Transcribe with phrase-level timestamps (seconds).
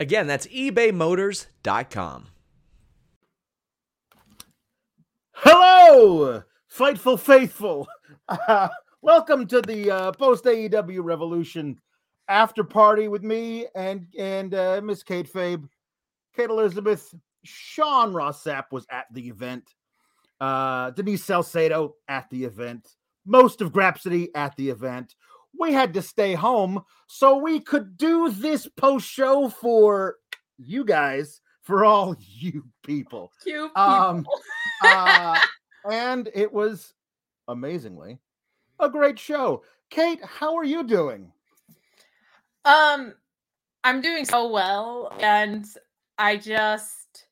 [0.00, 2.28] Again, that's ebaymotors.com.
[5.32, 7.88] Hello, Fightful Faithful.
[8.28, 8.68] Uh,
[9.02, 11.80] welcome to the uh, post AEW Revolution
[12.28, 15.68] after party with me and and uh, Miss Kate Fabe,
[16.36, 17.12] Kate Elizabeth,
[17.44, 19.74] Sean Ross Sapp was at the event,
[20.40, 22.88] uh, Denise Salcedo at the event,
[23.26, 25.14] most of Grapsity at the event.
[25.58, 30.16] We had to stay home so we could do this post show for
[30.58, 33.32] you guys, for all you people.
[33.42, 34.26] Cute Um,
[34.82, 35.38] uh,
[35.90, 36.94] and it was
[37.46, 38.18] amazingly
[38.80, 39.62] a great show.
[39.90, 41.32] Kate, how are you doing?
[42.64, 43.14] Um,
[43.84, 45.64] I'm doing so well, and
[46.18, 47.24] I just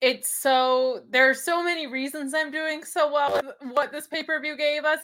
[0.00, 4.22] it's so there are so many reasons I'm doing so well with what this pay
[4.22, 5.00] per view gave us.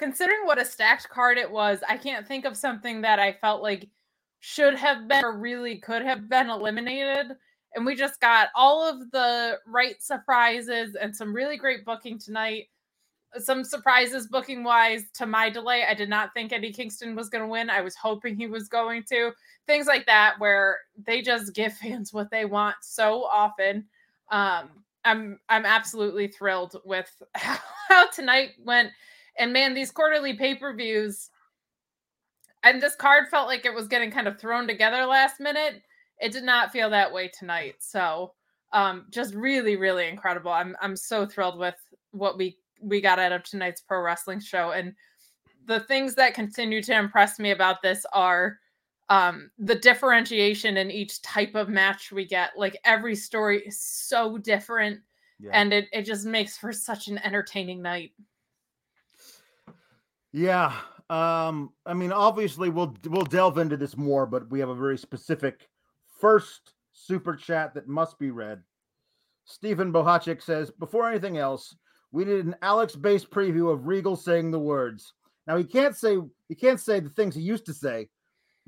[0.00, 3.62] Considering what a stacked card it was, I can't think of something that I felt
[3.62, 3.86] like
[4.38, 7.36] should have been or really could have been eliminated.
[7.74, 12.68] And we just got all of the right surprises and some really great booking tonight.
[13.36, 15.84] Some surprises booking wise to my delay.
[15.86, 17.68] I did not think Eddie Kingston was going to win.
[17.68, 19.32] I was hoping he was going to.
[19.66, 23.84] Things like that where they just give fans what they want so often.
[24.30, 24.70] Um,
[25.04, 27.58] I'm I'm absolutely thrilled with how,
[27.90, 28.92] how tonight went.
[29.38, 31.30] And man, these quarterly pay-per-views
[32.62, 35.82] and this card felt like it was getting kind of thrown together last minute.
[36.20, 37.76] It did not feel that way tonight.
[37.78, 38.32] So
[38.72, 40.52] um just really, really incredible.
[40.52, 41.76] I'm I'm so thrilled with
[42.12, 44.72] what we we got out of tonight's pro wrestling show.
[44.72, 44.94] And
[45.66, 48.58] the things that continue to impress me about this are
[49.08, 52.50] um the differentiation in each type of match we get.
[52.56, 55.00] Like every story is so different.
[55.40, 55.50] Yeah.
[55.54, 58.12] And it, it just makes for such an entertaining night.
[60.32, 60.72] Yeah.
[61.08, 64.96] Um, I mean, obviously we'll we'll delve into this more, but we have a very
[64.96, 65.68] specific
[66.20, 68.62] first super chat that must be read.
[69.44, 71.74] Stephen Bohachik says, before anything else,
[72.12, 75.14] we need an Alex-based preview of Regal saying the words.
[75.46, 78.08] Now he can't say he can't say the things he used to say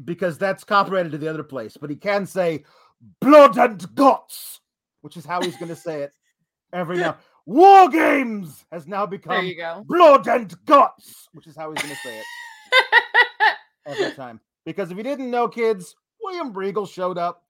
[0.04, 2.64] because that's copyrighted to the other place, but he can say
[3.20, 4.60] blood and guts,
[5.02, 6.12] which is how he's going to say it
[6.72, 7.16] every now.
[7.46, 9.52] War Games has now become
[9.86, 12.24] blood and guts, which is how he's going to say it
[13.86, 14.40] every time.
[14.64, 17.44] Because if you didn't know, kids, William Regal showed up.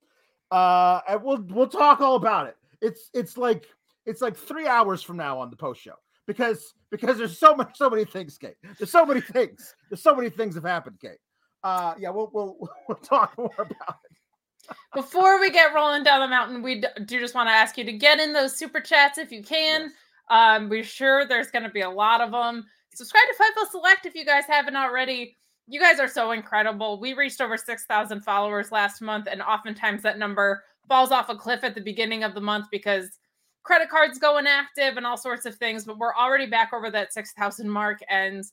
[0.51, 2.55] Uh, and we'll we'll talk all about it.
[2.81, 3.65] It's it's like
[4.05, 5.95] it's like three hours from now on the post show
[6.27, 8.55] because because there's so much so many things, Kate.
[8.77, 9.75] There's so many things.
[9.89, 11.17] There's so many things have happened, Kate.
[11.63, 14.17] Uh, yeah, we'll we'll we'll talk more about it.
[14.93, 17.93] Before we get rolling down the mountain, we do just want to ask you to
[17.93, 19.81] get in those super chats if you can.
[19.81, 19.91] Yes.
[20.29, 22.65] Um, we're sure there's going to be a lot of them.
[22.93, 25.37] Subscribe to Fightful Select if you guys haven't already.
[25.67, 26.99] You guys are so incredible.
[26.99, 31.63] We reached over 6,000 followers last month, and oftentimes that number falls off a cliff
[31.63, 33.19] at the beginning of the month because
[33.63, 35.85] credit cards go inactive and all sorts of things.
[35.85, 38.43] But we're already back over that 6,000 mark and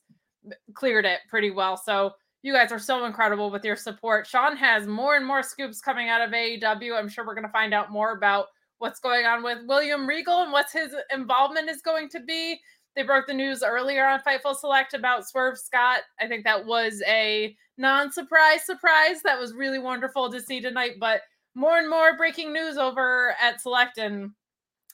[0.73, 1.77] cleared it pretty well.
[1.77, 4.25] So you guys are so incredible with your support.
[4.25, 6.97] Sean has more and more scoops coming out of AEW.
[6.97, 8.47] I'm sure we're going to find out more about
[8.79, 12.59] what's going on with William Regal and what his involvement is going to be.
[12.95, 15.99] They broke the news earlier on Fightful Select about Swerve Scott.
[16.19, 19.21] I think that was a non-surprise surprise.
[19.23, 20.93] That was really wonderful to see tonight.
[20.99, 21.21] But
[21.55, 23.97] more and more breaking news over at Select.
[23.97, 24.31] And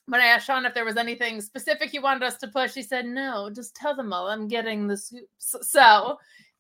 [0.05, 2.83] when I asked Sean if there was anything specific he wanted us to push, he
[2.83, 6.17] said, "No, just tell them all I'm getting the scoops." So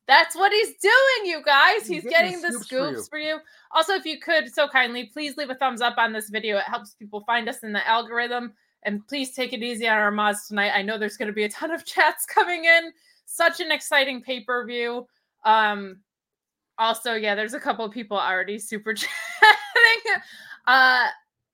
[0.07, 1.85] that's what he's doing, you guys.
[1.85, 3.39] He's He's, getting getting, the the scoops for scoops, for, you.
[3.71, 6.57] Also, if you could so kindly, please leave a thumbs up on this video.
[6.57, 8.53] It helps people find us in the algorithm.
[8.83, 10.71] And please take it easy on our mods tonight.
[10.73, 12.91] I know there's going to be a ton of chats coming in.
[13.25, 15.07] Such an exciting pay per view.
[15.43, 15.97] Um,
[16.77, 20.21] also, yeah, there's a couple of people already super chatting.
[20.67, 21.07] Uh,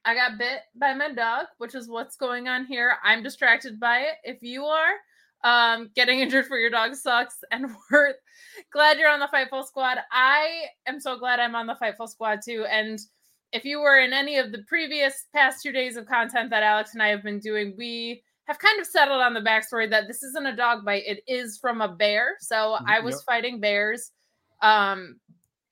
[0.06, 2.98] I got bit by my dog, which is what's going on here.
[3.04, 4.16] I'm distracted by it.
[4.24, 4.92] If you are,
[5.44, 7.36] um, getting injured for your dog sucks.
[7.52, 8.14] And we're
[8.72, 9.98] glad you're on the Fightful Squad.
[10.12, 12.66] I am so glad I'm on the Fightful Squad too.
[12.70, 13.00] And
[13.52, 16.94] if you were in any of the previous past two days of content that Alex
[16.94, 20.24] and I have been doing, we have kind of settled on the backstory that this
[20.24, 22.36] isn't a dog bite; it is from a bear.
[22.40, 23.24] So I was Yep.
[23.26, 24.12] fighting bears.
[24.62, 25.20] Um,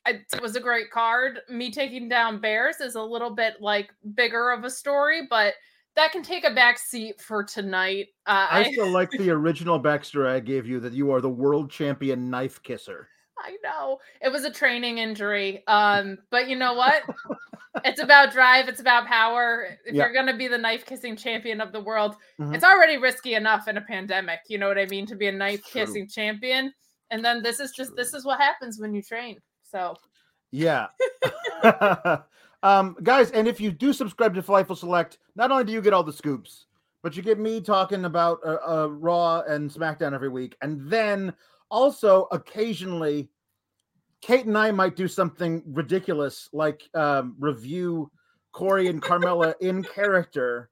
[0.05, 1.41] it was a great card.
[1.49, 5.53] Me taking down bears is a little bit like bigger of a story, but
[5.95, 8.07] that can take a back seat for tonight.
[8.25, 11.69] Uh, I still like the original backstory I gave you that you are the world
[11.69, 13.09] champion knife kisser.
[13.37, 15.63] I know it was a training injury.
[15.67, 17.03] Um, but you know what?
[17.85, 18.67] it's about drive.
[18.67, 19.77] It's about power.
[19.85, 20.03] If Yeah.
[20.03, 22.53] you're gonna be the knife kissing champion of the world, Mhm.
[22.53, 24.41] it's already risky enough in a pandemic.
[24.47, 25.05] You know what I mean?
[25.07, 26.73] To be a knife kissing champion,
[27.09, 29.39] and then this is just this is what happens when you train.
[29.63, 29.95] So
[30.51, 30.87] Yeah.
[32.63, 35.93] um, guys, and if you do subscribe to Fightful Select, not only do you get
[35.93, 36.65] all the scoops,
[37.03, 41.33] but you get me talking about uh, uh, Raw and SmackDown every week, and then
[41.69, 43.29] also occasionally,
[44.21, 48.11] Kate and I might do something ridiculous like um, review
[48.51, 50.69] Corey and Carmella in character,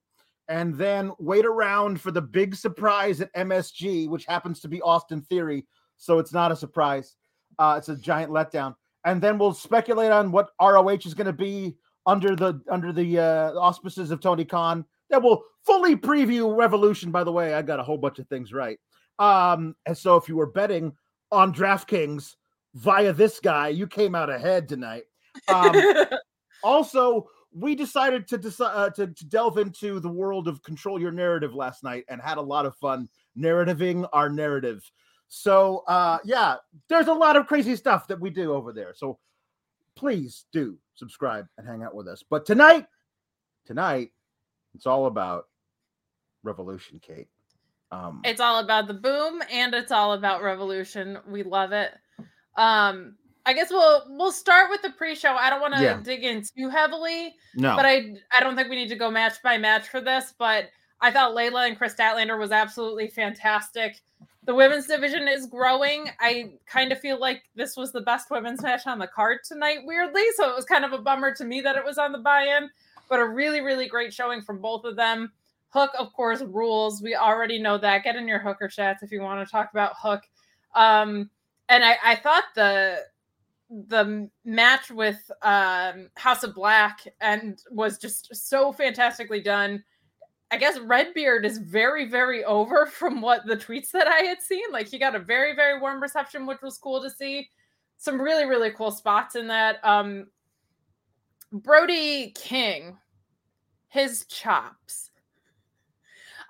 [0.48, 5.22] and then wait around for the big surprise at MSG, which happens to be Austin
[5.22, 5.66] Theory,
[5.98, 7.16] so it's not a surprise.
[7.58, 8.76] Uh, it's a giant letdown
[9.10, 11.76] and then we'll speculate on what ROH is going to be
[12.06, 14.86] under the under the uh, auspices of Tony Khan.
[15.10, 17.12] Then we'll fully preview Revolution.
[17.12, 18.80] By the way, I got a whole bunch of things right.
[19.18, 20.94] Um, and so if you were betting
[21.32, 22.36] on DraftKings
[22.76, 25.04] via this guy, you came out ahead tonight.
[25.48, 25.76] Um,
[26.64, 31.12] also, we decided to decide uh, to, to delve into the world of control your
[31.12, 34.84] narrative last night and had a lot of fun narrativing our narrative.
[35.30, 36.56] So uh yeah,
[36.90, 38.94] there's a lot of crazy stuff that we do over there.
[38.96, 39.20] So
[39.96, 42.24] please do subscribe and hang out with us.
[42.28, 42.88] But tonight,
[43.66, 44.12] tonight,
[44.76, 45.48] it's all about
[46.44, 47.28] Revolution, Kate.
[47.92, 51.20] Um it's all about the boom and it's all about revolution.
[51.28, 51.92] We love it.
[52.58, 53.16] Um,
[53.46, 55.34] I guess we'll we'll start with the pre-show.
[55.34, 56.00] I don't want to Yeah.
[56.04, 59.42] dig in too heavily, no, but I I don't think we need to go match
[59.44, 60.34] by match for this.
[60.38, 60.66] But
[61.02, 64.02] I thought Leyla and Kris Statlander was absolutely fantastic.
[64.44, 66.10] The women's division is growing.
[66.20, 69.80] I kind of feel like this was the best women's match on the card tonight,
[69.84, 70.24] weirdly.
[70.36, 72.70] So it was kind of a bummer to me that it was on the buy-in,
[73.10, 75.32] but a really, really great showing from both of them.
[75.70, 77.02] Hook, of course, rules.
[77.02, 78.04] We already know that.
[78.04, 80.24] Get in your hooker chats if you want to talk about Hook.
[80.74, 81.30] Um,
[81.70, 83.04] and I, I thought the
[83.88, 89.84] the match with um, House of Black and was just so fantastically done.
[90.52, 94.72] I guess Redbeard is very, very over from what the tweets that I had seen.
[94.72, 97.50] Like he got a very, very warm reception, which was cool to see.
[97.98, 99.84] Some really, really cool spots in that.
[99.84, 100.28] Um,
[101.52, 102.98] Brody King,
[103.88, 105.12] his chops.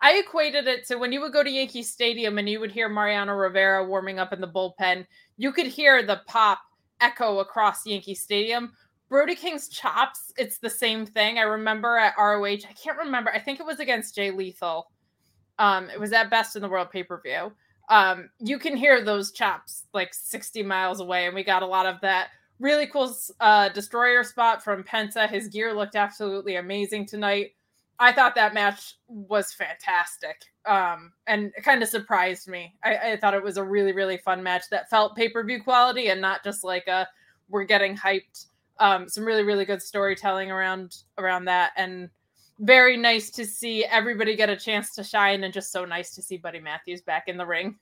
[0.01, 2.87] I equated it to when you would go to Yankee Stadium and you would hear
[2.87, 5.05] Mariano Rivera warming up in the bullpen,
[5.37, 6.59] you could hear the pop
[7.01, 8.71] echo across Yankee Stadium.
[9.09, 11.39] Brody King's chops, it's the same thing.
[11.39, 13.31] I remember at ROH, I can't remember.
[13.31, 14.91] I think it was against Jay Lethal.
[15.57, 17.51] Um, it was at Best in the World pay per view.
[17.89, 21.87] Um, you can hear those chops like 60 miles away, and we got a lot
[21.87, 22.29] of that
[22.59, 25.29] really cool uh, destroyer spot from Penta.
[25.29, 27.51] His gear looked absolutely amazing tonight.
[27.99, 30.45] I thought that match was fantastic.
[30.65, 32.75] Um, and it kind of surprised me.
[32.83, 35.61] I, I thought it was a really, really fun match that felt pay per view
[35.61, 37.07] quality and not just like a
[37.49, 38.45] we're getting hyped.
[38.79, 42.09] Um, some really, really good storytelling around around that, and
[42.59, 46.21] very nice to see everybody get a chance to shine, and just so nice to
[46.21, 47.77] see Buddy Matthews back in the ring.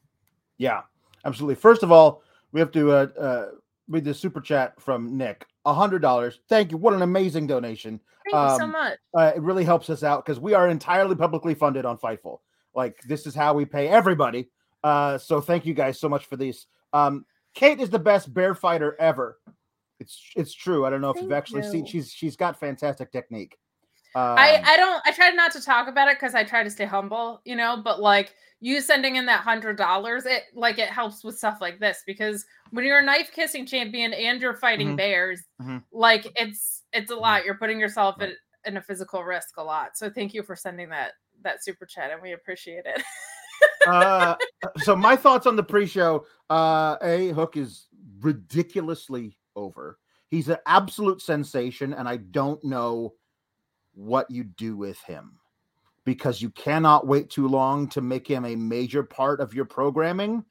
[0.58, 0.82] yeah,
[1.26, 1.56] absolutely.
[1.56, 3.46] First of all, we have to uh, uh
[3.88, 5.46] read the super chat from Nick.
[5.66, 6.40] A hundred dollars.
[6.50, 6.78] Thank you.
[6.78, 8.00] What an amazing donation.
[8.30, 8.98] Thank you so Um, much.
[9.18, 12.40] uh, it really helps us out because we are entirely publicly funded on Fightful.
[12.76, 14.50] Like this is how we pay everybody.
[14.84, 16.68] Uh, so thank you guys so much for these.
[16.94, 19.40] Um, Kate is the best bear fighter ever.
[20.00, 20.86] It's it's true.
[20.86, 21.86] I don't know if you've actually seen.
[21.86, 23.58] She's she's got fantastic technique.
[24.16, 26.70] Um, I I don't I try not to talk about it because I try to
[26.70, 27.82] stay humble, you know.
[27.84, 31.80] But like you sending in that hundred dollars, it like it helps with stuff like
[31.80, 34.98] this because when you're a knife kissing champion and you're fighting Mhm.
[34.98, 35.84] bears, Mhm.
[35.92, 37.46] like it's it's a lot.
[37.46, 38.34] You're putting yourself in,
[38.66, 39.98] in a physical risk a lot.
[39.98, 43.04] So thank you for sending that that super chat, and we appreciate it.
[43.88, 44.36] uh,
[44.78, 46.26] so my thoughts on the pre-show.
[46.50, 47.88] Uh, a Hook is
[48.22, 49.98] ridiculously over.
[50.30, 53.16] He's an absolute sensation, and I don't know
[53.94, 55.40] what you do with him
[56.06, 60.46] because you cannot wait too long to make him a major part of your programming.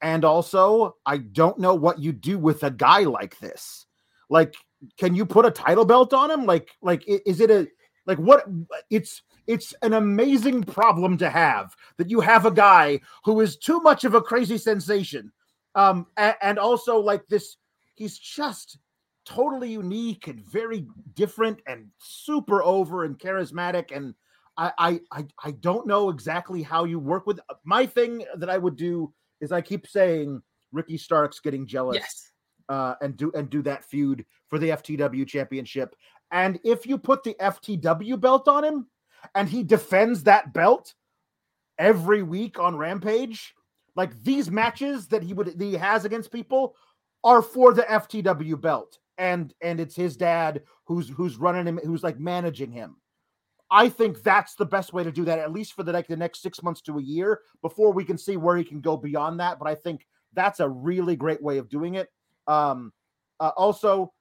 [0.00, 3.86] And also, I don't know what you do with a guy like this.
[4.30, 4.54] Like,
[4.98, 6.46] can you put a title belt on him?
[6.46, 7.68] Like, like is it a
[8.06, 8.46] Like what
[8.90, 13.80] it's it's an amazing problem to have that you have a guy who is too
[13.80, 15.32] much of a crazy sensation.
[15.74, 17.56] Um and, and also like this
[17.94, 18.78] he's just
[19.24, 24.14] totally unique and very different and super over and charismatic and
[24.58, 28.76] I, I I don't know exactly how you work with my thing that I would
[28.76, 32.30] do is I keep saying Ricky Starks getting jealous Yes.
[32.68, 35.96] uh, and do and do that feud for the FTW championship.
[36.32, 38.86] And if you put the FTW belt on him
[39.34, 40.94] and he defends that belt
[41.78, 43.54] every week on Rampage,
[43.96, 46.76] like these matches that he would that he has against people
[47.24, 48.98] are for the FTW belt.
[49.18, 52.96] And and it's his dad who's who's running him, who's like managing him.
[53.70, 56.16] I think that's the best way to do that, at least for the like the
[56.16, 59.40] next six months to a year, before we can see where he can go beyond
[59.40, 59.58] that.
[59.58, 62.10] But I think that's a really great way of doing it.
[62.46, 62.92] Um,
[63.40, 64.12] uh, also,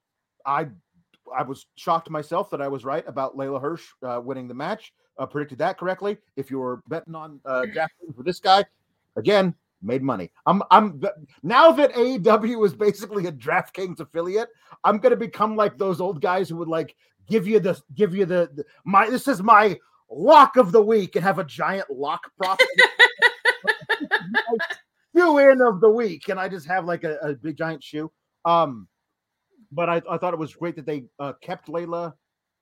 [0.46, 0.67] I
[1.36, 4.93] I was shocked myself that I was right about Leyla Hirsch uh, winning the match.
[5.17, 6.17] Uh, predicted that correctly.
[6.36, 8.63] If you were betting on uh, DraftKings for this guy,
[9.15, 10.32] again, made money.
[10.46, 11.02] I'm I'm
[11.44, 14.50] now that AEW is basically a DraftKings affiliate.
[14.84, 16.96] I'm gonna become like those old guys who would like
[17.28, 19.78] give you the give you the, the my this is my
[20.10, 22.60] lock of the week and have a giant lock prop
[25.16, 28.12] shoe in of the week and i just have like a, a big giant shoe
[28.46, 28.88] um
[29.72, 32.14] but I, I thought it was great that they uh, kept leyla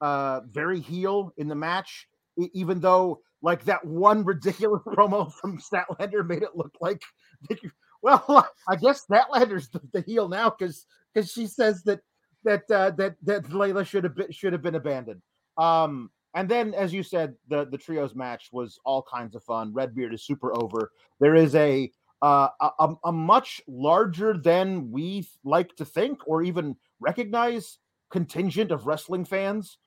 [0.01, 2.07] uh very heel in the match
[2.37, 7.01] even though like that one ridiculous promo from statlander made it look like
[8.01, 11.99] well i guess statlander's the, the heel now because because she says that
[12.43, 15.21] that uh, that that Leyla should have been should have been abandoned.
[15.57, 19.73] Um, and then, as you said, the the trios match was all kinds of fun.
[19.73, 20.91] Redbeard is super over.
[21.19, 21.91] There is a
[22.21, 27.77] uh, a, a much larger than we like to think or even recognize
[28.11, 29.77] contingent of wrestling fans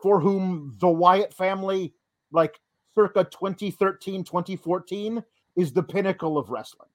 [0.00, 1.92] for whom the Wyatt family,
[2.32, 2.58] like
[2.94, 5.22] circa 2013, 2014,
[5.56, 6.88] is the pinnacle of wrestling.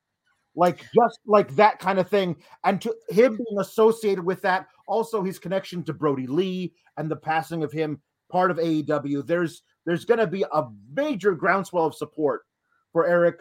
[0.56, 2.38] Like just like that kind of thing.
[2.64, 7.16] And to him being associated with that also his connection to brodie lee and the
[7.16, 8.00] passing of him
[8.32, 10.64] part of aew there's there's going to be a
[10.96, 12.44] major groundswell of support
[12.94, 13.40] for erick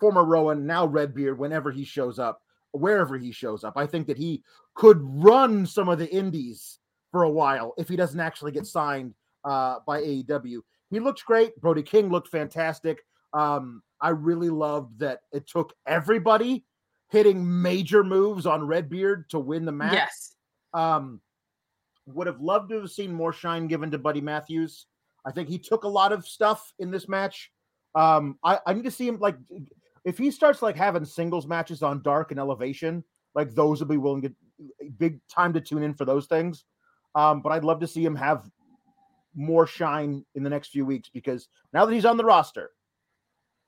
[0.00, 2.42] former rowan now redbeard whenever he shows up
[2.72, 3.74] wherever he shows up.
[3.76, 4.42] I think that he
[4.74, 6.78] could run some of the indies
[7.10, 9.14] for a while if he doesn't actually get signed
[9.44, 13.00] uh, by aew he looked great brody king looked fantastic
[13.32, 16.64] um, I really loved that it took everybody
[17.10, 19.94] hitting major moves on Redbeard to win the match.
[19.94, 20.34] Yes.
[20.72, 21.20] Um,
[22.06, 24.86] would have loved to have seen more shine given to Buddy Matthews.
[25.26, 27.50] I think he took a lot of stuff in this match.
[27.94, 29.36] Um, I, I need to see him like
[30.04, 33.04] if he starts like having singles matches on Dark and Elevation,
[33.34, 34.32] like those will be willing to
[34.98, 36.64] big time to tune in for those things.
[37.14, 38.48] Um, but I'd love to see him have
[39.34, 42.70] more shine in the next few weeks because now that he's on the roster,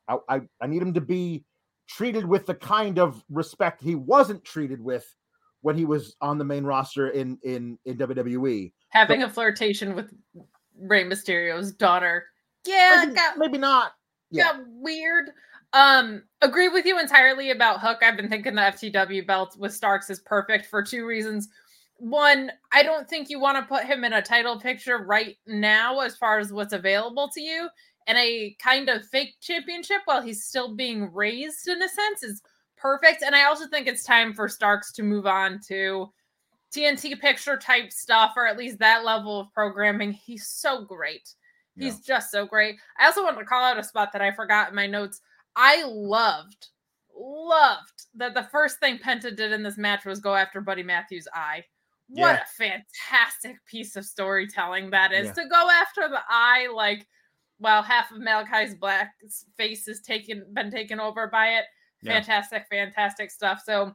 [0.09, 1.45] I, I, I need him to be
[1.89, 5.07] treated with the kind of respect he wasn't treated with
[5.61, 8.73] when he was on the main roster in in in WWE.
[8.91, 10.13] Having a flirtation with
[10.79, 12.27] Rey Mysterio's daughter.
[12.67, 13.93] Yeah, maybe, got, maybe not.
[14.31, 14.45] Yeah.
[14.45, 15.31] got weird.
[15.73, 17.99] Um, agree with you entirely about Hook.
[18.03, 21.49] I've been thinking the FTW belt with Starks is perfect for two reasons.
[22.03, 26.01] One, I don't think you want to put him in a title picture right now
[26.01, 27.69] as far as what's available to you
[28.09, 32.43] and a kind of fake championship while he's still being raised in a sense is
[32.77, 33.23] perfect.
[33.23, 36.11] And I also think it's time for Starks to move on to
[36.75, 40.11] TNT picture type stuff, or at least that level of programming.
[40.11, 41.33] He's so great.
[41.79, 42.17] He's yeah.
[42.17, 42.81] just so great.
[42.99, 45.21] I also want to call out a spot that I forgot in my notes.
[45.55, 46.71] I loved,
[47.17, 51.29] loved that the first thing Penta did in this match was go after Buddy Matthews'
[51.33, 51.63] eye.
[52.15, 52.41] What yeah.
[52.43, 55.33] a fantastic piece of storytelling that is yeah.
[55.33, 57.07] to go after the eye like
[57.57, 59.15] while half of Malakai's black
[59.57, 61.65] face is taken been taken over by it.
[62.05, 62.85] Fantastic, yeah.
[62.85, 63.63] fantastic stuff.
[63.65, 63.95] So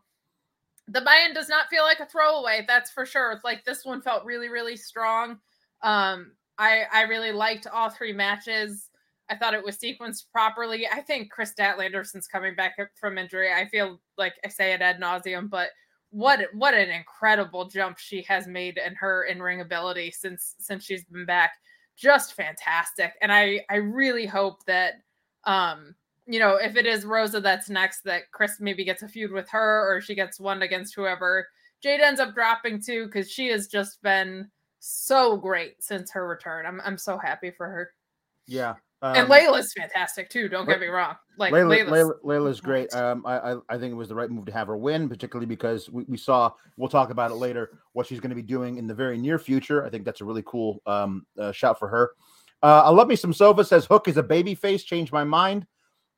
[0.87, 3.31] the buy-in does not feel like a throwaway, that's for sure.
[3.33, 5.39] It's like this one felt really, really strong.
[5.83, 8.89] Um, I I really liked all three matches.
[9.29, 10.87] I thought it was sequenced properly.
[10.87, 14.81] I think Kris Statlander, since coming back from injury, I feel like I say it
[14.81, 15.69] ad nauseum, but
[16.11, 20.83] what what an incredible jump she has made in her in ring ability since since
[20.83, 21.53] she's been back
[21.97, 23.13] just fantastic.
[23.21, 25.01] And I I really hope that
[25.43, 25.95] um
[26.25, 29.49] you know if it is Rosa that's next that kris maybe gets a feud with
[29.49, 31.47] her or she gets one against whoever
[31.81, 34.49] Jade ends up dropping too because she has just been
[34.79, 36.65] so great since her return.
[36.65, 37.91] I'm I'm so happy for her.
[38.47, 38.75] Yeah.
[39.01, 40.49] And um, Leyla's fantastic too.
[40.49, 41.15] Don't get me wrong.
[41.37, 42.93] Like Leyla, Leyla's, Leyla, Leyla's great.
[42.95, 45.45] Um, I, I I think it was the right move to have her win, particularly
[45.45, 46.51] because we, we saw.
[46.77, 47.77] We'll talk about it later.
[47.93, 49.85] What she's going to be doing in the very near future.
[49.85, 52.11] I think that's a really cool um uh, shout for her.
[52.63, 54.83] Uh, I love me some Sova says Hook is a baby face.
[54.83, 55.67] Changed my mind.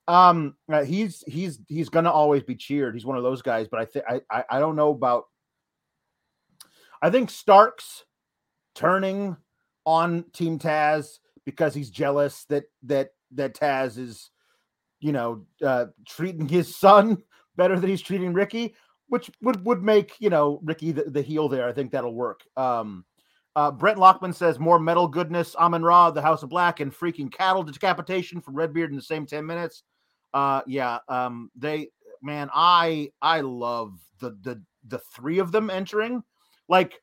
[0.08, 2.94] Um, uh, he's he's he's gonna always be cheered.
[2.94, 3.68] He's one of those guys.
[3.68, 5.26] But I think I I don't know about.
[7.02, 8.06] I think Starks
[8.74, 9.36] turning
[9.86, 14.29] on Team Taz because he's jealous that that that Taz is,
[15.00, 17.18] you know, uh, treating his son
[17.56, 18.75] better than he's treating Ricky,
[19.08, 21.68] which would would make you know Ricky the, the heel there.
[21.68, 22.41] I think that'll work.
[22.56, 23.03] Um,
[23.56, 27.34] uh, Brent Lockman says more metal goodness, Amon Ra, the House of Black, and freaking
[27.34, 29.84] cattle decapitation from Redbeard in the same ten minutes.
[30.34, 31.89] Uh, yeah, um, they
[32.22, 36.24] man, I I love the the the three of them entering,
[36.68, 37.01] like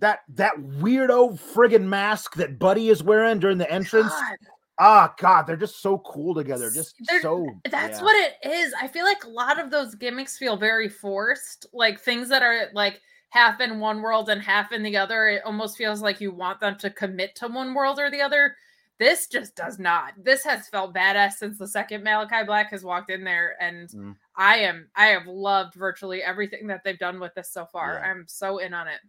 [0.00, 4.08] that that weirdo friggin' mask that Buddy is wearing during the entrance.
[4.12, 4.36] God,
[4.82, 6.70] Ah, God, they're just so cool together.
[6.70, 7.46] Just They're- so.
[7.70, 8.02] that's yeah.
[8.04, 8.72] what it is.
[8.80, 11.66] I feel like a lot of those gimmicks feel very forced.
[11.74, 15.28] Like things that are like half in one world and half in the other.
[15.28, 18.56] It almost feels like you want them to commit to one world or the other.
[18.98, 20.14] This just does not.
[20.16, 24.16] This has felt badass since the second Malakai Black has walked in there, and Mm.
[24.34, 28.00] I am I have loved virtually everything that they've done with this so far.
[28.02, 28.10] Yeah.
[28.10, 29.00] I'm so in on it.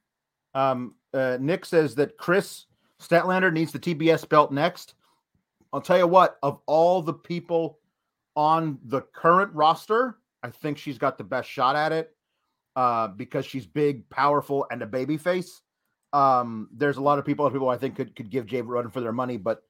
[0.53, 2.65] Um, uh, Nick says that Kris
[3.01, 4.95] Statlander needs the TBS belt next.
[5.73, 7.79] I'll tell you what, of all the people
[8.35, 12.15] on the current roster, I think she's got the best shot at it
[12.75, 15.61] uh, because she's big, powerful, and a baby face.
[16.13, 19.01] Um, there's a lot of people, people I think could, could give Jade run for
[19.01, 19.63] their money, but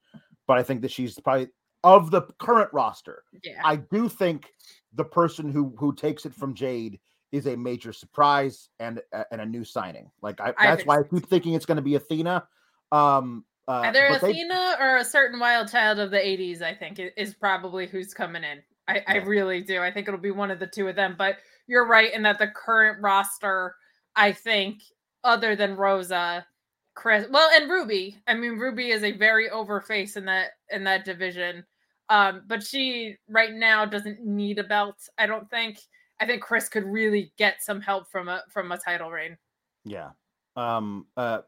[0.48, 1.48] but I think that she's probably
[1.84, 3.22] of the current roster.
[3.44, 3.60] Yeah.
[3.64, 4.50] I do think
[4.94, 6.98] the person who who takes it from Jade
[7.32, 10.10] is a major surprise and a- and a new signing.
[10.20, 12.46] Like I, I that's why I keep thinking it's going to be Athena.
[12.92, 16.74] Um, uh, Either but they- Athena or a certain wild child of the 80s, I
[16.74, 18.62] think, is probably who's coming in.
[18.88, 19.80] I, I really do.
[19.80, 21.14] I think it'll be one of the two of them.
[21.16, 23.76] But you're right in that the current roster,
[24.16, 24.82] I think,
[25.24, 26.44] other than Rosa,
[26.94, 28.18] Kris, well, and Ruby.
[28.26, 31.64] I mean, Ruby is a very over face in that in that division.
[32.08, 34.96] Um, but she right now doesn't need a belt.
[35.16, 35.78] I don't think.
[36.22, 39.36] I think Kris could really get some help from a from a title reign.
[39.84, 40.10] Yeah.
[40.54, 41.06] Um.
[41.16, 41.40] Uh.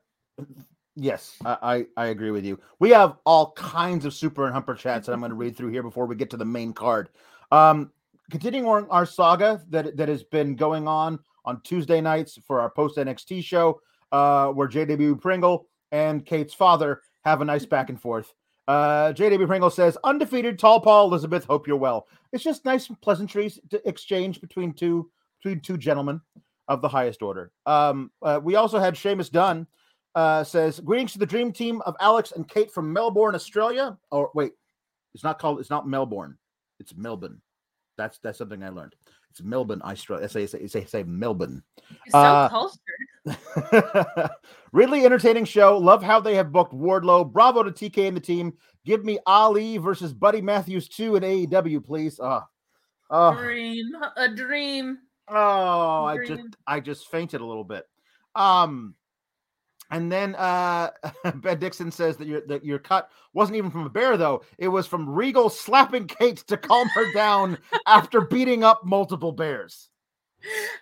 [0.96, 2.58] Yes, I, I I agree with you.
[2.80, 5.70] We have all kinds of super and humper chats that I'm going to read through
[5.70, 7.10] here before we get to the main card.
[7.52, 7.92] Um.
[8.32, 12.70] Continuing on our saga that that has been going on on Tuesday nights for our
[12.70, 18.00] post NXT show, uh, where JW Pringle and Kate's father have a nice back and
[18.00, 18.34] forth.
[18.66, 21.44] Uh, JW Pringle says, "Undefeated, tall Paul Elizabeth.
[21.44, 22.06] Hope you're well.
[22.32, 25.10] It's just nice pleasantries to exchange between two
[25.42, 26.20] between two gentlemen
[26.68, 29.66] of the highest order." Um, uh, we also had Seamus Dunn
[30.14, 34.30] uh, says, "Greetings to the dream team of Alex and Kate from Melbourne, Australia." Or
[34.34, 34.52] wait,
[35.14, 35.60] it's not called.
[35.60, 36.38] It's not Melbourne.
[36.80, 37.42] It's Melbourne.
[37.98, 38.94] That's that's something I learned.
[39.34, 40.28] It's Melbourne, Australia.
[40.28, 41.60] Say say say, say Melbourne.
[41.90, 44.30] You're so Uh, cultured.
[44.72, 45.76] really entertaining show.
[45.76, 47.32] Love how they have booked Wardlow.
[47.32, 48.52] Bravo to TK and the team.
[48.84, 52.20] Give me Ali versus Buddy Matthews 2 in AEW, please.
[52.22, 52.42] Oh,
[53.10, 54.98] oh, Dream, a dream.
[55.26, 57.86] oh I just I just fainted a little bit.
[58.36, 58.94] Um
[59.94, 60.90] and then uh
[61.36, 64.42] Ben Dixon says that your that your cut wasn't even from a bear though.
[64.58, 69.88] It was from Regal slapping Kate to calm her down after beating up multiple bears.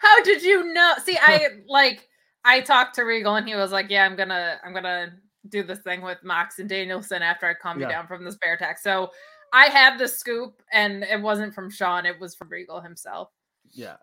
[0.01, 0.95] How did you know?
[1.05, 2.09] See, I like
[2.45, 5.13] I talked to Regal and he was like, "Yeah, I'm gonna I'm gonna
[5.49, 8.55] do this thing with Mox and Danielson after I calm you down from this bear
[8.55, 9.11] attack." So
[9.53, 13.29] I had the scoop, and it wasn't from Sean; it was from Regal himself.
[13.71, 13.97] Yeah.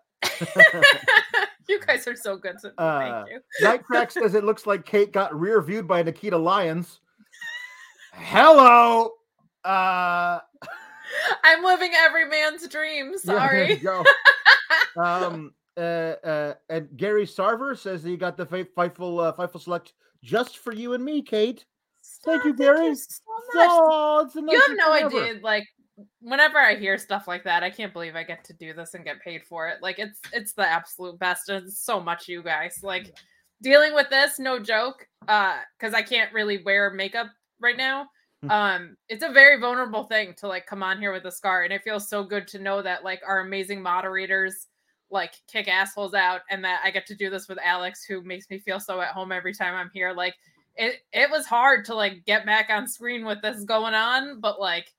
[1.68, 2.56] you guys are so good.
[2.78, 3.40] Uh, thank you.
[3.62, 7.00] Night Track says it looks like Kate got rear viewed by Nikita Lyons.
[8.12, 9.12] Hello.
[9.64, 10.38] Uh
[11.44, 13.06] I'm living every man's dream.
[13.06, 13.76] yeah, you Sorry.
[13.76, 14.04] go.
[14.96, 19.60] um uh, uh and Gary Sarver says that you got the Fight- Fightful uh, Fightful
[19.60, 19.92] Select
[20.22, 21.64] just for you and me, Kate.
[22.24, 22.94] Thank you, Gary.
[22.94, 23.20] so
[23.54, 23.68] much.
[23.70, 25.06] Oh, you have no ever.
[25.18, 25.66] idea like
[26.20, 29.04] whenever i hear stuff like that i can't believe i get to do this and
[29.04, 29.78] get paid for it.
[29.82, 32.80] Like it's it's the absolute best and it's so much you guys.
[32.82, 33.14] Like
[33.62, 37.28] dealing with this no joke uh because i can't really wear makeup
[37.60, 38.06] right now.
[38.42, 38.50] Hmm.
[38.50, 41.72] um it's a very vulnerable thing to like come on here with a scar and
[41.72, 44.68] it feels so good to know that like our amazing moderators
[45.10, 48.48] like kick assholes out and that i get to do this with alex who makes
[48.48, 50.12] me feel so at home every time i'm here.
[50.12, 50.36] Like
[50.76, 54.58] it it was hard to like get back on screen with this going on but
[54.58, 54.92] like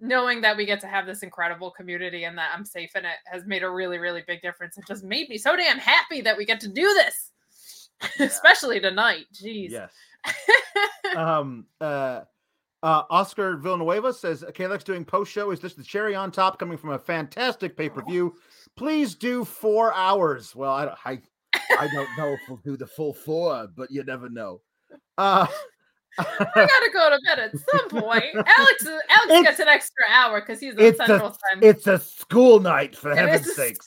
[0.00, 3.16] knowing that we get to have this incredible community and that i'm safe in it
[3.26, 6.36] has made a really really big difference it just made me so damn happy that
[6.36, 7.32] we get to do this
[8.20, 9.90] especially tonight jeez Yes.
[11.16, 12.22] um uh
[12.80, 15.50] Uh, Oscar Villanueva says KLX doing post show.
[15.50, 18.36] Is this the cherry on top coming from a fantastic pay per view?
[18.76, 20.54] Please do four hours.
[20.54, 21.20] Well, I don't, I,
[21.76, 24.60] I don't know if we'll do the full four, but you never know.
[25.16, 25.48] Uh,
[26.18, 28.24] I gotta go to bed at some point.
[28.34, 31.62] Alex, Alex It's- gets an extra hour because he's in it's a- Central Time.
[31.62, 33.86] it's a school night, for It heaven's sakes.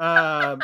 [0.00, 0.60] Um,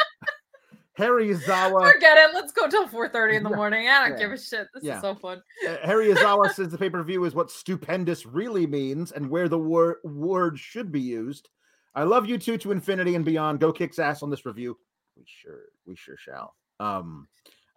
[0.94, 1.92] Harry Izawa.
[1.92, 2.34] Forget it.
[2.34, 3.88] Let's go till four thirty in the morning.
[3.88, 4.66] I don't yeah, give a shit.
[4.74, 4.96] This yeah.
[4.96, 5.42] is so fun.
[5.66, 9.48] Uh, Harry Izawa says the pay per view is what stupendous really means and where
[9.48, 11.48] the wor- word should be used.
[11.94, 13.60] I love you two to infinity and beyond.
[13.60, 14.76] Go kicks ass on this review.
[15.16, 16.54] We sure, we sure shall.
[16.78, 17.26] Um,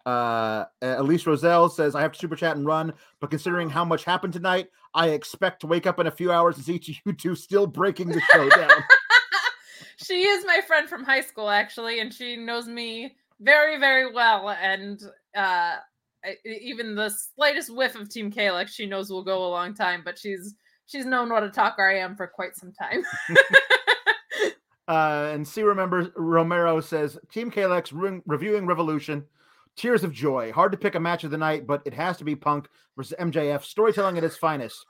[0.06, 4.04] uh, Elise Roselle says I have to super chat and run, but considering how much
[4.04, 7.36] happened tonight, I expect to wake up in a few hours and see you two
[7.36, 8.70] still breaking the show down.
[9.98, 14.50] she is my friend from high school, actually, and she knows me very, very well.
[14.50, 15.02] And
[15.36, 15.78] uh,
[16.24, 20.02] I- even the slightest whiff of Team Kalex, she knows will go a long time.
[20.04, 23.04] But she's she's known what a talker I am for quite some time.
[24.86, 29.24] Uh, and C remembers Romero says Team KLX re- reviewing Revolution.
[29.76, 30.52] Tears of joy.
[30.52, 33.16] Hard to pick a match of the night, but it has to be Punk versus
[33.20, 33.64] MJF.
[33.64, 34.86] Storytelling at its finest.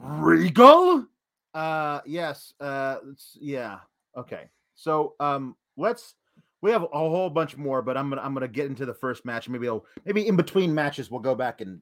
[0.00, 1.06] Regal.
[1.52, 2.54] Uh, yes.
[2.60, 2.96] Uh,
[3.40, 3.78] yeah.
[4.16, 4.48] Okay.
[4.74, 6.14] So um, let's.
[6.62, 9.24] We have a whole bunch more, but I'm gonna I'm gonna get into the first
[9.24, 9.48] match.
[9.48, 11.80] Maybe I'll maybe in between matches we'll go back and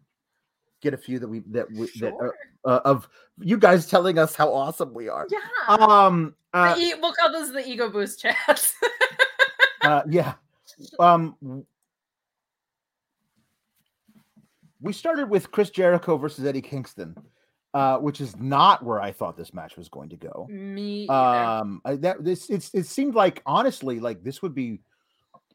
[0.80, 2.34] get a few that we that we that Sure.
[2.64, 3.08] uh, uh, of
[3.40, 5.26] you guys telling us how awesome we are.
[5.30, 5.38] yeah.
[5.76, 6.34] Um.
[6.54, 8.72] Uh, e- we'll call those the ego boost chats.
[9.82, 10.34] uh yeah
[10.98, 11.64] um w-
[14.80, 17.16] we started with chris jericho versus eddie kingston
[17.74, 21.12] uh which is not where i thought this match was going to go Me either.
[21.12, 24.80] um I, that this it's it seemed like honestly like this would be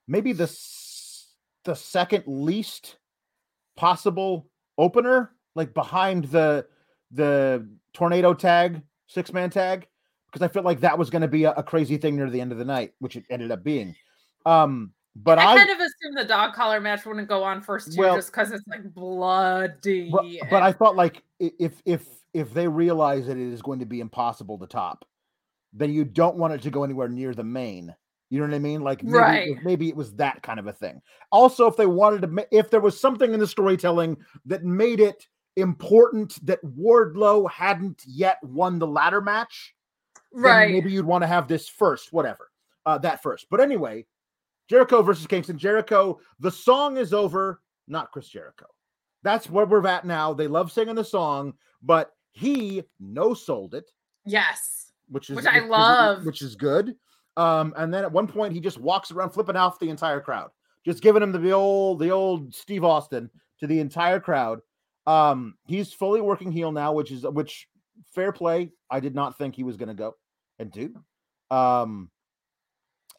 [0.08, 0.46] maybe the
[1.64, 2.98] the second least
[3.76, 6.66] possible opener like behind the
[7.12, 9.88] the tornado tag six man tag
[10.28, 12.42] because i felt like that was going to be a, a crazy thing near the
[12.42, 13.96] end of the night which it ended up being
[14.46, 17.94] um but I, i, kind of assumed the dog collar match wouldn't go on first
[17.94, 20.10] too, Well- just because it's like bloody.
[20.12, 23.86] but, but i thought like if if if they realize that it is going to
[23.86, 25.06] be impossible to top
[25.74, 27.94] then you don't want it to go anywhere near the main
[28.30, 29.56] you know what i mean like maybe, it Right.
[29.56, 32.70] was- maybe it was that kind of a thing also if they wanted to if
[32.70, 38.80] there was something in the storytelling that made it important that wardlow hadn't yet won
[38.80, 39.76] the ladder match
[40.34, 40.72] right.
[40.72, 42.50] maybe you'd want to have this first, whatever.
[42.86, 43.48] Uh, that first.
[43.50, 44.06] But anyway,
[44.70, 45.58] Jericho versus Kingston.
[45.58, 48.66] Jericho, the song is over, not Chris Jericho.
[49.24, 50.34] That's where we're at now.
[50.34, 53.90] They love singing the song, but he no sold it,
[54.26, 54.92] yes.
[55.10, 56.26] which is Which I love.
[56.26, 56.96] which is good.
[57.38, 60.52] Um, and then at one point he just walks around flipping off the entire crowd,
[60.86, 64.60] just giving him the old the old Steve Austin to the entire crowd.
[65.08, 67.68] Um, he's fully working heel now, which is which
[68.14, 68.72] fair play.
[68.90, 70.16] I did not think he was going to go
[70.60, 70.96] and do.
[71.50, 72.10] Um,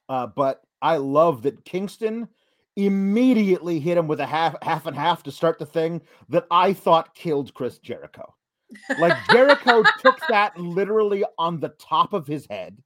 [0.08, 2.28] uh, but I love that Kingston
[2.76, 6.72] immediately hit him with a half half and half to start the thing that I
[6.72, 8.34] thought killed Chris Jericho.
[8.98, 12.76] Like Jericho took that literally on the top of his head.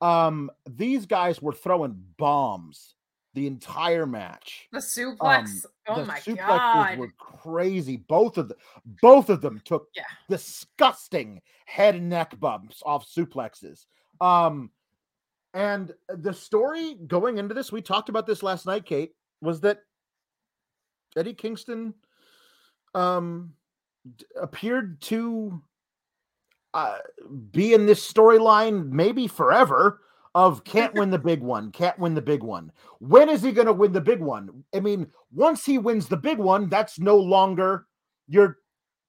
[0.00, 2.94] Um, these guys were throwing bombs
[3.34, 4.68] the entire match.
[4.72, 5.64] The suplex.
[5.88, 6.98] oh Um, the my suplexes god.
[6.98, 7.96] were crazy.
[7.96, 8.58] Both of them,
[9.00, 10.02] both of them took Yeah.
[10.28, 13.86] disgusting head and neck bumps off suplexes.
[14.20, 14.70] Um,
[15.54, 19.80] and the story going into this, we talked about this last night, Kate, was that
[21.16, 21.94] Eddie Kingston
[22.94, 23.54] um
[24.40, 25.62] appeared to
[26.74, 26.98] uh,
[27.52, 30.00] be in this storyline maybe forever
[30.34, 32.72] of can't win the big one, can't win the big one.
[32.98, 34.64] When is he going to win the big one?
[34.74, 37.86] I mean, once he wins the big one, that's no longer
[38.26, 38.58] your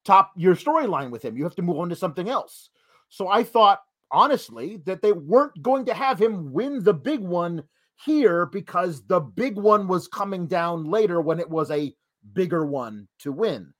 [0.06, 1.36] top your storyline with him.
[1.36, 2.70] You have to move on to something else.
[3.10, 3.82] So I thought
[4.12, 7.64] honestly that they weren't going to have him win the big one
[8.04, 11.94] here because the big one was coming down later when it was a
[12.34, 13.74] bigger one to win.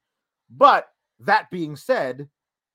[0.50, 0.88] But
[1.20, 2.30] that being said,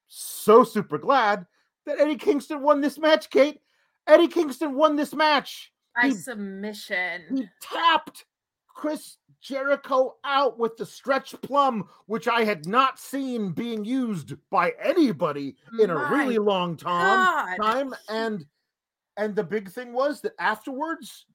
[0.08, 1.46] so super glad
[1.86, 3.60] that Eddie Kingston won this match, Kate.
[4.06, 5.72] Eddie Kingston won this match.
[5.94, 7.22] By he- submission.
[7.30, 8.24] He tapped
[8.68, 14.72] Chris Jericho out with the stretch plum, which I had not seen being used by
[14.82, 17.56] anybody in a really long time.
[17.56, 17.56] God.
[17.56, 18.44] Time and
[19.16, 21.26] and the big thing was that afterwards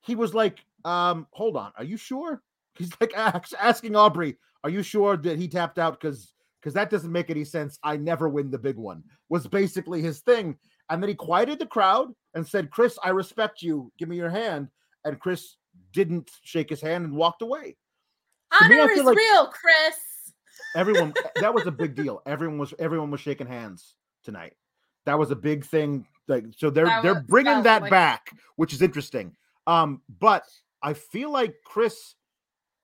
[0.00, 2.42] he was like, um, "Hold on, are you sure?"
[2.78, 7.10] He's like asking Aubrey, "Are you sure that he tapped out?" Because because that doesn't
[7.10, 7.78] make any sense.
[7.82, 10.58] I never win the big one was basically his thing.
[10.90, 13.90] And then he quieted the crowd and said, Chris, I respect you.
[13.98, 14.68] Give me your hand.
[15.06, 15.56] And Chris
[15.92, 17.76] didn't shake his hand and walked away.
[18.60, 19.96] To me, Honor is like- real, Chris.
[20.76, 22.22] everyone that was a big deal.
[22.26, 24.54] Everyone was everyone was shaking hands tonight.
[25.06, 26.06] That was a big thing.
[26.28, 29.34] Like so, they're That they're bringing that that like- back, which is interesting.
[29.66, 30.44] Um, but
[30.82, 32.14] I feel like Chris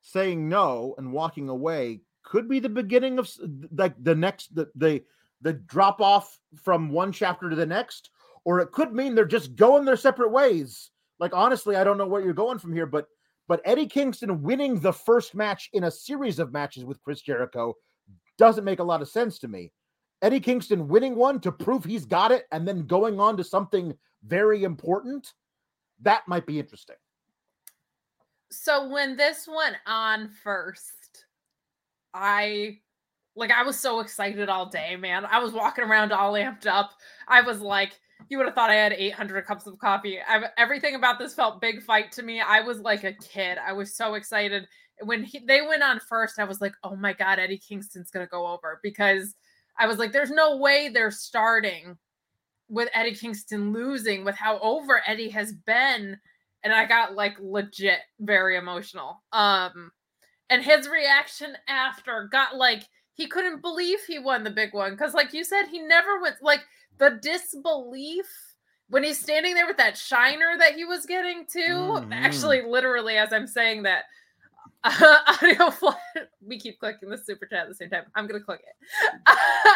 [0.03, 3.31] saying no and walking away could be the beginning of
[3.77, 5.03] like the next the the
[5.41, 8.11] the drop off from one chapter to the next,
[8.45, 10.91] or it could mean they're just going their separate ways.
[11.19, 13.07] Like honestly, I don't know where you're going from here, but
[13.49, 17.75] but Eddie Kingston winning the first match in a series of matches with Chris Jericho
[18.37, 19.73] doesn't make a lot of sense to me.
[20.21, 23.97] Eddie Kingston winning one to prove he's got it and then going on to something
[24.25, 25.33] very important,
[26.01, 26.97] that might be interesting.
[28.51, 31.25] So when this went on first,
[32.15, 32.79] I
[33.37, 35.25] like I was so excited all day, man.
[35.25, 36.91] I was walking around all amped up.
[37.29, 40.19] I was like, you would have thought I had 800 cups of coffee.
[40.27, 42.41] I, everything about this felt big fight to me.
[42.41, 43.59] I was like a kid.
[43.59, 44.67] I was so excited
[45.03, 46.39] when he, they went on first.
[46.39, 49.35] I was like, oh my god, Eddie Kingston's gonna go over because
[49.79, 51.97] I was like, there's no way they're starting
[52.69, 56.19] with Eddie Kingston losing with how over Eddie has been
[56.65, 59.23] and I got like legit very emotional.
[59.33, 59.93] Um
[60.51, 62.83] and his reaction after got like
[63.15, 66.37] he couldn't believe he won the big one cuz like you said he never went
[66.43, 66.61] like
[66.99, 68.27] the disbelief
[68.91, 72.09] when he's standing there with that shiner that he was getting to Mhm.
[72.13, 74.05] actually literally as I'm saying that
[74.85, 75.71] uh, audio
[76.41, 78.05] we keep clicking the super chat at the same time.
[78.15, 78.77] I'm gonna click it.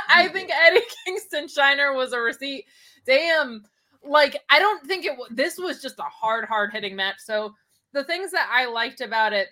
[0.08, 2.66] I think Eddie Kingston Shiner was a receipt.
[3.04, 3.64] Damn,
[4.04, 5.18] like I don't think it.
[5.30, 7.16] This was just a hard, hard hitting match.
[7.18, 7.54] So
[7.92, 9.48] the things that I liked about it.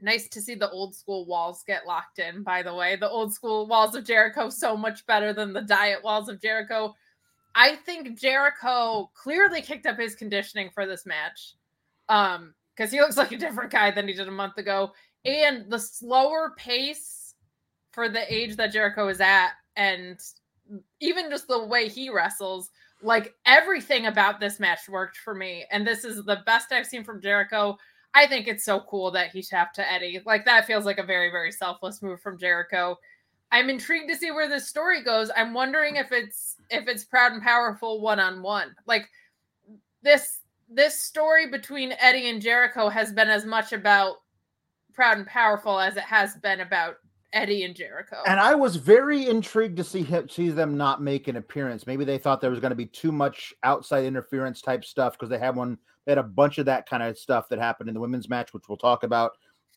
[0.00, 2.42] Nice to see the old school walls get locked in.
[2.42, 6.02] By the way, the old school walls of Jericho so much better than the diet
[6.02, 6.94] walls of Jericho.
[7.54, 11.54] I think Jericho clearly kicked up his conditioning for this match.
[12.08, 14.92] Um, because he looks like a different guy than he did a month ago.
[15.24, 17.34] And the slower pace
[17.92, 20.18] for the age that Jericho is at, and
[21.00, 22.70] even just the way he wrestles,
[23.02, 25.64] like everything about this match worked for me.
[25.70, 27.78] And this is the best I've seen from Jericho.
[28.14, 30.20] I think it's so cool that he tapped to Eddie.
[30.24, 32.96] Like that feels like a very, very selfless move from Jericho.
[33.50, 35.30] I'm intrigued to see where this story goes.
[35.36, 38.74] I'm wondering if it's if it's proud and powerful one on one.
[38.86, 39.08] Like
[40.02, 44.16] this this story between Eddie and Jericho has been as much about
[44.92, 46.96] proud and powerful as it has been about
[47.32, 48.16] Eddie and Jericho.
[48.26, 51.86] And I was very intrigued to see him, see them not make an appearance.
[51.86, 55.28] Maybe they thought there was going to be too much outside interference type stuff because
[55.28, 55.78] they had one.
[56.04, 58.52] They had a bunch of that kind of stuff that happened in the women's match,
[58.52, 59.32] which we'll talk about,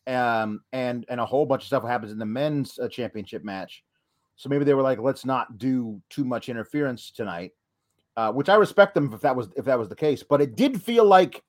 [0.06, 3.84] um, and and a whole bunch of stuff happens in the men's uh, championship match.
[4.36, 7.52] So maybe they were like, let's not do too much interference tonight,
[8.16, 10.22] uh, which I respect them if that was if that was the case.
[10.22, 11.42] But it did feel like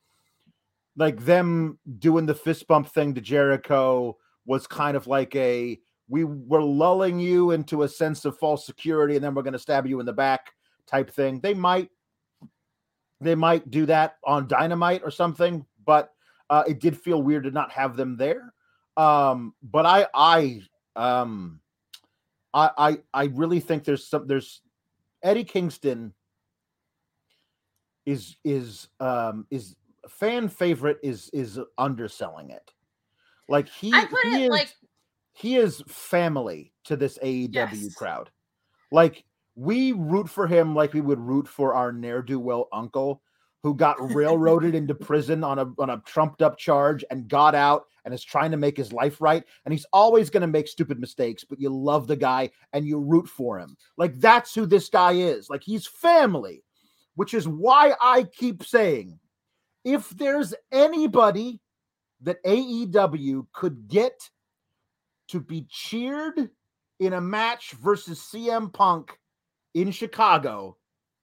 [0.96, 6.24] like them doing the fist bump thing to Jericho was kind of like a we
[6.24, 9.86] were lulling you into a sense of false security and then we're going to stab
[9.86, 10.54] you in the back
[10.88, 11.40] type thing.
[11.40, 11.90] They might
[13.22, 16.14] they might do that on dynamite or something, but
[16.50, 18.54] uh, it did feel weird to not have them there.
[18.98, 20.62] Um, but I I
[20.96, 21.60] um
[22.54, 24.62] I I I really think there's some there's
[25.24, 26.14] Eddie Kingston
[28.06, 29.76] is is um is
[30.08, 32.72] fan favorite is is underselling it.
[33.48, 34.76] Like he I put he it is, like
[35.34, 37.96] he is family to this AEW Yes.
[37.96, 38.30] crowd.
[38.92, 39.24] Like
[39.60, 43.22] we root for him like we would root for our ne'er do well uncle
[43.62, 47.86] who got railroaded into prison on a on a trumped up charge and got out
[48.06, 49.44] and is trying to make his life right.
[49.66, 53.00] And he's always going to make stupid mistakes, but you love the guy and you
[53.00, 53.76] root for him.
[53.98, 55.50] Like that's who this guy is.
[55.50, 56.64] Like he's family,
[57.16, 59.20] which is why I keep saying
[59.84, 61.60] if there's anybody
[62.22, 64.30] that AEW could get
[65.30, 66.50] to be cheered
[67.00, 69.18] in a match versus CM Punk
[69.74, 70.78] in Chicago,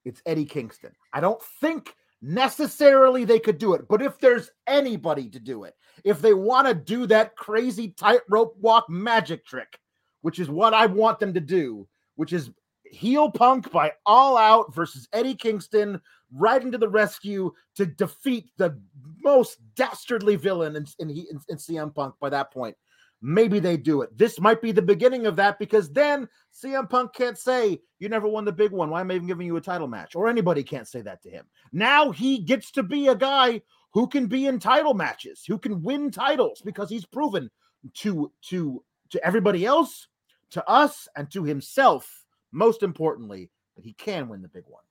[0.05, 0.93] it's Eddie Kingston.
[1.13, 5.75] I don't think necessarily they could do it, but if there's anybody to do it,
[6.05, 9.79] if they want to do that crazy tightrope walk magic trick,
[10.23, 12.51] which is what I want them to do, which is
[12.85, 16.01] heel Punk by all out versus Eddie Kingston
[16.33, 18.79] right into the rescue to defeat the
[19.23, 21.11] most dastardly villain in, in,
[21.49, 22.77] in, CM Punk by that point
[23.23, 24.17] maybe they do it.
[24.17, 28.29] This might be the beginning of that because then CM Punk can't say, You never
[28.29, 28.91] won the big one.
[28.91, 30.15] Why am I even giving you a title match?
[30.15, 31.47] Or anybody can't say that to him.
[31.73, 35.83] Now he gets to be a guy who can be in title matches, who can
[35.83, 37.51] win titles because he's proven
[37.95, 40.09] to to to everybody else,
[40.51, 44.83] to us, and to himself, most importantly, that he can win the big one.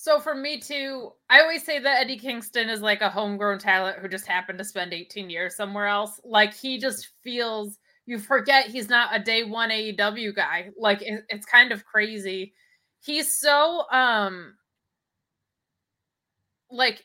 [0.00, 3.98] So for me too, I always say that Eddie Kingston is like a homegrown talent
[3.98, 6.20] who just happened to spend 18 years somewhere else.
[6.24, 10.70] Like he just feels you forget he's not a day one AEW guy.
[10.78, 12.54] Like it, it's kind of crazy.
[13.00, 14.54] He's so um
[16.70, 17.04] like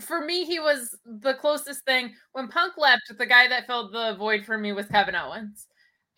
[0.00, 2.14] for me, he was the closest thing.
[2.32, 5.66] When Punk left, the guy that filled the void for me was Kevin Owens.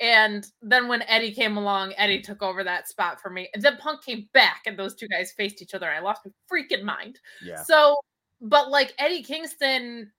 [0.01, 3.51] And then when Eddie came along, Eddie took over that spot for me.
[3.53, 5.91] And then Punk came back and those two guys faced each other.
[5.91, 7.19] I lost my freaking mind.
[7.45, 7.63] Yeah.
[7.63, 7.99] So,
[8.41, 10.11] but like Eddie Kingston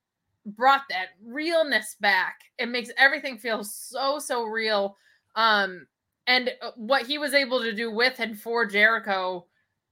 [0.45, 2.41] brought that realness back.
[2.59, 4.97] It makes everything feel so, so real.
[5.35, 5.87] Um,
[6.27, 9.47] and uh, what he was able to do with and for Jericho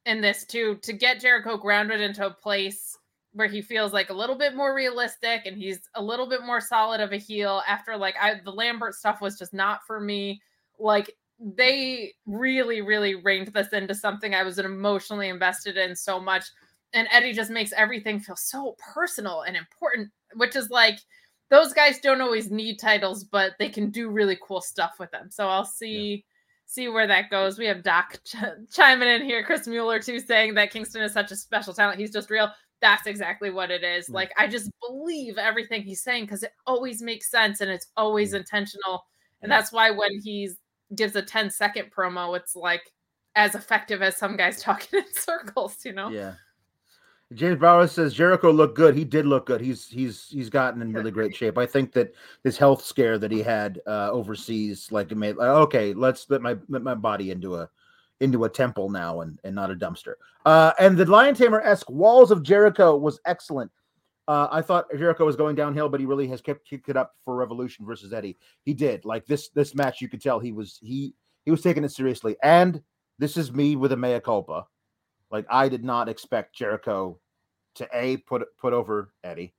[0.06, 2.95] in this too, to get Jericho grounded into a place
[3.34, 6.60] where he feels like a little bit more realistic and he's a little bit more
[6.60, 10.42] solid of a heel after like I the Lambert stuff was just not for me.
[10.80, 16.46] Like they really, really reined this into something I was emotionally invested in so much.
[16.94, 21.00] And Eddie just makes everything feel so personal and important, which is like
[21.52, 25.30] those guys don't always need titles, but they can do really cool stuff with them.
[25.30, 26.15] So I'll see.
[26.15, 26.22] Yeah
[26.70, 27.58] see where that goes.
[27.58, 28.36] We have Doc ch-
[28.72, 32.00] chiming in here, Chris Mueller too, saying that Kingston is such a special talent.
[32.00, 34.08] He's just real that's exactly what it is.
[34.08, 34.13] Mm.
[34.13, 38.34] Like I just believe everything he's saying because it always makes sense and it's always
[38.34, 38.38] mm.
[38.38, 39.06] intentional.
[39.42, 40.50] And that's why when he
[40.96, 42.82] gives a 10 second promo, it's like
[43.36, 46.10] as effective as some guys talking in circles, you know?
[46.10, 46.34] Yeah.
[47.34, 48.96] James Brower says Jericho looked good.
[48.96, 49.62] He did look good.
[49.62, 51.60] He's he's he's gotten in really great shape.
[51.60, 55.50] I think that this health scare that he had uh, overseas, like, it made like,
[55.50, 57.70] okay, let's let my let my body into a
[58.19, 60.13] into a temple now and, and not a dumpster.
[60.45, 63.71] Uh, and the Lion Tamer esque Walls of Jericho was excellent.
[64.27, 67.13] Uh, I thought Jericho was going downhill, but he really has kept kicked it up
[67.25, 68.38] for Revolution versus Eddie.
[68.63, 70.01] He did like this this match.
[70.01, 72.36] You could tell he was he he was taking it seriously.
[72.43, 72.82] And
[73.17, 74.67] this is me with a mea culpa.
[75.32, 77.19] Like I did not expect Jericho
[77.75, 79.55] to a put put over Eddie,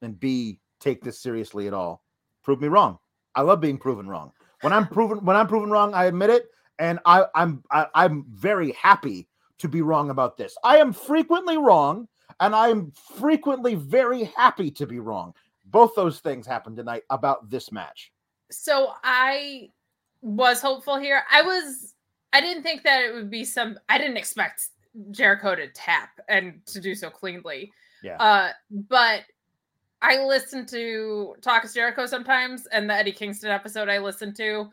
[0.00, 2.02] and b take this seriously at all.
[2.42, 2.98] Prove me wrong.
[3.34, 4.32] I love being proven wrong.
[4.62, 6.46] When I'm proven when I'm proven wrong, I admit it
[6.78, 10.56] and I, I'm I, I'm very happy to be wrong about this.
[10.64, 12.08] I am frequently wrong,
[12.40, 15.34] and I am frequently very happy to be wrong.
[15.66, 18.12] Both those things happened tonight about this match.
[18.50, 19.70] So I
[20.22, 21.22] was hopeful here.
[21.30, 21.94] I was
[22.32, 24.68] I didn't think that it would be some I didn't expect
[25.10, 27.72] Jericho to tap and to do so cleanly.
[28.02, 28.16] Yeah.
[28.16, 29.22] Uh but
[30.02, 34.70] I listen to Talk Jericho sometimes and the Eddie Kingston episode I listened to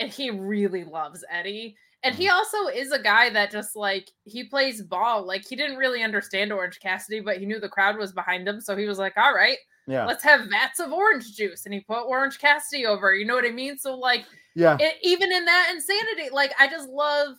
[0.00, 1.76] and he really loves Eddie.
[2.04, 2.34] And he mm-hmm.
[2.34, 5.24] also is a guy that just like he plays ball.
[5.24, 8.60] Like he didn't really understand Orange Cassidy, but he knew the crowd was behind him.
[8.60, 11.64] So he was like, all right, yeah, let's have vats of orange juice.
[11.64, 13.14] And he put Orange Cassidy over.
[13.14, 13.78] You know what I mean?
[13.78, 14.24] So like,
[14.54, 17.36] yeah, it, even in that insanity, like I just love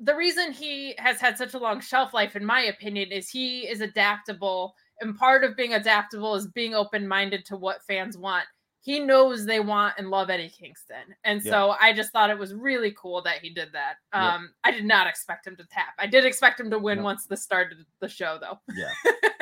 [0.00, 3.68] the reason he has had such a long shelf life, in my opinion, is he
[3.68, 4.74] is adaptable.
[5.00, 8.46] And part of being adaptable is being open minded to what fans want
[8.86, 11.16] he knows they want and love Eddie Kingston.
[11.24, 11.50] And yeah.
[11.50, 13.94] so I just thought it was really cool that he did that.
[14.12, 15.94] Um, I did not expect him to tap.
[15.98, 18.60] I did expect him to win once the start of the show, though.
[18.76, 18.92] Yeah,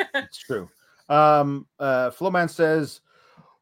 [0.14, 0.70] it's true.
[1.11, 3.02] Um, uh, Flowman says,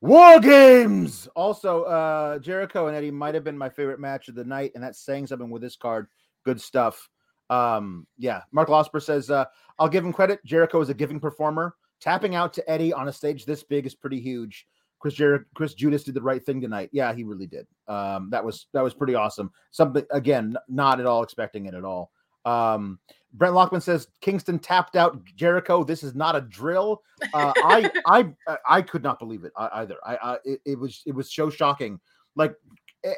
[0.00, 1.26] War Games!
[1.34, 4.84] Also, uh, Jericho and Eddie might have been my favorite match of the night, and
[4.84, 6.06] that's saying something with this card.
[6.44, 7.10] Good stuff.
[7.50, 9.46] Um, yeah, Mark Losper says, uh,
[9.80, 10.44] I'll give him credit.
[10.44, 11.74] Jericho is a giving performer.
[12.00, 14.68] Tapping out to Eddie on a stage this big is pretty huge.
[15.02, 16.88] Chris Jer- Chris Judas did the right thing tonight.
[16.92, 17.66] Yeah, he really did.
[17.88, 19.50] Um, that was that was pretty awesome.
[19.72, 22.12] Something again, not at all expecting it at all.
[22.44, 23.00] Um,
[23.32, 25.82] Brent Lockman says Kingston tapped out Jericho.
[25.82, 27.02] This is not a drill.
[27.34, 29.96] Uh, I I I could not believe it either.
[30.06, 31.98] I, I it, it, was it was so shocking.
[32.36, 32.54] Like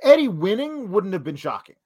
[0.03, 1.77] Eddie winning wouldn't have been shocking.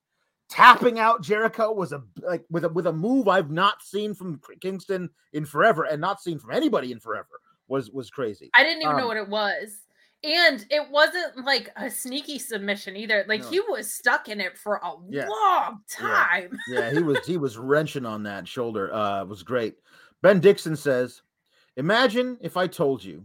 [0.49, 4.41] Tapping out Jericho was a like with a with a move I've not seen from
[4.61, 7.41] Kingston in forever, and not seen from anybody in forever.
[7.67, 8.49] Was was crazy.
[8.55, 9.81] I didn't even um, know what it was.
[10.25, 13.25] And it wasn't like a sneaky submission either.
[13.29, 13.51] Like no.
[13.51, 15.29] he was stuck in it for a yeah.
[15.29, 16.59] long time.
[16.69, 16.81] Yeah.
[16.81, 18.93] yeah, he was he was wrenching on that shoulder.
[18.93, 19.77] Uh was great.
[20.23, 21.23] Ben Dixon says,
[21.77, 23.25] Imagine if I told you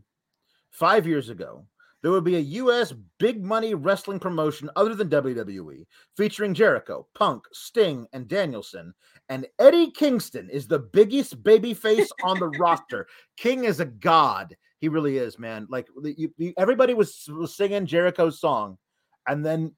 [0.69, 1.65] five years ago
[2.03, 2.93] there would be a U.S.
[3.17, 5.85] big money wrestling promotion other than WWE
[6.17, 8.93] featuring Jericho, Punk, Sting, and Danielson.
[9.29, 13.07] And Eddie Kingston is the biggest babyface on the roster.
[13.37, 14.55] King is a god.
[14.83, 15.65] He really is, man.
[15.69, 18.77] Like you, you, everybody was, was singing Jericho's song,
[19.25, 19.71] and then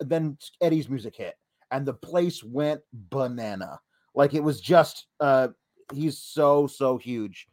[0.00, 1.34] then Eddie's music hit,
[1.70, 3.80] and the place went banana.
[4.14, 5.48] Like it was just, uh,
[5.94, 7.48] he's so so huge,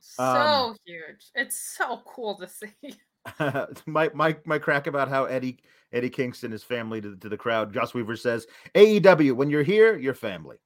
[0.00, 1.30] so um, huge.
[1.36, 2.96] It's so cool to see.
[3.86, 5.60] my my my crack about how Eddie
[5.92, 7.72] Eddie Kingston is family to, to the crowd.
[7.72, 10.56] Josh Weaver says AEW when you're here, you're family.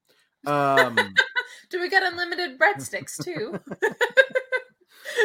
[0.47, 0.97] Um,
[1.69, 3.61] Do we got unlimited breadsticks too?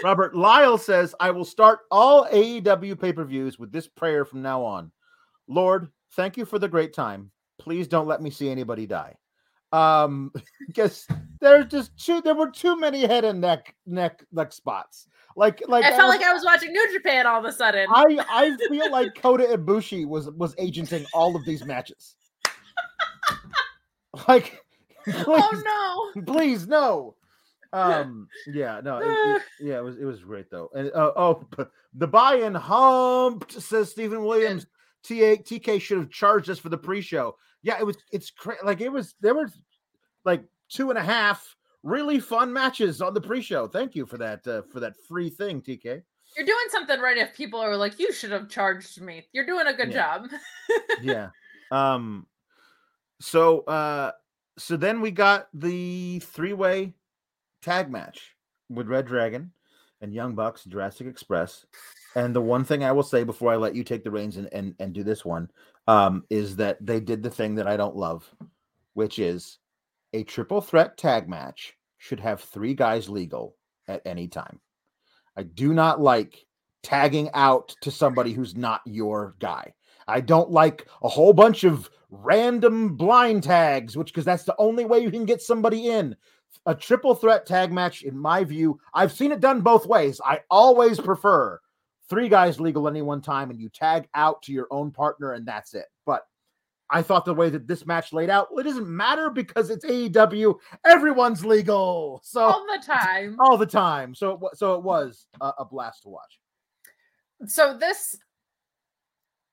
[0.04, 4.42] Robert Lyle says, I will start all AEW pay per views with this prayer from
[4.42, 4.92] now on.
[5.48, 7.32] Lord, thank you for the great time.
[7.60, 9.16] Please don't let me see anybody die.
[9.72, 10.32] Um,
[10.68, 11.08] because
[11.42, 15.08] there's just too there were too many head and neck neck neck spots.
[15.36, 17.88] Like like I felt like I was watching New Japan all of a sudden.
[17.90, 22.16] I I feel like Kota Ibushi was was agenting all of these matches.
[24.28, 24.64] like,
[25.06, 26.24] please, oh no!
[26.24, 27.16] please no.
[27.74, 30.70] Um, yeah, no, it, it- yeah, it was it was great though.
[30.76, 31.46] And uh, oh,
[31.94, 34.66] the buy-in humped says Stephen Williams.
[35.04, 37.36] TA, TK should have charged us for the pre-show.
[37.64, 37.98] Yeah, it was.
[38.12, 39.16] It's cra- like it was.
[39.22, 39.50] There were
[40.26, 43.68] like two and a half really fun matches on the pre-show.
[43.68, 46.02] Thank you for that uh, for that free thing, TK.
[46.36, 49.26] You're doing something right if people are like, you should have charged me.
[49.32, 50.18] You're doing a good Yeah.
[50.20, 50.30] job.
[51.02, 51.30] yeah.
[51.72, 52.26] Um
[53.20, 54.12] so uh
[54.58, 56.94] so then we got the three-way
[57.68, 58.34] tag match
[58.70, 59.52] with Red Dragon
[60.00, 61.66] and Young Bucks, Jurassic Express.
[62.16, 64.48] And the one thing I will say before I let you take the reins and,
[64.54, 65.52] and, and do this one
[65.86, 68.34] um, is that they did the thing that I don't love,
[68.94, 69.60] which is
[70.14, 73.58] a triple threat tag match should have three guys legal
[73.90, 74.62] at any time.
[75.36, 76.46] I do not like
[76.84, 79.74] tagging out to somebody who's not your guy.
[80.08, 84.86] I don't like a whole bunch of random blind tags, which because that's the only
[84.86, 86.16] way you can get somebody in.
[86.66, 90.20] A triple threat tag match, in my view, I've seen it done both ways.
[90.24, 91.60] I always prefer
[92.10, 95.46] three guys legal any one time, and you tag out to your own partner, and
[95.46, 95.86] that's it.
[96.06, 96.26] But
[96.90, 99.86] I thought the way that this match laid out, well, it doesn't matter because it's
[99.86, 100.56] AEW.
[100.86, 103.36] Everyone's legal, so all the time.
[103.40, 104.16] all the time.
[104.16, 106.40] So it, so it was a, a blast to watch.
[107.46, 108.18] So this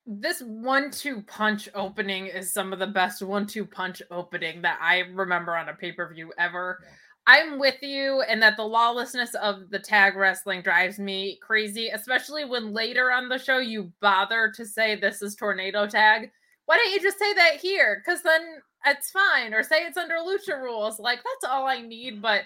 [0.07, 5.57] this one-two punch opening is some of the best one-two punch opening that I remember
[5.57, 6.78] on a pay-per-view ever.
[6.82, 6.88] Yeah.
[7.26, 12.44] I'm with you, and that the lawlessness of the tag wrestling drives me crazy, especially
[12.44, 16.30] when later on the show you bother to say this is tornado tag.
[16.66, 18.02] Why don't you just say that here?
[18.05, 18.42] Because then
[18.84, 20.98] it's fine, or say it's under lucha rules.
[20.98, 22.20] Like that's all I need.
[22.20, 22.42] But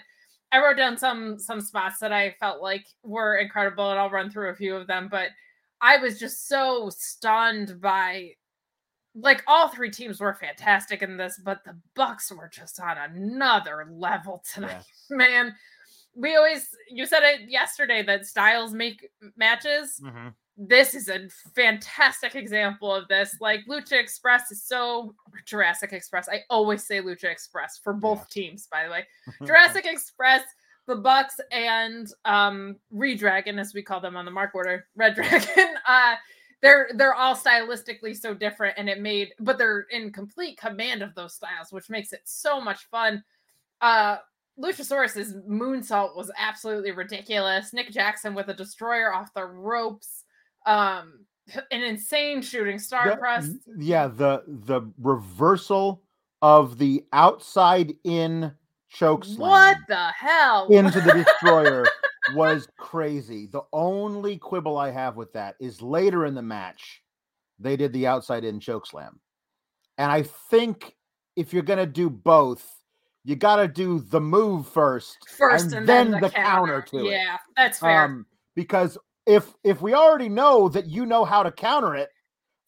[0.53, 4.31] I wrote down some some spots that I felt like were incredible, and I'll run
[4.31, 5.09] through a few of them.
[5.11, 5.31] But
[5.81, 8.31] I was just so stunned by
[9.15, 13.87] like all three teams were fantastic in this, but the Bucks were just on another
[13.91, 14.83] level tonight.
[15.09, 15.55] Man,
[16.15, 19.99] we always you said it yesterday that styles make matches.
[20.03, 20.29] Mm-hmm.
[20.61, 23.35] This is a fantastic example of this.
[23.39, 25.15] Like Lucha Express is so
[25.45, 26.27] Jurassic Express.
[26.27, 29.07] I always say Lucha Express for both teams, by the way.
[29.47, 30.43] Jurassic Express,
[30.89, 35.75] the Bucks, and um Redragon, as we call them on the mark order, Red Dragon.
[35.87, 36.15] Uh
[36.61, 41.15] they're they're all stylistically so different, and it made but they're in complete command of
[41.15, 43.23] those styles, which makes it so much fun.
[43.79, 44.17] Uh
[44.61, 47.71] Luchasaurus's moonsault was absolutely ridiculous.
[47.71, 50.25] Nick Jackson with a destroyer off the ropes.
[50.65, 51.25] Um
[51.71, 53.49] an insane shooting star The- press.
[53.77, 56.03] Yeah, the the reversal
[56.41, 58.51] of the outside in
[58.89, 60.67] choke slam What the hell?
[60.69, 61.85] into the destroyer
[62.33, 63.47] was crazy.
[63.47, 67.01] The only quibble I have with that is later in the match,
[67.59, 69.19] they did the outside in choke slam.
[69.97, 70.95] And I think
[71.35, 72.65] if you're gonna do both,
[73.25, 77.11] you gotta do the move first, First and, then, the, counter to it.
[77.11, 78.05] Yeah, that's fair.
[78.05, 78.25] Um,
[78.55, 82.09] because if if we already know that you know how to counter it,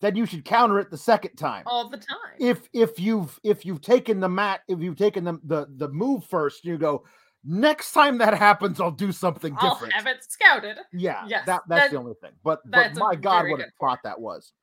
[0.01, 1.63] then you should counter it the second time.
[1.65, 2.17] all the time.
[2.39, 6.25] If if you've if you've taken the mat, if you've taken the the, the move
[6.25, 7.05] first, you go,
[7.45, 9.93] next time that happens, I'll do something I'll different.
[9.93, 10.77] have it scouted.
[10.91, 12.31] Yeah, Yes, that that's that- the only thing.
[12.43, 14.53] But but my God, what a plot that was.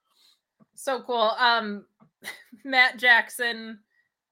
[0.74, 1.32] So cool.
[1.38, 1.86] Um
[2.64, 3.78] Matt Jackson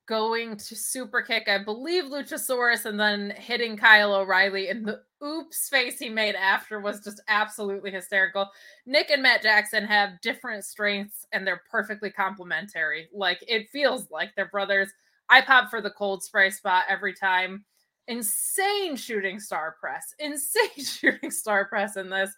[0.06, 4.68] going to super kick, I believe Luchasaurus, and then hitting Kyle O'Reilly.
[4.68, 8.48] And the oops face he made after was just absolutely hysterical.
[8.86, 13.08] Nick and Matt Jackson have different strengths and they're perfectly complementary.
[13.12, 14.90] Like it feels like they're brothers.
[15.28, 17.64] I pop for the cold spray spot every time.
[18.08, 22.30] Insane shooting star press, insane shooting star press in this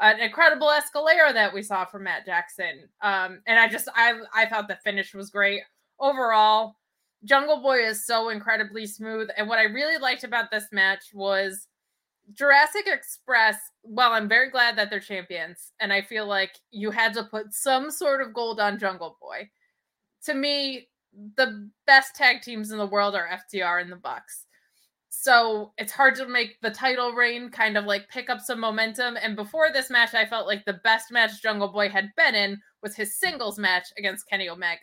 [0.00, 2.88] an incredible escalator that we saw from Matt Jackson.
[3.02, 5.60] Um, and I just I I thought the finish was great.
[5.98, 6.76] Overall,
[7.24, 9.28] Jungle Boy is so incredibly smooth.
[9.36, 11.66] And what I really liked about this match was
[12.34, 13.56] Jurassic Express.
[13.82, 17.52] Well, I'm very glad that they're champions, and I feel like you had to put
[17.52, 19.50] some sort of gold on Jungle Boy.
[20.24, 20.88] To me,
[21.36, 24.46] the best tag teams in the world are FTR and the Bucks.
[25.08, 29.16] So it's hard to make the title reign kind of like pick up some momentum.
[29.20, 32.60] And before this match, I felt like the best match Jungle Boy had been in
[32.82, 34.78] was his singles match against Kenny Omega.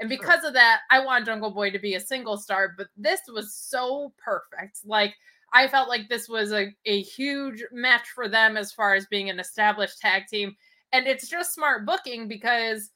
[0.00, 0.18] And Sure.
[0.18, 3.54] because of that, I want Jungle Boy to be a single star, but this was
[3.54, 4.80] so perfect.
[4.84, 5.14] Like,
[5.52, 9.30] I felt like this was a, a huge match for them as far as being
[9.30, 10.56] an established tag team.
[10.92, 12.90] And it's just smart booking because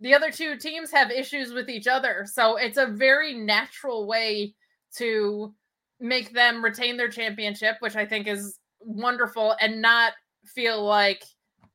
[0.00, 2.24] the other two teams have issues with each other.
[2.30, 4.54] So it's a very natural way
[4.96, 5.54] to
[5.98, 10.12] make them retain their championship, which I think is wonderful, and not
[10.44, 11.24] feel like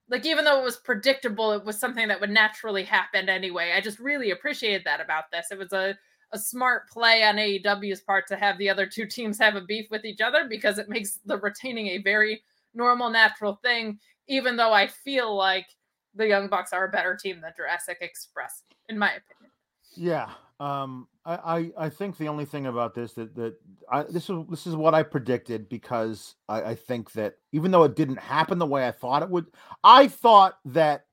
[0.10, 3.74] like even though it was predictable, it was something that would naturally happen anyway.
[3.76, 5.48] I just really appreciated that about this.
[5.52, 5.96] It was a
[6.32, 9.88] a smart play on AEW's part to have the other two teams have a beef
[9.90, 12.44] with each other because it makes the retaining a very
[12.74, 15.68] normal, natural thing, even though I feel like
[16.16, 19.52] the Young Bucks are a better team than Jurassic Express, in my opinion.
[19.96, 20.30] Yeah.
[20.60, 23.56] Um, I, I, think the only thing about this that that
[23.92, 27.84] I, this is this is what I predicted because I, I think that even though
[27.84, 29.46] it didn't happen the way I thought it would,
[29.84, 31.06] I thought that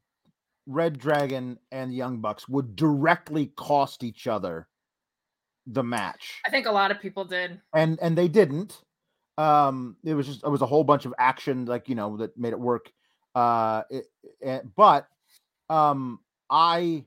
[0.66, 4.68] Red Dragon and Young Bucks would directly cost each other
[5.66, 6.40] the match.
[6.46, 7.60] I think a lot of people did.
[7.74, 8.80] And and they didn't.
[9.36, 12.38] Um it was just it was a whole bunch of action like you know that
[12.38, 12.90] made it work.
[13.34, 14.06] Uh it,
[14.40, 15.08] it, but
[15.68, 17.04] um I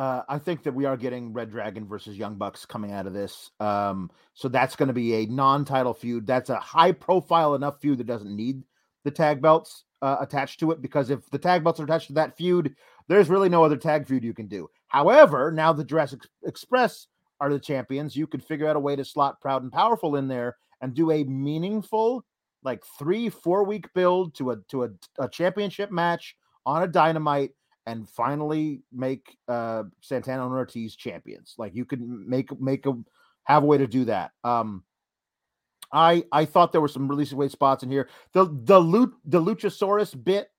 [0.00, 3.12] uh, I think that we are getting Red Dragon versus Young Bucks coming out of
[3.12, 3.50] this.
[3.60, 6.26] Um, so that's going to be a non-title feud.
[6.26, 8.62] That's a high-profile enough feud that doesn't need
[9.04, 12.14] the tag belts uh, attached to it because if the tag belts are attached to
[12.14, 12.74] that feud,
[13.08, 14.70] there's really no other tag feud you can do.
[14.88, 19.04] However, now the Jurassic Express are the champions, you could figure out a way to
[19.04, 22.24] slot Proud and Powerful in there and do a meaningful,
[22.62, 24.88] like three, four week build to a to a,
[25.18, 27.50] a championship match on a dynamite
[27.86, 31.54] and finally make uh Santana and Ortiz champions.
[31.58, 32.94] Like you could make make a
[33.44, 34.32] have a way to do that.
[34.44, 34.84] Um
[35.92, 38.08] I I thought there were some really weight spots in here.
[38.32, 40.50] The the loot the Luchasaurus bit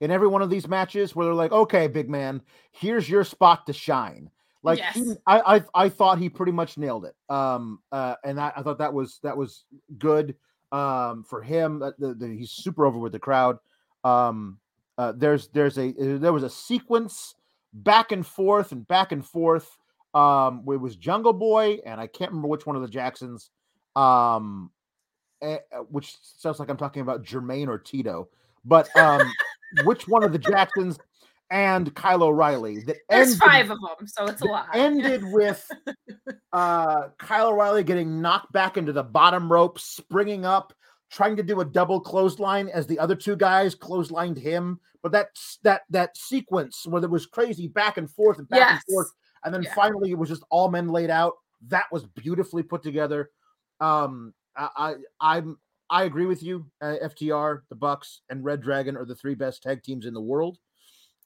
[0.00, 2.40] in every one of these matches where they're like, okay, big man,
[2.72, 4.30] here's your spot to shine.
[4.62, 4.94] Like Yes.
[4.94, 7.14] he, I, I I thought he pretty much nailed it.
[7.28, 9.64] Um uh and I, I thought that was that was
[9.98, 10.36] good
[10.70, 11.82] um for him.
[11.82, 13.58] Uh, the, the, he's super over with the crowd.
[14.04, 14.58] Um
[15.00, 17.34] uh, there's there's a there was a sequence
[17.72, 19.78] back and forth and back and forth.
[20.12, 23.48] Um, it was Jungle Boy and I can't remember which one of the Jacksons.
[23.96, 24.70] Um,
[25.40, 28.28] eh, uh, which sounds like I'm talking about Jermaine or Tito,
[28.64, 29.22] but um,
[29.84, 30.98] which one of the Jacksons
[31.50, 34.68] and Kyle O'Reilly that There's ended- five of them, so it's a lot.
[34.74, 35.66] ended with
[36.52, 40.74] uh Kyle O'Reilly getting knocked back into the bottom rope, springing up,
[41.10, 44.78] trying to do a double clothesline as the other two guys clotheslined him.
[45.02, 45.28] But that
[45.62, 48.70] that that sequence where there was crazy back and forth and back Yes.
[48.86, 49.10] and forth,
[49.44, 49.74] and then Yeah.
[49.74, 51.34] finally it was just all men laid out.
[51.68, 53.30] That was beautifully put together.
[53.80, 55.58] Um, I, I I'm
[55.88, 56.70] I agree with you.
[56.80, 60.20] Uh, FTR, the Bucks, and Red Dragon are the three best tag teams in the
[60.20, 60.58] world.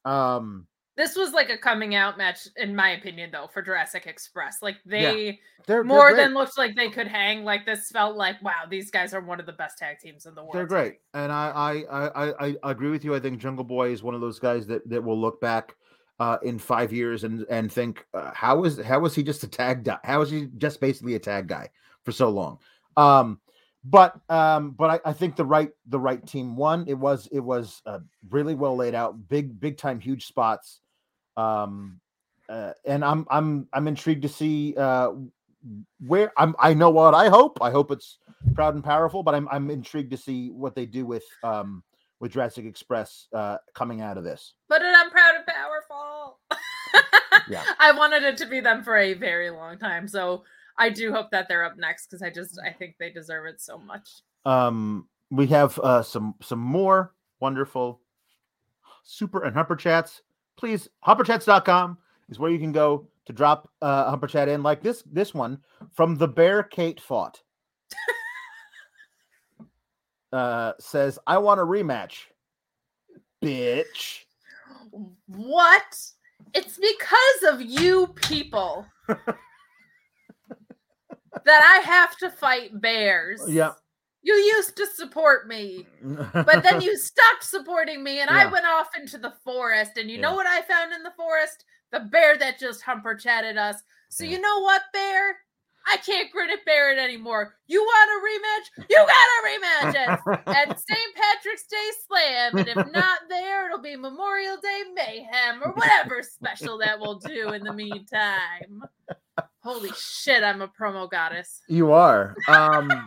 [0.06, 0.66] Um,
[0.96, 4.58] This was like a coming out match, in my opinion, though, for Jurassic Express.
[4.62, 5.00] Like they
[5.66, 7.42] they're they're more than looked like they could hang.
[7.42, 10.34] Like this felt like, wow, these guys are one of the best tag teams in
[10.34, 10.54] the world.
[10.54, 13.14] They're great, and I, I I I I agree with you.
[13.14, 15.74] I think Jungle Boy is one of those guys that that will look back
[16.20, 19.48] uh, in five years and and think uh, how is how was he just a
[19.48, 19.98] tag guy?
[20.04, 21.70] How is he just basically a tag guy
[22.04, 22.58] for so long?
[22.96, 23.40] Um,
[23.84, 26.84] but um, but I, I think the right the right team won.
[26.86, 27.98] It was it was uh,
[28.30, 30.80] really well laid out, big big time, huge spots.
[31.36, 32.00] Um,
[32.48, 35.12] uh, and I'm I'm I'm intrigued to see uh
[36.06, 36.54] where I'm.
[36.58, 37.58] I know what I hope.
[37.62, 38.18] I hope it's
[38.54, 41.82] proud and powerful, but I'm I'm intrigued to see what they do with um
[42.20, 44.54] with Jurassic Express uh coming out of this.
[44.68, 46.38] Put it on proud and powerful.
[47.48, 47.62] Yeah.
[47.78, 50.08] I wanted it to be them for a very long time.
[50.08, 50.44] So
[50.78, 53.60] I do hope that they're up next because I just I think they deserve it
[53.60, 54.08] so much.
[54.44, 58.00] Um we have uh some some more wonderful
[59.02, 60.22] super and humper chats.
[60.64, 61.98] Please humperchats.com
[62.30, 65.34] is where you can go to drop uh, a humper chat in like this this
[65.34, 65.58] one
[65.92, 67.42] from the bear Kate fought.
[70.32, 72.14] uh says I want a rematch.
[73.44, 74.20] Bitch.
[75.26, 75.98] What?
[76.54, 79.36] It's because of you people that
[81.46, 83.42] I have to fight bears.
[83.46, 83.72] Yeah.
[84.26, 88.88] You used to support me, but then you stopped supporting me, and I went off
[88.98, 89.92] into the forest.
[89.98, 90.22] And you Yeah.
[90.22, 91.64] know what I found in the forest?
[91.92, 93.76] The bear that just humper chatted us.
[94.08, 94.30] So Yeah.
[94.30, 95.36] you know what, bear?
[95.86, 97.56] I can't grin at bear it anymore.
[97.66, 98.86] You want a rematch?
[98.88, 100.20] You got a rematch at,
[100.70, 101.14] at St.
[101.14, 102.56] Patrick's Day Slam.
[102.56, 107.52] And if not there, it'll be Memorial Day Mayhem or whatever special that we'll do
[107.52, 108.82] in the meantime.
[109.62, 111.60] Holy shit, I'm a promo goddess.
[111.68, 112.34] You are.
[112.48, 113.04] Um,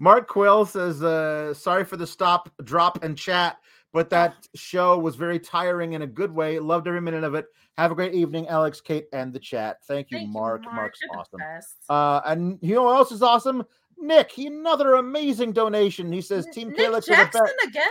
[0.00, 3.58] Mark Quill says, uh, "Sorry for the stop, drop, and chat,
[3.92, 6.58] but that show was very tiring in a good way.
[6.58, 7.46] Loved every minute of it.
[7.76, 9.78] Have a great evening, Alex, Kate, and the chat.
[9.86, 10.62] Thank you, Thank you, Mark.
[10.64, 10.74] Mark.
[10.74, 11.40] Mark's You're awesome.
[11.88, 13.64] Uh, and you know what else is awesome?
[13.98, 16.12] Nick, he another amazing donation.
[16.12, 17.86] He says, "Team Nick are the best." again.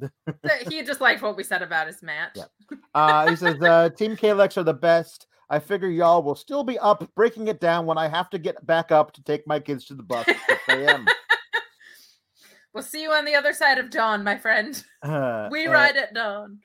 [0.68, 2.32] He just liked what we said about his match.
[2.34, 2.76] Yeah.
[2.92, 5.26] Uh, he says, uh, "Team Kalex are the best.
[5.52, 8.66] I figure y'all will still be up, breaking it down when I have to get
[8.66, 11.06] back up to take my kids to the bus at 6 a.m."
[12.74, 14.82] We'll see you on the other side of dawn, my friend.
[15.02, 16.60] Uh, We uh, ride at dawn.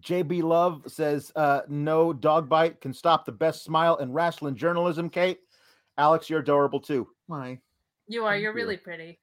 [0.00, 5.10] JB Love says, uh, "No dog bite can stop the best smile in wrestling journalism."
[5.10, 5.40] Kate,
[5.98, 7.08] Alex, you're adorable too.
[7.26, 7.60] Why?
[8.06, 8.32] You are.
[8.32, 8.56] thank You're you.
[8.56, 9.18] really pretty.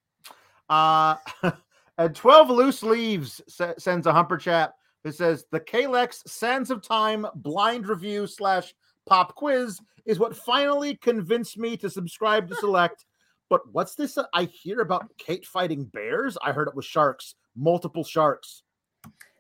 [0.70, 1.16] Uh,
[1.98, 4.74] and 12 loose leaves se- sends a humper chat
[5.06, 8.74] that says the Kalex Sands of Time blind review slash
[9.06, 13.06] pop quiz is what finally convinced me to subscribe to Select.
[13.48, 16.36] But what's this uh, I hear about Kate fighting bears?
[16.44, 18.64] I heard it was sharks, multiple sharks.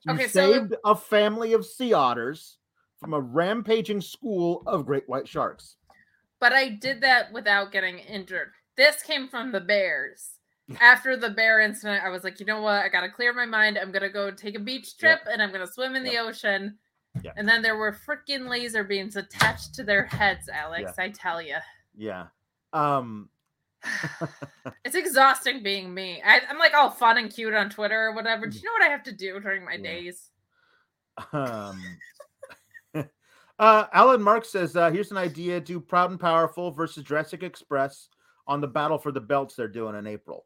[0.06, 2.60] You Okay, so- saved a family of sea otters
[3.00, 5.78] from a rampaging school of great white sharks.
[6.40, 8.52] But I did that without getting injured.
[8.78, 10.35] This came from the Bears.
[10.82, 12.84] After the bear incident, I was like, you know what?
[12.84, 13.78] I got to clear my mind.
[13.78, 15.24] I'm going to go take a beach Yep.
[15.24, 16.78] trip and I'm going to swim in the ocean.
[17.22, 17.34] Yep.
[17.38, 20.94] And then there were freaking laser beams attached to their heads, Alex.
[20.98, 21.58] I tell you.
[21.96, 22.28] Yeah.
[22.74, 23.30] Um,
[24.84, 26.22] It's exhausting being me.
[26.26, 28.48] I, I'm like all fun and cute on Twitter or whatever.
[28.48, 29.84] Do you know what I have to do during my Yeah.
[29.84, 30.30] days?
[31.32, 31.82] Um,
[33.60, 38.10] uh, Alan Mark says, uh, "Here's an idea: do Proud and Powerful versus Jurassic Express
[38.48, 40.46] on the battle for the belts they're doing in April."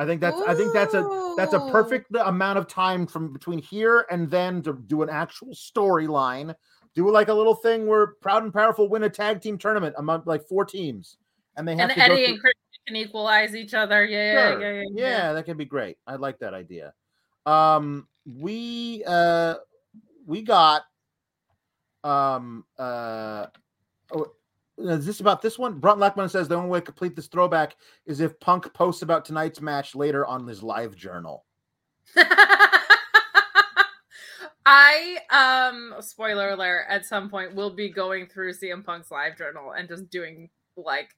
[0.00, 3.58] I think that's I think that's a that's a perfect amount of time from between
[3.58, 6.54] here and then to do an actual storyline.
[6.94, 10.22] Do like a little thing where Proud and Powerful win a tag team tournament among
[10.24, 11.18] like four teams,
[11.58, 12.54] and they have And to go Eddie and Chris
[12.86, 14.02] can equalize each other.
[14.06, 14.60] Yeah, Sure.
[14.60, 15.98] yeah, yeah, yeah, yeah, that could be great.
[16.06, 16.94] I like that idea.
[17.44, 19.56] Um, we uh,
[20.24, 20.84] we got
[22.04, 23.48] um uh.
[24.14, 24.32] Oh,
[24.80, 25.78] is this about this one?
[25.78, 27.76] Brunt Lackman says the only way to complete this throwback
[28.06, 31.44] is if Punk posts about tonight's match later on his live journal.
[34.66, 39.72] I um spoiler alert at some point will be going through CM Punk's live journal
[39.72, 41.10] and just doing like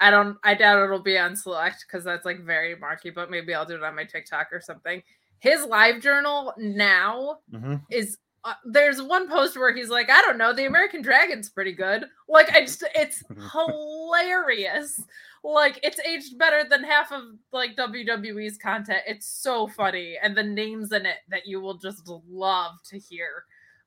[0.00, 3.54] I don't I doubt it'll be on select because that's like very marky, but maybe
[3.54, 5.02] I'll do it on my TikTok or something.
[5.40, 7.82] His live journal now Mhm.
[7.90, 8.18] is
[8.48, 12.04] uh, there's one post where he's like, I don't know, the American Dragon's pretty good.
[12.28, 13.22] Like, I just, it's
[13.52, 15.02] hilarious.
[15.44, 17.22] Like, it's aged better than half of
[17.52, 19.00] like WWE's content.
[19.06, 23.44] It's so funny, and the names in it that you will just love to hear.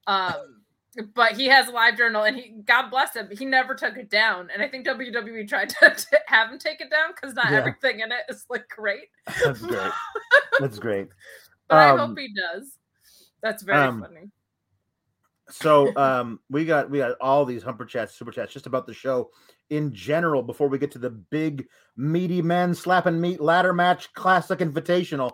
[0.08, 0.62] Um,
[1.14, 4.10] but he has a live journal, and he, God bless him, he never took it
[4.10, 4.50] down.
[4.54, 7.58] And I think WWE tried to, to have him take it down because not Yeah.
[7.58, 9.08] everything in it is like great.
[9.44, 9.92] That's great.
[10.60, 11.08] That's great.
[11.68, 12.78] But I Um, hope he does.
[13.42, 14.30] That's very um, funny.
[15.52, 18.94] So um we got we got all these humper chats, super chats just about the
[18.94, 19.30] show
[19.70, 24.60] in general before we get to the big meaty men slapping meat ladder match classic
[24.60, 25.32] invitational.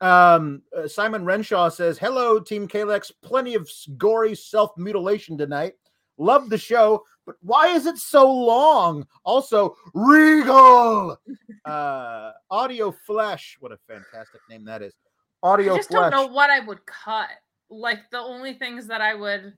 [0.00, 5.74] Um uh, Simon Renshaw says, "Hello team Kalex, plenty of gory self-mutilation tonight.
[6.18, 9.06] Love the show, but why is it so long?
[9.24, 11.18] Also, Regal.
[11.64, 14.94] Uh Audio Flesh, what a fantastic name that is.
[15.42, 16.10] Audio I just Flesh.
[16.12, 17.28] don't know what I would cut.
[17.70, 19.54] Like the only things that I would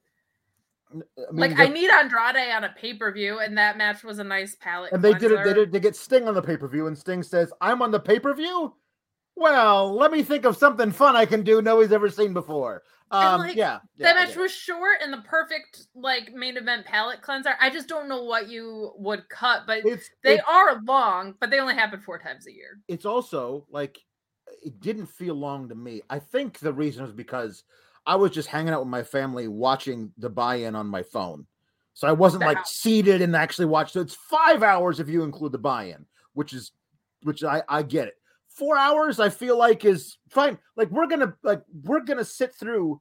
[0.93, 0.97] I
[1.31, 4.93] mean, like I need Andrade on a pay-per-view, and that match was a nice palate.
[4.93, 5.29] And they did it.
[5.29, 5.55] They cleanser.
[5.55, 5.73] did.
[5.73, 8.19] They get Sting on the pay per view, and Sting says, "I'm on the pay
[8.19, 8.75] per view."
[9.37, 11.63] Well, let me think of something fun I can do.
[11.63, 12.83] Nobody's ever seen before.
[13.13, 17.23] Um, like, yeah, yeah, that match was short and the perfect like main event palate
[17.23, 17.55] cleanser.
[17.61, 21.51] I just don't know what you would cut, but It's they it- are long, but
[21.51, 22.81] they only happen four times a year.
[22.89, 23.99] it's also like
[24.65, 26.03] it didn't feel long to me.
[26.11, 27.65] I think the reason was because
[28.07, 31.47] I was just hanging out with my family watching the buy-in on my phone.
[31.95, 33.93] So I wasn't like seated and actually watched.
[33.93, 36.73] So it's five hours if you include the buy-in, which is
[37.23, 38.15] which I I get it.
[38.49, 40.59] Four hours I feel like is fine.
[40.77, 43.01] Like we're gonna like we're gonna sit through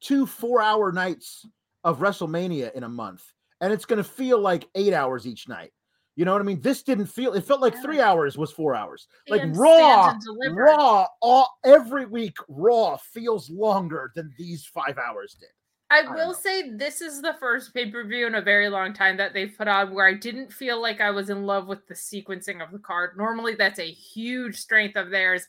[0.00, 1.44] two four-hour nights
[1.82, 3.24] of WrestleMania in a month,
[3.60, 5.72] and it's gonna feel like eight hours each night.
[6.16, 6.62] You know what I mean?
[6.62, 7.34] This didn't feel.
[7.34, 7.82] It felt like Yeah.
[7.82, 10.62] three hours was four hours like And raw stand and deliver.
[10.62, 15.50] raw all every week raw feels longer than these five hours did
[15.88, 18.92] I don't will say this is the first pay per view in a very long
[18.92, 21.86] time that they've put on where I didn't feel like I was in love with
[21.86, 23.16] the sequencing of the card.
[23.16, 25.46] Normally, that's a huge strength of theirs.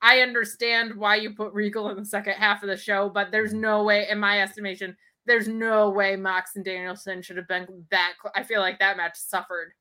[0.00, 3.52] I understand why you put Regal in the second half of the show, but there's
[3.52, 3.60] mm-hmm.
[3.60, 4.96] no way, in my estimation,
[5.26, 8.14] there's no way Mox and Danielson should have been that.
[8.20, 9.72] Cl- I feel like that match suffered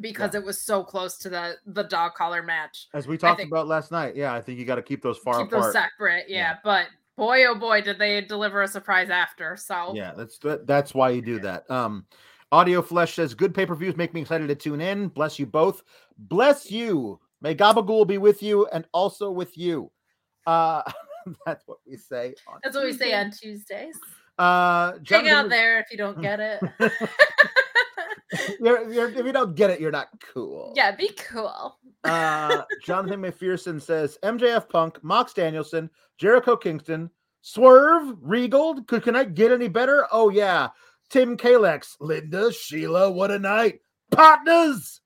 [0.00, 2.86] because it was so close to the the dog collar match.
[2.94, 5.18] as we talked think- about last night yeah i think you got to keep those
[5.18, 6.36] far Keep apart those separate, yeah.
[6.38, 6.56] Yeah.
[6.62, 6.86] But
[7.16, 11.10] boy oh boy did they deliver a surprise after so Yeah, that's that, that's why
[11.10, 11.70] you do that.
[11.70, 12.06] Um,
[12.52, 15.08] Audio Flesh says good pay per views make me excited to tune in.
[15.08, 15.82] Bless you both.
[16.18, 17.20] Bless you.
[17.42, 19.90] May Gabagool be with you and also with you.
[20.46, 20.82] Uh,
[21.46, 22.34] that's what we say.
[22.48, 23.96] on that's what we say on tuesdays
[24.38, 26.60] Uh, hang out there if you don't get it
[28.60, 30.72] You're, you're, if you don't get it, you're not cool.
[30.76, 37.10] yeah be cool Uh, Jonathan McPherson says MJF Punk, Mox Danielson, Jericho Kingston,
[37.42, 38.82] Swerve, Regal.
[38.84, 40.06] Could can I get any better?
[40.12, 40.68] Oh yeah,
[41.08, 43.10] Tim Kalex, Linda, Sheila.
[43.10, 45.00] What a night, partners.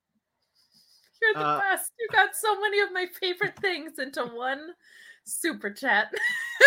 [1.23, 4.61] you're the Uh, best you got so many of my favorite things into one
[5.25, 6.13] super chat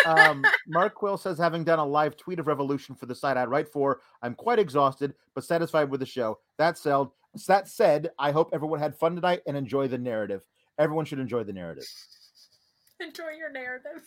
[0.05, 3.45] Um, Mark Quill says, having done a live tweet of Revolution for the site I
[3.45, 6.39] write for, I'm quite exhausted but satisfied with the show.
[6.57, 7.07] That said,
[7.47, 10.43] that said, I hope everyone had fun tonight and enjoy the narrative.
[10.79, 11.85] Everyone should enjoy the narrative.
[12.99, 14.03] enjoy your narrative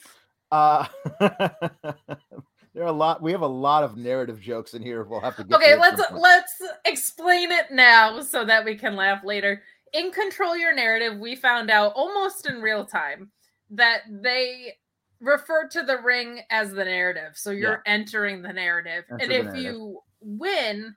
[0.51, 0.87] Uh,
[1.21, 3.23] there are a lot.
[3.23, 5.05] We have a lot of narrative jokes in here.
[5.05, 5.57] We'll have to get.
[5.57, 10.57] okay to let's let's explain it now so that we can laugh later in control
[10.57, 13.31] your narrative we found out almost in real time
[13.71, 14.75] that they
[15.21, 19.37] refer to the ring as the narrative so you're entering the narrative Enter and the
[19.39, 19.63] if narrative.
[19.65, 20.95] you win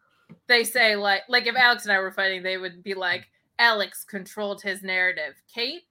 [0.47, 3.25] they say like like if alex and i were fighting they would be like
[3.59, 5.81] alex controlled his narrative kate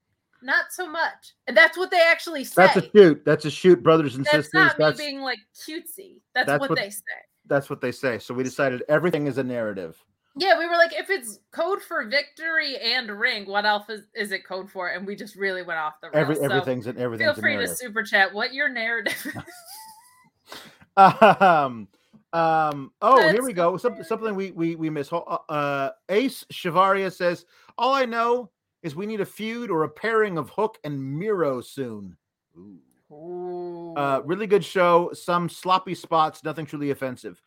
[0.42, 3.22] not so much and that's what they actually say That's a shoot.
[3.24, 4.54] That's a shoot, brothers and that's sisters.
[4.54, 7.02] not me That's being like cutesy that's, that's what, what- they say
[7.46, 8.18] that's what they say.
[8.20, 10.00] So we decided everything is a narrative.
[10.36, 14.32] Yeah, we were like, if it's code for victory and ring, what else is, is
[14.32, 14.88] it code for?
[14.88, 16.16] And we just really went off the rails.
[16.16, 20.56] Every so everything's an everything's feel free to super chat what your narrative is.
[20.96, 21.88] Um,
[22.32, 22.92] um.
[23.02, 23.76] Oh, here we go.
[23.76, 25.08] Some, something we we we miss.
[25.08, 27.44] Ho- Uh, Ace Shavaria says,
[27.76, 28.50] "All I know
[28.82, 32.16] is we need a feud or a pairing of Hook and Miro soon."
[32.56, 32.78] Ooh.
[33.12, 33.94] Ooh.
[33.94, 35.10] Uh, really good show.
[35.12, 37.42] Some sloppy spots, nothing truly offensive.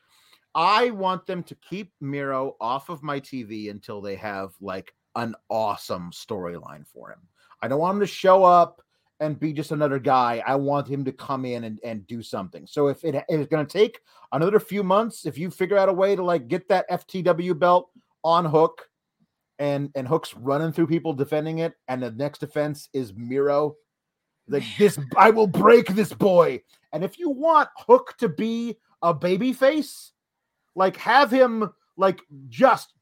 [0.55, 5.35] I want them to keep Miro off of my TV until they have like an
[5.49, 7.19] awesome storyline for him.
[7.61, 8.81] I don't want him to show up
[9.19, 10.41] and be just another guy.
[10.45, 12.65] I want him to come in and, and do something.
[12.67, 13.99] So if it is going to take
[14.31, 17.89] another few months, if you figure out a way to like get that FTW belt
[18.23, 18.87] on Hook
[19.59, 23.75] and and Hook's running through people defending it, and the next defense is Miro,
[24.47, 26.61] like this, I will break this boy.
[26.93, 30.11] And if you want Hook to be a baby face,
[30.75, 32.93] like have him like just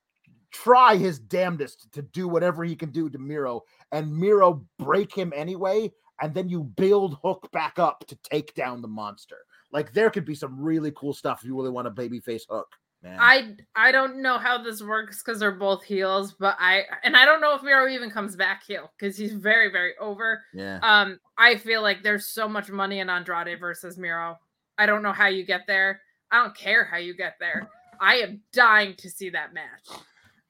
[0.51, 3.61] try his damnedest to do whatever he can do to Miro,
[3.91, 8.81] and Miro break him anyway, and then you build Hook back up to take down
[8.81, 9.37] the monster.
[9.71, 12.67] Like there could be some really cool stuff if you really want a babyface Hook.
[13.01, 13.17] Man.
[13.19, 17.25] I I don't know how this works because they're both heels, but I and I
[17.25, 20.41] don't know if Miro even comes back heel because he's very very over.
[20.53, 20.79] yeah.
[20.81, 24.37] Um, I feel like there's so much money in Andrade versus Miro.
[24.77, 26.01] I don't know how you get there.
[26.33, 27.69] I don't care how you get there.
[28.01, 29.99] I am dying to see that match.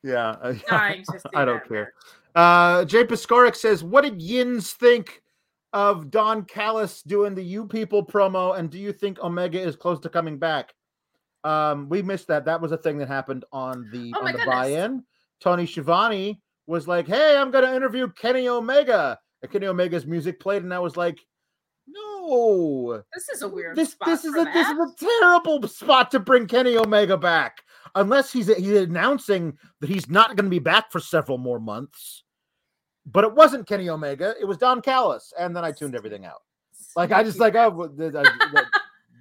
[0.01, 0.29] Yeah.
[0.41, 1.29] uh, Dying to see.
[1.35, 1.93] I don't care.
[2.35, 2.35] match.
[2.35, 5.21] Uh, Jay Piscoric says, "What did Yins think
[5.73, 9.99] of Don Callis doing the "You People" promo, and do you think Omega is close
[9.99, 10.73] to coming back?"
[11.43, 12.45] Um, we missed that.
[12.45, 14.47] That was a thing that happened on the Oh on the goodness.
[14.47, 15.03] buy-in.
[15.41, 20.39] Tony Schiavone was like, "Hey, I'm going to interview Kenny Omega." And Kenny Omega's music
[20.39, 21.19] played, and I was like,
[21.87, 26.11] "No, This is a weird this spot this is a this is a terrible spot
[26.11, 27.63] to bring Kenny Omega back,
[27.95, 32.23] unless he's he's announcing that he's not going to be back for several more months.
[33.05, 36.41] But it wasn't Kenny Omega; it was Don Callis, and then I tuned everything out.
[36.95, 37.91] Like I just like oh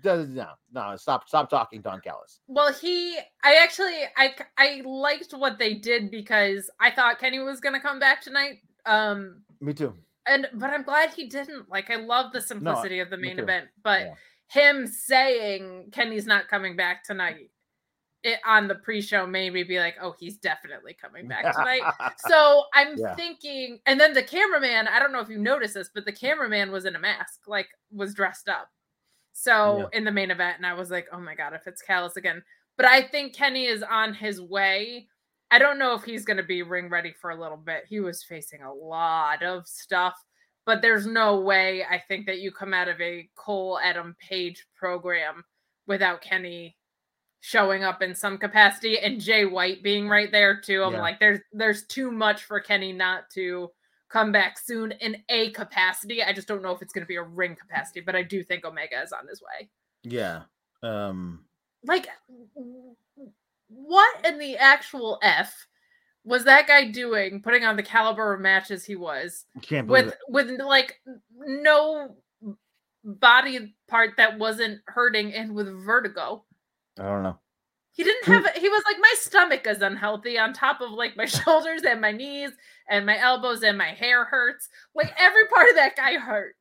[0.05, 2.41] no no stop stop talking Don Callis.
[2.47, 7.61] Well, he, I actually, I, I liked what they did because I thought Kenny was
[7.61, 8.61] gonna come back tonight.
[8.87, 9.95] Um, Me too.
[10.27, 11.69] And but I'm glad he didn't.
[11.69, 14.15] Like, I love the simplicity of the main event, but Yeah.
[14.49, 17.51] him saying Kenny's not coming back tonight.
[18.25, 21.83] It, on the pre-show made me be like, oh, he's definitely coming back tonight.
[22.19, 23.17] so I'm Yeah.
[23.17, 26.71] thinking, and then the cameraman, I don't know if you noticed this, but the cameraman
[26.71, 28.69] was in a mask, like was dressed up.
[29.33, 32.17] So in the main event, and I was like, oh my god, if it's Callis
[32.17, 32.43] again.
[32.77, 35.09] But I think Kenny is on his way.
[35.53, 37.85] I don't know if he's gonna be ring ready for a little bit.
[37.89, 40.15] He was facing a lot of stuff,
[40.67, 44.67] but there's no way I think that you come out of a Cole Adam Page
[44.75, 45.45] program
[45.87, 46.77] without Kenny
[47.41, 50.83] showing up in some capacity and Jay White being right there too.
[50.85, 51.01] I'm Yeah.
[51.03, 53.71] like, there's there's too much for Kenny not to
[54.09, 56.23] come back soon in a capacity.
[56.23, 58.43] I just don't know if it's going to be a ring capacity, but I do
[58.45, 59.69] think Omega is on his way.
[60.03, 60.43] yeah.
[60.83, 61.45] Um.
[61.85, 62.07] Like,
[63.75, 65.67] what in the actual f
[66.25, 67.43] was that guy doing?
[67.43, 69.45] Putting on the caliber of matches he was
[69.89, 70.19] with it.
[70.29, 71.01] with like
[71.39, 72.17] no
[73.05, 76.45] body part that wasn't hurting and with vertigo.
[76.99, 77.39] I don't know.
[77.95, 78.47] He didn't have.
[78.57, 82.13] He was like, my stomach is unhealthy on top of like my shoulders and my
[82.13, 82.51] knees
[82.89, 84.69] and my elbows and my hair hurts.
[84.95, 86.55] Like every part of that guy hurt.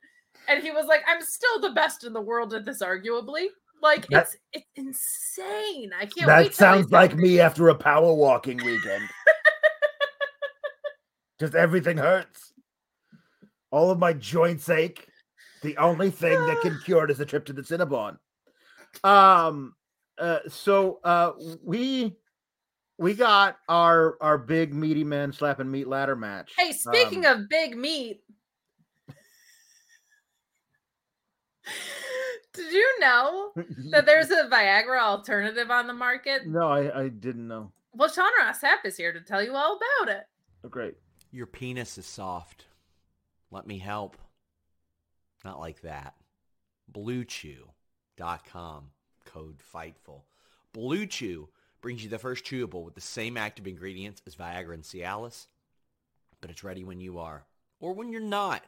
[0.47, 3.47] And he was like, I'm still the best in the world at this, arguably.
[3.81, 5.91] Like That- it's it's insane.
[5.97, 6.27] I can't.
[6.27, 9.09] That sounds like me after a power walking weekend.
[11.39, 12.53] Just everything hurts.
[13.71, 15.07] All of my joints ache.
[15.63, 18.17] The only thing that can cure it is a trip to the Cinnabon.
[19.03, 19.73] Um
[20.19, 21.31] uh so uh
[21.63, 22.15] we
[22.99, 26.51] we got our our big meaty men slapping meat ladder match.
[26.55, 28.21] Hey, speaking Um, of big meat,
[32.53, 33.51] did you know
[33.91, 36.45] that there's a Viagra alternative on the market?
[36.47, 37.71] no, I, I didn't know.
[37.93, 40.23] Well, Sean Ross Sapp is here to tell you all about it.
[40.63, 40.95] Oh, great.
[41.31, 42.65] Your penis is soft.
[43.51, 44.17] Let me help.
[45.43, 46.15] Not like that.
[46.93, 48.91] BlueChew.com.
[49.25, 50.21] Code FIGHTFUL.
[50.73, 51.49] Blue Chew
[51.81, 55.47] brings you the first chewable with the same active ingredients as Viagra and Cialis,
[56.39, 57.45] but it's ready when you are
[57.79, 58.63] or when you're not.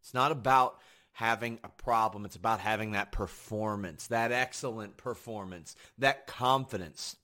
[0.00, 0.78] It's not about
[1.18, 2.24] having a problem.
[2.24, 7.16] It's about having that performance, that excellent performance, that confidence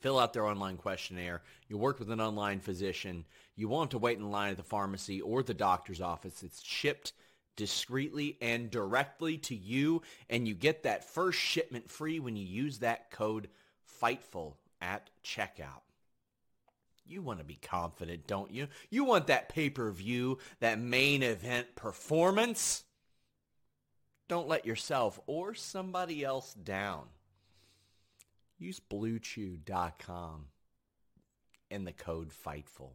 [0.00, 1.42] fill out their online questionnaire.
[1.68, 3.26] You work with an online physician.
[3.54, 6.42] You won't have to wait in line at the pharmacy or the doctor's office.
[6.42, 7.12] It's shipped
[7.54, 12.78] discreetly and directly to you, and you get that first shipment free when you use
[12.78, 13.48] that code
[14.00, 15.82] FIGHTFUL at checkout.
[17.04, 18.68] You want to be confident, don't you?
[18.88, 22.84] You want that pay-per-view, that main event performance.
[24.28, 27.04] Don't let yourself or somebody else down.
[28.58, 30.46] Use bluechew.com
[31.70, 32.92] and the code FIGHTFUL.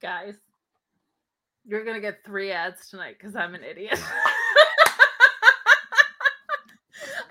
[0.00, 0.36] Guys,
[1.66, 4.00] you're going to get three ads tonight because I'm an idiot.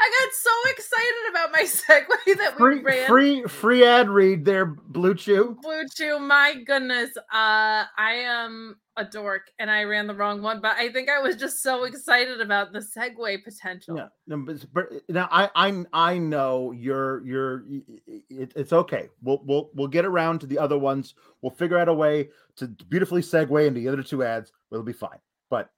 [0.02, 3.08] I got so excited about my segue that we Free ran.
[3.08, 5.58] free free ad read there, Blue Chew.
[5.62, 7.16] Blue Chew, my goodness.
[7.18, 11.20] Uh I am a dork and I ran the wrong one, but I think I
[11.22, 13.95] was just so excited about the segue potential.
[13.97, 17.64] Yeah, no, but, but now I I I know you're you're
[18.08, 19.10] it, it's okay.
[19.22, 21.16] We'll we'll we'll get around to the other ones.
[21.41, 24.52] We'll figure out a way to beautifully segue into the other two ads.
[24.72, 25.20] It'll be fine.
[25.50, 25.70] But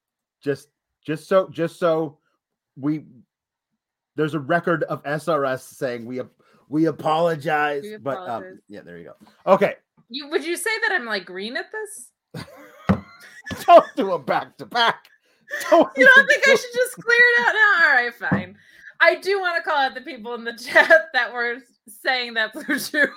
[0.41, 0.69] just
[1.03, 2.17] just so just so
[2.75, 3.05] we
[4.21, 6.21] there's a record of SRS saying we
[6.69, 7.81] we apologize.
[7.81, 9.51] We but um, yeah, there you go.
[9.51, 9.73] Okay,
[10.09, 12.45] You would you say that I'm like green at this?
[13.65, 15.07] don't do a back to back.
[15.71, 17.87] Don't You don't think do I should just clear it out now?
[17.87, 18.57] All right, fine.
[18.99, 21.57] I do want to call out the people in the chat that were
[21.87, 23.07] saying that Blue Chew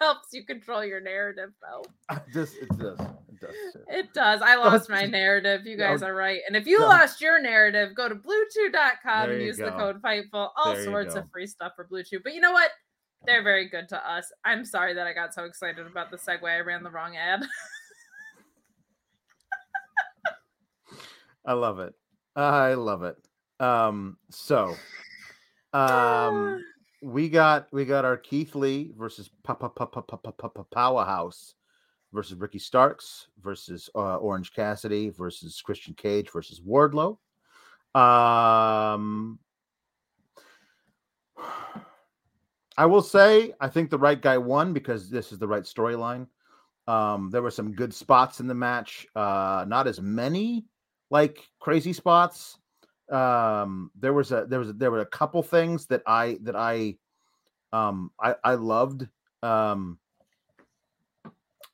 [0.00, 1.84] helps you control your narrative, though.
[2.32, 2.98] this it's this.
[3.36, 3.72] It does.
[3.72, 3.80] too.
[3.88, 4.42] It does.
[4.42, 5.66] I lost my narrative.
[5.66, 5.84] You No.
[5.88, 6.40] guys are right.
[6.46, 6.86] And if you No.
[6.86, 10.52] lost your narrative, go to bluechew.com and use the code FIGHTFUL.
[10.56, 12.20] All There sorts of free stuff for Blue Chew.
[12.20, 12.70] But you know what?
[13.26, 14.32] They're very good to us.
[14.44, 16.44] I'm sorry that I got so excited about the segue.
[16.44, 17.42] I ran the wrong ad.
[21.44, 21.94] I love it.
[22.34, 23.16] I love it.
[23.60, 24.74] Um, so
[25.72, 26.62] um
[27.02, 31.54] we got we got our Keith Lee versus Papa Papa Papa Papa Powerhouse
[32.12, 37.18] versus Ricky Starks versus uh, Orange Cassidy versus Christian Cage versus Wardlow.
[37.94, 39.38] Um
[42.78, 46.26] I will say I think the right guy won because this is the right storyline.
[46.88, 49.06] Um, there were some good spots in the match.
[49.16, 50.66] Uh, not as many
[51.10, 52.58] like crazy spots.
[53.10, 56.56] Um, there was a there was a, there were a couple things that I that
[56.56, 56.96] I
[57.72, 59.06] um I I loved.
[59.42, 59.98] Um,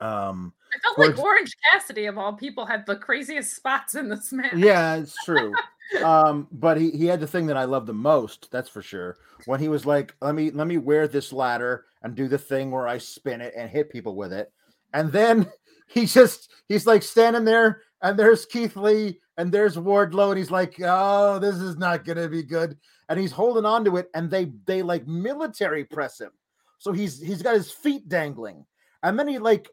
[0.03, 4.09] um, I felt like ex- Orange Cassidy, of all people, had the craziest spots in
[4.09, 4.55] this match.
[4.55, 5.53] yeah, it's true.
[6.05, 8.51] um, but he he had the thing that I love the most.
[8.51, 9.17] That's for sure.
[9.47, 12.71] When he was like, "Let me let me wear this ladder and do the thing
[12.71, 14.53] where I spin it and hit people with it,"
[14.93, 15.51] and then
[15.87, 20.51] he just he's like standing there, and there's Keith Lee and there's Wardlow, and he's
[20.51, 22.77] like, "Oh, this is not gonna be good,"
[23.09, 26.33] and he's holding on to it, and they they like military press him,
[26.79, 28.65] so he's he's got his feet dangling,
[29.05, 29.69] and then he like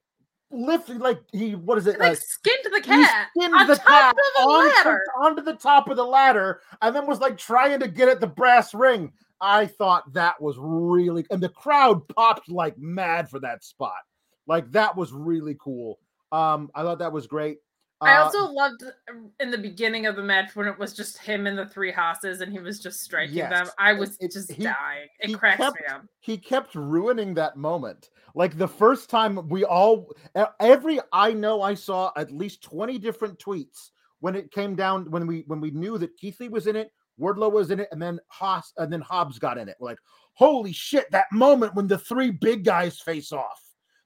[0.52, 3.76] lifted like he what is it Like uh, skinned the he cat skinned on the
[3.76, 7.38] top cat of the onto, onto the top of the ladder and then was like
[7.38, 9.12] trying to get at the brass ring.
[9.41, 14.02] I thought that was really, and the crowd popped like mad for that spot.
[14.47, 16.00] Like that was really cool.
[16.32, 17.60] Um, I thought that was great.
[18.02, 21.18] I Uh, also loved uh, in the beginning of the match when it was just
[21.18, 23.68] him and the three hosses and he was just striking them.
[23.78, 25.08] I was it- just he- dying.
[25.20, 26.06] It cracks kept- me up.
[26.22, 28.10] he kept ruining that moment.
[28.36, 30.14] Like the first time we all
[30.60, 33.89] every I know I saw at least 20 different tweets
[34.22, 36.91] when it came down when we when we knew that Keith Lee was in it,
[37.20, 39.76] Wardlow was in it, and then Haas and then Hobbs got in it.
[39.80, 40.00] We're like,
[40.34, 43.62] holy shit, that moment when the three big guys face off.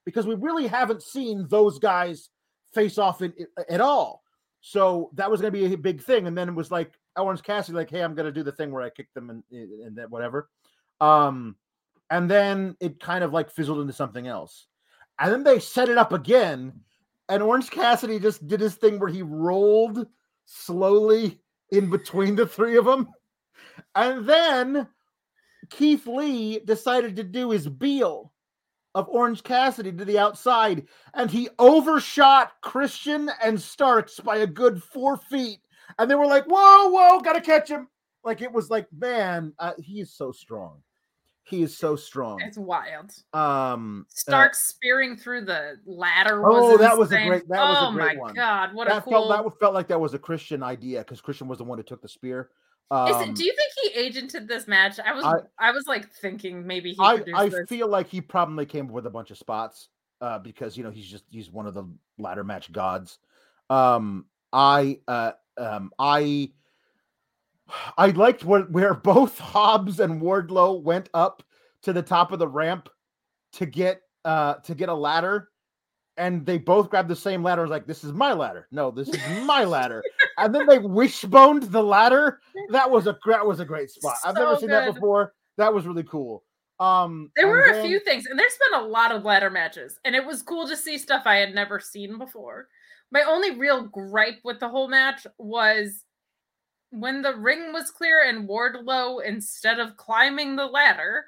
[0.05, 2.29] Because we really haven't seen those guys
[2.73, 3.33] face off in,
[3.69, 4.23] at all.
[4.61, 6.27] So that was going to be a big thing.
[6.27, 8.71] And then it was like Orange Cassidy, like, hey, I'm going to do the thing
[8.71, 10.49] where I kick them and and that whatever.
[11.01, 11.55] Um,
[12.09, 14.67] and then it kind of like fizzled into something else.
[15.19, 16.73] And then they set it up again,
[17.29, 20.07] and Orange Cassidy just did his thing where he rolled
[20.45, 21.39] slowly
[21.71, 23.09] in between the three of them.
[23.95, 24.87] And then
[25.69, 28.32] Keith Lee decided to do his Beal
[28.95, 34.81] of Orange Cassidy to the outside, and he overshot Christian and Starks by a good
[34.81, 35.59] four feet.
[35.99, 37.87] And they were like, whoa, whoa, gotta catch him.
[38.23, 40.81] Like it was like, man, uh, he is so strong.
[41.45, 42.39] He is so strong.
[42.41, 43.11] It's wild.
[43.33, 46.41] Um, uh, Stark spearing through the ladder.
[46.45, 48.33] Oh, that was a great- that was a oh great my one.
[48.33, 49.11] god, what a that cool!
[49.11, 51.83] felt that felt like that was a Christian idea because Christian was the one who
[51.83, 52.49] took the spear.
[52.91, 54.99] Is Um, it, do you think he agented this match?
[54.99, 57.67] I was, I- I, was like thinking maybe he I, I this.
[57.67, 59.89] feel like he probably came up with a bunch of spots
[60.21, 61.85] uh, because you know he's just he's one of the
[62.19, 63.17] ladder match gods.
[63.69, 66.51] Um, I uh, um, I
[67.97, 71.41] I liked where where both Hobbs and Wardlow went up
[71.83, 72.89] to the top of the ramp
[73.53, 75.49] to get uh to get a ladder,
[76.17, 77.61] and they both grabbed the same ladder.
[77.61, 80.03] I was like, "This is my ladder." No, this is my ladder.
[80.37, 82.39] And then they wishboned the ladder.
[82.69, 84.15] That was a that was a great spot.
[84.25, 85.33] I've never So seen that before.
[85.57, 86.43] That was really cool.
[86.79, 90.15] Um, There were a few things, and there's been a lot of ladder matches, and
[90.15, 92.67] it was cool to see stuff I had never seen before.
[93.11, 96.03] My only real gripe with the whole match was
[96.89, 101.25] when the ring was clear and Wardlow, instead of climbing the ladder,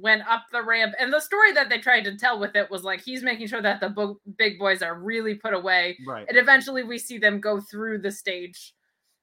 [0.00, 0.94] went up the ramp.
[0.98, 3.62] And the story that they tried to tell with it was like he's making sure
[3.62, 5.98] that the bo- big boys are really put away.
[6.06, 8.74] right, And eventually we see them go through the stage.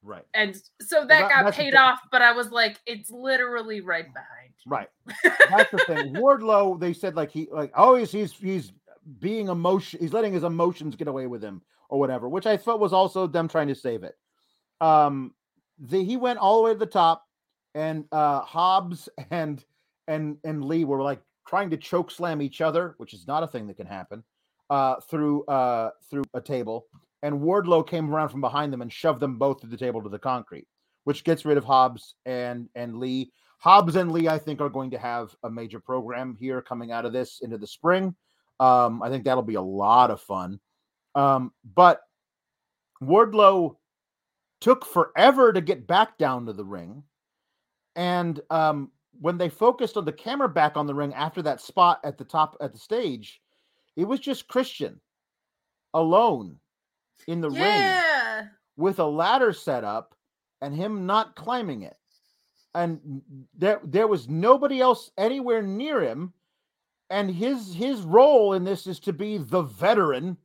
[0.03, 4.05] right, And so that, that- got paid off, but I was like, it's literally right
[4.13, 4.53] behind.
[4.65, 4.71] you.
[4.71, 4.89] right.
[5.49, 6.13] That's the thing.
[6.15, 8.71] Wardlow, they said like he like always he's he's
[9.19, 9.99] being emotion.
[9.99, 13.27] He's letting his emotions get away with him or whatever, which I felt was also
[13.27, 14.15] them trying to save it.
[14.81, 15.33] Um,
[15.79, 17.25] the, he went all the way to the top,
[17.75, 19.63] and uh Hobbs and
[20.07, 23.47] and and Lee were like trying to choke slam each other, which is not a
[23.47, 24.23] thing that can happen.
[24.69, 26.87] Uh, through uh through a table,
[27.21, 30.09] and Wardlow came around from behind them and shoved them both through the table to
[30.09, 30.67] the concrete,
[31.03, 33.31] which gets rid of Hobbs and and Lee.
[33.59, 37.05] Hobbs and Lee, I think, are going to have a major program here coming out
[37.05, 38.13] of this into the spring.
[38.59, 40.59] Um, I think that'll be a lot of fun.
[41.15, 42.01] Um, but
[43.01, 43.77] Wardlow
[44.59, 47.03] took forever to get back down to the ring.
[47.95, 51.99] And um, when they focused on the camera back on the ring after that spot
[52.03, 53.41] at the top at the stage,
[53.95, 54.99] it was just Christian
[55.93, 56.57] alone
[57.27, 58.03] in the ring
[58.77, 60.15] with a ladder set up
[60.61, 61.95] and him not climbing it.
[62.75, 63.21] And
[63.57, 66.33] there there was nobody else anywhere near him.
[67.11, 70.35] And his his role in this is to be the veteran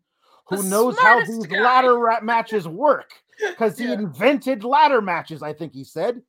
[0.47, 1.61] who The knows how these guy.
[1.63, 3.93] ladder matches work because he Yeah.
[3.95, 5.43] invented ladder matches.
[5.43, 6.21] I think he said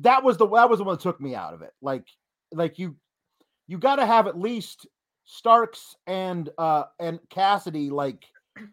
[0.00, 1.72] that was the that was the one that took me out of it.
[1.80, 2.06] Like
[2.52, 2.96] like you
[3.66, 4.86] you got to have at least
[5.24, 8.24] Starks and uh and Cassidy like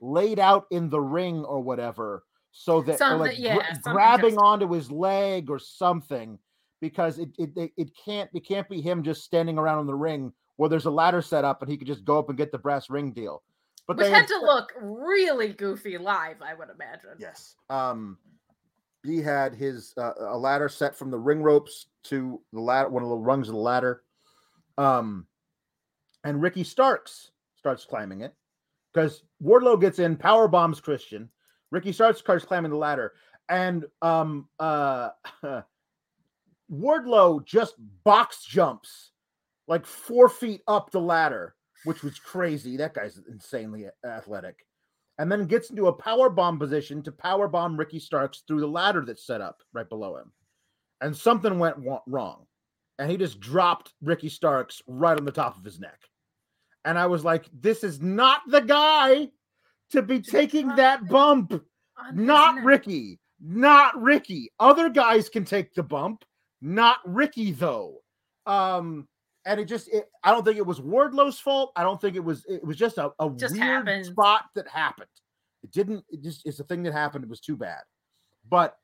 [0.01, 4.71] laid out in the ring or whatever so that Something- like yeah, gra- grabbing onto
[4.71, 6.37] his leg or something
[6.81, 9.95] because it, it it it can't it can't be him just standing around in the
[9.95, 12.51] ring where there's a ladder set up and he could just go up and get
[12.51, 13.41] the brass ring deal.
[13.87, 17.17] But Which they had to look really goofy live, I would imagine.
[17.17, 17.55] Yes.
[17.69, 18.17] Um,
[19.03, 23.03] he had his uh, a ladder set from the ring ropes to the ladder, one
[23.03, 24.03] of the rungs of the ladder.
[24.77, 25.25] Um,
[26.23, 28.33] and Ricky Starks starts climbing it
[28.93, 31.29] because Wardlow gets in, power bombs Christian.
[31.71, 33.13] Ricky Starks starts climbing the ladder,
[33.49, 35.09] and um, uh,
[36.71, 39.11] Wardlow just box jumps
[39.67, 42.77] like four feet up the ladder, which was crazy.
[42.77, 44.65] That guy's insanely athletic
[45.21, 48.67] and then gets into a power bomb position to power bomb Ricky Starks through the
[48.67, 50.31] ladder that's set up right below him.
[50.99, 51.75] And something went
[52.07, 52.47] wrong.
[52.97, 55.99] And he just dropped Ricky Starks right on the top of his neck.
[56.85, 59.29] And I was like, this is not the guy
[59.91, 61.53] to be taking that bump.
[62.15, 62.63] Not.
[62.63, 63.19] Ricky.
[63.39, 64.51] Not Ricky.
[64.59, 66.25] Other guys can take the bump.
[66.63, 67.99] Not Ricky, though.
[68.47, 69.07] Um,
[69.45, 71.71] and it just it, I don't think it was Wardlow's fault.
[71.75, 74.05] I don't think it was it was just a, a Just weird happened.
[74.05, 75.07] spot that happened.
[75.63, 76.03] It didn't.
[76.09, 77.23] It just it's a thing that happened.
[77.23, 77.81] It was too bad.
[78.49, 78.77] But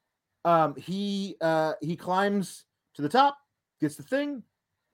[0.45, 3.37] um, he uh, he climbs to the top,
[3.81, 4.43] gets the thing.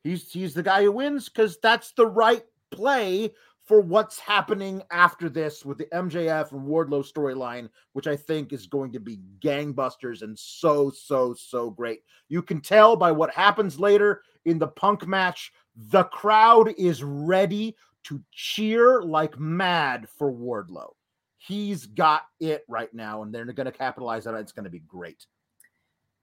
[0.04, 3.32] He's he's the guy who wins because that's the right play
[3.66, 8.68] for what's happening after this with the MJF and Wardlow storyline, which I think is
[8.68, 12.02] going to be gangbusters and so, so, so great.
[12.28, 17.76] You can tell by what happens later in the punk match, the crowd is ready
[18.04, 20.90] to cheer like mad for Wardlow.
[21.38, 24.40] He's got it right now, and they're going to capitalize on it.
[24.40, 25.26] It's going to be great.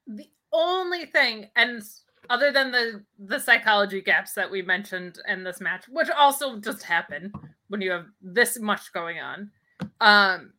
[0.07, 1.83] The only thing, and
[2.31, 6.85] other than the the psychology gaps that we mentioned in this match, which also just
[6.85, 7.33] happen
[7.69, 9.51] when you have this much going on.
[10.01, 10.53] Um,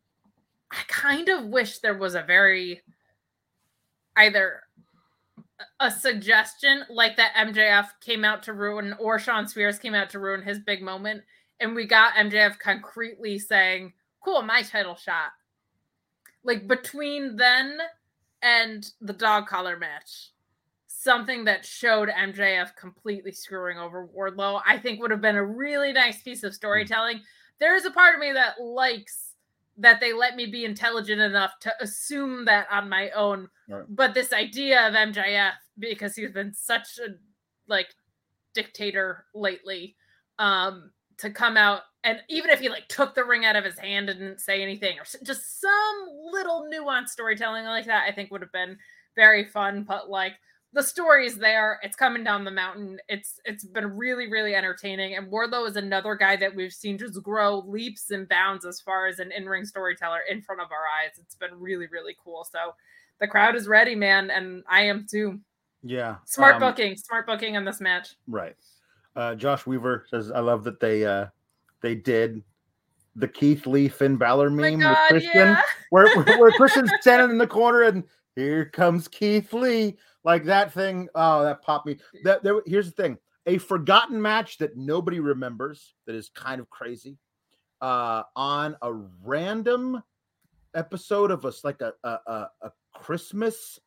[0.70, 2.82] I kind of wish there was a very
[4.18, 4.62] either
[5.80, 10.20] a suggestion like that MJF came out to ruin or Shawn Spears came out to
[10.20, 11.24] ruin his big moment,
[11.62, 13.94] and we got MJF concretely saying,
[14.24, 15.32] "Cool, my title shot."
[16.44, 17.80] Like between then
[18.42, 20.32] and the dog collar match,
[21.02, 25.92] something that showed MJF completely screwing over Wardlow, I think would have been a really
[25.92, 27.22] nice piece of storytelling.
[27.60, 29.34] There is a part of me that likes
[29.78, 33.50] that they let me be intelligent enough to assume that on my own.
[33.68, 33.84] Right.
[33.90, 37.16] But this idea of MJF, because he's been such a
[37.68, 37.88] like
[38.54, 39.96] dictator lately,
[40.38, 43.78] um, to come out and even if he like took the ring out of his
[43.78, 48.30] hand and didn't say anything, or just some little nuanced storytelling like that, I think
[48.30, 48.78] would have been
[49.16, 49.84] very fun.
[49.84, 50.34] But like
[50.74, 51.80] the story is there.
[51.84, 53.00] It's coming down the mountain.
[53.10, 55.16] It's it's been really really entertaining.
[55.16, 59.08] And Wardlow is another guy that we've seen just grow leaps and bounds as far
[59.08, 61.18] as an in ring storyteller in front of our eyes.
[61.20, 62.48] It's been really really cool.
[62.50, 62.76] So
[63.20, 65.40] the crowd is ready, man, and I am too.
[65.84, 68.16] Yeah, smart um, booking, smart booking in this match.
[68.28, 68.56] Right.
[69.16, 71.28] Uh, Josh Weaver says, "I love that they uh,
[71.82, 72.44] they did
[73.16, 75.62] the Keith Lee Finn Balor oh meme God, with Christian, yeah.
[75.90, 78.04] where, where Christian's standing in the corner and
[78.36, 81.10] here comes Keith Lee like that thing.
[81.16, 81.98] Oh, that popped me.
[82.24, 82.62] That there.
[82.66, 85.94] Here's the thing: a forgotten match that nobody remembers.
[86.06, 87.18] That is kind of crazy.
[87.82, 88.94] Uh, on a
[89.24, 90.04] random
[90.76, 93.80] episode of us, like a a, a, a Christmas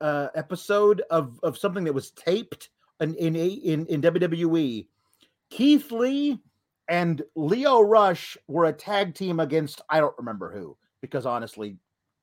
[0.00, 2.70] uh, episode of of something that was taped
[3.00, 4.86] in in in, in WWE.
[5.50, 6.38] Keith Lee
[6.88, 11.78] and Lio Rush were a tag team against I don't remember who because honestly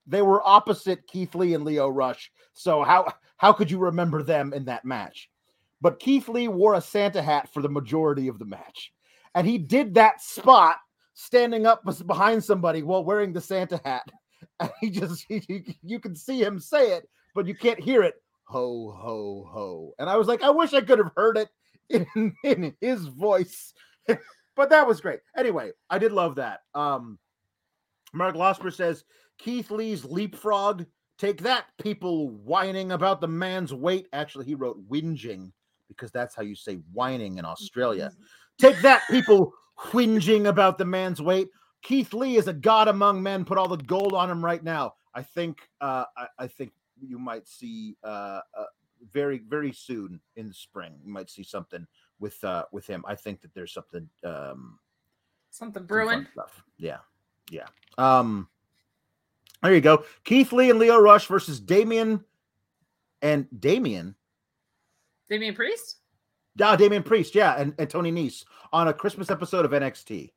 [0.06, 2.32] they were opposite Keith Lee and Lio Rush.
[2.54, 5.30] So how how could you remember them in that match?
[5.82, 8.94] But Keith Lee wore a Santa hat for the majority of the match.
[9.36, 10.78] And he did that spot
[11.14, 14.04] standing up behind somebody while wearing the Santa hat.
[14.60, 18.04] And he just he, he, you can see him say it, but you can't hear
[18.04, 18.16] it.
[18.44, 19.94] Ho ho ho.
[19.98, 21.50] And I was like, I wish I could have heard it
[22.16, 23.74] in, in his voice.
[24.56, 25.22] but that was great.
[25.36, 26.60] Anyway, I did love that.
[26.76, 27.18] Um
[28.14, 29.06] Mark Losper says
[29.38, 30.86] Keith Lee's leapfrog.
[31.18, 34.08] Take that, people whining about the man's weight.
[34.14, 35.52] Actually, he wrote whinging
[35.88, 38.12] because that's how you say whining in Australia.
[38.12, 38.24] Mm-hmm.
[38.60, 41.50] Take that, people whinging about the man's weight.
[41.82, 43.46] Keith Lee is a god among men.
[43.46, 44.94] Put all the gold on him right now.
[45.14, 45.60] I think.
[45.82, 48.66] Uh, I, I think you might see uh, uh,
[49.12, 50.94] very, very soon in the spring.
[51.04, 51.86] You might see something
[52.20, 53.04] with uh, with him.
[53.08, 54.10] I think that there's something.
[54.24, 54.80] Um,
[55.52, 56.26] something brewing.
[56.34, 56.64] Stuff.
[56.78, 57.00] Yeah,
[57.52, 57.68] yeah.
[57.98, 58.48] Um,
[59.64, 60.04] there you go.
[60.24, 62.24] Keith Lee and Lio Rush versus Damian
[63.22, 64.16] and Damian.
[65.30, 65.98] Damian Priest?
[66.56, 70.30] Yeah, Damian Priest, yeah, and, and Tony Nese on a Christmas episode of NXT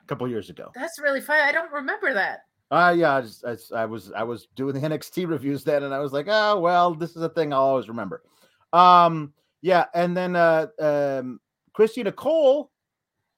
[0.00, 0.70] a couple years ago.
[0.74, 1.40] That's really fun.
[1.40, 2.40] I don't remember that.
[2.70, 5.94] Uh yeah, I, just, I, I, was I was doing the NXT reviews then, and
[5.94, 8.22] I was like, oh well, this is a thing I'll always remember.
[8.72, 11.40] Um, yeah, and then uh um
[11.72, 12.70] Christina Cole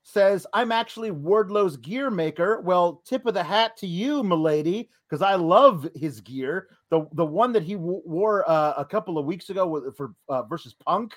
[0.08, 2.60] says, I'm actually Wardlow's gear maker.
[2.60, 6.68] Well, tip of the hat to you, milady, because I love his gear.
[6.90, 10.14] The the one that he w- wore uh, a couple of weeks ago with, for
[10.28, 11.14] uh, versus Punk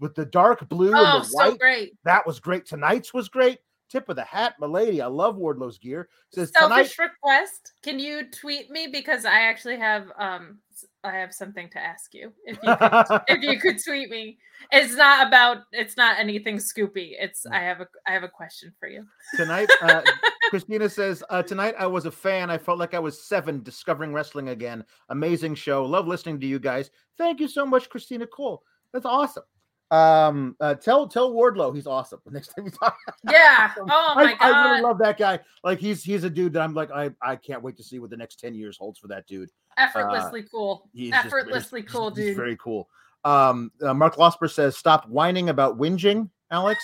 [0.00, 1.52] with the dark blue oh, and the white.
[1.52, 1.94] So great.
[2.04, 2.66] That was great.
[2.66, 3.58] Tonight's was great.
[3.88, 5.00] Tip of the hat, milady.
[5.00, 6.08] I love Wardlow's gear.
[6.30, 7.74] Says selfish request.
[7.84, 10.58] Can you tweet me because I actually have um
[11.04, 12.32] I have something to ask you.
[12.44, 14.38] If you could, if you could tweet me,
[14.70, 17.14] it's not about it's not anything scoopy.
[17.18, 19.04] It's I have a I have a question for you
[19.36, 19.68] tonight.
[19.80, 20.02] Uh,
[20.50, 22.50] Christina says uh, tonight I was a fan.
[22.50, 24.84] I felt like I was seven discovering wrestling again.
[25.08, 25.84] Amazing show.
[25.84, 26.90] Love listening to you guys.
[27.18, 28.62] Thank you so much, Christina Cole.
[28.92, 29.44] That's awesome.
[29.92, 32.18] Um, uh, tell tell Wardlow he's awesome.
[32.30, 32.96] Next time we talk.
[33.30, 33.72] Yeah.
[33.78, 34.38] Oh my I, god.
[34.40, 35.38] I really love that guy.
[35.62, 38.08] Like he's he's a dude that I'm like I I can't wait to see what
[38.08, 39.50] the next ten years holds for that dude.
[39.76, 40.88] Effortlessly uh, cool.
[41.12, 42.28] Effortlessly just, cool, dude.
[42.28, 42.88] He's very cool.
[43.24, 46.82] Um, uh, Mark Losper says, "Stop whining about whinging, Alex,"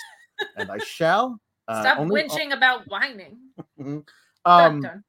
[0.57, 1.41] and I shall.
[1.67, 3.37] Uh, Stop only, whinging about whining.
[3.79, 4.03] Um,
[4.45, 5.03] dun, dun, dun.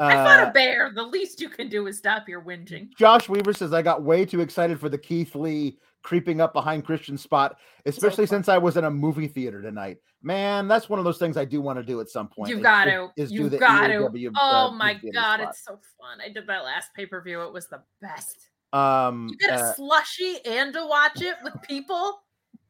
[0.00, 0.92] I fought uh, a bear.
[0.94, 2.94] The least you can do is stop your whinging.
[2.96, 6.84] Josh Weaver says I got way too excited for the Keith Lee creeping up behind
[6.84, 7.56] Christian spot,
[7.86, 8.38] especially fun.
[8.38, 9.98] since I was in a movie theater tonight.
[10.22, 12.50] Man, that's one of those things I do want to do at some point.
[12.50, 13.08] You've got to.
[13.16, 14.08] is do You've the got to.
[14.08, 15.40] EAW, Oh uh, my god, spot.
[15.40, 16.20] it's so fun.
[16.24, 17.42] I did that last pay per view.
[17.42, 18.48] It was the best.
[18.72, 22.20] Um, You get a uh, slushy and to watch it with people.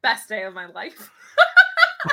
[0.01, 1.09] Best day of my life.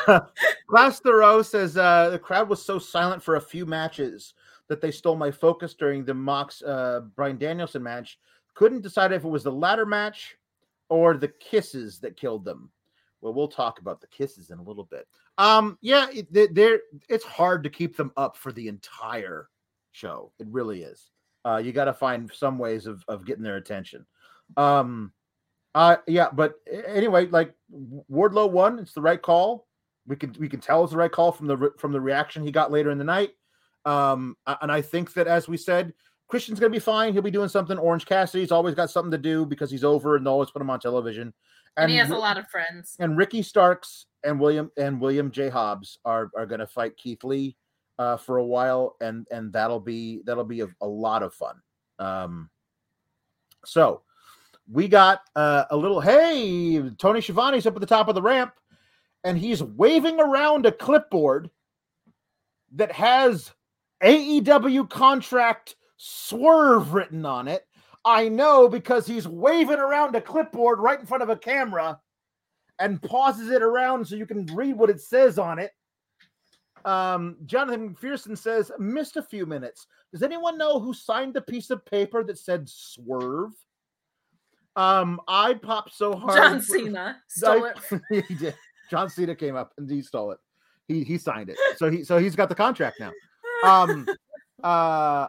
[0.69, 4.35] Glass Thoreau says uh, the crowd was so silent for a few matches
[4.69, 8.19] that they stole my focus during the Mox uh, Bryan Danielson match.
[8.55, 10.37] Couldn't decide if it was the ladder match
[10.89, 12.71] or the kisses that killed them.
[13.21, 15.07] Well, we'll talk about the kisses in a little bit.
[15.39, 19.49] Um, yeah, they're it's hard to keep them up for the entire
[19.93, 20.33] show.
[20.39, 21.11] It really is.
[21.45, 24.07] Uh, you got to find some ways of of getting their attention.
[24.57, 25.13] Um,
[25.75, 26.55] uh, yeah, but
[26.87, 27.53] anyway, like
[28.11, 28.79] Wardlow won.
[28.79, 29.67] It's the right call.
[30.07, 32.53] We can we can tell it's the right call from the from the reaction he
[32.53, 33.33] got later in the night.
[33.85, 35.93] Um, and I think that as we said,
[36.29, 37.13] Christian's gonna be fine.
[37.13, 37.79] He'll be doing something.
[37.79, 40.71] Orange Cassidy's always got something to do because he's over and they'll always put him
[40.71, 41.33] on television.
[41.77, 42.97] And, he has a lot of friends.
[42.99, 45.49] and Ricky Starks and William and William J.
[45.49, 47.57] Hobbs are are going to fight Keith Lee
[47.99, 51.61] uh, for a while, and and that'll be that'll be a, a lot of fun.
[51.99, 52.51] Um,
[53.65, 54.03] so
[54.71, 58.53] we got uh, a little hey, Tony Schiavone's up at the top of the ramp,
[59.25, 61.51] and he's waving around a clipboard
[62.73, 63.53] that has
[64.03, 67.67] AEW contract swerve written on it.
[68.05, 72.01] I know because he's waving around a clipboard right in front of a camera
[72.79, 75.73] and pauses it around so you can read what it says on it.
[76.85, 79.87] Um, Jonathan McPherson says, missed a few minutes.
[80.13, 83.51] Does anyone know who signed the piece of paper that said swerve?
[84.77, 86.37] Um, I popped so hard.
[86.37, 87.73] John Cena stole I-
[88.11, 88.25] it.
[88.29, 88.55] he did.
[88.91, 90.39] John Cena came up and he stole it.
[90.87, 91.59] He he signed it.
[91.77, 93.11] So he so he's got the contract now.
[93.65, 94.07] Um
[94.63, 95.29] uh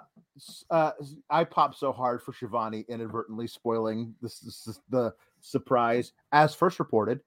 [0.70, 0.92] uh
[1.30, 6.80] I popped so hard for Schiavone inadvertently spoiling this, this, this- the surprise as first
[6.80, 7.20] reported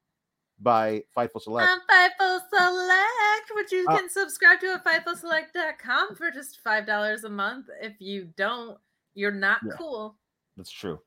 [0.62, 1.68] by Fightful Select.
[1.70, 7.24] on Fightful Select, which you Uh, can subscribe to at FightfulSelect.com for just five dollars
[7.24, 7.66] a month.
[7.80, 8.78] If you don't,
[9.14, 9.72] you're not Yeah.
[9.78, 10.18] cool.
[10.56, 11.00] That's true.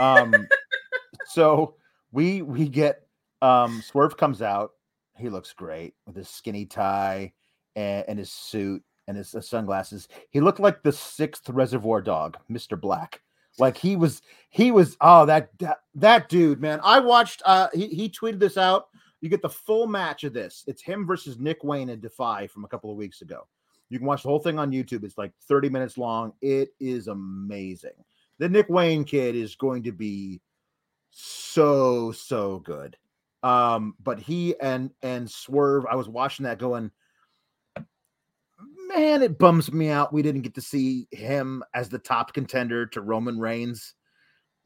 [0.00, 0.32] Um
[1.26, 1.76] so
[2.12, 3.06] we we get
[3.42, 4.72] um Swerve comes out.
[5.16, 7.32] He looks great with his skinny tie
[7.76, 10.08] and, and his suit and his uh, sunglasses.
[10.30, 12.80] He looked like the sixth reservoir dog, Mr.
[12.80, 13.20] Black.
[13.58, 16.80] Like he was he was oh that that, that dude, man.
[16.82, 18.88] I watched uh he, he tweeted this out.
[19.20, 20.64] You get the full match of this.
[20.66, 23.46] It's him versus Nick Wayne and Defy from a couple of weeks ago.
[23.88, 25.04] You can watch the whole thing on YouTube.
[25.04, 26.32] It's like 30 minutes long.
[26.42, 27.92] It is amazing.
[28.38, 30.40] The Nick Wayne kid is going to be
[31.10, 32.96] so so good.
[33.42, 36.90] Um, but he and and Swerve, I was watching that going,
[38.94, 40.12] man, it bums me out.
[40.12, 43.94] We didn't get to see him as the top contender to Roman Reigns.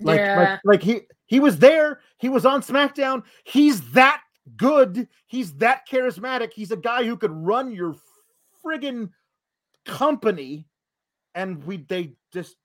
[0.00, 0.38] Like, yeah.
[0.38, 2.00] like, like he he was there.
[2.18, 3.22] He was on SmackDown.
[3.44, 4.22] He's that
[4.56, 5.08] good.
[5.26, 6.52] He's that charismatic.
[6.52, 7.96] He's a guy who could run your
[8.64, 9.10] friggin'
[9.84, 10.66] company,
[11.34, 12.56] and we they just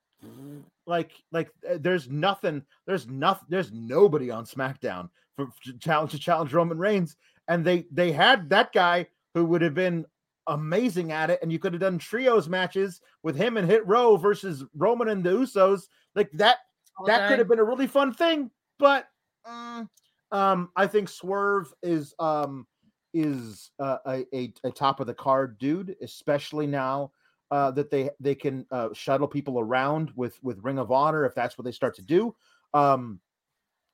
[0.86, 2.62] like like uh, there's nothing.
[2.86, 3.46] There's nothing.
[3.48, 7.16] There's nobody on SmackDown for to challenge to challenge Roman Reigns,
[7.48, 10.06] and they they had that guy who would have been
[10.46, 14.16] amazing at it, and you could have done trios matches with him and Hit Row
[14.16, 15.82] versus Roman and the Usos.
[16.14, 16.58] Like that
[16.98, 19.08] all that could have been a really fun thing, but
[19.46, 19.88] mm,
[20.30, 22.66] um, I think Swerve is um
[23.12, 27.12] is uh, a, a a top of the card dude, especially now
[27.50, 31.34] uh, that they they can uh, shuttle people around with with Ring of Honor if
[31.34, 32.34] that's what they start to do.
[32.72, 33.20] Um,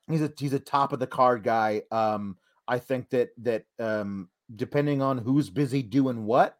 [0.08, 1.82] he's a he's a top of the card guy.
[1.90, 6.58] Um, I think that that um, depending on who's busy doing what,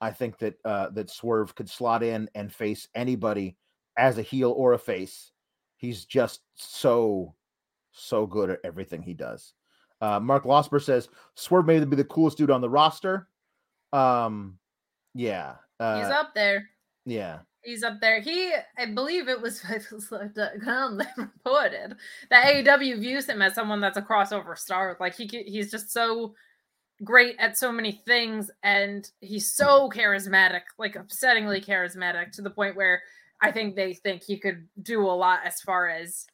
[0.00, 3.56] I think that uh, that Swerve could slot in and face anybody
[3.98, 5.32] as a heel or a face.
[5.76, 7.34] He's just so
[7.92, 9.54] so good at everything he does.
[10.00, 13.28] Uh, Mark Losper says Swerve may be the coolest dude on the roster.
[13.92, 14.58] Um,
[15.14, 16.68] yeah, uh, He's up there.
[17.04, 17.38] yeah.
[17.62, 18.20] He's up there.
[18.20, 21.96] He, I believe it was that reported
[22.30, 24.96] that AEW views him as someone that's a crossover star.
[25.00, 26.34] Like he, he's just so
[27.04, 32.76] great at so many things, and he's so charismatic, like upsettingly charismatic, to the point
[32.76, 33.02] where
[33.40, 36.26] I think they think he could do a lot as far as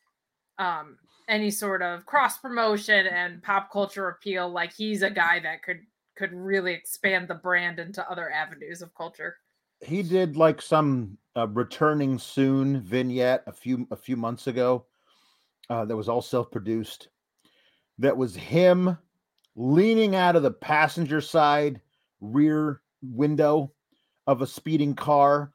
[0.58, 0.98] um
[1.28, 4.48] any sort of cross promotion and pop culture appeal.
[4.50, 5.80] Like he's a guy that could
[6.16, 9.36] could really expand the brand into other avenues of culture.
[9.80, 14.84] he did like some uh, returning soon vignette a few a few months ago
[15.70, 17.08] uh, that was all self-produced
[17.98, 18.96] that was him
[19.56, 21.80] leaning out of the passenger side
[22.20, 23.72] rear window
[24.26, 25.52] of a speeding car,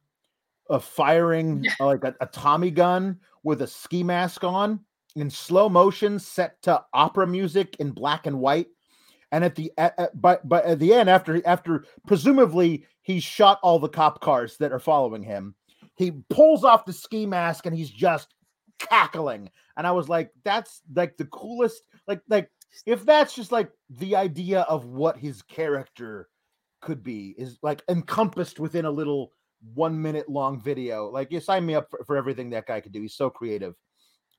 [0.70, 4.80] of firing uh, like a, a Tommy gun with a ski mask on
[5.16, 8.68] in slow motion, set to opera music in black and white.
[9.32, 13.60] And at the at, at, but but at the end, after after presumably he shot
[13.62, 15.56] all the cop cars that are following him,
[15.96, 18.34] he pulls off the ski mask and he's just
[18.80, 19.50] cackling.
[19.76, 21.84] And I was like, that's like the coolest.
[22.08, 22.50] Like like
[22.86, 26.30] if that's just like the idea of what his character
[26.82, 29.32] could be is like encompassed within a little
[29.74, 31.08] one minute long video.
[31.10, 33.02] Like you sign me up for, for everything that guy could do.
[33.02, 33.74] He's so creative.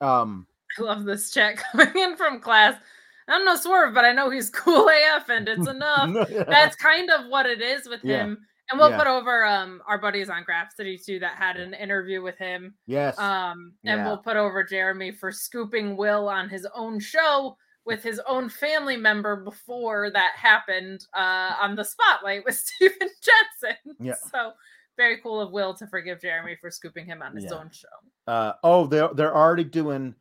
[0.01, 0.47] Um
[0.79, 2.81] I love this chat coming in from class.
[3.27, 6.29] I'm no swerve, but I know he's cool AF and it's enough.
[6.49, 8.23] That's kind of what it is with Yeah.
[8.25, 8.39] him.
[8.71, 8.99] And we'll Yeah.
[8.99, 12.75] put over um our buddies on Graph City too that had an interview with him.
[12.87, 13.19] yes.
[13.19, 14.07] Um and Yeah.
[14.07, 17.57] we'll put over Jeremy for scooping Will on his own show
[17.89, 23.97] with his own family member before that happened uh on the spotlight with Steven Jensen.
[23.99, 24.15] Yeah.
[24.31, 24.53] So
[24.97, 27.55] very cool of Will to forgive Jeremy for scooping him on his Yeah.
[27.55, 27.89] own show.
[28.27, 30.15] Uh, oh, they're they're already doing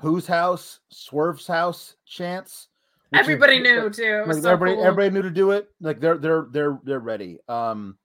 [0.00, 2.68] whose house, Swerve's house chants.
[3.10, 4.24] which is- Everybody knew too.
[4.26, 4.84] Like so everybody, cool.
[4.84, 5.68] everybody knew to do it.
[5.80, 7.38] Like they're they're they're they're ready.
[7.48, 7.98] Um,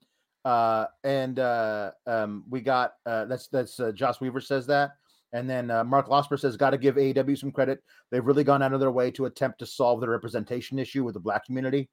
[0.43, 4.91] uh, and uh, um, we got uh, that's that's uh, Josh Weaver says that,
[5.33, 7.83] and then uh, Mark Losper says got to give AEW some credit.
[8.11, 11.13] They've really gone out of their way to attempt to solve the representation issue with
[11.13, 11.89] the black community.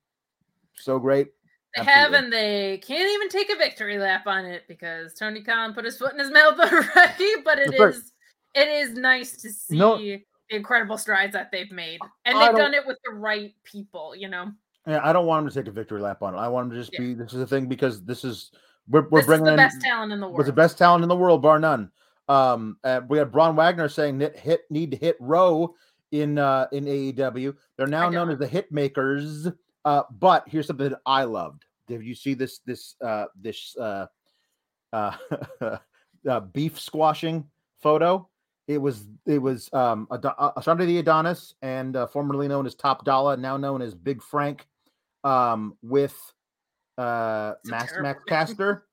[0.77, 1.29] So great.
[1.77, 5.75] They have, and they can't even take a victory lap on it because Tony Khan
[5.75, 7.35] put his foot in his mouth already.
[7.45, 7.95] But it That's right.
[7.95, 8.13] is,
[8.55, 12.75] it is nice to see No- the incredible strides that they've made, and they've done
[12.75, 14.15] it with the right people.
[14.15, 14.53] You know,
[14.87, 16.39] Yeah, I don't want him to take a victory lap on it.
[16.39, 17.01] I want him to just Yeah.
[17.01, 17.15] be.
[17.15, 18.53] This is the thing because this is
[18.89, 20.39] we're we're this is bringing the in talent in the world.
[20.39, 21.91] was the best talent in the world, bar none.
[22.29, 25.75] Um, uh, we had Braun Wagner saying that hit need to hit row
[26.13, 27.55] in uh in AEW.
[27.77, 29.49] They're now known as the Hit Makers.
[29.85, 31.65] Uh, but here's something that I loved.
[31.89, 34.07] Did you see this this uh this uh
[34.93, 35.17] uh,
[35.61, 37.45] uh beef squashing
[37.83, 38.29] photo?
[38.69, 42.75] It was it was um Ado- uh, Asante the Adonis and uh, formerly known as
[42.75, 44.67] Top Dolla, now known as Big Frank,
[45.25, 46.17] um with
[46.97, 48.23] uh Max Max.
[48.27, 48.87] Caster.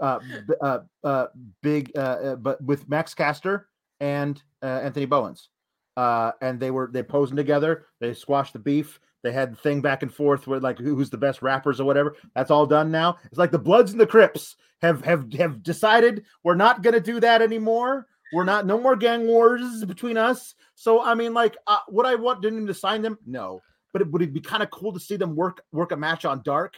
[0.00, 0.18] Uh,
[0.60, 1.26] uh, uh,
[1.62, 3.68] big, uh, uh, but with Max Caster
[4.00, 5.50] and uh, Anthony Bowens.
[5.96, 7.86] Uh, and they were they posing together.
[8.00, 8.98] They squashed the beef.
[9.22, 12.16] They had the thing back and forth with like who's the best rappers or whatever.
[12.34, 13.16] That's all done now.
[13.26, 17.20] It's like the Bloods and the Crips have have have decided we're not gonna do
[17.20, 18.06] that anymore.
[18.32, 20.54] We're not no more gang wars between us.
[20.74, 23.16] So I mean, like, uh, would I want them to sign them?
[23.24, 23.60] No,
[23.92, 26.24] but it, would it be kind of cool to see them work work a match
[26.24, 26.74] on Dark?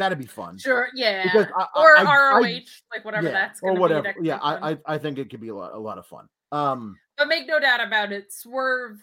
[0.00, 0.58] That'd be fun.
[0.58, 2.60] sure, yeah, Because I- I- or I- I- ROH,
[2.92, 4.02] like whatever yeah, that's or whatever.
[4.02, 4.38] that Yeah.
[4.42, 6.26] I, I I think it could be a lot a lot of fun.
[6.52, 8.96] Um, but make no doubt about it, Swerve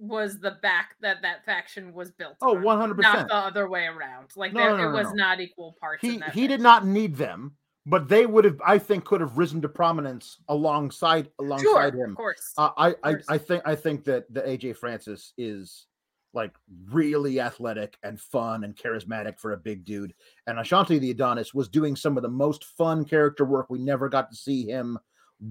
[0.00, 2.36] was the back that that faction was built.
[2.40, 2.98] Oh, 100%.
[3.02, 4.30] Not the other way around.
[4.36, 5.24] Like No, there, no, no, it was no.
[5.24, 6.02] not equal parts.
[6.04, 9.20] in he that he did not need them, but they would have I think could
[9.20, 12.10] have risen to prominence alongside alongside Sure, him.
[12.10, 12.52] of course.
[12.56, 13.24] Uh, I, I course.
[13.28, 15.86] I think I think that the AJ Francis is
[16.34, 16.54] like
[16.90, 20.14] really athletic and fun and charismatic for a big dude.
[20.46, 24.08] And Ashanti the Adonis was doing some of the most fun character work we never
[24.08, 24.98] got to see him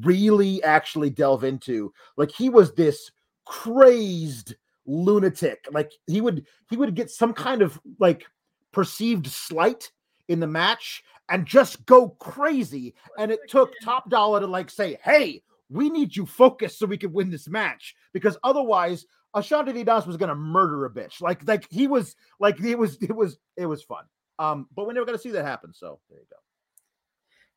[0.02, 1.94] really actually delve into.
[2.16, 3.12] Like he was this
[3.46, 4.56] crazed
[4.86, 5.66] lunatic.
[5.72, 8.26] Like he would he would get some kind of like
[8.72, 9.92] perceived slight
[10.28, 12.96] in the match and just go crazy.
[13.18, 16.98] And it took top dolla to like say, hey, we need you focused so we
[16.98, 19.06] can win this match because otherwise
[19.38, 21.22] Ashanti Adonis was gonna murder a bitch.
[21.22, 24.04] Like like he was like it was it was it was fun.
[24.40, 25.74] Um, but we're never gonna see that happen.
[25.74, 26.38] So there you go.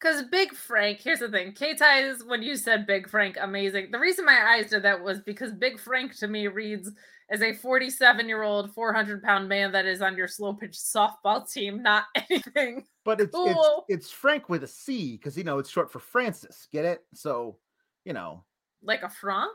[0.00, 1.52] Because Big Frank, here's the thing.
[1.52, 3.90] K ties, when you said Big Frank, amazing.
[3.90, 6.90] The reason my eyes did that was because Big Frank to me reads
[7.30, 11.48] as a 47 year old, 400 pound man that is on your slow pitch softball
[11.50, 12.86] team, not anything.
[13.04, 13.84] But it's Cool.
[13.88, 16.66] it's it's Frank with a C because you know it's short for Francis.
[16.72, 17.04] Get it?
[17.14, 17.58] So
[18.06, 18.44] you know,
[18.82, 19.52] Like a Frank?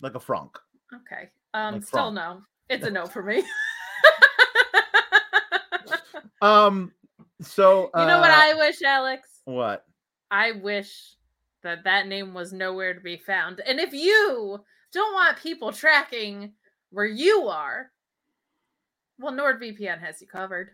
[0.00, 0.56] like a Frank.
[0.94, 1.28] Okay.
[1.54, 2.14] Um, Like still Frank.
[2.14, 2.42] no.
[2.68, 3.42] It's a no for me.
[6.40, 6.92] Um.
[7.40, 9.28] So you know what uh, I wish, Alex?
[9.44, 9.84] what?
[10.30, 11.16] I wish
[11.62, 13.60] that that name was nowhere to be found.
[13.66, 14.60] And if you
[14.92, 16.52] don't want people tracking
[16.90, 17.90] where you are,
[19.18, 20.70] well, NordVPN has you covered.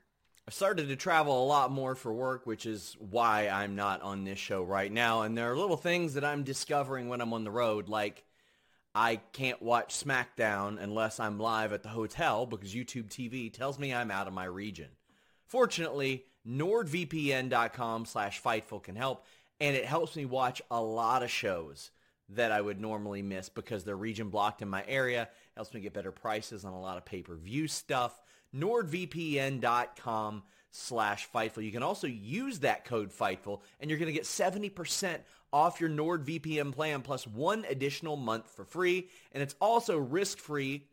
[0.46, 4.24] I've started to travel a lot more for work, which is why I'm not on
[4.24, 5.22] this show right now.
[5.22, 8.24] And there are little things that I'm discovering when I'm on the road, like
[8.94, 13.92] I can't watch SmackDown unless I'm live at the hotel because YouTube TV tells me
[13.92, 14.88] I'm out of my region.
[15.46, 19.24] Fortunately, nordvpn.com slash Fightful can help,
[19.60, 21.90] and it helps me watch a lot of shows
[22.28, 25.22] that I would normally miss because they're region blocked in my area.
[25.22, 28.20] It Helps me get better prices on a lot of pay-per-view stuff.
[28.56, 31.64] NordVPN.com slash Fightful.
[31.64, 35.18] You can also use that code Fightful and you're going to get 70%
[35.54, 39.08] off your NordVPN plan plus one additional month for free.
[39.30, 40.84] And it's also risk-free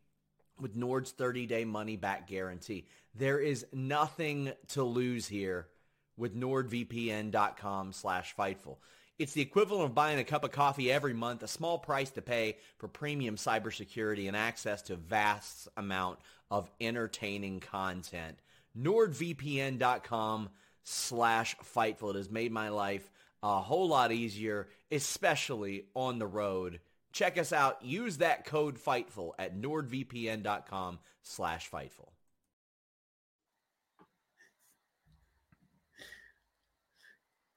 [0.59, 2.85] with Nord's 30-day money-back guarantee.
[3.15, 5.67] There is nothing to lose here
[6.15, 8.77] with nordvpn.com slash Fightful.
[9.17, 12.21] It's the equivalent of buying a cup of coffee every month, a small price to
[12.21, 16.19] pay for premium cybersecurity and access to vast amount
[16.51, 18.37] of entertaining content.
[18.79, 20.49] NordVPN.com
[20.83, 22.11] slash Fightful.
[22.11, 23.09] It has made my life
[23.43, 26.79] a whole lot easier, especially on the road.
[27.11, 27.83] Check us out.
[27.83, 32.09] Use that code Fightful at NordVPN.com slash Fightful.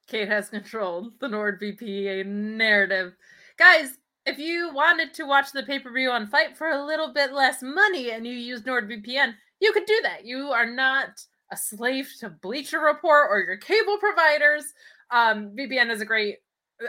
[0.06, 3.14] Kate has controlled the NordVPN narrative.
[3.56, 7.62] Guys, if you wanted to watch the pay-per-view on FITE for a little bit less
[7.62, 10.24] money and you use NordVPN, you could do that.
[10.24, 11.08] You are not
[11.50, 14.64] a slave to Bleacher Report or your cable providers.
[15.10, 16.36] Um, VPN is a great,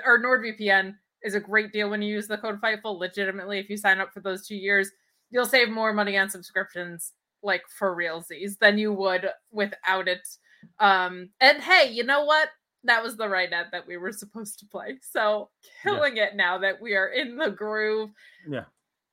[0.05, 0.93] or NordVPN
[1.23, 2.99] is a great deal when you use the code Fightful.
[2.99, 4.91] Legitimately, if you sign up for those two years,
[5.31, 7.13] you'll save more money on subscriptions,
[7.43, 10.27] like for realsies, than you would without it.
[10.79, 12.49] Um, and hey, you know what?
[12.83, 14.97] That was the right ad that we were supposed to play.
[15.01, 15.49] So
[15.83, 16.25] killing yeah.
[16.25, 18.11] it now that we are in the groove.
[18.47, 18.65] Yeah.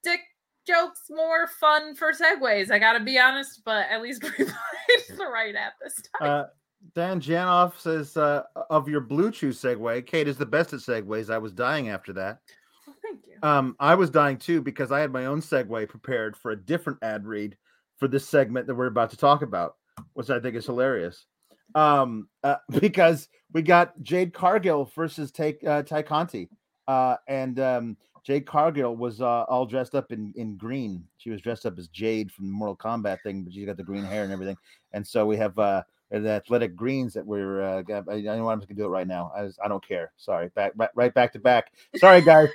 [0.03, 0.21] Dick
[0.67, 2.71] jokes more fun for segues.
[2.71, 6.31] I gotta be honest, but at least we played the right ad this time.
[6.31, 6.45] Uh,
[6.95, 11.31] Dan Janoff says, uh, of your BlueChew segue, Kate is the best at segues.
[11.31, 12.41] I was dying after that.
[12.87, 13.37] Well, thank you.
[13.43, 16.99] Um, I was dying too because I had my own segue prepared for a different
[17.03, 17.57] ad read
[17.99, 19.77] for this segment that we're about to talk about,
[20.15, 21.27] which I think is hilarious.
[21.75, 26.49] Um, uh, because we got Jade Cargill versus Take uh, Tay Conti.
[26.89, 31.05] Uh, and um, Jade Cargill was uh, all dressed up in, in green.
[31.19, 33.83] She was dressed up as Jade from the Mortal Kombat thing, but she got the
[33.83, 34.57] green hair and everything.
[34.93, 35.83] And so we have uh,
[36.21, 37.63] the athletic greens that we're.
[37.63, 39.33] Uh, I, I know I'm just going to do it right now.
[39.35, 40.13] I, I don't care.
[40.17, 41.73] Sorry, back, back right back to back.
[41.97, 42.49] Sorry, guys.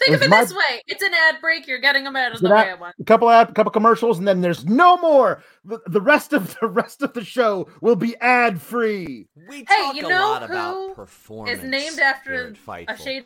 [0.00, 0.42] Think of it my...
[0.42, 1.66] this way: it's an ad break.
[1.66, 2.74] You're getting them out of the way.
[3.00, 5.42] A couple ad, couple commercials, and then there's no more.
[5.64, 9.26] The, the rest of the rest of the show will be ad free.
[9.48, 11.58] We talk hey, you know a lot about performance.
[11.58, 13.24] Is named after a shade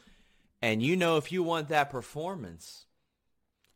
[0.62, 2.86] and you know if you want that performance,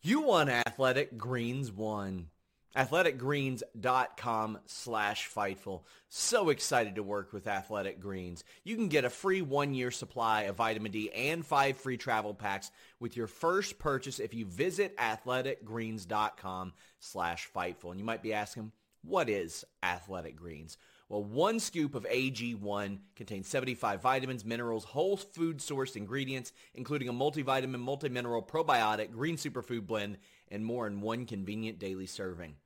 [0.00, 2.28] you want Athletic Greens 1.
[2.76, 5.82] athleticgreens.com slash fightful.
[6.08, 8.44] So excited to work with athletic greens.
[8.64, 12.70] You can get a free one-year supply of vitamin d and five free travel packs
[13.00, 17.90] with your first purchase if you visit athleticgreens.com slash fightful.
[17.90, 18.72] And you might be asking
[19.02, 20.76] what is athletic greens?
[21.08, 27.12] Well, one scoop of AG1 contains 75 vitamins, minerals, whole food sourced ingredients, including a
[27.12, 32.56] multivitamin, multimineral, probiotic, green superfood blend, and more in one convenient daily serving.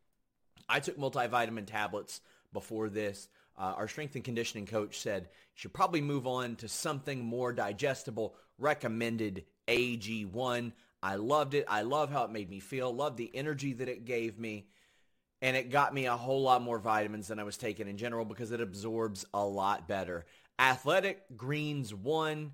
[0.71, 2.21] I took multivitamin tablets
[2.53, 3.29] before this.
[3.59, 7.53] Uh, our strength and conditioning coach said you should probably move on to something more
[7.53, 10.73] digestible, recommended AG1.
[11.03, 11.67] I loved it.
[11.69, 12.95] I love how it made me feel.
[12.95, 14.67] Love the energy that it gave me
[15.43, 18.25] and it got me a whole lot more vitamins than I was taking in general
[18.25, 20.27] because it absorbs a lot better.
[20.59, 22.53] Athletic Greens 1,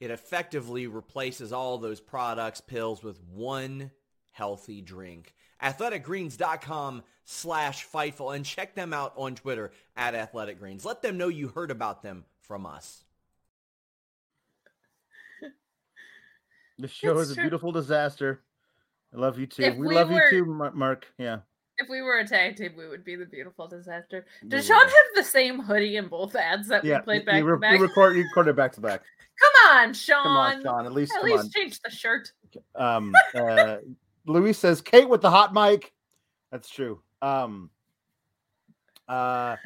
[0.00, 3.92] it effectively replaces all those products, pills with one
[4.32, 5.34] healthy drink.
[5.62, 10.84] AthleticGreens.com slash Fightful and check them out on Twitter at Athletic Greens.
[10.84, 13.04] Let them know you heard about them from us.
[16.78, 17.42] The show it's is true.
[17.42, 18.42] a beautiful disaster.
[19.12, 19.72] I love you too.
[19.72, 20.30] We, we, love were...
[20.30, 21.06] you too, Mark.
[21.18, 21.38] Yeah
[21.78, 24.26] if we were a tag team, we would be the beautiful disaster.
[24.46, 27.48] Does Sean have the same hoodie in both ads that yeah, we played back you,
[27.48, 27.78] to back?
[27.78, 29.02] You record, you recorded back to back.
[29.40, 30.24] Come on, Sean.
[30.24, 30.86] Come on, Sean.
[30.86, 31.50] At least, at least on.
[31.50, 32.32] change the shirt.
[32.74, 33.76] Um, uh,
[34.28, 35.92] Luis says Kate with the hot mic.
[36.52, 37.00] That's true.
[37.22, 37.70] Um,
[39.08, 39.56] uh,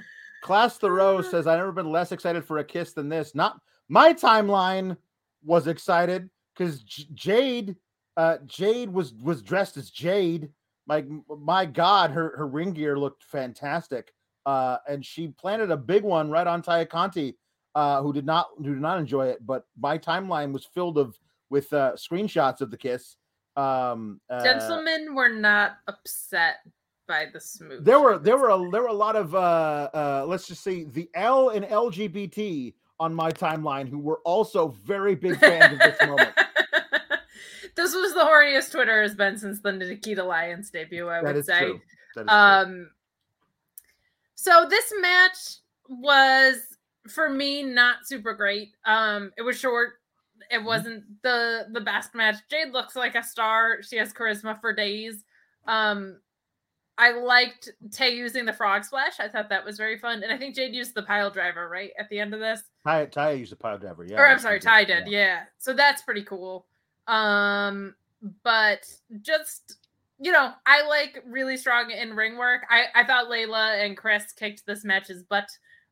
[0.42, 3.34] Class Thoreau says I've never been less excited for a kiss than this.
[3.34, 4.96] Not my timeline
[5.44, 7.76] was excited because J- Jade,
[8.16, 10.50] uh, Jade was was dressed as Jade
[10.86, 14.12] like my God, her her ring gear looked fantastic.
[14.44, 17.36] Uh, and she planted a big one right on Tay Conti,
[17.74, 19.44] uh, who did not who did not enjoy it.
[19.46, 21.18] But my timeline was filled of
[21.50, 23.16] with uh, screenshots of the kiss.
[23.56, 26.56] Um, uh, Gentlemen were not upset
[27.06, 27.84] by the smooth.
[27.84, 30.84] There were there were a, there were a lot of uh, uh, let's just say
[30.84, 35.98] the L and LGBT on my timeline who were also very big fans of this
[36.06, 36.30] moment.
[37.76, 41.08] this was the horniest Twitter has been since the Nikita Lyons debut.
[41.08, 41.72] I that would say.
[42.28, 42.86] Um, true.
[44.34, 45.56] so this match
[45.88, 46.56] was
[47.08, 48.70] for me not super great.
[48.84, 49.94] Um, it was short.
[50.50, 50.66] It mm-hmm.
[50.66, 52.36] wasn't the the best match.
[52.50, 53.82] Jade looks like a star.
[53.82, 55.24] She has charisma for days.
[55.66, 56.18] Um,
[56.98, 59.18] I liked Tay using the frog splash.
[59.18, 61.90] I thought that was very fun, and I think Jade used the pile driver right
[61.98, 62.62] at the end of this.
[62.84, 64.20] Ty, Ty used the pile driver, yeah.
[64.20, 65.44] or I'm sorry, Ty did, yeah.
[65.58, 66.66] So that's pretty cool.
[67.06, 67.94] Um,
[68.44, 68.86] but
[69.22, 69.76] just
[70.18, 72.62] you know, I like really strong in ring work.
[72.70, 75.48] I I thought Leyla and Kris kicked this match's butt.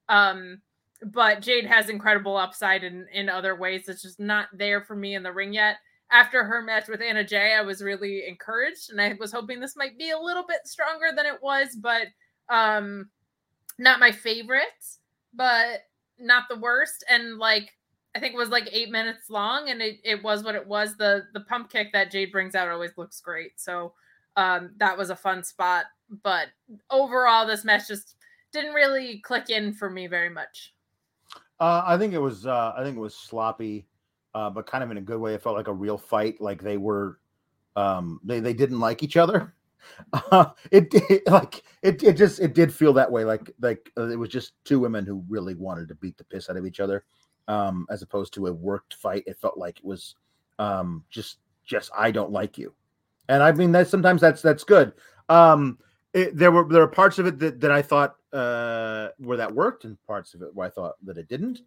[0.09, 0.61] Um,
[1.03, 3.89] but Jade has incredible upside in in other ways.
[3.89, 5.77] It's just not there for me in the ring yet.
[6.13, 9.77] After her match with Anna Jay, I was really encouraged, and I was hoping this
[9.77, 12.09] might be a little bit stronger than it was, but
[12.49, 13.09] um,
[13.79, 14.65] not my favorite,
[15.33, 15.87] but
[16.19, 17.05] not the worst.
[17.09, 17.71] And like
[18.15, 20.97] I think it was like eight minutes long, and it, it was what it was.
[20.97, 23.61] The the pump kick that Jade brings out always looks great.
[23.61, 23.95] So
[24.37, 25.85] um, that was a fun spot.
[26.23, 26.49] But
[26.91, 28.17] overall, this match just
[28.53, 30.75] didn't really click in for me very much.
[31.61, 32.47] Uh, I think it was.
[32.47, 33.87] Uh, I think it was sloppy,
[34.35, 35.35] uh, but kind of in a good way.
[35.35, 36.41] It felt like a real fight.
[36.41, 37.19] Like they were,
[37.77, 39.55] um, they they didn't like each other.
[40.71, 43.25] It, it like it it just it did feel that way.
[43.25, 46.51] Like like uh, it was just two women who really wanted to beat the piss
[46.51, 47.05] out of each other,
[47.49, 49.25] um, as opposed to a worked fight.
[49.27, 50.17] It felt like it was
[50.59, 52.75] um, just just I don't like you,
[53.29, 54.93] and I mean that sometimes that's that's good.
[55.31, 55.79] Um,
[56.13, 59.55] it, there were there were parts of it that, that I thought uh, where that
[59.55, 61.63] worked, and parts of it where I thought that it didn't.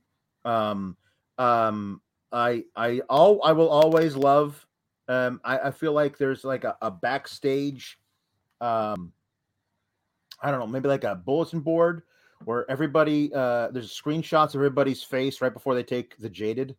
[0.46, 0.98] Um,
[1.38, 4.66] um, I I all I will always love.
[5.08, 8.00] Um, I, I feel like there's like a, a backstage,
[8.62, 9.12] um,
[10.42, 12.04] I don't know, maybe like a bulletin board
[12.46, 16.76] where everybody uh, there's screenshots of everybody's face right before they take the jaded,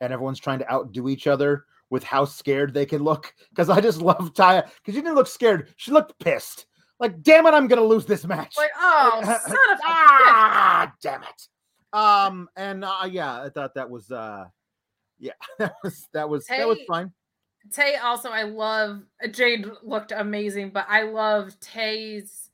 [0.00, 3.34] and everyone's trying to outdo each other with how scared they can look.
[3.50, 6.66] Because I just love Taya because she didn't look scared; she looked pissed.
[6.98, 8.54] Like, damn it, I'm gonna lose this match.
[8.56, 11.48] Like, oh, son of ah, damn it.
[11.92, 14.46] Um, and uh, yeah, I thought that was uh,
[15.18, 17.12] yeah, that was that was that was Tay- fine.
[17.72, 19.02] Tay also, I love
[19.32, 22.50] Jade looked amazing, but I love Tay's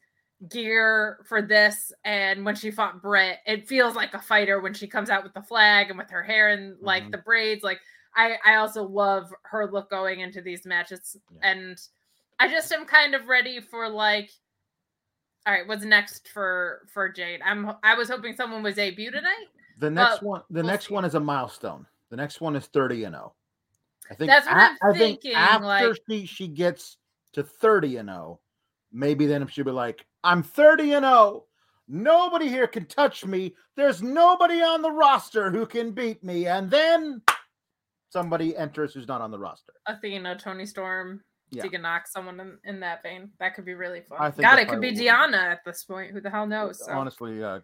[0.48, 1.92] gear for this.
[2.04, 5.34] And when she fought Britt, it feels like a fighter when she comes out with
[5.34, 7.12] the flag and with her hair and like Mhm.
[7.12, 7.62] the braids.
[7.62, 7.80] Like
[8.16, 11.50] I, I also love her look going into these matches, Yeah.
[11.50, 11.78] and
[12.42, 14.30] I just am kind of ready for like.
[15.46, 17.40] All right, what's next for for Jade?
[17.44, 19.46] I'm I was hoping someone was debut tonight.
[19.78, 20.94] The next one, the we'll next see.
[20.94, 21.86] one is a milestone.
[22.10, 23.34] The next one is 30 and 0.
[24.10, 26.96] I think That's what I think thinking, after like- she she gets
[27.32, 28.40] to 30 and 0,
[28.92, 31.44] maybe then she'll be like, I'm 30 and 0.
[31.88, 33.54] Nobody here can touch me.
[33.76, 36.46] There's nobody on the roster who can beat me.
[36.46, 37.22] And then
[38.10, 39.72] somebody enters who's not on the roster.
[39.86, 41.22] Athena, Toni Storm,
[41.52, 41.62] Yeah.
[41.62, 43.30] Tegan Nox someone in, in that vein.
[43.38, 44.18] That could be really fun.
[44.20, 45.34] I think God, it could be probably will be.
[45.36, 46.10] Deonna at this point.
[46.10, 46.84] Who the hell knows?
[46.84, 46.92] So.
[46.92, 47.60] Honestly, uh,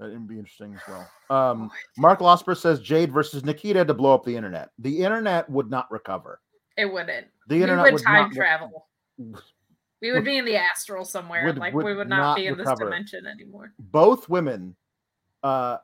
[0.00, 1.50] that would be interesting as well.
[1.50, 4.70] Um, Mark Losper says Jade versus Nikita to blow up the internet.
[4.78, 6.40] The internet would not recover.
[6.78, 7.26] It wouldn't.
[7.48, 8.88] The we internet would would time not re- travel.
[10.02, 11.44] We would be in the astral somewhere.
[11.44, 13.72] would- like would we would not, not be in this dimension anymore.
[13.78, 14.74] both women
[15.42, 15.76] uh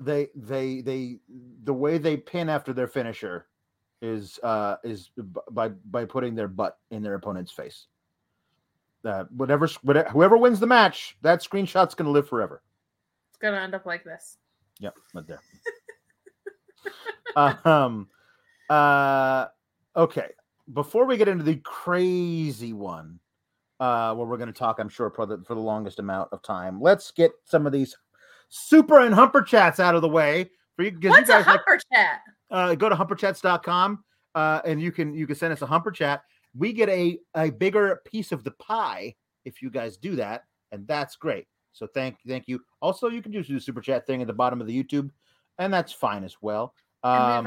[0.00, 1.18] they they they
[1.64, 3.46] the way they pin after their finisher
[4.02, 5.10] is uh is
[5.50, 7.86] by by putting their butt in their opponent's face
[9.04, 12.62] uh, whatever, whatever whoever wins the match that screenshot's going to live forever
[13.30, 14.36] It's gonna end up like this.
[14.78, 15.40] yep right there
[17.36, 18.08] uh, um,
[18.68, 19.46] uh
[19.96, 20.28] okay
[20.72, 23.18] before we get into the crazy one
[23.80, 26.42] uh where we're going to talk i'm sure for the, for the longest amount of
[26.42, 27.96] time let's get some of these
[28.48, 31.46] super and humper chats out of the way for you because you What's a guys
[31.46, 32.20] like humper chat?
[32.50, 34.04] Uh, go to humperchats.com
[34.34, 36.22] uh, and you can you can send us a humper chat.
[36.56, 39.14] We get a a bigger piece of the pie
[39.44, 41.46] if you guys do that and that's great.
[41.72, 42.60] So thank thank you.
[42.80, 45.10] Also you can just do the super chat thing at the bottom of the youtube
[45.58, 46.74] and that's fine as well.
[47.02, 47.44] Um,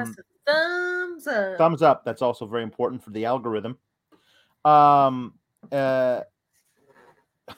[0.48, 1.58] thumbs up.
[1.58, 2.04] thumbs up.
[2.06, 3.78] That's also very important for the algorithm.
[4.66, 5.34] Um
[5.72, 6.22] uh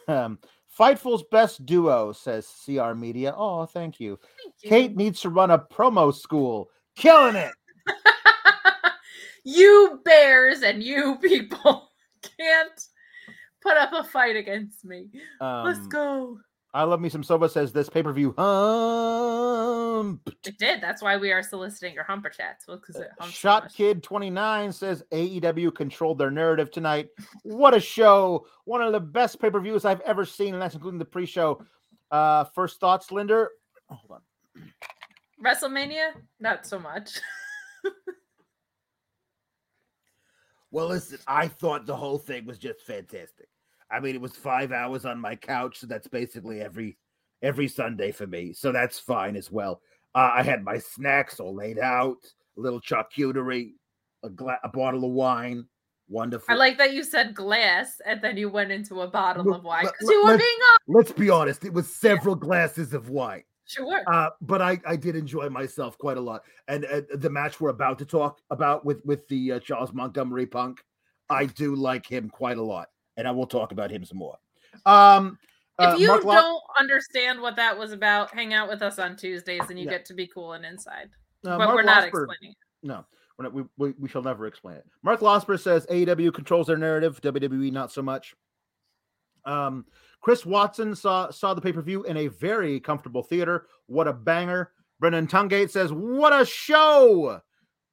[0.07, 0.39] um
[0.79, 3.33] fightful's best duo says cr media.
[3.37, 4.19] Oh thank you.
[4.43, 4.69] Thank you.
[4.69, 7.53] kate needs to run a promo school killing it
[9.43, 11.91] you bears and you people
[12.37, 12.81] can't
[13.61, 15.07] put up a fight against me.
[15.39, 16.37] Let's Um, go.
[16.73, 20.19] I love me some Sova says this pay per view hump.
[20.45, 20.81] It did.
[20.81, 22.67] That's why we are soliciting your humper chats.
[22.67, 23.73] Well, because it so Shot.
[23.73, 27.07] Kid 29 says AEW controlled their narrative tonight.
[27.43, 28.45] What a show!
[28.65, 31.25] One of the best pay per views I've ever seen, and that's including the pre
[31.25, 31.63] show.
[32.11, 33.51] Uh, first thoughts, Linder?
[33.89, 34.21] Hold on.
[35.45, 37.19] WrestleMania, not so much.
[40.75, 43.47] Well, listen, I thought the whole thing was just fantastic.
[43.89, 46.97] I mean, it was five hours on my couch, so that's basically every
[47.41, 48.51] every Sunday for me.
[48.51, 49.79] So that's fine as well.
[50.13, 52.17] Uh, I had my snacks all laid out,
[52.57, 53.71] a little charcuterie,
[54.25, 55.65] a, gla- a bottle of wine.
[56.09, 56.53] Wonderful.
[56.53, 59.85] I like that you said glass and then you went into a bottle of wine
[59.85, 60.57] because you were being
[60.89, 63.43] Let's be honest, it was several glasses of wine.
[63.67, 64.03] Sure.
[64.07, 66.43] Uh, but I, I did enjoy myself quite a lot.
[66.67, 70.45] And uh, the match we're about to talk about with with the uh, Charles Montgomery
[70.45, 70.83] Punk,
[71.29, 74.37] I do like him quite a lot, and I will talk about him some more.
[74.85, 75.37] Um,
[75.79, 79.15] uh, if you Mark don't understand what that was about, hang out with us on
[79.17, 79.91] Tuesdays and you Yeah.
[79.91, 81.09] get to be cool and inside.
[81.45, 82.51] uh, but Mark we're not Losberg- explaining.
[82.51, 82.57] it.
[82.87, 83.05] No,
[83.37, 84.85] we're not, we, we we shall never explain it.
[85.03, 88.35] Mark Losper says AEW controls their narrative, WWE not so much.
[89.45, 89.85] Um,
[90.25, 93.67] Chris Watson saw saw the pay per view in a very comfortable theater.
[93.85, 94.71] What a banger!
[94.99, 97.41] Brendan Tungate says, "What a show!"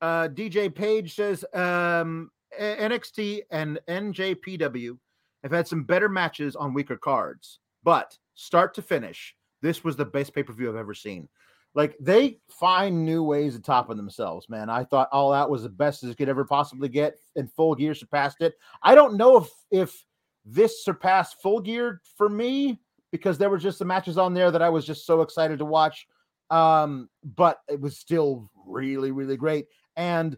[0.01, 4.99] Uh, DJ Page says, um, "NXT and NJPW
[5.43, 10.07] have had some better matches on weaker cards, but start to finish, this was the
[10.07, 11.29] best pay per view I've ever seen."
[11.75, 14.71] Like they find new ways to top of themselves, man.
[14.71, 17.75] I thought All Out was the best as it could ever possibly get, and Full
[17.75, 18.55] Gear surpassed it.
[18.83, 20.03] I don't know if if
[20.45, 24.63] this surpassed Full Gear for me because there were just some matches on there that
[24.63, 26.07] I was just so excited to watch.
[26.51, 29.67] Um, but it was still really, really great
[29.97, 30.37] and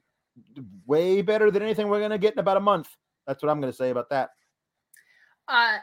[0.87, 2.89] way better than anything we're gonna get in about a month.
[3.27, 4.31] That's what I'm gonna say about that.
[5.49, 5.79] Uh,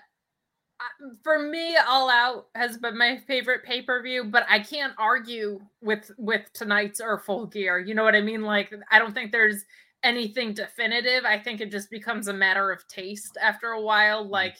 [1.24, 5.60] for me, All Out has been my favorite pay per view, but I can't argue
[5.82, 7.80] with with tonight's or Full Gear.
[7.80, 8.42] You know what I mean?
[8.42, 9.64] Like, I don't think there's
[10.04, 11.26] anything definitive.
[11.26, 14.28] I think it just becomes a matter of taste after a while.
[14.28, 14.58] Like,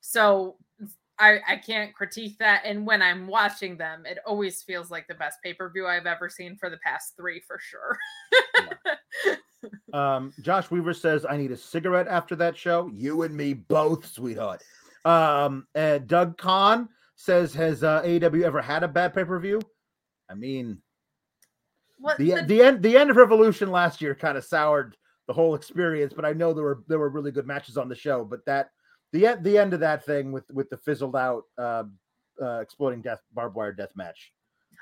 [0.00, 0.56] so
[1.18, 2.62] I I can't critique that.
[2.64, 6.06] And when I'm watching them, it always feels like the best pay per view I've
[6.06, 7.98] ever seen for the past three, for sure.
[9.92, 12.90] Um, Josh Weaver says, I need a cigarette after that show.
[12.92, 14.62] You and me both, sweetheart.
[15.04, 19.60] Um, and Doug Kahn says, Has uh, AEW ever had a bad pay per view?
[20.28, 20.78] I mean,
[22.04, 25.32] what the, the- the end the end of Revolution last year kind of soured the
[25.32, 28.24] whole experience, but I know there were there were really good matches on the show.
[28.24, 28.68] But that
[29.12, 31.84] the end the end of that thing with with the fizzled out uh,
[32.42, 34.32] uh exploding death barbed wire death match.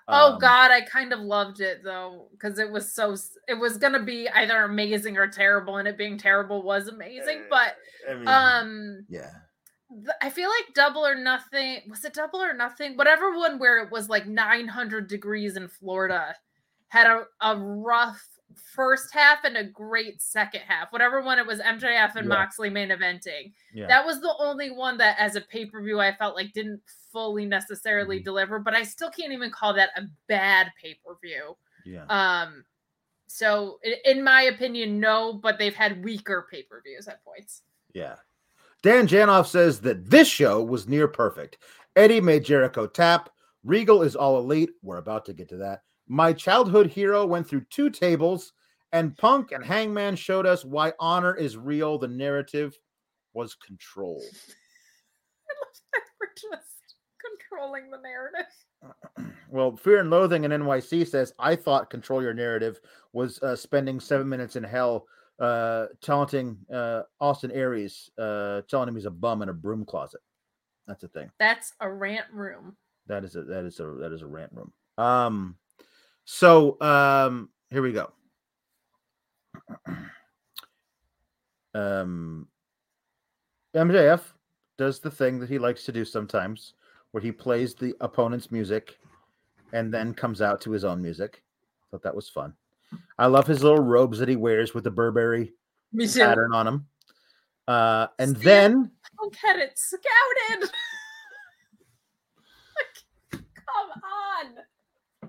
[0.09, 3.15] Oh Um, God, I kind of loved it though because it was so.
[3.47, 7.43] It was gonna be either amazing or terrible, and it being terrible was amazing.
[7.49, 7.77] But
[8.11, 9.31] I mean, um, yeah.
[10.23, 12.97] I feel like Double or Nothing was it Double or Nothing?
[12.97, 16.35] Whatever one where it was like 900 degrees in Florida
[16.93, 18.23] had a, a rough
[18.75, 20.93] first half and a great second half.
[20.93, 22.35] Whatever one it was, MJF and Yeah.
[22.37, 23.55] Moxley main eventing.
[23.73, 23.87] Yeah.
[23.87, 26.83] That was the only one that, as a pay per view, I felt like didn't
[27.11, 28.25] fully necessarily Mhm.
[28.25, 28.59] deliver.
[28.59, 31.57] But I still can't even call that a bad pay per view.
[31.87, 32.05] yeah.
[32.11, 32.65] Um,
[33.27, 35.33] so in my opinion, no.
[35.33, 37.63] But they've had weaker pay per views at points.
[37.95, 38.17] Yeah.
[38.83, 41.57] Dan Janoff says that this show was near perfect.
[41.97, 43.31] Eddie made Jericho tap.
[43.65, 44.71] Regal is all elite.
[44.83, 45.83] We're about to get to that.
[46.13, 48.53] My childhood hero went through two tables,
[48.93, 51.97] and Punk and Hangman showed us why honor is real.
[51.97, 52.79] The narrative
[53.33, 54.21] was controlled.
[54.21, 59.33] I love that we're just controlling the narrative.
[59.49, 62.81] Well, Fear and Loathing in NYC says, I thought Control Your Narrative
[63.13, 65.07] was uh, spending seven minutes in hell
[65.39, 70.23] uh, taunting uh, Austin Aries, uh, telling him he's a bum in a broom closet.
[70.87, 71.31] That's a thing.
[71.39, 72.77] That's a rant room.
[73.09, 74.73] That is a that is a that is a rant room.
[74.97, 75.57] Um,
[76.25, 78.11] so um, here we go.
[81.75, 82.49] Um,
[83.75, 84.21] MJF
[84.77, 86.75] does the thing that he likes to do sometimes,
[87.13, 88.99] where he plays the opponent's music,
[89.73, 91.43] and then comes out to his own music.
[91.91, 92.53] Thought that was fun.
[93.19, 95.55] I love his little robes that he wears with the Burberry
[96.15, 96.87] pattern on them.
[97.67, 98.45] Uh, and See?
[98.45, 98.91] then
[99.43, 100.71] get it scouted.
[103.33, 104.55] Like, Come on.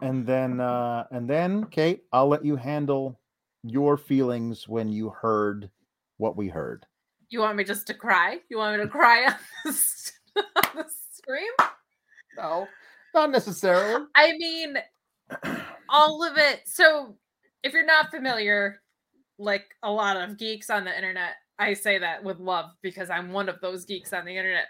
[0.01, 3.19] And then, uh, and then, Kate, I'll let you handle
[3.63, 5.69] your feelings when you heard
[6.17, 6.85] what we heard.
[7.29, 8.39] You want me just to cry?
[8.49, 10.43] You want me to cry on the, s- on
[10.75, 11.51] the stream?
[12.37, 12.67] No.
[13.13, 14.05] Not necessarily.
[14.15, 14.77] I mean,
[15.89, 16.61] all of it.
[16.65, 17.15] So,
[17.63, 18.81] if you're not familiar,
[19.37, 23.31] like a lot of geeks on the internet, I say that with love because I'm
[23.31, 24.65] one of those geeks on the internet.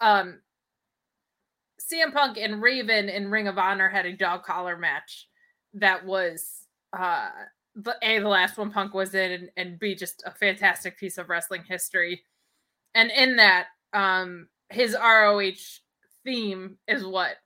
[0.00, 0.40] Um,
[1.80, 5.28] CM Punk and Raven in Ring of Honor had a dog collar match
[5.74, 6.66] that was
[6.96, 7.30] uh
[7.76, 11.18] the a the last one Punk was in and, and b just a fantastic piece
[11.18, 12.22] of wrestling history.
[12.94, 15.80] And in that, um his ROH
[16.24, 17.36] theme is what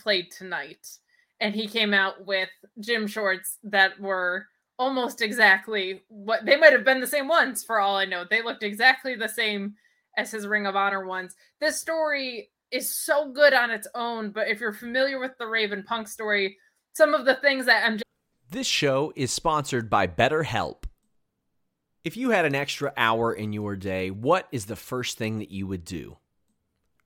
[0.00, 0.86] played tonight.
[1.40, 2.48] And he came out with
[2.80, 4.46] gym shorts that were
[4.78, 8.24] almost exactly what they might have been the same ones for all I know.
[8.28, 9.74] They looked exactly the same
[10.16, 11.34] as his Ring of Honor ones.
[11.60, 15.84] This story is so good on its own, but if you're familiar with the Raven
[15.84, 16.58] Punk story,
[16.92, 18.02] some of the things that MJ
[18.50, 20.84] This show is sponsored by BetterHelp.
[22.02, 25.52] If you had an extra hour in your day, what is the first thing that
[25.52, 26.18] you would do?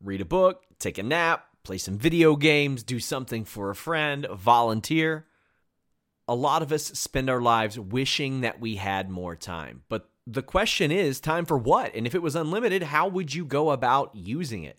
[0.03, 4.27] Read a book, take a nap, play some video games, do something for a friend,
[4.35, 5.27] volunteer.
[6.27, 9.83] A lot of us spend our lives wishing that we had more time.
[9.89, 11.95] But the question is time for what?
[11.95, 14.79] And if it was unlimited, how would you go about using it?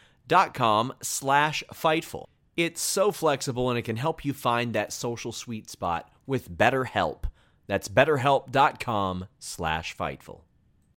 [0.31, 2.23] dot com slash Fightful.
[2.55, 7.25] It's so flexible and it can help you find that social sweet spot with BetterHelp.
[7.67, 10.39] That's betterhelp.com slash Fightful.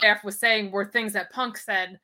[0.02, 1.98] Jeff was saying were things that Punk said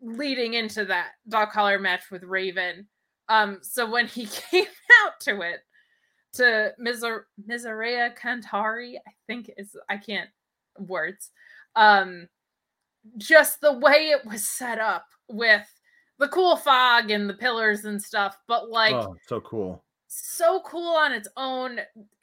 [0.00, 2.86] leading into that dog collar match with Raven.
[3.28, 4.64] Um, so when he came
[5.04, 5.60] out to it,
[6.34, 10.30] to Miser- Miseria Cantari, I think is I can't
[10.78, 11.30] words.
[11.76, 12.26] Um,
[13.18, 15.66] just the way it was set up with
[16.18, 19.82] the cool fog and the pillars and stuff, but like oh, so cool.
[20.06, 21.80] So cool on its own.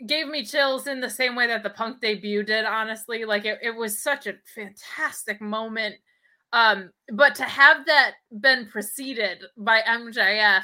[0.08, 3.26] Gave me chills in the same way that the punk debut did, honestly.
[3.26, 5.96] Like it, it was such a fantastic moment.
[6.54, 10.64] Um, but to have that been preceded by MJF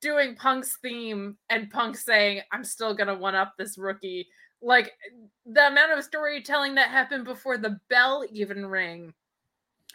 [0.00, 4.28] doing Punk's theme and Punk saying, I'm still gonna one up this rookie.
[4.60, 4.92] Like
[5.46, 9.14] the amount of storytelling that happened before the bell even rang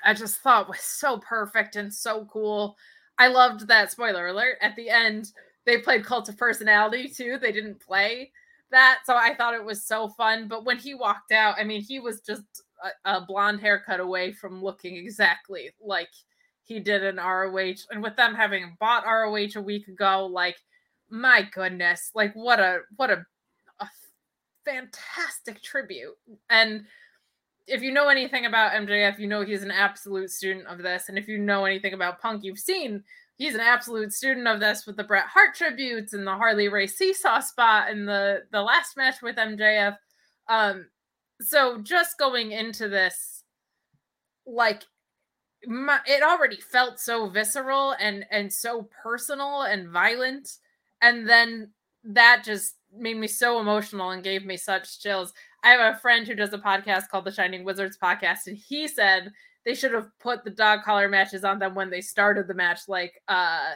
[0.04, 2.76] I just thought was so perfect and so cool.
[3.18, 5.32] I loved that spoiler alert at the end.
[5.66, 7.38] They played Cult of Personality too.
[7.40, 8.32] They didn't play
[8.72, 10.48] that, so I thought it was so fun.
[10.48, 12.44] But when he walked out, I mean, he was just
[13.06, 16.10] a, a blonde haircut away from looking exactly like
[16.64, 17.86] he did in ROH.
[17.92, 20.58] And with them having bought ROH a week ago, like
[21.10, 23.24] my goodness, like what a what a,
[23.80, 23.88] a
[24.66, 26.16] fantastic tribute.
[26.50, 26.86] And
[27.68, 31.10] if you know anything about MJF, you know he's an absolute student of this.
[31.10, 33.03] And if you know anything about Punk, you've seen
[33.38, 36.98] he's an absolute student of this with the Bret Hart tributes and the Harley Race
[36.98, 39.98] seesaw spot and the the last match with MJF.
[40.48, 40.88] Um,
[41.41, 43.44] so just going into this,
[44.45, 44.84] like
[45.65, 50.57] my, it already felt so visceral and and so personal and violent,
[51.02, 51.72] and then
[52.03, 55.34] that just made me so emotional and gave me such chills.
[55.64, 58.88] I have a friend who does a podcast called the Shining Wizards podcast, and he
[58.88, 59.31] said
[59.65, 62.81] they should have put the dog collar matches on them when they started the match,
[62.88, 63.73] like uh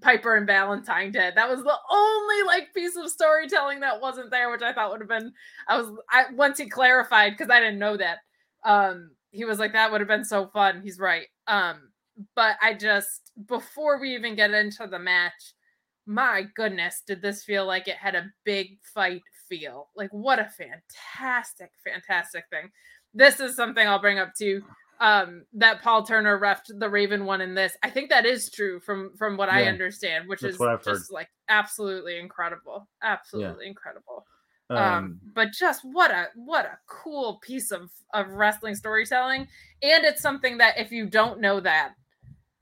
[0.00, 1.34] Piper and Valentine did.
[1.34, 5.00] That was the only like piece of storytelling that wasn't there, which I thought would
[5.00, 5.32] have been.
[5.68, 8.18] I was I once he clarified because I didn't know that.
[8.64, 10.82] Um, he was like that would have been so fun.
[10.82, 11.26] He's right.
[11.46, 11.90] Um,
[12.34, 15.54] but I just before we even get into the match,
[16.06, 19.88] my goodness, did this feel like it had a big fight feel.
[19.96, 22.70] Like what a fantastic, fantastic thing.
[23.14, 24.62] This is something I'll bring up too.
[24.98, 27.76] Um, that Paul Turner refed the Raven one in this.
[27.82, 29.56] I think that is true from from what yeah.
[29.56, 31.02] I understand, which is just heard.
[31.10, 32.88] like absolutely incredible.
[33.02, 33.70] Absolutely yeah.
[33.70, 34.24] incredible.
[34.68, 39.46] Um, um, but just what a what a cool piece of of wrestling storytelling.
[39.82, 41.92] And it's something that if you don't know that,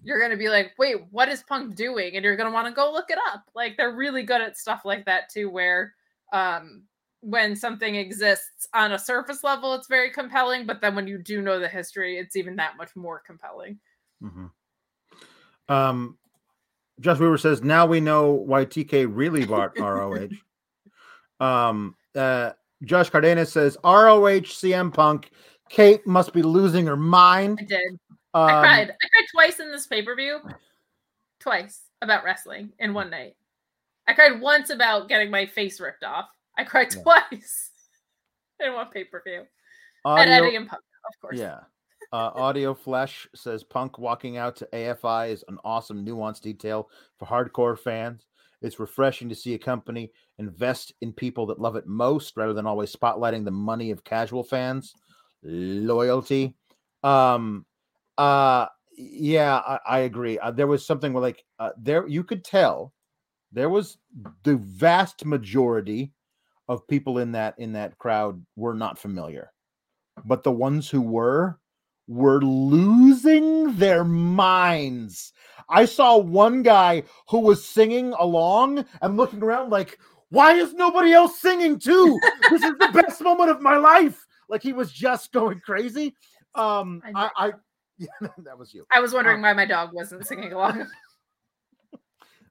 [0.02, 2.14] you're going to be like, wait, what is Punk doing?
[2.14, 3.44] And you're going to want to go look it up.
[3.54, 5.94] Like they're really good at stuff like that too, where
[6.32, 6.84] um,
[7.20, 10.66] when something exists on a surface level, it's very compelling.
[10.66, 13.78] But then when you do know the history, it's even that much more compelling.
[14.22, 14.46] Mm-hmm.
[15.72, 16.18] Um,
[17.00, 20.28] Josh Weaver says, now we know why TK really bought ROH.
[21.40, 22.52] um, uh,
[22.84, 25.30] Josh Cardenas says, ROH CM Punk.
[25.70, 27.58] Kate must be losing her mind.
[27.62, 27.98] I did.
[28.34, 28.90] Um, I cried.
[28.90, 30.40] I cried twice in this pay per view.
[31.40, 33.36] Twice about wrestling in one night.
[34.06, 36.28] I cried once about getting my face ripped off.
[36.58, 37.02] I cried yeah.
[38.60, 39.44] don't want pay per view.
[40.04, 41.38] And Eddie and Punk, of course.
[41.38, 41.60] Yeah.
[42.12, 47.26] Uh, Audio Flesh says Punk walking out to AFI is an awesome nuanced detail for
[47.26, 48.26] hardcore fans.
[48.62, 52.66] It's refreshing to see a company invest in people that love it most rather than
[52.66, 54.94] always spotlighting the money of casual fans.
[55.42, 56.54] Loyalty
[57.02, 57.66] Um,
[58.16, 58.66] uh,
[58.96, 60.38] yeah, I, I agree.
[60.38, 62.93] Uh, there was something where like uh, there you could tell
[63.54, 63.98] there was
[64.42, 66.12] the vast majority
[66.68, 69.52] of people in that in that crowd were not familiar,
[70.24, 71.58] but the ones who were
[72.06, 75.32] were losing their minds.
[75.68, 79.98] I saw one guy who was singing along and looking around like,
[80.28, 82.18] why is nobody else singing too?
[82.50, 84.26] this is the best moment of my life.
[84.48, 86.14] Like he was just going crazy.
[86.54, 87.52] Um, I, I,
[87.98, 88.84] yeah, that was you.
[88.92, 90.86] I was wondering uh, why my dog wasn't singing along.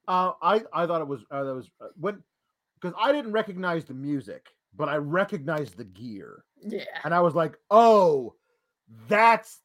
[0.07, 2.23] Uh, I, I thought it was uh, that was uh, when
[2.81, 6.43] because I didn't recognize the music, but I recognized the gear.
[6.61, 8.35] Yeah, and I was like, oh,
[9.07, 9.59] that's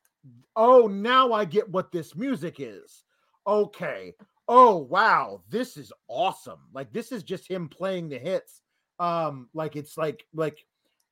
[0.56, 3.04] oh, now I get what this music is.
[3.46, 4.14] Okay.
[4.46, 5.42] Oh, wow.
[5.48, 6.60] This is awesome.
[6.72, 8.62] Like this is just him playing the hits.
[8.98, 10.58] Um like it's like like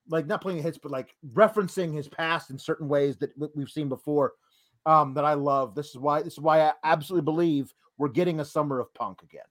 [0.09, 3.71] like not playing the hits but like referencing his past in certain ways that we've
[3.71, 4.33] seen before
[4.87, 5.75] um that I love.
[5.75, 9.23] This is why this is why I absolutely believe we're getting a summer of punk
[9.23, 9.45] again.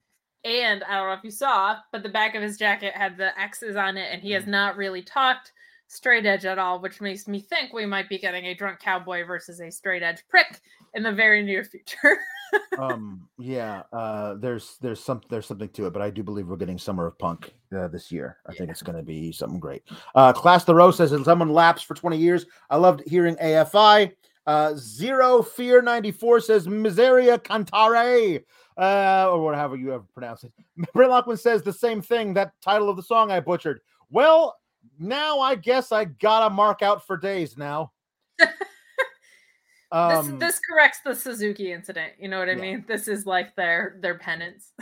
[0.44, 3.38] And I don't know if you saw, but the back of his jacket had the
[3.40, 4.52] X's on it, and he has mm-hmm.
[4.52, 5.52] not really talked
[5.88, 9.26] straight edge at all, which makes me think we might be getting a drunk cowboy
[9.26, 10.62] versus a straight edge prick
[10.94, 12.18] in the very near future.
[12.80, 16.58] um, yeah, uh, there's there's some there's something to it, but I do believe we're
[16.58, 18.38] getting Summer of Punk uh, this year.
[18.48, 18.60] I yeah.
[18.60, 19.84] think it's going to be something great.
[20.14, 24.12] Uh, Class the Rose says, if "Someone lapsed for 20 years." I loved hearing AFI.
[24.48, 28.44] Uh, Zero Fear 94 says, "Miseria cantare."
[28.78, 30.52] Uh, or whatever you ever pronounce it.
[30.94, 32.34] Brent Lockman says the same thing.
[32.34, 33.80] That title of the song I butchered.
[34.10, 34.58] Well,
[35.00, 37.94] now I guess I gotta mark out for days now.
[39.92, 42.14] um, this, this corrects the Suzuki incident.
[42.20, 42.62] You know what I yeah.
[42.62, 42.86] mean?
[42.86, 44.74] This is like their their penance.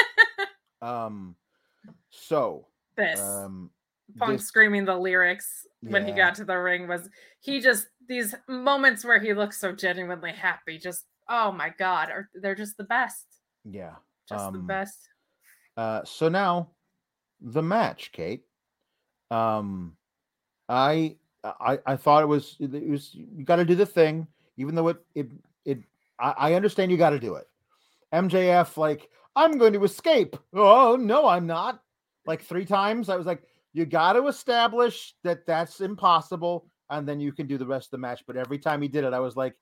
[0.82, 1.36] um,
[2.10, 3.70] so this um,
[4.18, 6.08] Punk this, screaming the lyrics when yeah.
[6.08, 7.08] he got to the ring was
[7.40, 10.76] he just these moments where he looks so genuinely happy.
[10.76, 13.24] Just oh my god, are they're just the best.
[13.64, 13.94] Yeah,
[14.28, 14.98] just um, the best.
[15.76, 16.70] Uh, so now
[17.40, 18.42] the match, Kate.
[19.30, 19.96] Um,
[20.68, 24.26] I I I thought it was it was you got to do the thing,
[24.56, 25.30] even though it it
[25.64, 25.78] it
[26.18, 27.46] I, I understand you got to do it.
[28.12, 30.36] MJF like I'm going to escape.
[30.52, 31.80] Oh no, I'm not.
[32.26, 33.42] Like three times, I was like,
[33.72, 37.90] you got to establish that that's impossible, and then you can do the rest of
[37.92, 38.22] the match.
[38.26, 39.54] But every time he did it, I was like,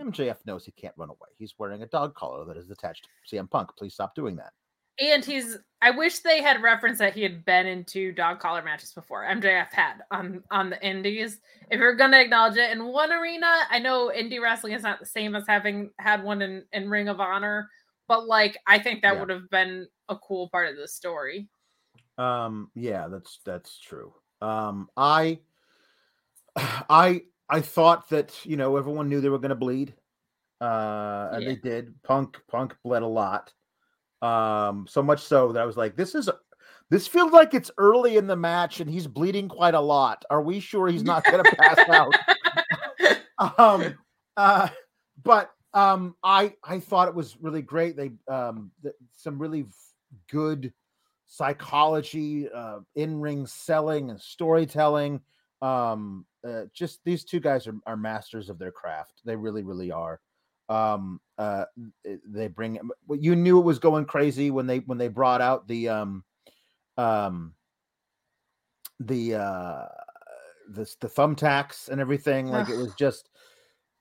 [0.00, 1.28] MJF knows he can't run away.
[1.38, 3.70] He's wearing a dog collar that is attached to CM Punk.
[3.76, 4.52] Please stop doing that
[4.98, 8.62] and he's I wish they had referenced that he had been in two dog collar
[8.62, 9.24] matches before.
[9.24, 11.38] MJF had on on the indies.
[11.70, 15.06] If you're gonna acknowledge it in one arena, I know indie wrestling is not the
[15.06, 17.68] same as having had one in, in Ring of Honor,
[18.08, 19.20] but like I think that yeah.
[19.20, 21.48] would have been a cool part of the story.
[22.18, 24.14] Um yeah, that's that's true.
[24.40, 25.40] Um I
[26.56, 29.94] I I thought that, you know, everyone knew they were gonna bleed.
[30.60, 31.48] Uh and yeah.
[31.50, 32.02] they did.
[32.02, 33.52] Punk Punk bled a lot.
[34.22, 36.30] Um, so much so that I was like, this is
[36.90, 40.24] this feels like it's early in the match and he's bleeding quite a lot.
[40.30, 42.14] Are we sure he's not gonna pass out?
[43.58, 43.94] um
[44.36, 44.68] uh
[45.22, 47.96] but um I I thought it was really great.
[47.96, 49.66] They um th- some really
[50.30, 50.72] good
[51.26, 55.20] psychology, uh in-ring selling and storytelling.
[55.62, 59.22] Um uh, just these two guys are, are masters of their craft.
[59.24, 60.20] They really, really are
[60.68, 61.64] um uh
[62.26, 62.78] they bring
[63.08, 66.24] you knew it was going crazy when they when they brought out the um
[66.96, 67.54] um
[69.00, 69.84] the uh
[70.70, 73.28] the the thumbtacks and everything like it was just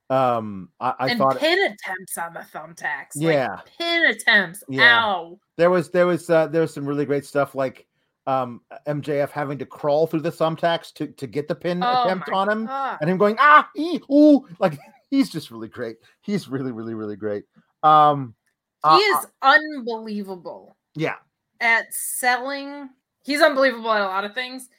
[0.10, 5.06] um i, I and thought pin attempts on the thumbtacks yeah like pin attempts yeah.
[5.06, 7.86] ow there was there was uh there was some really great stuff like
[8.28, 12.30] um mjf having to crawl through the thumbtacks to to get the pin oh attempt
[12.30, 12.98] on him God.
[13.00, 14.80] and him going ah ee, ooh like
[15.10, 15.98] he's just really great.
[16.22, 17.46] He's really, really, really great.
[17.84, 18.36] Um,
[18.84, 20.78] he uh, is unbelievable.
[20.96, 21.16] Yeah.
[21.60, 22.90] At selling,
[23.24, 24.70] he's unbelievable at a lot of things.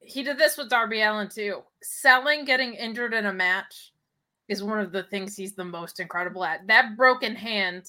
[0.00, 1.62] He did this with Darby Allin too.
[1.82, 3.92] Selling, getting injured in a match
[4.48, 6.66] is one of the things he's the most incredible at.
[6.68, 7.86] That broken hand,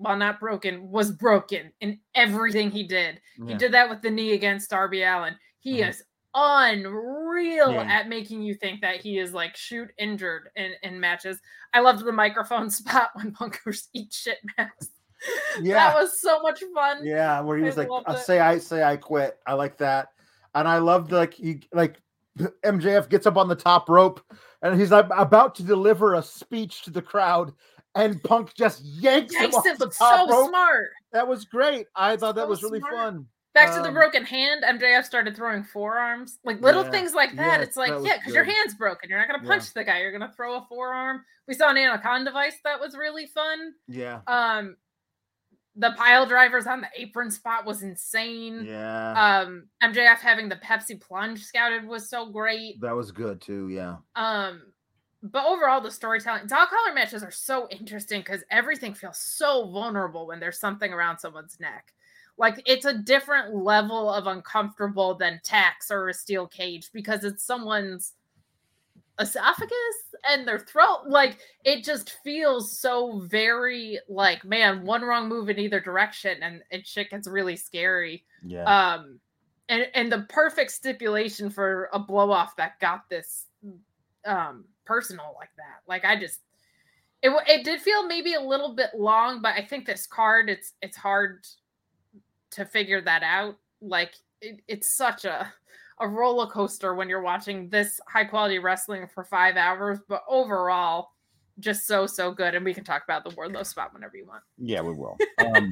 [0.00, 3.20] while not broken, was broken in everything he did.
[3.38, 3.48] Yeah.
[3.48, 5.36] He did that with the knee against Darby Allin.
[5.58, 5.90] He mm-hmm.
[5.90, 6.02] is
[6.34, 7.82] unreal yeah.
[7.82, 11.38] at making you think that he is like shoot injured in, in matches.
[11.74, 14.88] I loved the microphone spot when Punkers eat shit masks.
[15.60, 17.04] Yeah, that was so much fun.
[17.04, 20.08] Yeah, where he was I like, I'll "Say I say I quit." I like that,
[20.54, 22.00] and I loved like he like
[22.64, 24.22] MJF gets up on the top rope
[24.62, 27.52] and he's like about to deliver a speech to the crowd,
[27.94, 30.48] and Punk just yanks, yanks him off the top so rope.
[30.50, 30.90] Smart.
[31.12, 31.86] That was great.
[31.96, 32.94] I thought so that was really smart.
[32.94, 36.90] fun Back to the Um, broken hand, MJF started throwing forearms, like little Yeah.
[36.92, 37.58] things like that.
[37.58, 39.10] Yes, it's like, that yeah, because your hand's broken.
[39.10, 39.48] You're not gonna Yeah.
[39.50, 39.98] punch the guy.
[40.02, 41.24] You're gonna throw a forearm.
[41.48, 43.74] We saw an anaconda device that was really fun.
[43.88, 44.20] Yeah.
[44.28, 44.76] Um,
[45.74, 48.66] the pile drivers on the apron spot was insane.
[48.66, 49.40] Yeah.
[49.40, 52.80] Um, MJF having the Pepsi plunge scouted was so great.
[52.82, 53.68] that was good too.
[53.68, 53.96] Yeah.
[54.14, 54.62] Um,
[55.22, 60.26] but overall, the storytelling dog collar matches are so interesting because everything feels so vulnerable
[60.26, 61.92] when there's something around someone's neck.
[62.38, 67.44] Like it's a different level of uncomfortable than tax or a steel cage because it's
[67.44, 68.14] someone's
[69.18, 71.02] esophagus and their throat.
[71.06, 76.62] Like it just feels so very like, man, one wrong move in either direction and,
[76.70, 78.64] and shit gets really scary Yeah.
[78.64, 79.20] um
[79.68, 83.44] and and the perfect stipulation for a blow off that got this
[84.24, 86.40] um personal like that like i just
[87.22, 90.72] it, it did feel maybe a little bit long but i think this card it's
[90.82, 91.46] it's hard
[92.50, 95.52] to figure that out like it, it's such a
[96.00, 101.10] a roller coaster when you're watching this high quality wrestling for five hours but overall
[101.60, 104.42] just so so good and we can talk about the Wardlow spot whenever you want
[104.58, 105.16] Yeah, we will.
[105.38, 105.70] Um,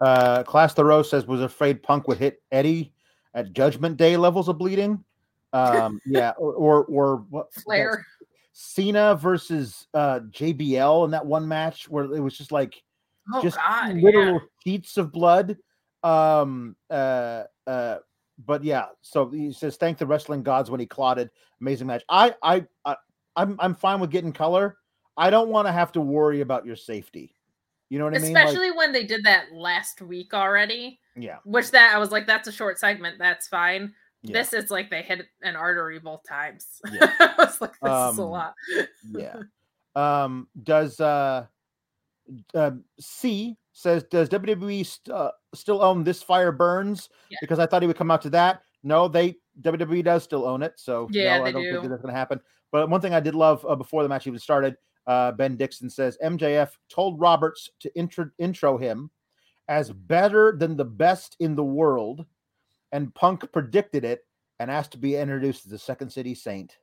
[0.00, 2.92] uh, Class Thoreau says was afraid Punk would hit Eddie
[3.34, 5.02] at Judgment Day levels of bleeding.
[5.52, 7.52] Um, yeah, or or, or what?
[7.54, 8.06] flair
[8.60, 12.82] Cena versus uh, JBL in that one match where it was just like
[13.32, 14.02] oh just god yeah.
[14.02, 15.56] literal sheets of blood.
[16.02, 17.98] Um, uh, uh,
[18.44, 21.30] but yeah, so he says thank the wrestling gods when he clotted.
[21.60, 22.02] Amazing match.
[22.08, 22.96] I, I, I
[23.36, 24.76] I'm I'm fine with getting color.
[25.16, 27.36] I don't want to have to worry about your safety.
[27.90, 28.32] You know what I mean?
[28.32, 32.26] Like, especially when they did that last week already yeah, which that i was like
[32.26, 33.92] that's a short segment that's fine
[34.28, 37.10] yeah, this is like they hit an artery both times Yeah.
[37.20, 38.54] i was like this is a Um, lot
[39.12, 39.36] yeah.
[39.96, 41.46] Um, does uh,
[42.54, 47.08] um, C says does WWE st- uh, still own this fire burns?
[47.30, 47.38] Yeah.
[47.40, 48.62] Because I thought he would come out to that.
[48.84, 52.12] No, they WWE does still own it, so Yeah, no, I don't think that's going
[52.14, 52.38] to happen.
[52.70, 54.76] But one thing I did love uh, before the match even started,
[55.08, 59.10] uh, Ben Dixon says MJF told Roberts to intro intro him
[59.66, 62.24] as better than the best in the world,
[62.92, 64.24] and Punk predicted it
[64.58, 66.76] and asked to be introduced as the Second City Saint.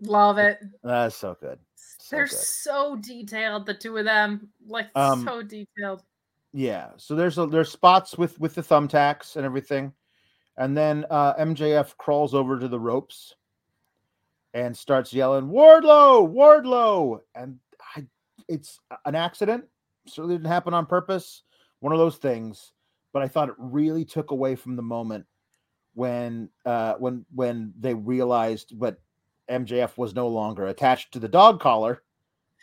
[0.00, 1.58] love it That's so good.
[1.76, 2.36] So they're good.
[2.36, 6.02] so detailed the two of them like Um, so detailed
[6.52, 6.88] Yeah.
[6.96, 9.92] So there's a, there's spots with with the thumbtacks and everything,
[10.56, 13.34] and then uh, MJF crawls over to the ropes
[14.54, 17.58] and starts yelling Wardlow, Wardlow, and
[17.96, 18.06] I,
[18.48, 19.64] it's an accident.
[20.06, 21.42] Certainly didn't happen on purpose.
[21.80, 22.72] One of those things,
[23.12, 25.26] but I thought it really took away from the moment
[25.94, 29.00] when uh, when when they realized what
[29.50, 32.02] MJF was no longer attached to the dog collar,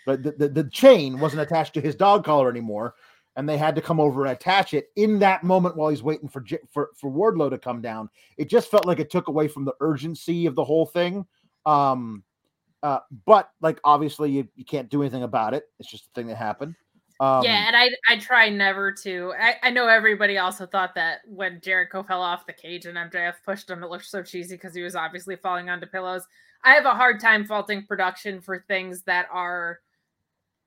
[0.06, 2.96] but the, the, the chain wasn't attached to his dog collar anymore
[3.40, 6.28] and they had to come over and attach it in that moment while he's waiting
[6.28, 8.10] for for for Wardlow to come down.
[8.38, 11.26] It just felt like it took away from the urgency of the whole thing.
[11.66, 12.24] Um,
[12.84, 15.64] uh, but like obviously you, you can't do anything about it.
[15.80, 16.76] It's just a thing that happened.
[17.22, 21.20] Um, yeah and i i try never to I, I know everybody also thought that
[21.28, 24.74] when jericho fell off the cage and mjf pushed him it looked so cheesy because
[24.74, 26.26] he was obviously falling onto pillows.
[26.64, 29.80] I have a hard time faulting production for things that are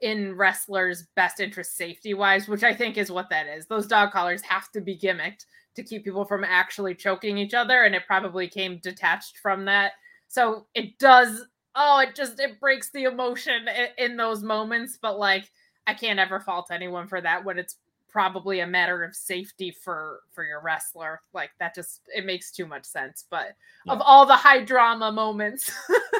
[0.02, 3.66] in wrestlers best interest safety wise which i think is what that is.
[3.66, 7.84] Those dog collars have to be gimmicked to keep people from actually choking each other
[7.84, 9.92] and it probably came detached from that.
[10.28, 15.18] So it does oh it just it breaks the emotion in, in those moments but
[15.18, 15.50] like
[15.86, 17.76] I can't ever fault anyone for that when it's
[18.08, 21.20] probably a matter of safety for for your wrestler.
[21.32, 23.24] Like that just it makes too much sense.
[23.30, 23.56] But
[23.88, 25.72] of all the high drama moments,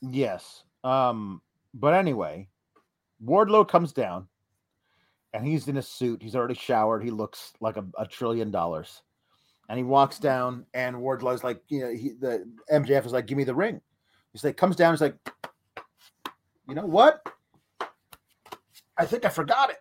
[0.00, 0.64] Yes.
[0.84, 1.42] Um,
[1.74, 2.48] but anyway,
[3.24, 4.26] Wardlow comes down
[5.32, 6.22] and he's in a suit.
[6.22, 7.02] He's already showered.
[7.02, 9.02] He looks like a, a trillion dollars.
[9.68, 13.38] And he walks down, and Wardlow's like, you know, he, the MJF is like, give
[13.38, 13.80] me the ring.
[14.32, 15.14] He's like, comes down, he's like,
[16.68, 17.22] you know what?
[19.00, 19.78] I think I forgot it.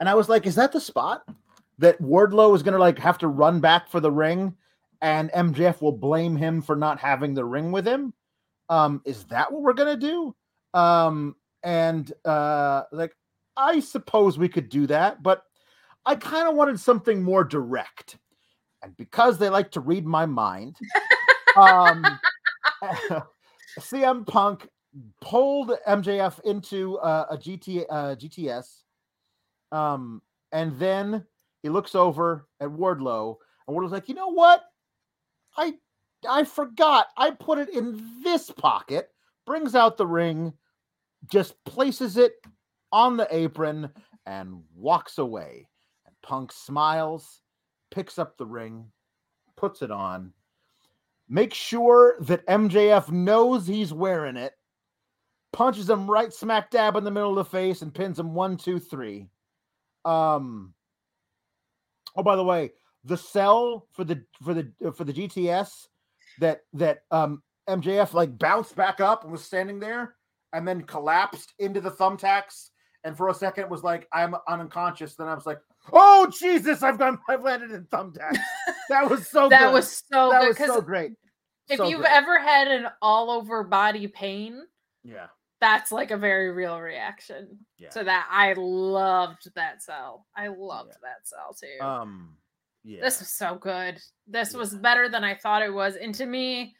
[0.00, 1.22] And I was like, is that the spot
[1.78, 4.54] that Wardlow is gonna like have to run back for the ring
[5.00, 8.12] and MJF will blame him for not having the ring with him?
[8.70, 10.34] um is that what we're gonna do
[10.72, 13.12] um and uh like
[13.56, 15.42] i suppose we could do that but
[16.06, 18.16] i kind of wanted something more direct
[18.82, 20.76] and because they like to read my mind
[21.56, 22.18] um
[23.80, 24.66] cm punk
[25.20, 28.82] pulled mjf into uh, a gt uh, gts
[29.72, 30.20] um
[30.52, 31.24] and then
[31.62, 33.36] he looks over at wardlow
[33.66, 34.64] and wardlow's like you know what
[35.56, 35.74] i
[36.28, 37.08] I forgot.
[37.16, 39.10] I put it in this pocket,
[39.46, 40.52] brings out the ring,
[41.30, 42.34] just places it
[42.92, 43.90] on the apron,
[44.26, 45.68] and walks away.
[46.06, 47.42] And Punk smiles
[47.90, 48.90] picks up the ring,
[49.56, 50.32] puts it on,
[51.28, 54.52] makes sure that MJF knows he's wearing it,
[55.52, 58.56] punches him right smack dab in the middle of the face, and pins him one,
[58.56, 59.28] two, three.
[60.04, 60.74] Um.
[62.16, 62.72] Oh, by the way,
[63.04, 65.70] the cell for the for the for the GTS
[66.40, 70.16] that that um MJF like bounced back up and was standing there
[70.52, 72.70] and then collapsed into the thumbtacks
[73.04, 75.14] and for a second was like I'm unconscious.
[75.14, 75.60] Then I was like,
[75.92, 78.38] oh Jesus, I've gone I've landed in thumbtacks.
[78.88, 79.72] That was so that good.
[79.72, 81.12] was so that good was so great.
[81.68, 82.10] if So you've great.
[82.12, 84.62] ever had an all over body pain,
[85.04, 85.28] yeah
[85.60, 88.26] that's like a very real reaction yeah to that.
[88.30, 90.26] I loved that cell.
[90.36, 91.84] I loved that cell too.
[91.84, 92.36] um
[92.84, 94.00] yeah This was so good.
[94.26, 95.96] This was better than I thought it was.
[95.96, 96.74] And to me,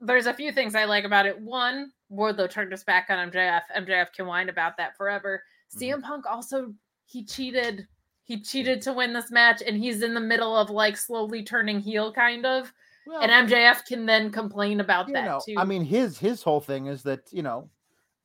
[0.00, 1.38] there's a few things I like about it.
[1.40, 3.62] One, Wardlow turned us back on MJF.
[3.76, 5.42] MJF can whine about that forever.
[5.74, 5.78] Mhm.
[5.80, 6.72] CM Punk also
[7.06, 7.86] he cheated.
[8.22, 11.80] He cheated to win this match, and he's in the middle of like slowly turning
[11.80, 12.72] heel, kind of.
[13.06, 15.54] Well, And MJF can then complain about that know, too.
[15.58, 17.68] I mean, his his whole thing is that you know,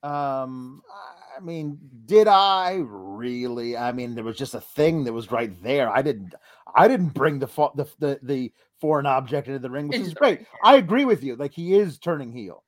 [0.06, 0.84] um,
[1.36, 3.76] I mean, did I really?
[3.76, 5.90] I mean, there was just a thing that was right there.
[5.90, 6.36] I didn't,
[6.76, 10.14] I didn't bring the fa- the the, the foreign object into the ring, which is
[10.14, 10.46] great.
[10.64, 11.36] I agree with you.
[11.36, 12.64] Like he is turning heel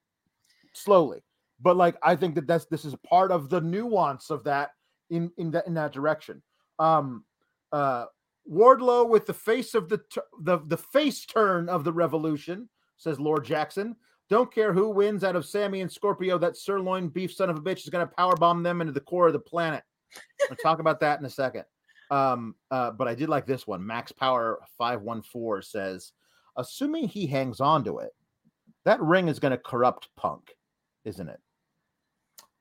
[0.74, 1.22] slowly,
[1.62, 4.72] but like I think that that's this is part of the nuance of that
[5.12, 6.42] in in that in that direction.
[6.80, 7.24] Um,
[7.72, 8.06] uh,
[8.52, 10.02] Wardlow with the face of the
[10.42, 13.96] the the face turn of the revolution, says Lord Jackson.
[14.30, 16.38] Don't care who wins out of Sammy and Scorpio.
[16.38, 19.28] That sirloin beef son of a bitch is going to powerbomb them into the core
[19.28, 19.84] of the planet.
[20.50, 21.64] We'll talk about that in a second.
[22.12, 23.86] Um, uh, but I did like this one.
[23.86, 26.12] Max Power 514 says,
[26.58, 28.12] assuming he hangs on to it,
[28.86, 30.56] that ring is going to corrupt Punk,
[31.06, 31.40] isn't it?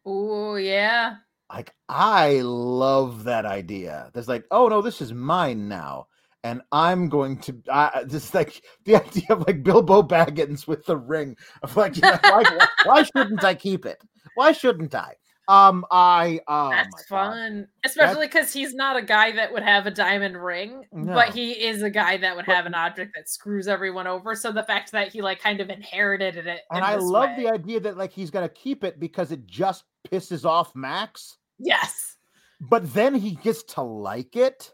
[0.07, 1.17] oh yeah.
[1.53, 4.11] Like, I love that idea.
[4.13, 6.09] There's like, oh no, this is mine now.
[6.47, 10.97] And I'm going to I just like the idea of like Bilbo Baggins with the
[10.97, 12.45] ring of like, you know, why,
[12.85, 14.01] why shouldn't I keep it?
[14.37, 15.15] Why shouldn't I?
[15.49, 17.31] Um, I oh That's my God.
[17.33, 17.69] fun.
[17.85, 21.15] Especially because he's not a guy that would have a diamond ring, No.
[21.15, 24.35] but he is a guy that would But- have an object that screws everyone over.
[24.37, 26.61] So the fact that he like kind of inherited it.
[26.71, 29.47] And in I love way- the idea that like he's gonna keep it because it
[29.47, 32.17] just pisses off Max, Yes.
[32.61, 34.73] but then he gets to like it.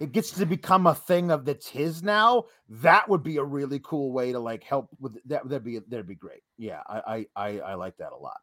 [0.00, 2.44] It gets to become a thing of that's his now.
[2.68, 5.48] That would be a really cool way to like help with that.
[5.48, 6.42] That'd be that'd be great.
[6.56, 8.40] Yeah, I I I, I like that a lot.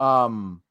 [0.00, 0.62] Um.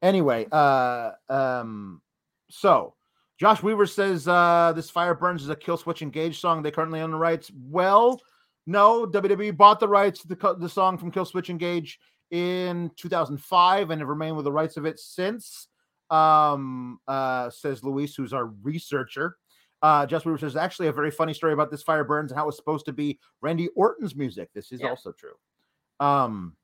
[0.00, 2.02] Anyway, uh, um,
[2.50, 2.94] so
[3.38, 6.62] Josh Weaver says uh this Fire Burns is a Killswitch Engage song.
[6.62, 7.50] They currently own the rights.
[7.54, 8.20] Well,
[8.66, 11.98] no, WWE bought the rights to the, the song from Killswitch Engage
[12.30, 15.68] in 2005 and have remained with the rights of it since.
[16.10, 19.36] Um, uh, says Luis, who's our researcher.
[19.82, 22.44] Uh, Josh Weaver says actually a very funny story about this Fire Burns and how
[22.44, 24.50] it was supposed to be Randy Orton's music.
[24.54, 24.90] This is Yeah.
[24.90, 25.34] also true.
[25.98, 26.56] Um,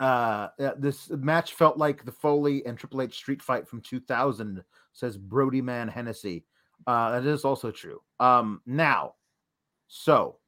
[0.00, 4.64] uh, uh, this match felt like the Foley and Triple H street fight from 2000,
[4.92, 6.44] says Brody Man Hennessy.
[6.86, 8.00] Uh, that is also true.
[8.18, 9.14] Um, now,
[9.86, 10.38] so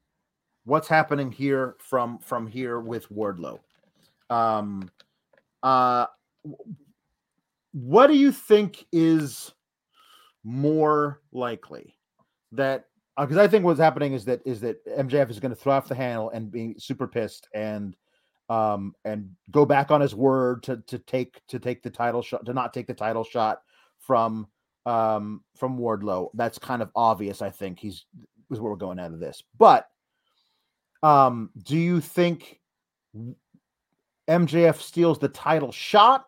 [0.65, 3.59] what's happening here from from here with Wardlow?
[4.29, 4.89] Um,
[5.63, 6.07] uh,
[7.71, 9.53] what do you think is
[10.45, 11.97] more likely
[12.53, 12.85] that?
[13.19, 15.87] Because I think what's happening is that is that MJF is going to throw off
[15.87, 17.95] the handle and be super pissed and
[18.47, 22.45] um and go back on his word to to take to take the title shot
[22.45, 23.61] to not take the title shot
[23.99, 24.47] from
[24.85, 26.29] um from Wardlow.
[26.35, 27.41] That's kind of obvious.
[27.41, 28.05] I think he's
[28.51, 29.43] is where we're going out of this.
[29.57, 29.87] But
[31.03, 32.59] um, do you think
[34.29, 36.25] MJF steals the title shot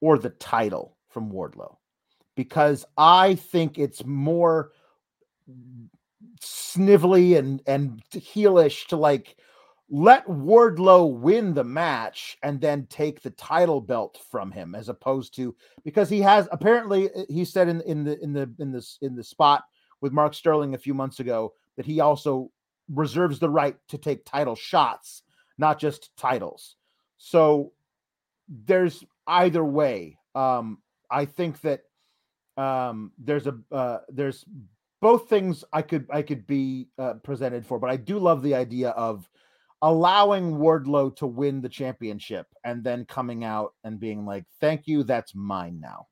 [0.00, 1.76] or the title from Wardlow?
[2.36, 4.72] Because I think it's more
[6.40, 9.36] snivelly and and heelish to like
[9.90, 15.34] let Wardlow win the match and then take the title belt from him as opposed
[15.34, 15.54] to
[15.84, 19.16] because he has apparently uh, he said in in the in the in this in
[19.16, 19.64] the spot
[20.00, 22.50] with Mark Sterling a few months ago that he also
[22.92, 25.22] reserves the right to take title shots,
[25.58, 26.76] not just titles.
[27.18, 27.72] So
[28.48, 30.18] there's either way.
[30.34, 30.78] Um,
[31.10, 31.82] I think that
[32.60, 34.44] um, there's a uh, there's
[35.00, 38.54] both things I could I could be uh, presented for, but I do love the
[38.54, 39.28] idea of
[39.80, 45.02] allowing Wardlow to win the championship and then coming out and being like, "Thank you,
[45.04, 46.08] that's mine now."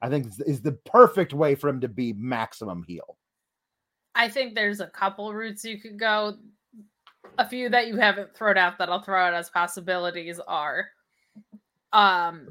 [0.00, 3.18] I think is- the perfect way for him to be maximum heel.
[4.14, 6.38] I think there's a couple routes you could go.
[7.38, 10.88] A few that you haven't thrown out that I'll throw out as possibilities are
[11.92, 12.48] um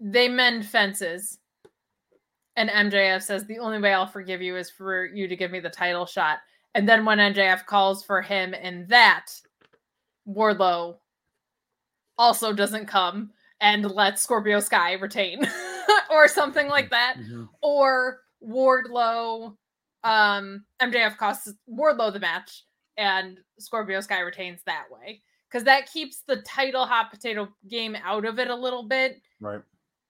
[0.00, 1.38] they mend fences
[2.56, 5.60] And MJF says, The only way I'll forgive you is for you to give me
[5.60, 6.38] the title shot.
[6.74, 9.26] And then when MJF calls for him in that,
[10.28, 10.96] Wardlow
[12.18, 15.46] also doesn't come and let Scorpio Sky retain
[16.10, 17.16] or something like that.
[17.18, 17.48] Mhm.
[17.62, 19.56] Or Wardlow,
[20.04, 22.64] um, MJF costs Wardlow the match
[22.96, 25.22] and Scorpio Sky retains that way.
[25.48, 29.60] Because that keeps the title hot potato game out of it a little bit Right.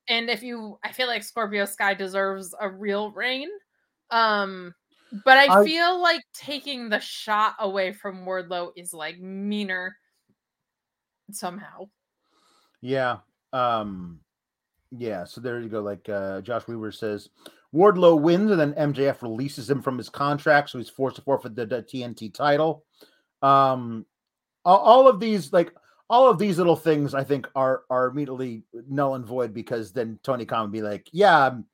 [0.09, 3.49] And if you i feel like scorpio sky deserves a real reign
[4.11, 4.75] um
[5.25, 9.97] but i, I- feel like taking the shot away from wardlow is like meaner
[11.31, 11.87] somehow
[12.83, 13.19] Yeah.
[13.53, 14.21] Um
[14.97, 15.81] yeah, so there you go.
[15.81, 17.31] Like uh Josh Weaver says,
[17.75, 21.57] Wardlow wins and then MJF releases him from his contract, so he's forced to forfeit
[21.57, 22.85] the, the TNT title.
[23.41, 24.05] Um
[24.67, 25.73] all, all of these like
[26.15, 30.21] all of these little things I think are are immediately null and void because then
[30.23, 31.65] Tony Khan would be like, Yeah, I'm,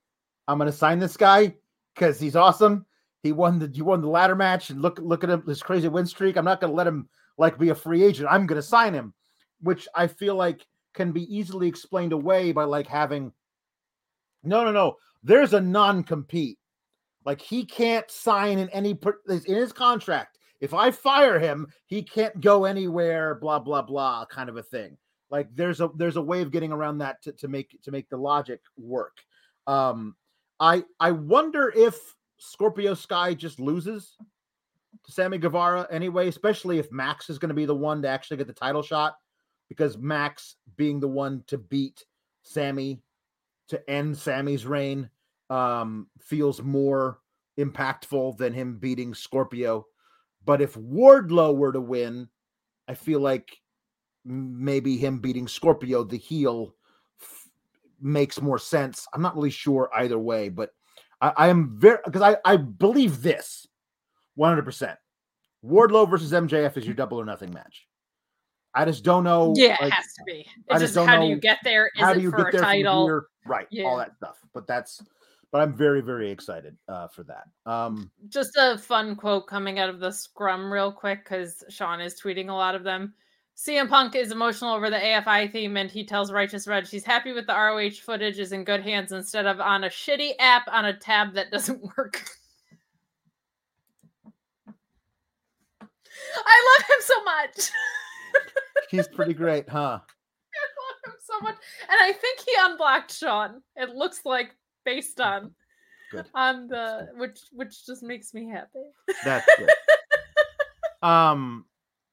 [0.48, 1.54] I'm gonna sign this guy
[1.94, 2.86] because he's awesome.
[3.22, 5.88] He won the he won the ladder match and look look at him this crazy
[5.88, 6.36] win streak.
[6.36, 7.06] I'm not gonna let him
[7.36, 8.30] like be a free agent.
[8.30, 9.12] I'm gonna sign him,
[9.60, 13.32] which I feel like can be easily explained away by like having
[14.42, 16.58] no no no there's a non-compete
[17.26, 18.98] like he can't sign in any
[19.28, 24.48] in his contract if i fire him he can't go anywhere blah blah blah kind
[24.48, 24.96] of a thing
[25.30, 28.08] like there's a there's a way of getting around that to, to make to make
[28.08, 29.18] the logic work
[29.66, 30.14] um
[30.58, 34.16] i i wonder if scorpio sky just loses
[35.04, 38.36] to sammy guevara anyway especially if max is going to be the one to actually
[38.36, 39.14] get the title shot
[39.70, 42.04] because Max being the one to beat
[42.42, 43.00] Sammy
[43.68, 45.08] to end Sammy's reign
[45.48, 47.20] um, feels more
[47.58, 49.86] impactful than him beating Scorpio.
[50.50, 52.28] But if Wardlow were to win,
[52.88, 53.56] I feel like
[54.24, 56.74] maybe him beating Scorpio, the heel,
[57.22, 57.48] f-
[58.00, 59.06] makes more sense.
[59.14, 60.70] I'm not really sure either way, but
[61.20, 63.68] I, I am very because I, I believe this
[64.36, 64.96] 100%.
[65.64, 67.86] Wardlow versus MJF is your double or nothing match.
[68.74, 69.54] I just don't know.
[69.56, 71.58] yeah like, it has to be I it's just just, don't how do you get
[71.62, 73.22] there is how it do you for get a there title?
[73.46, 74.38] Right, all that stuff.
[74.52, 75.00] But that's,
[75.52, 77.44] but I'm very, very excited uh, for that.
[77.66, 82.20] Um, just a fun quote coming out of the scrum real quick because Sean is
[82.20, 83.14] tweeting a lot of them.
[83.56, 87.32] CM Punk is emotional over the AFI theme and he tells Righteous Red she's happy
[87.32, 90.86] with the ROH footage is in good hands instead of on a shitty app on
[90.86, 92.22] a tab that doesn't work.
[96.46, 97.70] I love him so much.
[98.90, 99.98] he's pretty great, huh?
[99.98, 101.56] I love him so much.
[101.82, 103.62] And I think he unblocked Sean.
[103.76, 105.54] It looks like based on
[106.10, 106.26] Good.
[106.34, 108.84] on the which which just makes me happy.
[109.24, 109.70] That's good.
[111.02, 111.64] um,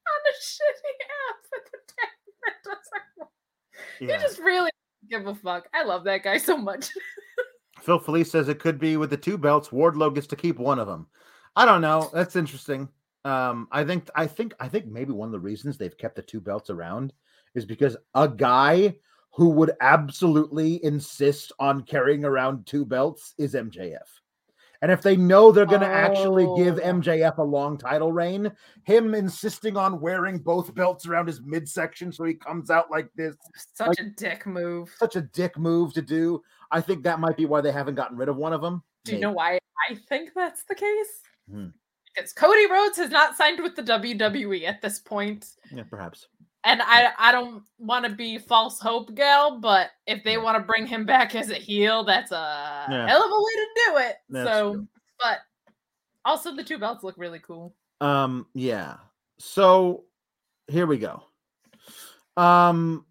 [0.06, 2.08] on a shitty app with the tag
[2.44, 3.08] that doesn't
[4.00, 4.16] yeah.
[4.16, 4.70] He just really
[5.10, 5.68] give a fuck.
[5.74, 6.90] I love that guy so much.
[7.82, 9.68] Phil Felice says it could be with the two belts.
[9.68, 11.06] Wardlow gets to keep one of them.
[11.56, 12.10] I don't know.
[12.12, 12.88] That's interesting.
[13.24, 16.22] Um, I think I think I think maybe one of the reasons they've kept the
[16.22, 17.12] two belts around
[17.54, 18.96] is because a guy
[19.32, 23.98] who would absolutely insist on carrying around two belts is MJF.
[24.80, 26.82] And if they know they're going to actually give Oh.
[26.92, 28.50] MJF a long title reign,
[28.84, 33.34] him insisting on wearing both belts around his midsection so he comes out like this,
[33.74, 34.94] Such Like- a dick move.
[34.98, 36.42] such a dick move to do.
[36.70, 38.82] I think that might be why they haven't gotten rid of one of them.
[39.04, 39.58] Do you know why
[39.90, 41.22] I think that's the case?
[41.50, 41.66] Hmm.
[42.14, 45.46] Because Cody Rhodes has not signed with the WWE at this point.
[45.72, 46.26] Yeah, perhaps.
[46.64, 50.62] And I I don't want to be false hope gal, but if they want to
[50.64, 53.06] bring him back as a heel, that's a Yeah.
[53.06, 54.16] hell of a way to do it.
[54.28, 54.88] That's so true.
[55.20, 55.38] but
[56.24, 57.74] also the two belts look really cool.
[58.00, 58.96] Um, yeah.
[59.38, 60.04] So
[60.66, 61.22] here we go.
[62.36, 63.04] Um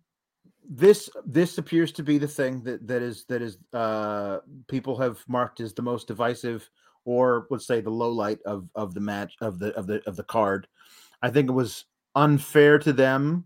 [0.70, 5.24] this this appears to be the thing that that is that is uh people have
[5.28, 6.70] marked as the most divisive
[7.06, 10.16] or let's say the low light of of the match of the of the of
[10.18, 10.68] the card.
[11.22, 11.86] I think it was
[12.18, 13.46] unfair to them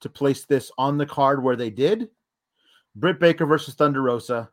[0.00, 2.10] to place this on the card where they did.
[2.96, 4.50] Britt Baker versus Thunder Rosa.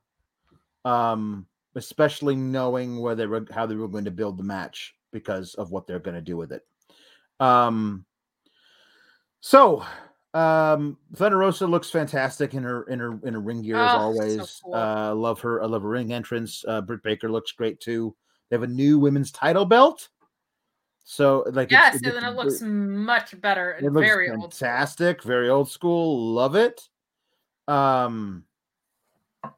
[0.85, 5.53] Um especially knowing where they were how they were going to build the match because
[5.55, 6.65] of what they're going to do with it.
[7.39, 8.05] Um
[9.41, 9.83] so
[10.33, 13.97] um Thunder Rosa looks fantastic in her in her in her ring gear as Oh,
[13.97, 14.61] so always.
[14.63, 14.75] cool.
[14.75, 16.63] Uh love her I love her ring entrance.
[16.67, 18.15] Uh Britt Baker looks great too.
[18.49, 20.09] They have a new women's title belt.
[21.03, 24.53] So like Yes, it's- and then it looks much better it and looks very old.
[24.53, 26.33] fantastic, very old school.
[26.33, 26.87] Love it.
[27.67, 28.45] Um,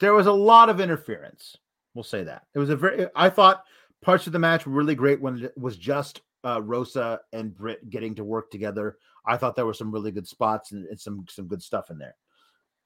[0.00, 1.56] there was a lot of interference.
[1.94, 3.06] We'll say that it was a very.
[3.16, 3.64] I thought
[4.02, 7.90] parts of the match were really great when it was just uh, Rosa and Britt
[7.90, 8.98] getting to work together.
[9.26, 11.98] I thought there were some really good spots and, and some some good stuff in
[11.98, 12.14] there.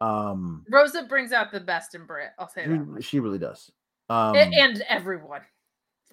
[0.01, 2.31] Um, Rosa brings out the best in Brit.
[2.39, 3.03] I'll say that.
[3.05, 3.71] she really does.
[4.13, 5.41] Um, and everyone.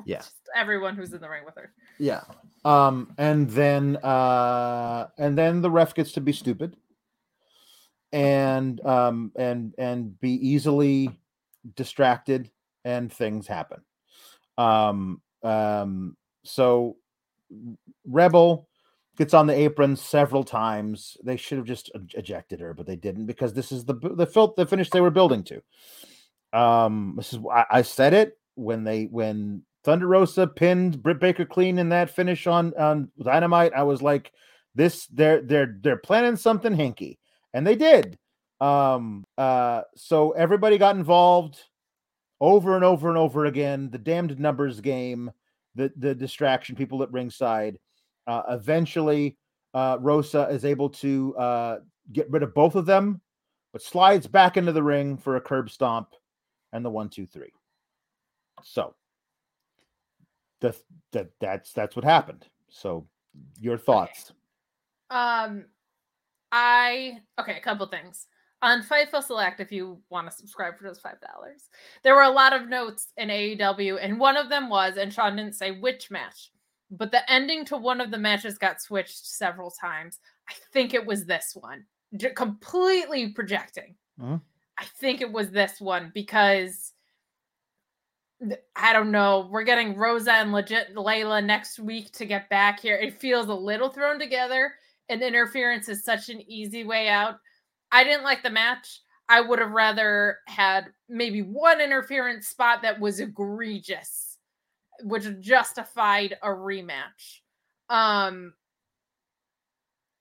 [0.05, 0.17] yeah.
[0.19, 1.73] Just everyone who's in the ring with her.
[1.97, 2.23] Yeah.
[2.65, 6.75] Um, and then uh and then the ref gets to be stupid
[8.11, 11.09] and um and and be easily
[11.75, 12.49] distracted
[12.85, 13.81] and things happen.
[14.57, 16.97] Um um so
[18.05, 18.67] Rebel
[19.17, 21.17] gets on the apron several times.
[21.23, 24.53] They should have just ejected her, but they didn't because this is the the fil-
[24.55, 25.61] the finish they were building to.
[26.53, 31.45] Um, this is I, I said it when they when Thunder Rosa pinned Britt Baker
[31.45, 33.73] clean in that finish on on Dynamite.
[33.75, 34.31] I was like,
[34.75, 37.17] this they're they're they're planning something hinky,
[37.53, 38.17] and they did.
[38.59, 41.59] Um, uh, so everybody got involved
[42.41, 43.89] over and over and over again.
[43.89, 45.31] The damned numbers game,
[45.75, 47.79] the the distraction, people at ringside.
[48.27, 49.37] Uh, eventually,
[49.73, 51.79] uh, Rosa is able to uh,
[52.11, 53.21] get rid of both of them,
[53.71, 56.09] but slides back into the ring for a curb stomp
[56.73, 57.51] and the one, two, three.
[58.63, 58.95] So
[60.61, 60.75] the,
[61.11, 62.45] that that's that's what happened.
[62.69, 63.07] So
[63.59, 64.33] your thoughts?
[65.09, 65.65] Um,
[66.51, 68.27] I okay, a couple things
[68.61, 69.59] on Fightful Select.
[69.59, 71.69] If you want to subscribe for those five dollars,
[72.03, 75.35] there were a lot of notes in AEW, and one of them was, and Sean
[75.35, 76.51] didn't say which match,
[76.91, 80.19] but the ending to one of the matches got switched several times.
[80.49, 81.85] I think it was this one,
[82.35, 83.95] completely projecting.
[84.19, 84.41] Mhm.
[84.79, 86.93] I think it was this one because
[88.75, 89.49] I don't know.
[89.51, 92.95] We're getting Rosa and legit Leyla next week to get back here.
[92.95, 94.73] It feels a little thrown together,
[95.09, 97.35] and interference is such an easy way out.
[97.91, 99.01] I didn't like the match.
[99.27, 104.37] I would have rather had maybe one interference spot that was egregious,
[105.03, 107.41] which justified a rematch.
[107.89, 108.53] Um,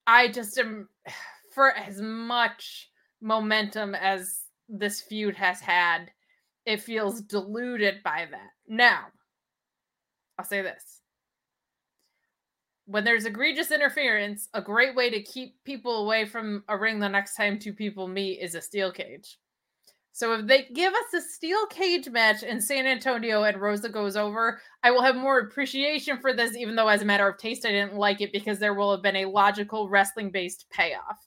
[0.08, 0.88] I just am
[1.54, 2.90] for as much
[3.20, 6.10] momentum as this feud has had,
[6.66, 8.50] it feels diluted by that.
[8.66, 9.06] Now,
[10.38, 11.00] I'll say this.
[12.86, 17.08] When there's egregious interference, a great way to keep people away from a ring the
[17.08, 19.38] next time two people meet is a steel cage.
[20.12, 24.16] So if they give us a steel cage match in San Antonio and Rosa goes
[24.16, 27.64] over, I will have more appreciation for this, even though as a matter of taste,
[27.64, 31.24] I didn't like it because there will have been a logical wrestling based payoff.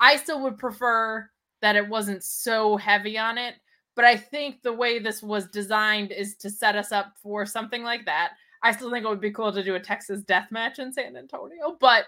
[0.00, 1.28] I still would prefer
[1.62, 3.54] that it wasn't so heavy on it,
[3.94, 7.82] but I think the way this was designed is to set us up for something
[7.82, 8.32] like that.
[8.62, 11.16] I still think it would be cool to do a Texas death match in San
[11.16, 12.04] Antonio, but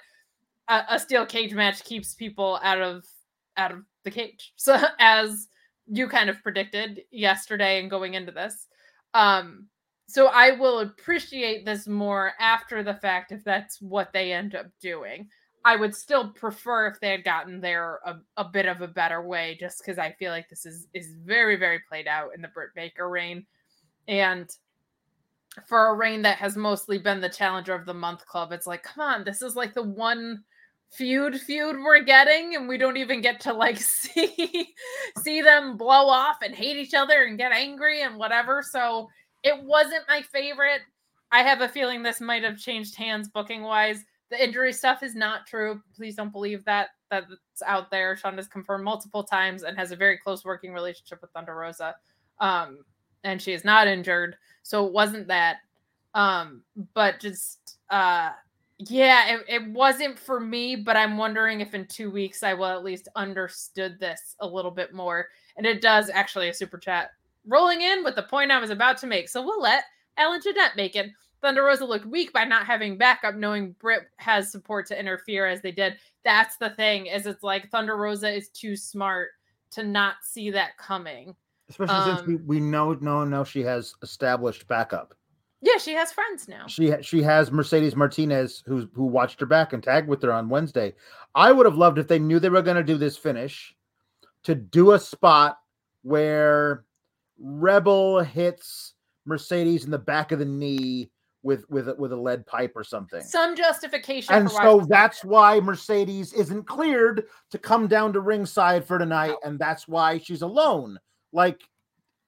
[0.69, 3.05] a, a steel cage match keeps people out of
[3.57, 4.53] out of the cage.
[4.57, 5.49] So as
[5.87, 8.69] you kind of predicted yesterday and going into this.
[9.13, 9.69] Um,
[10.07, 14.67] so I will appreciate this more after the fact if that's what they end up
[14.81, 15.29] doing.
[15.65, 19.23] I would still prefer if they had gotten there a, a bit of a better
[19.23, 22.49] way, just because I feel like this is is very, very played out in the
[22.49, 23.47] Britt Baker reign.
[24.07, 24.55] And
[25.67, 28.83] for a reign that has mostly been the challenger of the month club, it's like,
[28.83, 30.45] come on, this is like the one
[30.91, 34.73] feud feud we're getting and we don't even get to like see
[35.25, 38.63] see them blow off and hate each other and get angry and whatever.
[38.63, 39.09] So
[39.43, 40.83] it wasn't my favorite.
[41.33, 45.15] I have a feeling this might have changed hands booking wise the injury stuff is
[45.15, 47.27] not true please don't believe that that's
[47.67, 51.31] out there sean has confirmed multiple times and has a very close working relationship with
[51.31, 51.95] thunder rosa
[52.41, 52.79] um
[53.23, 55.59] and she is not injured so it wasn't that
[56.15, 56.63] um
[56.95, 58.31] but just uh
[58.79, 62.67] yeah, it, it wasn't for me, but I'm wondering if in two weeks I will
[62.67, 65.29] at least understood this a little bit more.
[65.57, 67.11] And it does actually a super chat
[67.47, 69.29] rolling in with the point I was about to make.
[69.29, 69.85] So we'll let
[70.17, 71.11] Alan Jeanette make it.
[71.45, 75.61] Thunder Rosa looked weak by not having backup, knowing Britt has support to interfere as
[75.61, 75.99] they did.
[76.25, 79.29] That's the thing, is it's like Thunder Rosa is too smart
[79.73, 81.37] to not see that coming.
[81.69, 85.15] Especially since we, Um, we know no no she has established backup.
[85.61, 86.67] Yeah, she has friends now.
[86.67, 90.49] She she has Mercedes Martinez who who watched her back and tagged with her on
[90.49, 90.95] Wednesday.
[91.35, 93.75] I would have loved if they knew they were going to do this finish
[94.45, 95.59] to do a spot
[96.01, 96.85] where
[97.39, 98.95] Rebel hits
[99.27, 101.11] Mercedes in the back of the knee
[101.45, 103.23] with with a, with a lead pipe or something.
[103.23, 108.99] Some justification and so that's why Mercedes isn't cleared to come down to ringside for
[108.99, 110.99] tonight, and that's why she's alone.
[111.33, 111.61] Like,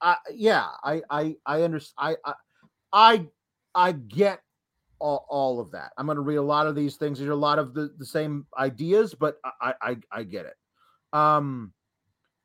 [0.01, 2.17] uh, yeah, I I I understand.
[2.23, 2.33] I, I
[2.93, 3.25] I
[3.75, 4.39] I get
[4.99, 5.91] all, all of that.
[5.97, 7.19] I'm going to read a lot of these things.
[7.19, 10.55] There's a lot of the, the same ideas, but I, I I get it.
[11.13, 11.73] Um,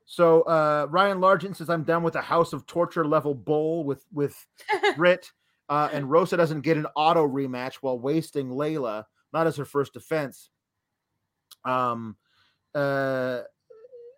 [0.05, 4.05] so uh, Ryan Largent says I'm done with a House of Torture level bull with
[4.11, 4.35] with
[4.95, 5.31] Britt,
[5.69, 9.93] uh, and Rosa doesn't get an auto rematch while wasting Leyla, not as her first
[9.93, 10.49] defense.
[11.65, 12.15] Um,
[12.75, 13.41] uh,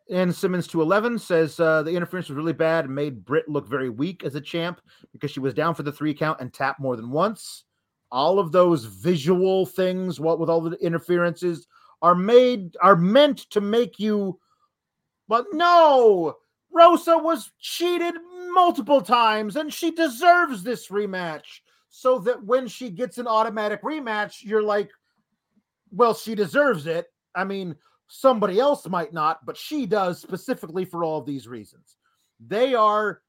[0.10, 3.68] and Simmons to eleven says uh, the interference was really bad and made Britt look
[3.68, 4.82] very weak as a champ
[5.12, 7.64] because she was down for the three count and tapped more than once.
[8.12, 11.68] All of those visual things, what with all the interferences,
[12.02, 14.40] are made are meant to make you.
[15.28, 16.36] But no,
[16.72, 18.14] Rosa was cheated
[18.56, 21.60] multiple times and she deserves this rematch.
[21.90, 24.90] So that when she gets an automatic rematch, you're like,
[25.92, 27.06] well, she deserves it.
[27.36, 27.76] I mean,
[28.08, 31.96] somebody else might not, but she does specifically for all of these reasons.
[32.46, 33.22] They are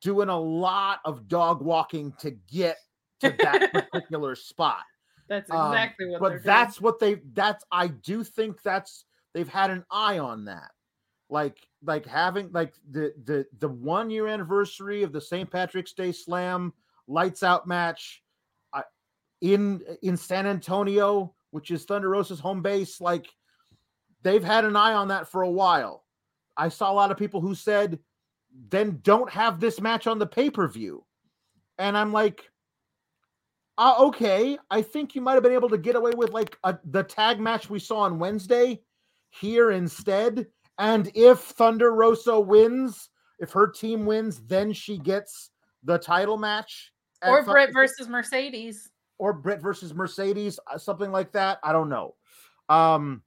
[0.00, 2.76] doing a lot of dog walking to get
[3.20, 4.80] to that particular spot.
[5.28, 6.20] That's Um, exactly what.
[6.20, 10.46] but they're that's what they that's I do think that's they've had an eye on
[10.46, 10.70] that.
[11.30, 15.50] Like like having like the the the one year anniversary of the St.
[15.50, 16.72] Patrick's Day Slam
[17.06, 18.22] lights out match
[18.72, 18.82] uh,
[19.40, 23.00] in in San Antonio, which is Thunder Rosa's home base.
[23.00, 23.26] Like
[24.22, 26.04] they've had an eye on that for a while.
[26.56, 27.98] I saw a lot of people who said,
[28.70, 31.04] then don't have this match on the pay per view.
[31.78, 32.50] And I'm like,
[33.76, 36.76] uh, okay, I think you might have been able to get away with like a,
[36.84, 38.82] the tag match we saw on Wednesday
[39.30, 40.46] here instead.
[40.78, 45.50] And if Thunder Rosa wins, if her team wins, then she gets
[45.82, 46.92] the title match.
[47.26, 48.90] or Britt versus Mercedes.
[49.18, 51.58] or Britt versus Mercedes, uh, something like that.
[51.64, 52.14] I don't know.
[52.68, 53.22] Um,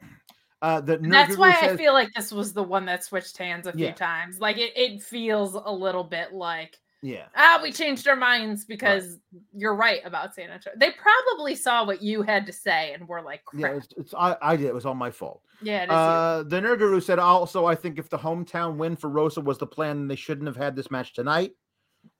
[0.62, 3.72] uh, That's why Guru I feel like this was the one that switched hands a
[3.72, 3.92] few Yeah.
[3.92, 4.40] times.
[4.40, 9.18] Like it, it feels a little bit like yeah, ah, we changed our minds because
[9.54, 10.76] you're right about San Antonio.
[10.78, 13.68] They probably saw what you had to say and were like, yeah.
[13.68, 14.66] It's, it's I, I did.
[14.66, 15.42] It was all my fault.
[15.62, 15.94] Yeah, it is you.
[15.94, 19.58] Uh, the Nerd Guru said also, I think if the hometown win for Rosa was
[19.58, 21.52] the plan, they shouldn't have had this match tonight.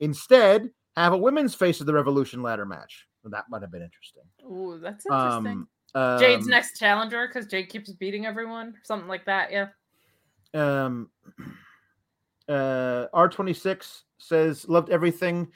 [0.00, 3.06] Instead, have a women's face of the Revolution ladder match.
[3.22, 4.22] Well, that might have been interesting.
[4.44, 5.66] Ooh, that's interesting.
[5.94, 9.50] Um, Jade's um, next challenger because Jade keeps beating everyone, something like that.
[9.50, 9.68] Yeah.
[10.54, 11.10] um
[12.48, 15.48] uh R26 says loved everything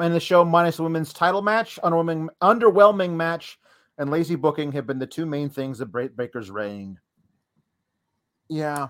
[0.00, 3.58] in the show minus the women's title match, underwhelming underwhelming match,
[3.98, 6.98] and lazy booking have been the two main things of Bra- Baker's reign.
[8.48, 8.88] Yeah.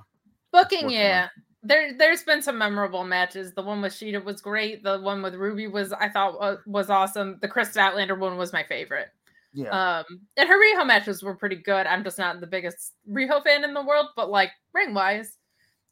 [0.53, 1.29] Booking, working on yeah.
[1.63, 3.53] There, there's been some memorable matches.
[3.53, 4.83] The one with Shida was great.
[4.83, 7.39] The one with Ruby was, I thought, uh, was awesome.
[7.43, 9.09] The Kris Statlander one was my favorite.
[9.53, 9.69] Yeah.
[9.99, 11.87] Um, and her Riho matches were pretty good.
[11.87, 15.37] I'm just not the biggest Riho fan in the world, but like ring wise,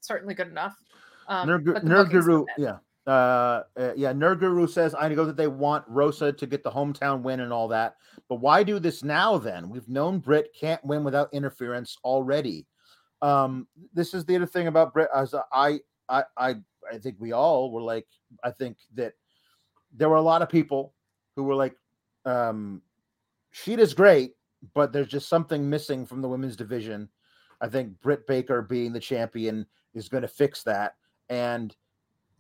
[0.01, 0.75] certainly good enough.
[1.29, 2.79] Um, Nerd, Gu- but the Nerd booking's Guru, yeah.
[3.07, 6.71] Uh, uh, yeah, Nerd Guru says I know that they want Rosa to get the
[6.71, 7.97] hometown win and all that,
[8.29, 9.71] but why do this now then?
[9.71, 12.67] We've known Britt can't win without interference already.
[13.23, 15.09] Um, this is the other thing about Britt.
[15.15, 16.57] As I, I, I,
[16.93, 18.07] I think we all were like,
[18.45, 19.15] I think that
[19.95, 20.95] there were a lot of people
[21.35, 21.75] who were like,
[22.25, 22.83] um,
[23.53, 24.33] Shida's great,
[24.75, 27.09] but there's just something missing from the women's division.
[27.61, 30.95] I think Britt Baker being the champion is going to fix that.
[31.29, 31.75] And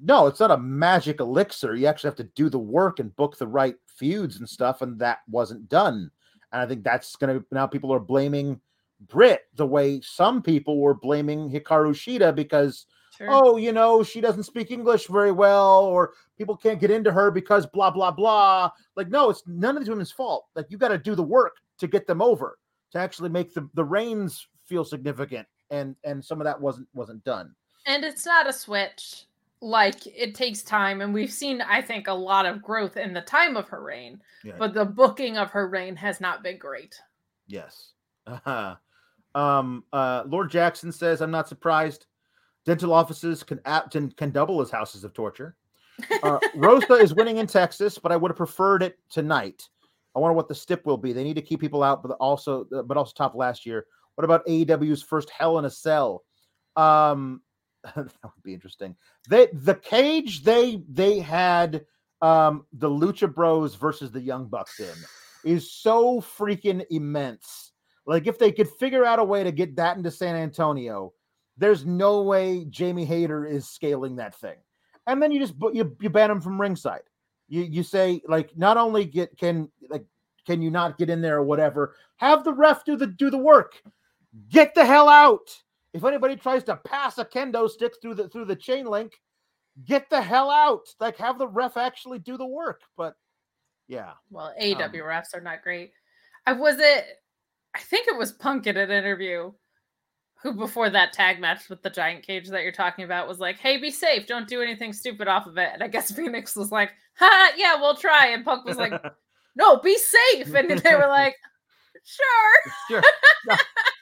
[0.01, 1.75] no, it's not a magic elixir.
[1.75, 4.99] You actually have to do the work and book the right feuds and stuff, and
[5.01, 6.11] that wasn't done.
[6.53, 8.61] And I think that's going to now people are blaming
[9.09, 12.87] Britt the way some people were blaming Hikaru Shida because
[13.19, 13.27] Sure.
[13.31, 17.33] oh, you know, she doesn't speak English very well, or people can't get into her
[17.33, 18.71] because blah blah blah.
[18.95, 20.47] Like, no, it's none of these women's fault.
[20.55, 22.59] Like, you got to do the work to get them over,
[22.93, 27.25] to actually make the the reigns feel significant, and and some of that wasn't wasn't
[27.25, 27.57] done.
[27.89, 29.25] And it's not a switch.
[29.61, 33.23] Like it takes time, and we've seen, I think, a lot of growth in the
[33.23, 34.55] time of her reign, Yeah.
[34.57, 36.95] but the booking of her reign has not been great.
[37.49, 37.93] Yes.
[38.27, 38.77] Uh-huh.
[39.35, 42.07] Um, uh, Lord Jackson says, I'm not surprised.
[42.65, 45.55] Dental offices can, apt can, can double as houses of torture.
[46.23, 49.69] Uh, Rosa is winning in Texas, but I would have preferred it tonight.
[50.17, 51.13] I wonder what the stip will be.
[51.13, 53.87] They need to keep people out, but also, but also top last year.
[54.17, 56.25] What about AEW's first Hell in a Cell?
[56.75, 57.43] Um,
[57.95, 58.97] that would be interesting.
[59.29, 61.85] They the cage they they had
[62.21, 64.95] um the Lucha Bros versus the Young Bucks in
[65.45, 67.73] is so freaking immense.
[68.07, 71.13] Like if they could figure out a way to get that into San Antonio,
[71.57, 74.57] there's no way Jamie Hayter is scaling that thing.
[75.07, 77.03] And then you just you, you ban him from ringside.
[77.49, 80.05] You you say like not only get can like
[80.47, 83.39] can you not get in there or whatever, have the ref do the do the
[83.39, 83.83] work.
[84.51, 85.63] Get the hell out.
[85.95, 89.13] If anybody tries to pass a kendo stick through the through the chain link,
[89.85, 90.87] get the hell out.
[91.01, 92.83] Like have the ref actually do the work.
[92.97, 93.15] But
[93.87, 94.13] yeah.
[94.31, 95.93] Well, Um, refs are not great.
[96.47, 97.05] I was it.
[97.75, 99.53] I think it was Punk in an interview,
[100.43, 103.59] who before that tag match with the giant cage that you're talking about was like,
[103.59, 104.27] "Hey, be safe.
[104.27, 107.81] Don't do anything stupid off of it." And I guess Fenix was like, "Ha, yeah,
[107.81, 108.93] we'll try." And Punk was like,
[109.57, 111.35] "No, be safe." And they were like,
[112.05, 113.03] "Sure." sure.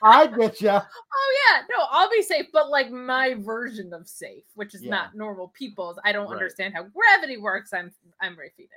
[0.02, 0.68] I get you.
[0.70, 4.90] Oh yeah, no, I'll be safe, but like my version of safe, which is Yeah.
[4.90, 5.98] not normal people's.
[6.04, 6.34] I don't Right.
[6.34, 7.72] understand how gravity works.
[7.72, 8.74] I'm I'm Rey Fenix.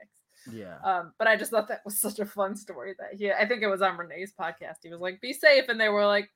[0.52, 0.78] Yeah.
[0.84, 3.62] Um, but I just thought that was such a fun story that he I think
[3.62, 4.78] it was on Renee's podcast.
[4.84, 6.30] He was like, be safe, and they were like,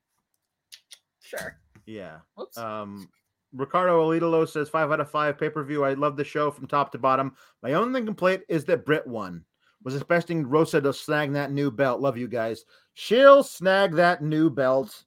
[1.22, 1.57] Sure.
[1.85, 2.19] Yeah.
[2.35, 2.57] Whoops.
[2.57, 3.10] Um,
[3.53, 5.84] Ricardo Alidolo says five out of five pay per view.
[5.85, 7.35] I love the show from top to bottom.
[7.61, 9.45] My only complaint is that Britt won.
[9.84, 11.99] Was expecting Rosa to snag that new belt.
[11.99, 12.65] Love you guys.
[12.93, 15.03] She'll snag that new belt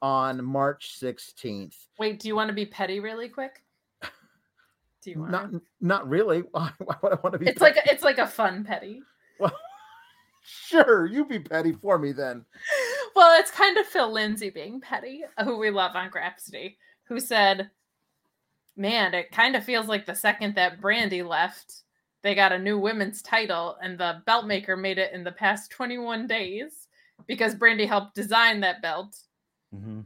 [0.00, 1.74] on March 16th.
[1.98, 3.62] Wait, do you want to be petty really quick?
[5.02, 5.32] Do you want?
[5.32, 5.50] Not
[5.80, 6.40] not really.
[6.52, 9.02] Why, why would I want to be It's like a, it's like a fun petty.
[9.40, 9.52] well,
[10.42, 12.44] sure, you be petty for me then.
[13.16, 17.18] Well, it's kind of Phil Lindsay being petty, uh, who we love on Grapsity, who
[17.18, 17.70] said,
[18.76, 21.82] Man, it kind of feels like the second that Brandi left,
[22.22, 25.70] they got a new women's title, and the belt maker made it in the past
[25.70, 26.88] 21 days
[27.26, 29.16] because Brandi helped design that belt.
[29.74, 30.00] Mm-hmm.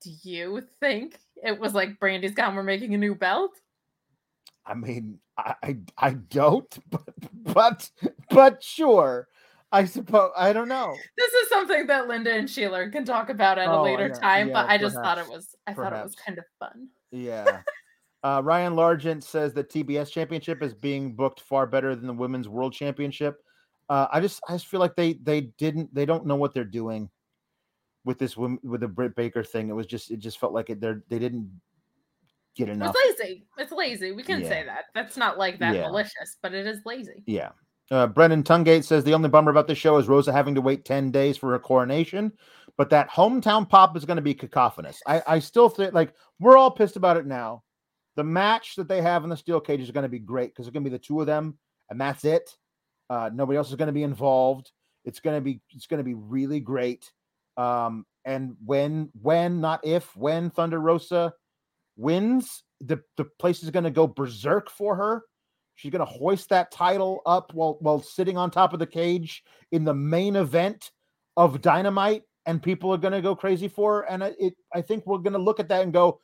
[0.00, 3.58] Do you think it was like Brandi's gone, we're making a new belt?
[4.64, 7.90] I mean, I, I I don't, but but
[8.30, 9.28] but sure.
[9.70, 10.96] I suppose I don't know.
[11.16, 14.20] This is something that Linda and Sheila can talk about at a Oh, later yeah,
[14.20, 16.88] time, but yeah, I just thought it was I thought it was kind of fun.
[17.10, 17.60] Yeah.
[18.22, 22.48] Uh, Ryan Largent says the TBS championship is being booked far better than the women's
[22.48, 23.42] world championship.
[23.88, 26.64] Uh, I just I just feel like they they didn't they don't know what they're
[26.64, 27.08] doing
[28.04, 29.68] with this with the Britt Baker thing.
[29.68, 31.48] It was just it just felt like it they're they didn't
[32.56, 32.94] get enough.
[32.98, 33.46] It's lazy.
[33.56, 34.12] It's lazy.
[34.12, 34.48] We can Yeah.
[34.48, 34.86] say that.
[34.94, 35.82] That's not like that Yeah.
[35.88, 37.22] malicious, but it is lazy.
[37.26, 37.50] Yeah.
[37.90, 40.84] Uh, Brendan Tungate says the only bummer about this show is Rosa having to wait
[40.84, 42.32] 10 days for her coronation,
[42.76, 45.00] but that hometown pop is going to be cacophonous.
[45.06, 47.62] I, I still think like we're all pissed about it now.
[48.18, 50.66] The match that they have in the steel cage is going to be great because
[50.66, 51.56] it's going to be the two of them
[51.88, 52.50] and that's it.
[53.08, 54.72] Uh, nobody else is going to be involved.
[55.04, 57.12] It's going to be it's going to be really great.
[57.56, 61.32] Um, and when when not if when Thunder Rosa
[61.96, 65.22] wins, the the place is going to go berserk for her.
[65.76, 69.44] She's going to hoist that title up while while sitting on top of the cage
[69.70, 70.90] in the main event
[71.36, 74.10] of Dynamite, and people are going to go crazy for her.
[74.10, 76.20] And I- it, I think we're going to look at that and go,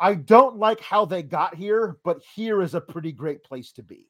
[0.00, 3.82] I don't like how they got here, but here is a pretty great place to
[3.82, 4.06] be.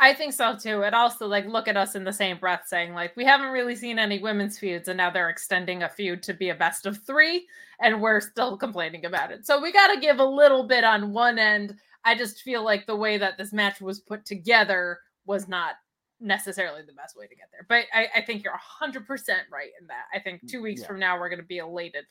[0.00, 0.82] I think so too.
[0.82, 3.76] And also, like, look at us in the same breath saying, like, we haven't really
[3.76, 6.98] seen any women's feuds, and now they're extending a feud to be a best of
[7.06, 7.46] three,
[7.80, 9.46] and we're still complaining about it.
[9.46, 11.76] So we got to give a little bit on one end.
[12.04, 15.74] I just feel like the way that this match was put together was not
[16.18, 17.64] necessarily the best way to get there.
[17.68, 19.06] But I, I think you're 100%
[19.52, 20.06] right in that.
[20.12, 20.88] I think two weeks Yeah.
[20.88, 22.06] from now, we're going to be elated.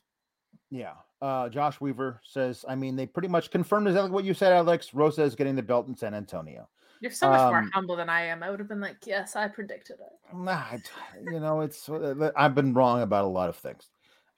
[0.71, 0.93] Yeah.
[1.21, 4.93] Uh, Josh Weaver says, I mean, they pretty much confirmed exactly what you said, Alex.
[4.93, 6.67] Rosa is getting the belt in San Antonio.
[6.99, 8.41] You're so much more Um, humble than I am.
[8.41, 10.35] I would have been like, yes, I predicted it.
[10.35, 10.63] Nah,
[11.23, 13.89] you know, it's uh, I've been wrong about a lot of things.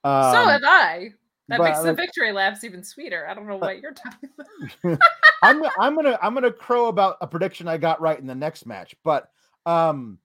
[0.04, 1.14] so Um, have I.
[1.50, 3.28] That but, makes the victory laps even sweeter.
[3.28, 5.00] I don't know what you're talking about.
[5.44, 8.66] I'm I'm gonna I'm gonna crow about a prediction I got right in the next
[8.66, 9.30] match, but
[9.66, 10.20] um,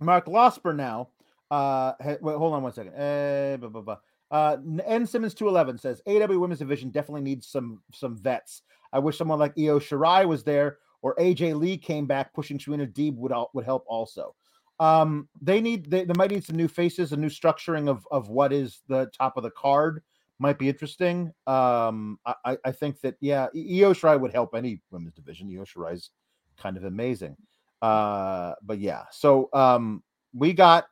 [0.00, 1.10] Mark Losper now.
[1.50, 2.94] Uh, ha- wait, hold on one second.
[2.94, 3.96] Uh, blah, blah, blah.
[4.30, 8.62] Uh, N Simmons two eleven says AW Women's Division definitely needs some some vets.
[8.92, 12.86] I wish someone like Io Shirai was there or AJ Lee came back pushing Serena
[12.86, 14.34] Deeb would would help also.
[14.80, 18.28] Um, they need they, they might need some new faces, a new structuring of of
[18.28, 20.02] what is the top of the card
[20.38, 21.32] might be interesting.
[21.46, 25.48] Um, I, I- think that yeah, Io Shirai would help any women's division.
[25.50, 26.10] Io Shirai's
[26.56, 27.36] kind of amazing.
[27.82, 30.02] Uh, but yeah, so um,
[30.32, 30.86] we got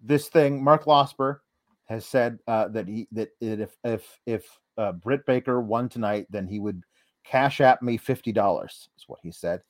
[0.00, 0.62] this thing.
[0.64, 1.38] Mark Losper
[1.86, 6.46] has said uh, that he that if if if uh, Britt Baker won tonight, then
[6.46, 6.82] he would
[7.24, 8.88] cash at me fifty dollars.
[8.96, 9.62] Is what he said.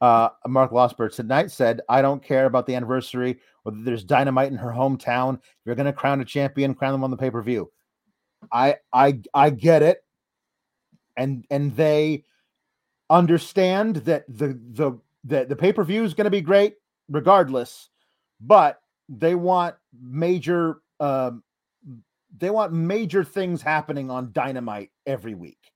[0.00, 4.58] Uh, Mark Losper tonight said, "I don't care about the anniversary whether there's dynamite in
[4.58, 5.34] her hometown.
[5.38, 7.70] If you're going to crown a champion, crown them on the pay per view."
[8.52, 10.04] I I I get it,
[11.16, 12.24] and and they
[13.10, 16.74] understand that the the the, the pay per view is going to be great
[17.08, 17.90] regardless,
[18.40, 21.42] but they want major um
[22.36, 25.72] they want major things happening on Dynamite every week,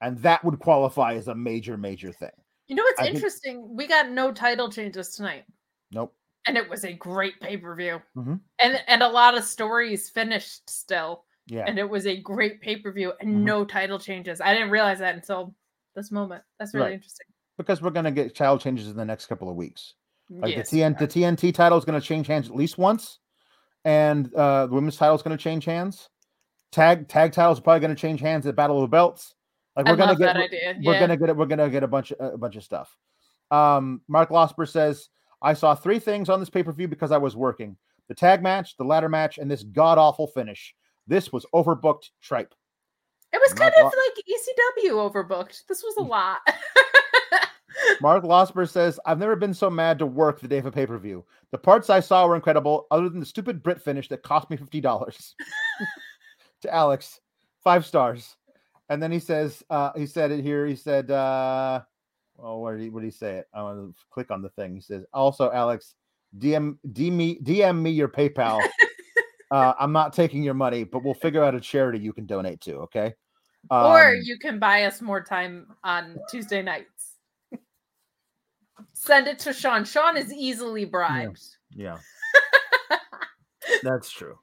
[0.00, 2.30] and that would qualify as a major major thing.
[2.68, 3.74] You know what's I think- interesting?
[3.74, 5.44] We got no title changes tonight.
[5.90, 6.14] Nope.
[6.46, 8.00] And it was a great pay-per-view.
[8.16, 8.40] Mhm.
[8.58, 11.24] And and a lot of stories finished still.
[11.46, 11.64] Yeah.
[11.66, 13.40] And it was a great pay-per-view and Mhm.
[13.42, 14.40] no title changes.
[14.40, 15.54] I didn't realize that until
[15.94, 16.44] this moment.
[16.58, 16.94] That's really Right.
[16.94, 17.26] interesting.
[17.56, 19.94] because we're going to get child changes in the next couple of weeks.
[20.30, 23.18] Like Yes, the TN, the TNT title is going to change hands at least once,
[23.84, 26.08] and uh, the women's title is going to change hands.
[26.72, 29.34] Tag tag titles are probably going to change hands at Battle of the Belts.
[29.76, 30.74] Like we're going to get that we're, idea.
[30.82, 30.98] we're yeah.
[30.98, 31.36] going to get.
[31.36, 32.96] We're going to get a bunch of a bunch of stuff.
[33.50, 35.08] Um, Mark Losper says,
[35.40, 37.76] "I saw three things on this pay per view because I was working:
[38.08, 40.74] the tag match, the ladder match, and this god awful finish.
[41.06, 42.54] This was overbooked tripe.
[43.32, 45.66] It was Mark kind of like ECW overbooked.
[45.68, 46.38] This was a lot.
[48.00, 50.86] Mark Losper says, I've never been so mad to work the day of a pay
[50.86, 51.24] per view.
[51.50, 54.56] The parts I saw were incredible, other than the stupid Brit finish that cost me
[54.56, 55.34] $50.
[56.62, 57.20] to Alex,
[57.62, 58.36] five stars.
[58.88, 60.66] And then he says, uh, he said it here.
[60.66, 61.82] He said, uh,
[62.38, 63.46] oh, where did he, what did he say it?
[63.52, 64.74] I want to click on the thing.
[64.74, 65.94] He says, also, Alex,
[66.38, 68.66] DM, DM me, DM me your PayPal.
[69.50, 72.60] uh, I'm not taking your money, but we'll figure out a charity you can donate
[72.62, 72.76] to.
[72.76, 73.14] Okay.
[73.70, 76.97] or Um, you can buy us more time on Tuesday nights.
[78.92, 79.84] Send it to Sean.
[79.84, 81.40] Sean is easily bribed.
[81.74, 81.98] Yeah.
[83.82, 84.38] That's true.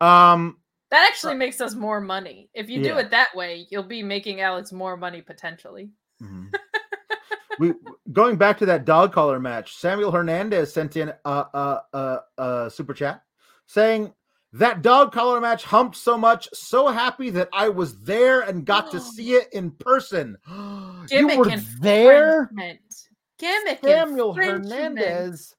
[0.00, 0.58] Um
[0.90, 2.50] That actually makes us more money.
[2.54, 5.90] If you do it that way, you'll be making Alex more money potentially.
[6.22, 6.52] mhm.
[7.58, 7.74] we
[8.12, 12.70] going back to that dog collar match, Samuel Hernandez sent in a a a, a
[12.70, 13.22] super chat
[13.66, 14.12] saying
[14.52, 18.90] that dog collar match humped so much, so happy that I was there and got
[18.90, 19.00] to Oh.
[19.00, 20.36] see it in person.
[21.10, 22.50] you were there.
[23.40, 24.34] Gimmick Samuel.
[24.34, 25.56] Hernandez.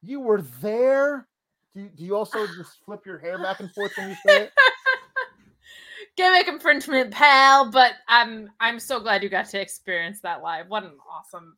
[0.00, 1.26] You were there.
[1.74, 4.44] Do you, do you also just flip your hair back and forth when you say
[4.44, 4.52] it?
[6.16, 7.70] Gimmick infringement, pal.
[7.70, 10.68] But I'm I'm so glad you got to experience that live.
[10.68, 11.56] What an awesome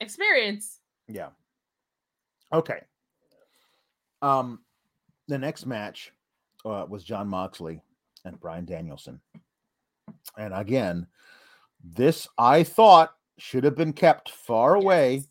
[0.00, 0.80] experience.
[1.08, 1.28] Yeah.
[2.52, 2.80] Okay.
[4.20, 4.60] Um,
[5.28, 6.12] the next match
[6.64, 7.80] uh, was Jon Moxley
[8.24, 9.20] and Bryan Danielson,
[10.38, 11.08] and again,
[11.82, 15.26] this I thought should have been kept far away Yes.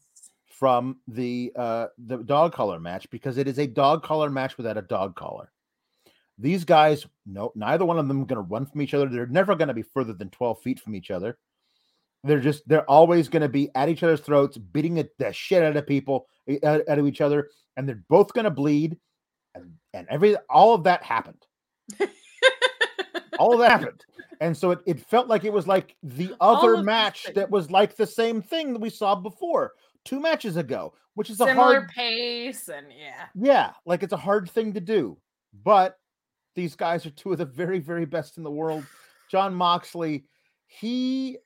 [0.48, 4.78] from the uh the dog collar match because it is a dog collar match without
[4.78, 5.52] a dog collar.
[6.38, 9.08] These guys, no, neither one of them going to run from each other.
[9.08, 11.38] They're never going to be further than 12 feet from each other.
[12.24, 15.62] They're just, they're always going to be at each other's throats, beating the, the shit
[15.64, 16.28] out of people,
[16.64, 18.98] out, out of each other, and they're both going to bleed.
[19.54, 21.46] And, and every, all of that happened.
[23.42, 24.06] all that happened.
[24.40, 27.96] And so it, it felt like it was like the other match that was like
[27.96, 29.74] the same thing that we saw before
[30.06, 33.26] two matches ago, which is a hard, pace and yeah.
[33.36, 35.18] yeah, like it's a hard thing to do.
[35.64, 35.98] But
[36.56, 38.86] these guys are two of the very, very best in the world.
[39.30, 40.26] Jon Moxley,
[40.68, 41.38] he,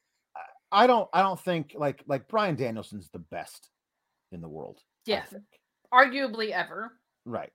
[0.71, 3.69] I don't, I don't think like like Bryan Danielson's the best
[4.31, 4.79] in the world.
[5.05, 5.23] Yeah.
[5.93, 6.91] Arguably ever.
[7.25, 7.51] right.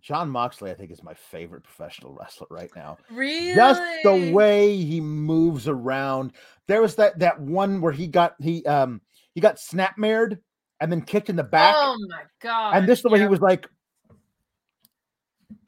[0.00, 2.98] Jon Moxley, I think, is my favorite professional wrestler right now.
[3.10, 3.54] Really?
[3.54, 6.32] just the way he moves around.
[6.68, 9.00] There was that that one where he got he um
[9.34, 10.38] he got snapmared
[10.80, 12.76] and then kicked in the back, Oh my god.
[12.76, 13.66] and this is the way he was like,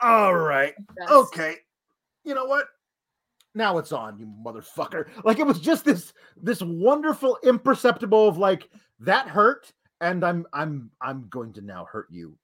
[0.01, 0.75] "All right,
[1.11, 1.57] okay,
[2.25, 2.67] you know what?
[3.55, 8.69] Now it's on, you motherfucker!" Like it was just this this wonderful imperceptible of like
[9.01, 12.37] that hurt, and I'm I'm I'm going to now hurt you.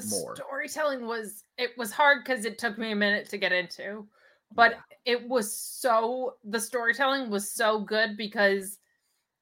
[0.00, 0.34] The more.
[0.36, 4.06] storytelling was it was hard because it took me a minute to get into
[4.54, 5.12] but Yeah.
[5.14, 8.78] it was so the storytelling was so good because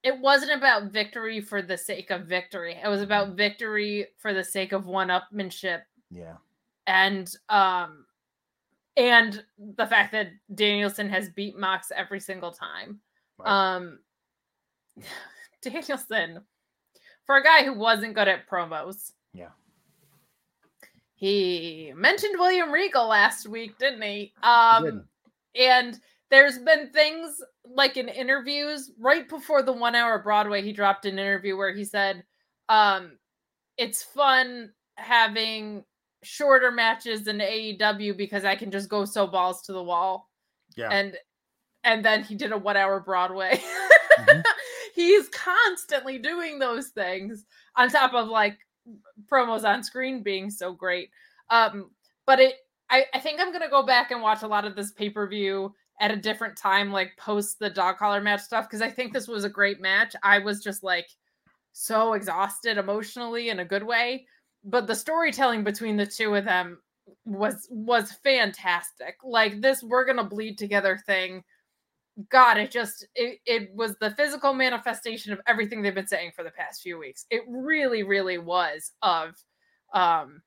[0.02, 4.44] it wasn't about victory for the sake of victory it was about victory for the
[4.44, 6.36] sake of one-upmanship yeah,
[6.86, 8.04] and um
[8.96, 9.44] and
[9.76, 13.00] the fact that danielson has beat mox every single time
[13.38, 13.48] Right.
[13.74, 13.98] um
[15.62, 16.40] danielson
[17.24, 19.48] for a guy who wasn't good at promos yeah,
[21.16, 24.32] he mentioned William Regal last week, didn't he?
[24.42, 25.62] Um, did.
[25.62, 31.06] and there's been things like in interviews right before the one hour Broadway, he dropped
[31.06, 32.22] an interview where he said,
[32.68, 33.12] um,
[33.78, 35.84] it's fun having
[36.22, 40.28] shorter matches in AEW because I can just go so balls to the wall.
[40.76, 40.88] yeah.
[40.90, 41.16] And
[41.84, 43.62] and then he did a one hour Broadway.
[44.18, 44.42] Mhm.
[44.94, 47.44] He's constantly doing those things
[47.76, 48.58] on top of like
[49.30, 51.10] promos on screen being so great.
[51.50, 51.90] Um,
[52.26, 52.54] but it
[52.90, 56.10] I, I think I'm gonna go back and watch a lot of this pay-per-view at
[56.10, 59.44] a different time, like post the dog collar match stuff, because I think this was
[59.44, 60.14] a great match.
[60.22, 61.08] I was just like
[61.72, 64.26] so exhausted emotionally in a good way.
[64.64, 66.80] But the storytelling between the two of them
[67.24, 69.16] was was fantastic.
[69.24, 71.44] Like this we're gonna bleed together thing.
[72.30, 76.42] God, it just it, it was the physical manifestation of everything they've been saying for
[76.42, 77.26] the past few weeks.
[77.30, 79.34] It really, really was of
[79.92, 80.42] um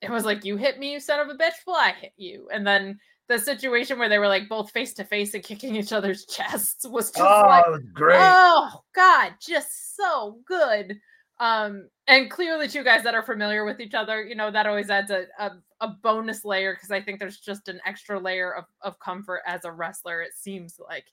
[0.00, 2.48] it was like you hit me, you son of a bitch, well, I hit you.
[2.52, 5.92] And then the situation where they were like both face to face and kicking each
[5.92, 8.18] other's chests was just like was great.
[8.20, 10.98] Oh God, just so good.
[11.40, 14.88] Um, and clearly two guys that are familiar with each other, you know, that always
[14.90, 18.64] adds a a, a bonus layer because I think there's just an extra layer of,
[18.82, 21.06] of comfort as a wrestler, it seems like.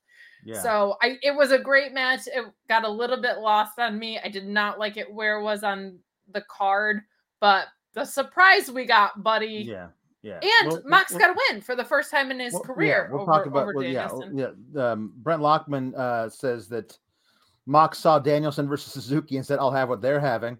[0.45, 0.61] yeah.
[0.61, 2.21] So I it was a great match.
[2.27, 4.19] It got a little bit lost on me.
[4.23, 5.97] I did not like it where it was on
[6.31, 7.01] the card,
[7.39, 9.87] but the surprise we got, buddy, yeah.
[10.23, 10.39] Yeah.
[10.61, 13.07] And We'll- Mox we'll- got a win for the first time in his Well, career
[13.09, 14.91] Yeah, we'll over, talk about well, yeah, yeah.
[14.91, 16.95] Um, Brent Lockman uh, says that
[17.65, 20.57] Mox saw Danielson versus Suzuki and said, "I'll have what they're having."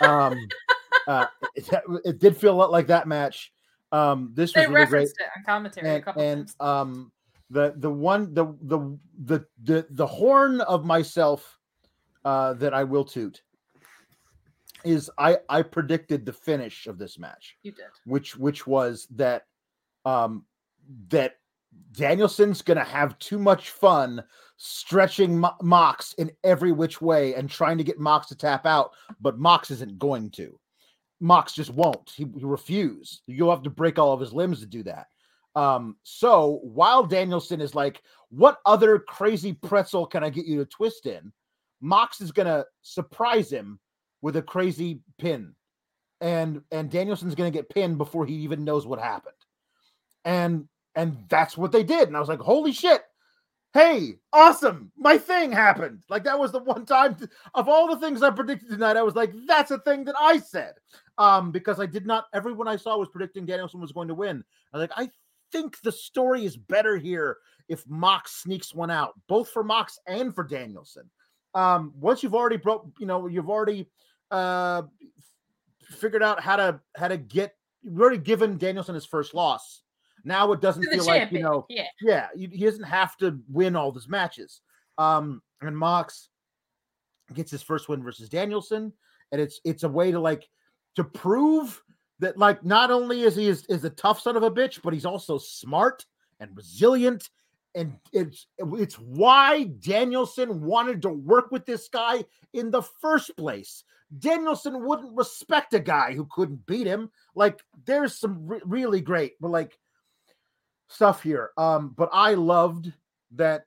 [0.00, 0.36] Um,
[1.06, 1.68] uh, it,
[2.04, 3.52] it did feel a lot like that match.
[3.92, 6.56] Um, this was They really great, referenced it on commentary a and, couple and times.
[6.60, 7.12] um,
[7.50, 11.58] the the one the the the the the horn of myself
[12.24, 13.42] uh, that I will toot
[14.84, 17.84] is I I predicted the finish of this match You did.
[18.04, 19.46] which which was that
[20.04, 20.44] um
[21.08, 21.36] that
[21.92, 24.24] Danielson's gonna have too much fun
[24.64, 29.36] stretching Mox in every which way and trying to get Mox to tap out, but
[29.36, 30.56] Mox isn't going to.
[31.18, 32.10] Mox just won't.
[32.14, 33.22] He, he refuse.
[33.26, 35.08] You'll have to break all of his limbs to do that.
[35.56, 40.64] Um, so while Danielson is like, what other crazy pretzel can I get you to
[40.64, 41.32] twist in?
[41.80, 43.80] Mox is gonna surprise him
[44.20, 45.56] with a crazy pin
[46.20, 49.34] and and Danielson's to get pinned before he even knows what happened.
[50.24, 52.06] And and that's what they did.
[52.06, 53.02] And I was like, "Holy shit.
[53.74, 54.92] Hey, awesome.
[54.96, 57.16] My thing happened." Like that was the one time
[57.54, 60.38] of all the things I predicted tonight, I was like, "That's a thing that I
[60.38, 60.74] said."
[61.18, 64.44] Um because I did not everyone I saw was predicting Danielson was going to win.
[64.72, 65.10] I like, "I
[65.52, 70.34] think the story is better here if Mox sneaks one out, both for Mox and
[70.34, 71.10] for Danielson."
[71.54, 73.88] Um once you've already broke, you know, you've already
[74.30, 74.82] uh
[75.84, 79.82] figured out how to how to get you've already given Danielson his first loss.
[80.24, 81.86] Now it doesn't feel like you know, yeah.
[82.00, 84.60] yeah, he he doesn't have to win all his matches.
[84.98, 86.28] Um, and Mox
[87.34, 88.92] gets his first win versus Danielson,
[89.32, 90.48] and it's it's a way to like
[90.96, 91.82] to prove
[92.18, 94.92] that like not only is he is, is a tough son of a bitch, but
[94.92, 96.06] he's also smart
[96.40, 97.28] and resilient.
[97.74, 103.84] And it's it's why Danielson wanted to work with this guy in the first place.
[104.18, 107.10] Danielson wouldn't respect a guy who couldn't beat him.
[107.34, 109.78] Like there's some re- really great, but like
[110.92, 111.50] stuff here.
[111.56, 112.92] Um, but I loved
[113.32, 113.64] that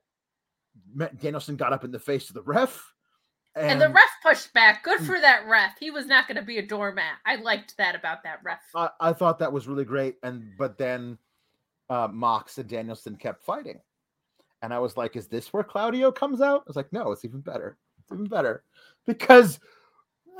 [0.93, 2.93] Ma- Danielson got up in the face of the ref,
[3.55, 4.83] and, And, the ref pushed back.
[4.83, 5.05] Good Mm.
[5.05, 5.77] for that ref.
[5.79, 7.15] He was not going to be a doormat.
[7.25, 8.59] I liked that about that ref.
[8.75, 10.17] I, I thought that was really great.
[10.23, 11.17] And but then
[11.89, 13.79] uh, Mox and Danielson kept fighting,
[14.61, 17.23] and I was like, "Is this where Claudio comes out?" I was like, "No, it's
[17.25, 17.77] even better.
[17.99, 18.63] It's even better
[19.05, 19.59] because."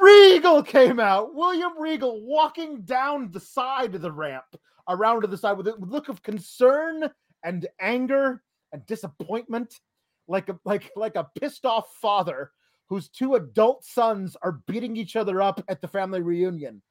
[0.02, 1.34] Regal came out.
[1.34, 4.44] William Regal walking down the side of the ramp,
[4.90, 7.10] around to the side with a look of concern
[7.44, 9.80] and anger and disappointment,
[10.28, 12.52] like a like like a pissed off father
[12.88, 16.82] whose two adult sons are beating each other up at the family reunion.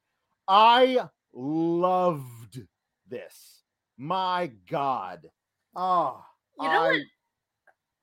[0.49, 2.63] I loved
[3.09, 3.63] this.
[3.97, 5.29] My God.
[5.77, 6.25] Oh,
[6.61, 7.01] You know what?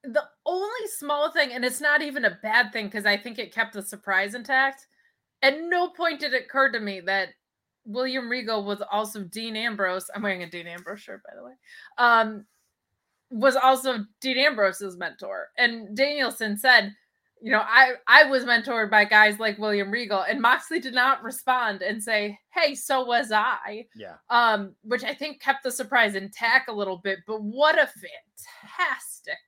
[0.03, 3.53] The only small thing, and it's not even a bad thing because I think it
[3.53, 4.88] kept the surprise intact.
[5.44, 7.30] At no point did it occur to me that
[7.85, 10.10] William Regal was also Dean Ambrose.
[10.16, 11.53] I'm wearing a Dean Ambrose shirt, by the way.
[11.98, 12.45] Um,
[13.30, 15.48] was also Dean Ambrose's mentor.
[15.58, 16.93] And Danielson said,
[17.43, 21.24] you know, I I was mentored by guys like William Regal, and Moxley did not
[21.24, 24.18] respond and say, "Hey, so was I." Yeah.
[24.30, 27.18] um, which I think kept the surprise intact a little bit.
[27.26, 29.40] But what a fantastic!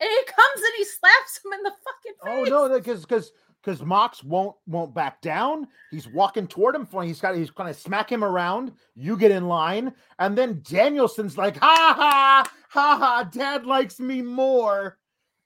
[0.00, 2.50] And he comes and he slaps him in the fucking Oh face.
[2.50, 3.32] no, because because
[3.66, 5.66] because Mox won't won't back down.
[5.90, 6.86] He's walking toward him.
[7.02, 8.72] He's got he's going to smack him around.
[8.94, 13.28] You get in line, and then Danielson's like, "Ha ha ha ha!
[13.30, 14.98] Dad likes me more,"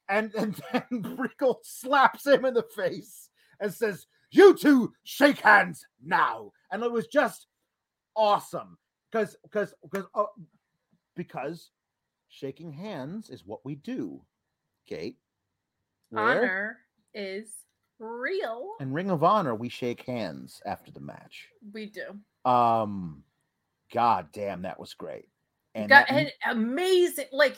[0.09, 5.87] and and then Regal slaps him in the face and says, "You two shake hands
[6.05, 7.47] now." And it was just
[8.15, 8.77] awesome
[9.11, 10.25] because because because uh,
[11.17, 11.71] because
[12.29, 14.21] shaking hands is what we do,
[14.87, 15.17] Kate.
[16.11, 16.43] Where?
[16.43, 16.77] Honor
[17.15, 17.55] is
[18.01, 18.73] real.
[18.81, 21.49] In Ring of Honor, we shake hands after the match.
[21.73, 22.51] We do.
[22.51, 23.23] Um,
[23.93, 25.29] god damn, that was great.
[25.75, 27.27] And Got that- and amazing.
[27.33, 27.57] Like,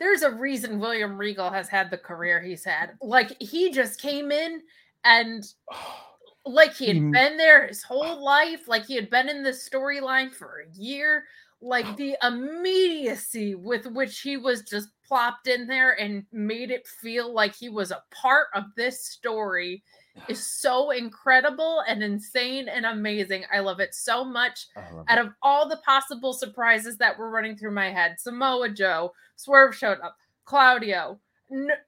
[0.00, 2.96] there's a reason William Regal has had the career he's had.
[3.00, 4.62] Like, he just came in
[5.04, 5.44] and
[6.46, 10.34] like he had been there his whole life, like he had been in the storyline
[10.34, 11.24] for a year.
[11.60, 17.32] Like the immediacy with which he was just plopped in there and made it feel
[17.32, 19.82] like he was a part of this story
[20.28, 23.44] is so incredible and insane and amazing.
[23.52, 24.66] I love it so much
[25.08, 25.26] out it.
[25.26, 30.00] of all the possible surprises that were running through my head, Samoa Joe, Swerve showed
[30.00, 31.18] up, Claudio.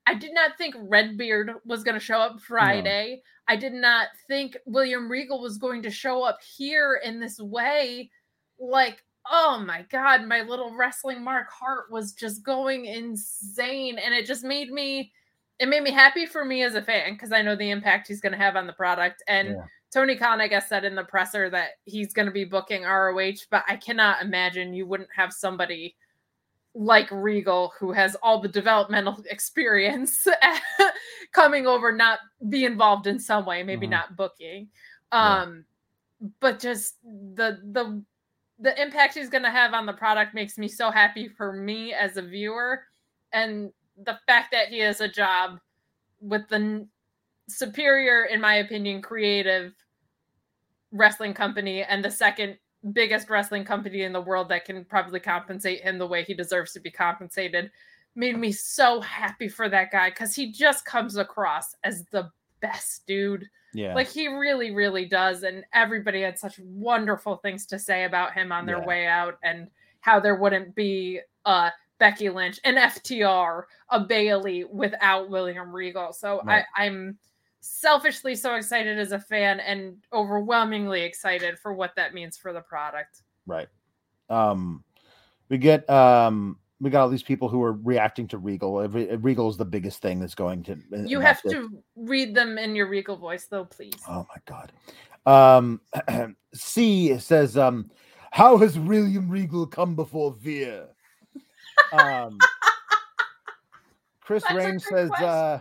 [0.07, 3.23] I did not think Redbeard was going to show up Friday.
[3.49, 8.11] I did not think William Regal was going to show up here in this way.
[8.59, 13.99] Like, oh my God, my little wrestling Mark Hart was just going insane.
[13.99, 15.13] And it just made me,
[15.59, 18.21] it made me happy for me as a fan because I know the impact he's
[18.21, 19.23] going to have on the product.
[19.29, 19.65] And Yeah.
[19.93, 23.47] Tony Khan, I guess, said in the presser that he's going to be booking ROH,
[23.51, 25.97] but I cannot imagine you wouldn't have somebody
[26.75, 30.27] like Regal who has all the developmental experience
[31.33, 32.19] coming over, not
[32.51, 33.91] be involved in some way, maybe Mhm.
[33.91, 34.69] not booking.
[35.13, 35.43] Yeah.
[35.43, 35.65] Um,
[36.41, 38.03] but just the the
[38.59, 41.93] the impact he's going to have on the product makes me so happy for me
[41.93, 42.83] as a viewer
[43.33, 43.71] and
[44.05, 45.59] the fact that he has a job
[46.21, 46.87] with the
[47.49, 49.73] superior in my opinion creative
[50.93, 52.57] wrestling company and the second
[52.93, 56.73] biggest wrestling company in the world that can probably compensate him the way he deserves
[56.73, 57.71] to be compensated
[58.15, 62.31] made me so happy for that guy cuz he just comes across as the
[62.67, 63.95] best dude Yeah.
[63.95, 65.43] like he really, really does.
[65.43, 68.87] And everybody had such wonderful things to say about him on their Yeah.
[68.87, 69.69] way out and
[70.01, 76.13] how there wouldn't be uh Becky Lynch, an FTR, a Bayley without William Regal.
[76.13, 76.65] So Right.
[76.77, 77.19] I, I'm
[77.61, 82.61] selfishly so excited as a fan and overwhelmingly excited for what that means for the
[82.61, 83.23] product.
[83.47, 83.69] Right.
[84.29, 84.85] Um,
[85.49, 88.87] we get um, we got all these people who are reacting to Regal.
[88.89, 90.79] Regal is the biggest thing that's going to.
[91.07, 91.55] You have this.
[91.55, 93.95] to read them in your Regal voice, though, please.
[94.09, 94.73] Oh my god.
[95.27, 95.81] Um,
[96.55, 97.91] C says, um,
[98.31, 100.89] how has William Regal come before Veer?
[101.93, 102.39] Um,
[104.21, 105.61] Chris Rain says, uh,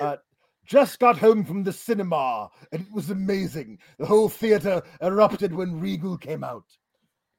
[0.00, 0.16] uh,
[0.64, 3.78] just got home from the cinema and it was amazing.
[3.98, 6.64] The whole theater erupted when Regal came out.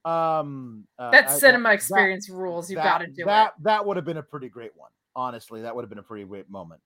[0.07, 2.69] Um, uh, that I- cinema that- experience rules.
[2.69, 3.53] You that- got to do that.
[3.61, 4.91] That would have been a pretty great one.
[5.15, 6.81] Honestly, that would have been a pretty great moment.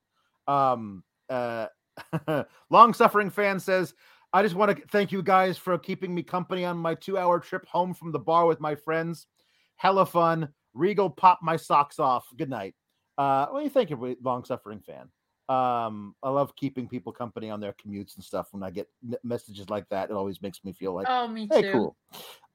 [0.48, 1.68] Um, uh,
[2.70, 3.94] long suffering fan says,
[4.34, 7.40] I just want to thank you guys for keeping me company on my two hour
[7.40, 9.28] trip home from the bar with my friends.
[9.76, 10.50] Hella fun.
[10.74, 12.26] Regal popped my socks off.
[12.38, 12.74] Good night.
[13.18, 15.10] Uh, well, thank you, think of long suffering fan.
[15.52, 18.48] Um, I love keeping people company on their commutes and stuff.
[18.52, 18.88] When I get
[19.24, 21.08] messages like that, it always makes me feel like.
[21.10, 21.72] Oh, me hey, too.
[21.72, 21.96] cool.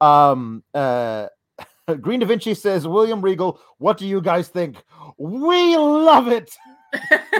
[0.00, 1.28] Um, uh,
[2.00, 4.83] Green Da Vinci says, William Regal, what do you guys think?
[5.18, 6.50] We love it.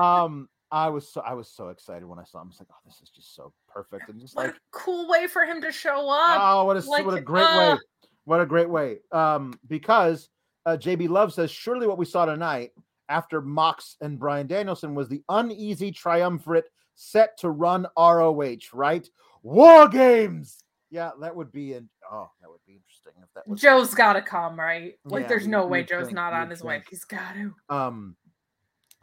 [0.00, 2.46] Um, I was so I was so excited when I saw him.
[2.46, 4.08] I was like, oh, this is just so perfect.
[4.08, 6.40] And just what like, a cool way for him to show up.
[6.40, 8.08] oh, what a what a great uh, way.
[8.24, 8.98] What a great way.
[9.12, 10.28] Um, because
[10.64, 12.72] uh, JB Love says, surely what we saw tonight
[13.08, 19.08] after Mox and Bryan Danielson was the uneasy triumvirate set to run ROH, right?
[19.42, 20.62] War games.
[20.90, 24.12] Yeah, that would be an oh, that would be interesting if that was Joe's got
[24.12, 24.98] to come, right?
[25.04, 26.82] Like, Yeah, there's no way Joe's think- not on his way.
[26.90, 27.54] He's got to.
[27.68, 28.16] um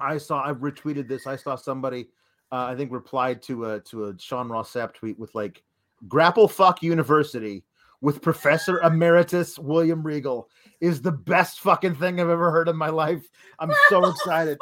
[0.01, 2.07] i saw i retweeted this i saw somebody
[2.53, 5.61] uh, i think replied to a to a sean ross sapp tweet with like
[6.07, 7.65] grapple fuck university
[8.01, 10.49] with professor emeritus william regal
[10.81, 13.27] is the best fucking thing i've ever heard in my life
[13.59, 14.57] i'm so excited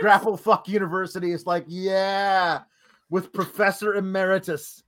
[0.00, 2.60] grapple fuck university is like yeah
[3.10, 4.82] with professor emeritus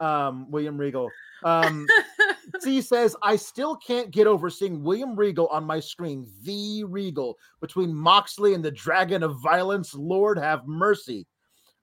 [0.00, 1.08] um william regal
[1.44, 1.86] um
[2.60, 7.36] C says, I still can't get over seeing William Regal on my screen, the Regal,
[7.60, 9.94] between Moxley and the Dragon of Violence.
[9.94, 11.26] Lord have mercy.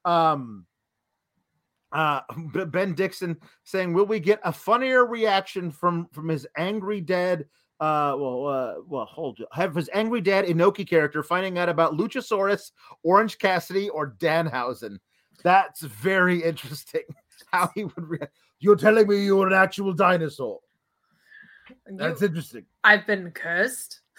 [0.05, 0.65] Um,
[1.91, 2.21] uh,
[2.67, 7.45] Ben Dixon saying, Will we get a funnier reaction from from his angry dad?
[7.79, 9.39] Uh, well, uh, well, hold.
[9.53, 12.71] Have his angry dad Inoki character finding out about Luchasaurus,
[13.03, 14.97] Orange Cassidy, or Danhausen?
[15.43, 17.01] That's very interesting.
[17.51, 18.33] How he would react.
[18.59, 20.59] You're telling me you're an actual dinosaur.
[21.87, 22.65] That's You- interesting.
[22.83, 24.01] I've been cursed.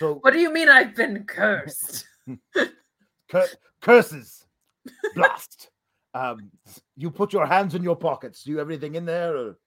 [0.00, 2.04] So What do you mean I've been cursed?
[3.30, 3.48] cur-
[3.80, 4.44] curses,
[5.14, 5.70] blast.
[6.14, 6.50] Um,
[6.96, 8.44] you put your hands in your pockets.
[8.44, 9.36] Do you have anything in there?
[9.36, 9.58] Or...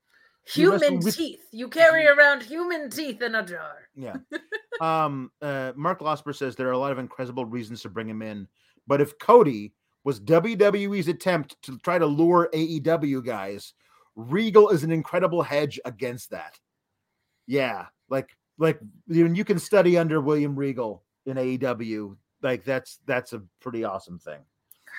[0.55, 1.41] You human with- teeth.
[1.51, 3.89] You carry around human teeth in a jar.
[3.95, 4.15] Yeah.
[4.81, 5.31] um.
[5.41, 5.73] Uh.
[5.75, 8.47] Mark Losper says there are a lot of incredible reasons to bring him in,
[8.87, 9.73] but if Cody
[10.05, 13.73] was WWE's attempt to try to lure AEW guys,
[14.15, 16.57] Regal is an incredible hedge against that.
[17.45, 22.15] Yeah, like like you, you can study under William Regal in AEW.
[22.41, 24.39] Like that's that's a pretty awesome thing.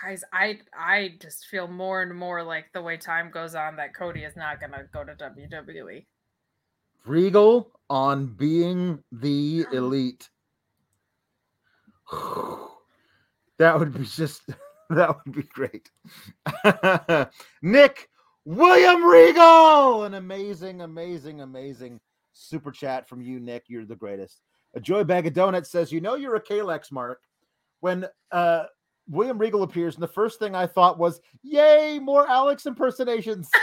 [0.02, 3.94] Guys, I I just feel more and more like the way time goes on that
[3.94, 5.14] Cody is not gonna go to.
[5.14, 6.06] WWE.
[7.04, 10.28] Regal on being the elite.
[13.58, 14.42] that would be just
[14.90, 15.90] that would be great.
[17.62, 18.08] Nick
[18.44, 22.00] William Regal, an amazing, amazing, amazing
[22.32, 23.64] super chat from you, Nick.
[23.68, 24.42] You're the greatest.
[24.74, 27.20] A joy bag of donuts says, "You know you're a Kalex, Mark."
[27.80, 28.64] When uh,
[29.08, 33.48] William Regal appears, and the first thing I thought was, "Yay, more Alex impersonations!"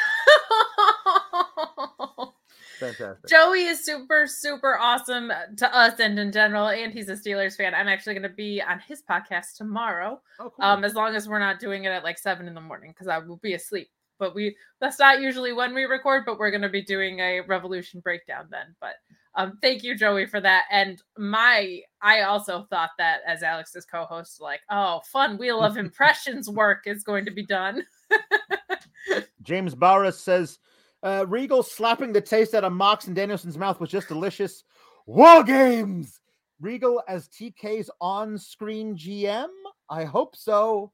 [2.79, 3.29] Fantastic.
[3.29, 7.73] Joey is super, super awesome to us and in general, and he's a Steelers fan.
[7.73, 10.65] I'm actually going to be on his podcast tomorrow, Oh, cool.
[10.65, 13.07] um, as long as we're not doing it at like seven in the morning because
[13.07, 13.89] I will be asleep.
[14.19, 17.41] But we that's not usually when we record, but we're going to be doing a
[17.41, 18.75] Revolution breakdown then.
[18.81, 18.95] But
[19.35, 20.65] um, thank you, Joey, for that.
[20.71, 26.49] And my, I also thought that as Alex's co-host, like, oh, fun Wheel of Impressions
[26.49, 27.83] work is going to be done.
[29.41, 30.59] James Bowers says
[31.03, 34.63] uh, Regal slapping the taste out of Mox and Danielson's mouth was just delicious.
[35.05, 36.21] War games.
[36.61, 39.49] Regal as TK's on-screen GM.
[39.89, 40.91] I hope so.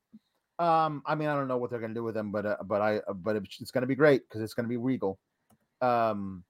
[0.60, 2.82] Um, I mean, I don't know what they're gonna do with him, but uh, but
[2.82, 5.18] I but it's, it's gonna be great because it's gonna be Regal.
[5.82, 6.44] Um,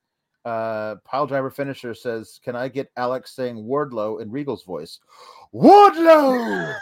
[0.45, 4.99] uh, Pile Driver Finisher says, "Can I get Alex saying Wardlow in Regal's voice?"
[5.53, 6.33] Wardlow.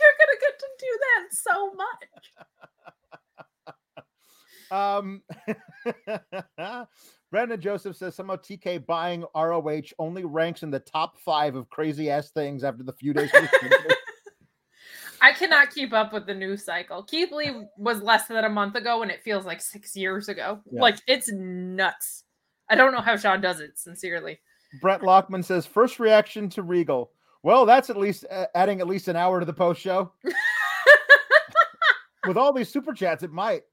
[0.00, 2.32] You're gonna get to do that so much.
[4.72, 5.22] Um,
[7.30, 12.08] Brandon Joseph says somehow TK buying ROH only ranks in the top five of crazy
[12.08, 13.30] ass things after the few days.
[15.20, 17.02] I cannot keep up with the news cycle.
[17.02, 20.60] Keith Lee was less than a month ago, and it feels like six years ago.
[20.70, 20.80] Yeah.
[20.80, 22.24] Like it's nuts.
[22.72, 23.78] I don't know how Sean does it.
[23.78, 24.40] Sincerely,
[24.80, 27.10] Brett Lockman says first reaction to Regal.
[27.42, 30.10] Well, that's at least uh, adding at least an hour to the post show.
[32.26, 33.64] With all these super chats, it might.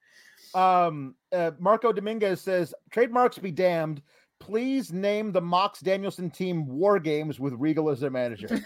[0.53, 4.01] Um, uh, Marco Dominguez says trademarks be damned.
[4.41, 8.49] Please name the Mox Danielson team War Games with Regal as their manager.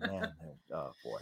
[0.00, 0.32] man
[0.72, 1.20] oh boy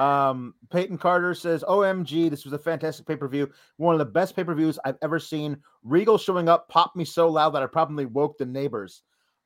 [0.00, 4.76] um peyton carter says omg this was a fantastic pay-per-view one of the best pay-per-views
[4.84, 8.44] i've ever seen regal showing up popped me so loud that i probably woke the
[8.44, 9.02] neighbors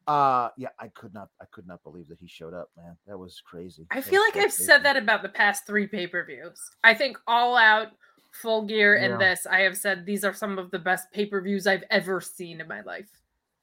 [0.06, 3.18] uh yeah i could not i could not believe that he showed up man that
[3.18, 6.24] was crazy I That feel like I've said that about the past three pay per
[6.24, 6.58] views.
[6.82, 7.88] I think All Out,
[8.32, 9.28] Full Gear, and Yeah.
[9.30, 12.20] this, I have said these are some of the best pay per views I've ever
[12.20, 13.08] seen in my life.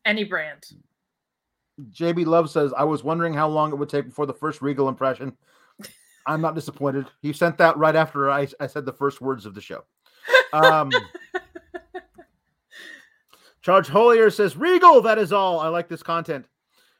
[0.05, 0.65] Any brand.
[1.91, 4.87] jb love says i was wondering how long it would take before the first regal
[4.87, 5.35] impression
[6.27, 9.53] i'm not disappointed he sent that right after i, I said the first words of
[9.55, 9.83] the show
[10.53, 10.91] um
[13.65, 15.59] Charge Holier says, Regal, that is all.
[15.59, 16.45] I like this content.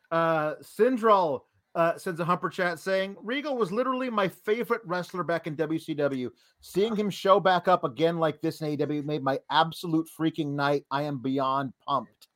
[0.09, 1.45] Uh Syndral
[1.75, 6.31] uh sends a humper chat saying, Regal was literally my favorite wrestler back in WCW.
[6.61, 10.85] Seeing him show back up again like this in AEW made my absolute freaking night.
[10.89, 12.29] I am beyond pumped.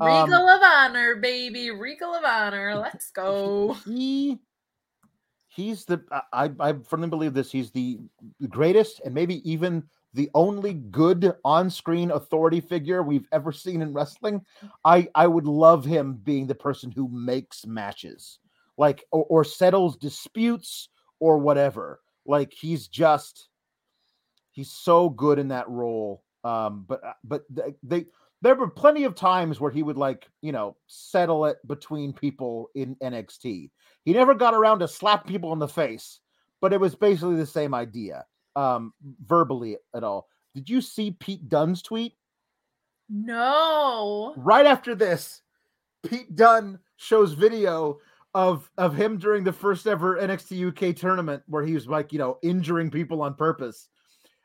[0.00, 1.70] Um, Regal of Honor, baby.
[1.70, 2.76] Regal of Honor.
[2.76, 3.76] Let's go.
[3.84, 4.38] He
[5.50, 7.52] he's the I I firmly believe this.
[7.52, 7.98] He's the
[8.48, 14.44] greatest and maybe even the only good on-screen authority figure we've ever seen in wrestling.
[14.84, 18.38] I I would love him being the person who makes matches,
[18.76, 20.88] like or, or settles disputes
[21.18, 22.00] or whatever.
[22.26, 23.48] Like he's just
[24.52, 26.22] he's so good in that role.
[26.42, 28.06] Um, but uh, but th- they
[28.42, 32.70] there were plenty of times where he would like you know settle it between people
[32.74, 33.70] in NXT.
[34.04, 36.20] He never got around to slap people in the face,
[36.60, 38.24] but it was basically the same idea
[38.56, 38.92] um
[39.24, 40.28] verbally at all.
[40.54, 42.14] Did you see Pete Dunne's tweet?
[43.12, 44.34] No.
[44.36, 45.42] right after this,
[46.04, 47.98] Pete Dunne shows video
[48.34, 52.18] of of him during the first ever NXT UK tournament where he was like, you
[52.18, 53.88] know, injuring people on purpose.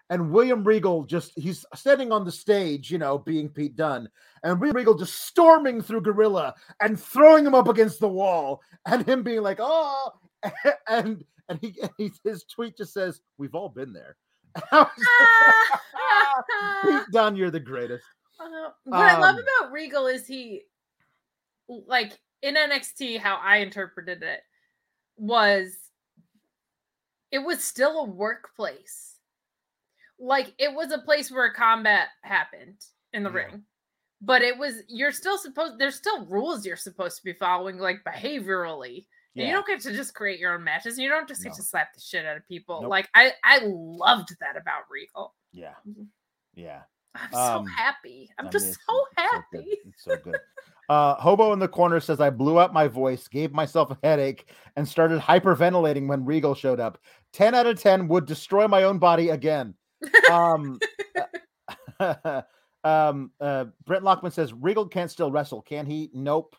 [0.10, 4.08] And William Regal just he's standing on the stage, you know, being Pete Dunne,
[4.44, 9.08] and William Regal just storming through Gorilla and throwing him up against the wall, and
[9.08, 10.12] him being like, oh,
[10.88, 14.16] and and he, he his tweet just says, We've all been there.
[16.84, 18.06] Pete Dunne, you're the greatest.
[18.40, 20.64] Uh, what I love Um, about Regal is he,
[21.68, 24.42] like in NXT, how I interpreted it
[25.18, 25.76] was
[27.32, 29.15] it was still a workplace.
[30.20, 32.82] Like it was a place where combat happened
[33.14, 33.36] in the Yeah.
[33.38, 33.64] ring.
[34.22, 38.04] But it was you're still supposed there's still rules you're supposed to be following, like
[38.06, 39.06] behaviorally.
[39.38, 40.98] And You don't get to just create your own matches.
[40.98, 41.56] You don't just get No.
[41.58, 42.82] to slap the shit out of people.
[42.84, 42.90] Nope.
[42.90, 45.36] Like I, I loved that about Regal.
[45.52, 45.74] Yeah.
[45.88, 46.08] Mhm.
[46.54, 46.84] Yeah.
[47.16, 48.30] I'm so Um, happy.
[48.38, 48.82] I'm I just so it's-
[49.18, 49.60] it's good.
[49.62, 49.78] happy.
[49.90, 50.38] It's so good.
[50.88, 54.50] Uh, Hobo in the corner says, I blew out my voice, gave myself a headache,
[54.76, 57.00] and started hyperventilating when Regal showed up.
[57.34, 59.74] 10 out of 10 would destroy my own body again.
[60.32, 60.80] Um,
[62.84, 66.10] um, uh, Brent Lockman says, Regal can't still wrestle, can he?
[66.14, 66.56] Nope.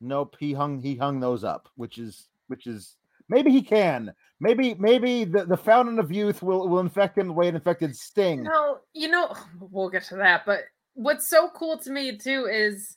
[0.00, 0.36] Nope.
[0.38, 2.96] He hung, he hung those up, which is, which is,
[3.28, 4.12] maybe he can.
[4.40, 7.96] Maybe, maybe the, the fountain of youth will, will infect him the way it infected
[7.96, 8.42] Sting.
[8.42, 9.34] No, you know,
[9.70, 10.44] we'll get to that.
[10.46, 10.60] But
[10.94, 12.96] what's so cool to me too is,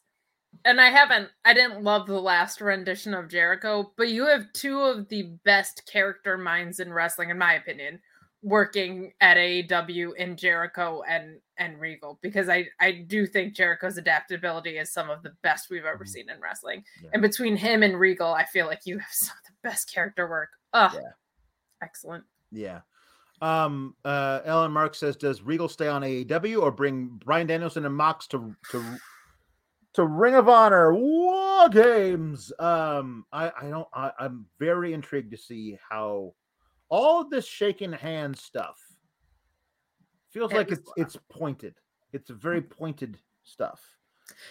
[0.66, 4.80] and I haven't, I didn't love the last rendition of Jericho, but you have two
[4.80, 8.00] of the best character minds in wrestling, in my opinion,
[8.48, 14.78] working at AEW in Jericho and and Regal because I I do think Jericho's adaptability
[14.78, 16.10] is some of the best we've ever Mhm.
[16.10, 16.84] seen in wrestling.
[17.04, 17.10] Yeah.
[17.14, 20.30] And between him and Regal, I feel like you have some of the best character
[20.30, 20.50] work.
[20.74, 21.12] Oh, Yeah.
[21.82, 22.24] excellent.
[22.52, 22.82] Yeah.
[23.42, 23.96] Um.
[24.06, 24.40] Uh.
[24.46, 28.56] Ellen Mark says, "Does Regal stay on AEW or bring Bryan Danielson and Mox to
[28.72, 28.98] to
[29.94, 33.26] to Ring of Honor War Games?" Um.
[33.32, 33.52] I.
[33.62, 33.88] I don't.
[33.94, 36.34] I, I'm very intrigued to see how
[36.90, 38.80] all of this shaking hand stuff
[40.30, 41.76] feels like it's it's pointed.
[42.14, 43.82] It's very pointed stuff.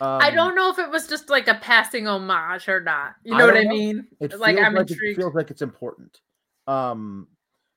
[0.00, 3.14] I Um, don't know if it was just like a passing homage or not.
[3.24, 4.06] You I know what I mean?
[4.20, 5.18] It like feels I'm like intrigued.
[5.18, 6.20] it feels like it's important.
[6.66, 7.28] Um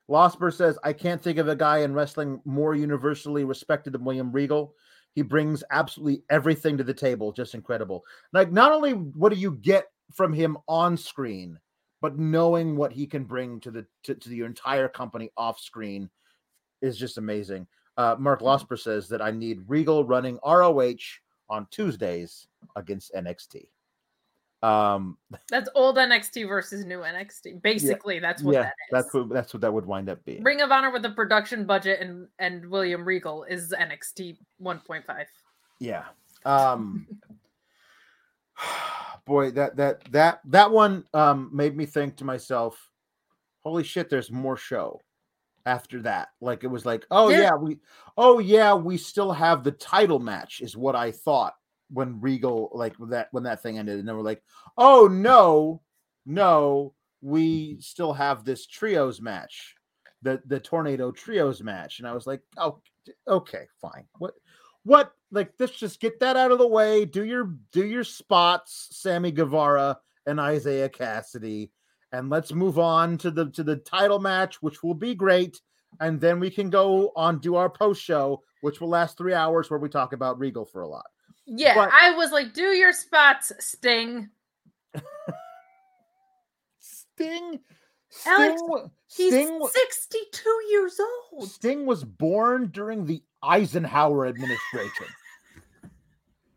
[0.10, 4.32] Losper says, I can't think of a guy in wrestling more universally respected than William
[4.32, 4.74] Regal.
[5.14, 8.04] He brings absolutely everything to the table, just incredible.
[8.34, 11.60] Like, not only what do you get from him on screen,
[12.02, 16.10] but knowing what he can bring to the to, to the entire company off screen
[16.82, 17.68] is just amazing.
[17.98, 20.95] Uh, Mark Losper says that I need Regal running ROH
[21.50, 23.68] on Tuesdays against NXT.
[24.61, 25.18] Um,
[25.50, 27.61] That's old NXT versus new NXT.
[27.61, 28.74] Basically, that's what yeah, that is.
[28.92, 30.44] that's what that's what that would wind up being.
[30.44, 35.26] Ring of Honor with a production budget and and William Regal is NXT 1.5.
[35.80, 36.03] Yeah.
[36.45, 37.08] Um
[39.30, 42.91] boy, that that that that one um made me think to myself,
[43.64, 44.99] holy shit, there's more show
[45.66, 46.30] after that.
[46.41, 47.41] Like it was like, oh Yeah.
[47.43, 47.77] yeah, we
[48.17, 51.53] oh yeah, we still have the title match, is what I thought
[51.91, 54.41] when Regal like that when that thing ended, and then we're like,
[54.77, 55.82] oh no,
[56.25, 59.75] no, we still have this trios match,
[60.24, 61.99] the the tornado trios match.
[61.99, 62.82] And I was like, oh
[63.27, 64.06] okay, fine.
[64.17, 64.33] What
[64.90, 67.06] what like let's just get that out of the way.
[67.06, 71.69] Do your do your spots, Sammy Guevara and Isiah Kassidy,
[72.11, 75.61] and let's move on to the to the title match, which will be great.
[76.00, 79.69] And then we can go on do our post show, which will last three hours,
[79.69, 81.06] where we talk about Regal for a lot.
[81.45, 84.30] Yeah, But- I was like, do your spots, Sting.
[86.80, 87.59] Sting,
[88.26, 91.00] Alex, Sting, wa- He's Sting, 62 years
[91.34, 91.50] old.
[91.50, 95.08] Sting was born during the Eisenhower administration.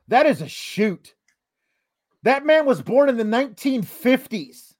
[0.08, 1.14] that is a shoot.
[2.22, 4.74] That man was born in the 1950s.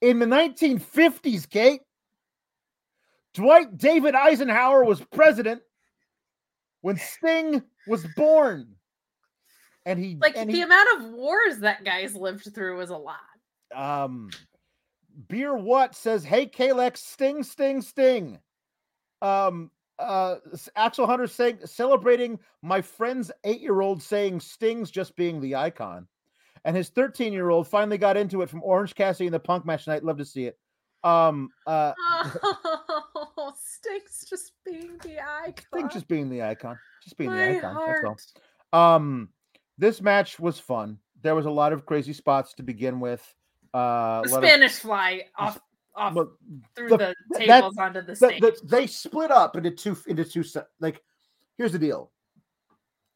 [0.00, 1.82] In the 1950s, Kate,
[3.34, 5.62] Dwight David Eisenhower was president
[6.80, 8.74] when Sting was born.
[9.86, 12.96] And he Like and the he, amount of wars that guy's lived through is a
[12.96, 13.18] lot.
[13.74, 14.30] um
[15.28, 18.38] beer what says hey kalex sting sting sting
[19.22, 19.70] um
[20.02, 20.36] uh
[20.76, 26.06] axel hunter saying celebrating my friend's eight-year-old saying sting's just being the icon
[26.64, 30.04] and his 13-year-old finally got into it from orange cassidy in the punk match tonight
[30.04, 30.58] love to see it
[31.04, 31.92] um uh
[33.36, 35.64] Oh, Sting's just being the icon.
[35.72, 37.74] sting just being the icon just being My the icon
[38.04, 38.32] that's
[38.72, 38.94] all.
[38.94, 39.28] Um,
[39.78, 40.98] this match was fun.
[41.22, 43.20] There was a lot of crazy spots to begin with.
[43.74, 45.58] Uh, The lot of- Spanish fly off
[45.94, 46.38] off look,
[46.74, 47.14] through the- the,
[47.46, 48.40] that- tables onto the stage.
[48.40, 50.44] the- they split up into two into two.
[50.80, 51.02] Like,
[51.58, 52.10] here's the deal.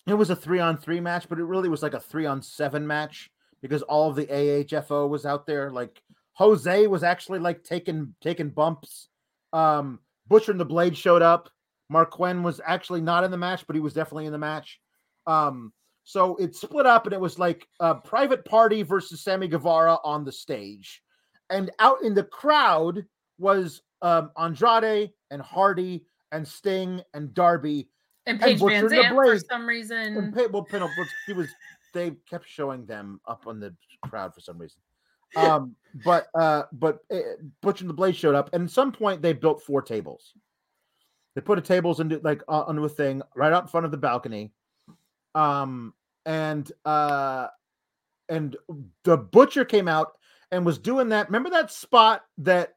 [0.06, 2.40] It was a three on three match, but it really was like a three on
[2.42, 3.30] seven match
[3.60, 5.70] because all of the AHFO was out there.
[5.70, 6.00] Like
[6.34, 9.08] Jose was actually like taking taking bumps.
[9.52, 9.98] Um,
[10.28, 11.50] Butcher and the Blade showed up.
[11.92, 14.80] Marq Quen was actually not in the match, but he was definitely in the match.
[15.26, 15.72] Um,
[16.04, 20.24] so it split up, and it was like a private party versus Sammy Guevara on
[20.24, 21.02] the stage,
[21.50, 23.04] and out in the crowd
[23.38, 27.88] was um, Andrade and Hardy and Sting and Darby
[28.26, 30.32] and and Van Butcher the Zant for some and reason.
[30.32, 30.88] Pa- well, Pin-
[31.26, 31.48] he was.
[31.94, 33.74] They kept showing them up on the
[34.08, 34.80] crowd for some reason.
[35.34, 37.18] Um, but uh, but uh,
[37.62, 40.32] Butcher and the Blade showed up, and at some point they built four tables.
[41.34, 43.92] They put a tables into like uh, onto a thing right out in front of
[43.92, 44.52] the balcony,
[45.34, 45.94] um,
[46.24, 47.48] and uh,
[48.28, 48.56] and
[49.04, 50.12] the Butcher came out
[50.50, 51.28] and was doing that.
[51.28, 52.74] Remember that spot that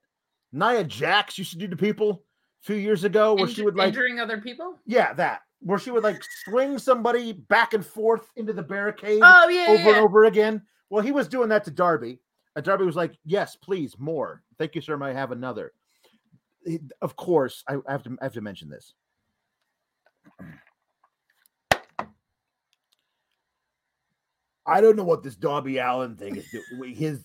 [0.51, 2.23] Nia Jax used to do to people
[2.63, 4.77] a few years ago, where she would like injuring other people.
[4.85, 9.49] yeah, that where she would like swing somebody back and forth into the barricade Oh
[9.49, 9.87] yeah, over yeah.
[9.89, 10.61] and over again.
[10.89, 12.19] Well, he was doing that to Darby,
[12.55, 14.41] and Darby was like, "Yes, please, more.
[14.57, 14.97] Thank you, sir.
[14.97, 15.73] May I have another?"
[16.65, 18.17] He- Of course, I, I have to.
[18.21, 18.93] I have to mention this.
[24.65, 26.93] I don't know what this Darby Allin thing is doing.
[26.93, 27.23] His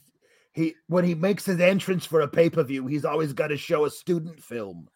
[0.55, 3.57] he when he makes his entrance for a pay per view, he's always got to
[3.57, 4.89] show a student film.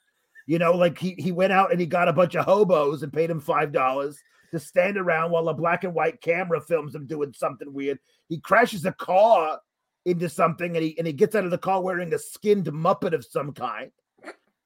[0.47, 3.12] You know, like he he went out and he got a bunch of hobos and
[3.12, 4.19] paid him five dollars
[4.53, 7.99] to stand around while a black and white camera films him doing something weird.
[8.28, 9.59] He crashes a car
[10.05, 13.12] into something and he and he gets out of the car wearing a skinned muppet
[13.12, 13.91] of some kind.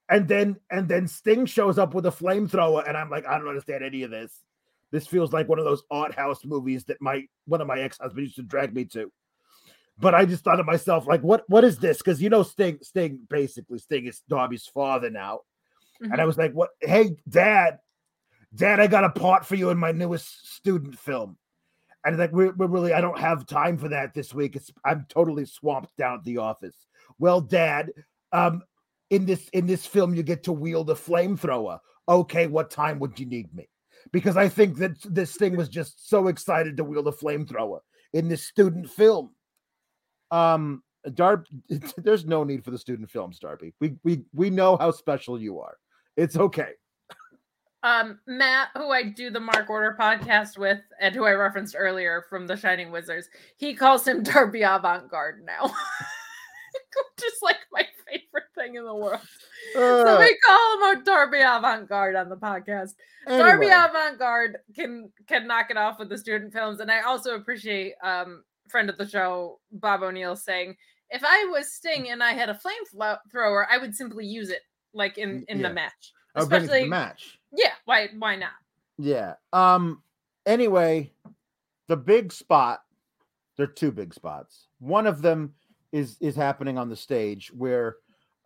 [0.09, 3.49] and then and then Sting shows up with a flamethrower, and I'm like, I don't
[3.49, 4.41] understand any of this.
[4.91, 7.99] This feels like one of those art house movies that my one of my ex
[7.99, 9.11] husbands used to drag me to.
[10.03, 11.99] But I just thought to myself, like, what what is this?
[11.99, 15.41] Because you know, Sting, Sting, basically, Sting is Darby's father now.
[16.01, 16.71] And I was like, what?
[16.81, 17.79] Hey, dad,
[18.53, 21.39] dad, I got a part for you in my newest student film.
[22.05, 24.57] And like, we're, we're really, I don't have time for that this week.
[24.57, 26.75] It's I'm totally swamped down at the office.
[27.21, 27.93] Well, dad,
[28.33, 28.63] um,
[29.09, 31.79] in this in this film, you get to wield a flamethrower.
[32.09, 33.69] Okay, what time would you need me?
[34.11, 37.79] Because I think that this thing was just so excited to wield a flamethrower
[38.13, 39.31] in this student film.
[40.33, 41.45] Um, Darb,
[41.99, 43.75] there's no need for the student films, Darby.
[43.81, 45.77] We we we know how special you are.
[46.17, 46.71] It's okay.
[47.85, 52.25] Um, Matt, who I do the Mark Order podcast with, and who I referenced earlier
[52.31, 55.65] from the Shining Wizards, he calls him Darby Avant Garde now.
[57.19, 59.21] Just like my favorite thing in the world.
[59.75, 62.93] so Uh, we call him a Darby Avant Garde on the podcast.
[63.27, 63.67] Darby.
[63.67, 67.95] Avant Garde can can knock it off with the student films, and I also appreciate
[68.03, 70.77] um friend of the show Bob O'Neill saying,
[71.11, 72.59] if I was Sting and I had a
[72.95, 74.63] flamethrower, I would simply use it
[74.95, 75.69] like in in Yeah.
[75.69, 76.13] the match.
[76.35, 77.39] I'll bring it the match.
[77.53, 77.73] yeah.
[77.85, 78.53] Why why not?
[78.99, 79.35] Yeah.
[79.53, 80.03] Um.
[80.47, 81.13] Anyway,
[81.89, 82.81] the big spot.
[83.57, 84.69] There are two big spots.
[84.81, 85.55] One of them
[85.93, 87.97] is is happening on the stage where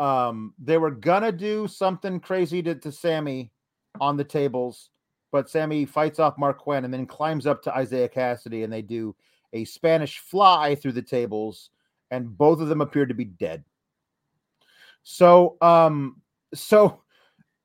[0.00, 3.52] um they were gonna do something crazy to, to Sammy
[4.00, 4.90] on the tables,
[5.30, 8.82] but Sammy fights off Marq Quen and then climbs up to Isiah Kassidy and they
[8.82, 9.14] do
[9.56, 11.70] a Spanish fly through the tables,
[12.10, 13.64] and both of them appeared to be dead.
[15.02, 16.20] So um
[16.54, 17.02] so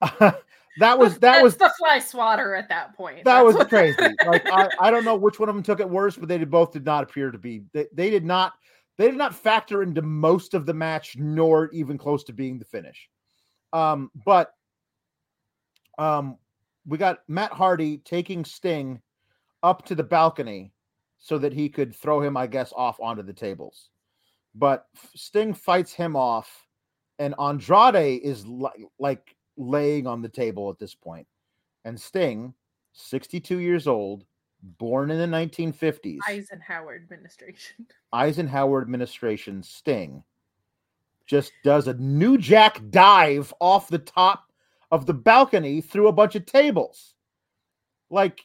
[0.20, 3.24] that was that That's was the fly swatter at that point.
[3.24, 3.96] that That's was crazy.
[4.26, 6.50] Like I, I don't know which one of them took it worse, but they did
[6.50, 8.54] both did not appear to be they, they did not
[8.96, 12.64] they did not factor into most of the match, nor even close to being the
[12.64, 13.08] finish.
[13.72, 14.54] Um, but
[15.98, 16.38] um
[16.86, 19.00] we got Matt Hardy taking Sting
[19.62, 20.71] up to the balcony
[21.22, 23.88] so that he could throw him, I guess, off onto the tables.
[24.56, 26.66] But Sting fights him off,
[27.20, 31.28] and Andrade is li- like laying on the table at this point.
[31.84, 32.52] And Sting,
[32.92, 34.24] 62 years old,
[34.62, 37.86] born in the 1950s, Eisenhower administration.
[38.12, 40.24] Eisenhower administration Sting
[41.26, 44.50] just does a New Jack dive off the top
[44.90, 47.14] of the balcony through a bunch of tables.
[48.10, 48.44] Like,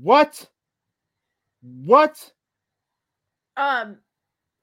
[0.00, 0.46] what?
[1.62, 2.32] What?
[3.56, 3.98] Um,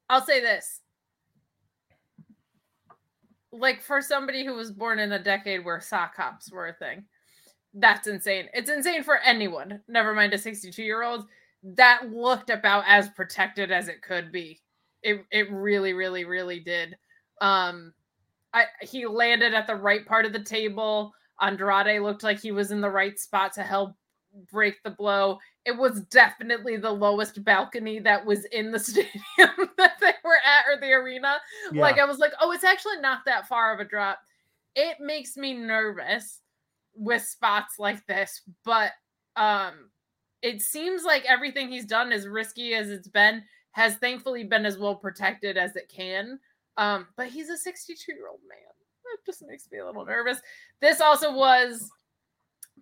[0.10, 0.82] I'll say this.
[3.52, 7.06] Like for somebody who was born in a decade where sock hops were a thing,
[7.74, 8.48] that's insane.
[8.54, 9.82] It's insane for anyone.
[9.88, 11.26] Never mind a 62 year old.
[11.64, 14.60] That looked about as protected as it could be.
[15.04, 16.98] It it really, really, really did.
[17.42, 17.94] Um,
[18.54, 21.14] I he landed at the right part of the table.
[21.40, 23.96] Andrade looked like he was in the right spot to help
[24.52, 29.12] break the blow it was definitely the lowest balcony that was in the stadium
[29.78, 31.40] that they were at or the arena.
[31.74, 34.20] Like I was like, oh, it's actually not that far of a drop.
[34.76, 36.40] It makes me nervous
[36.96, 38.92] with spots like this, but
[39.36, 39.90] um
[40.42, 44.78] it seems like everything he's done as risky as it's been has thankfully been as
[44.78, 46.40] well protected as it can.
[46.78, 48.60] Um, but he's a 62 year old man.
[49.04, 50.40] That just makes me a little nervous.
[50.80, 51.90] This also was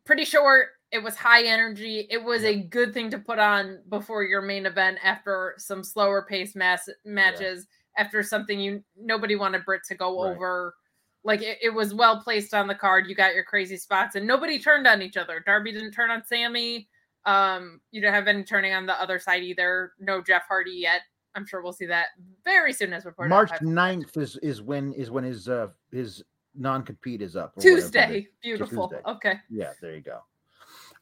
[0.06, 0.68] pretty short.
[0.92, 2.08] It was high energy.
[2.10, 6.26] It was a good thing to put on before your main event after some slower
[6.30, 7.68] pace mass matches.
[7.98, 10.36] After something you nobody wanted Britt to go Right.
[10.36, 10.76] over.
[11.24, 13.08] Like it, it was well placed on the card.
[13.08, 15.40] You got your crazy spots, and nobody turned on each other.
[15.46, 16.88] Darby didn't turn on Sammy.
[17.26, 19.94] Um, you don't have any turning on the other side either.
[20.00, 21.02] No Jeff Hardy yet.
[21.34, 22.08] I'm sure we'll see that
[22.44, 23.30] very soon as reported.
[23.30, 26.22] March Five- 9th is is when is when his uh his
[26.54, 27.54] non-compete is up.
[27.60, 28.28] Tuesday.
[28.44, 28.88] Beautiful.
[28.90, 29.02] Tuesday.
[29.10, 29.40] Okay.
[29.50, 30.20] Yeah, there you go.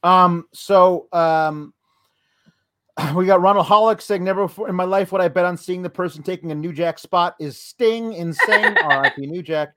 [0.03, 1.73] Um, so um
[3.15, 5.81] we got Ronald Hollick saying, Never before in my life would I bet on seeing
[5.81, 8.75] the person taking a New Jack spot is Sting insane.
[8.89, 9.69] RIP New Jack.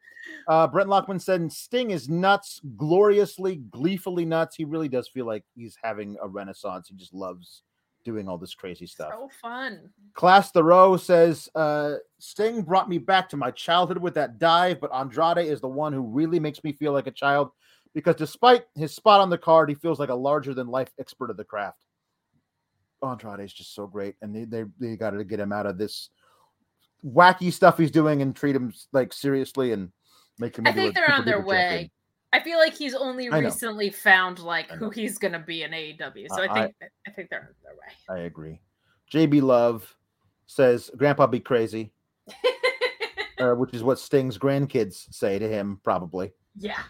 [0.48, 4.56] Uh Brent Lockman said Sting is nuts, gloriously, gleefully nuts.
[4.56, 6.88] He really does feel like he's having a renaissance.
[6.88, 7.62] He just loves
[8.06, 9.10] doing all this crazy stuff.
[9.12, 9.90] So fun.
[10.14, 14.94] Class Thoreau says, uh, Sting brought me back to my childhood with that dive, but
[14.94, 17.50] Andrade is the one who really makes me feel like a child
[17.96, 21.30] because despite his spot on the card, he feels like a larger than life expert
[21.30, 21.78] of the craft.
[23.02, 25.78] Andrade is just so great, and they they, they got to get him out of
[25.78, 26.10] this
[27.02, 29.90] wacky stuff he's doing and treat him like seriously and
[30.38, 30.66] make him.
[30.66, 31.90] I think they're on their way.
[32.34, 36.26] I feel like he's only recently found like who he's gonna be in AEW.
[36.28, 36.74] So Uh, I I- think
[37.06, 38.20] I think they're on their way.
[38.22, 38.60] I agree.
[39.10, 39.96] JB Love
[40.46, 41.94] says, "Grandpa, be crazy,"
[43.38, 46.32] uh, which is what Sting's grandkids say to him, probably.
[46.58, 46.82] Yeah.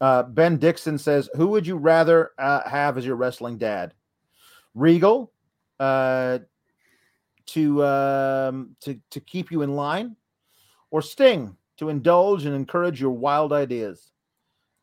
[0.00, 3.94] Uh, ben Dixon says, "Who would you rather uh, have as your wrestling dad?
[4.74, 5.32] Regal,
[5.80, 6.40] uh,
[7.46, 10.16] to um, to to keep you in line,
[10.90, 14.12] or Sting to indulge and encourage your wild ideas?"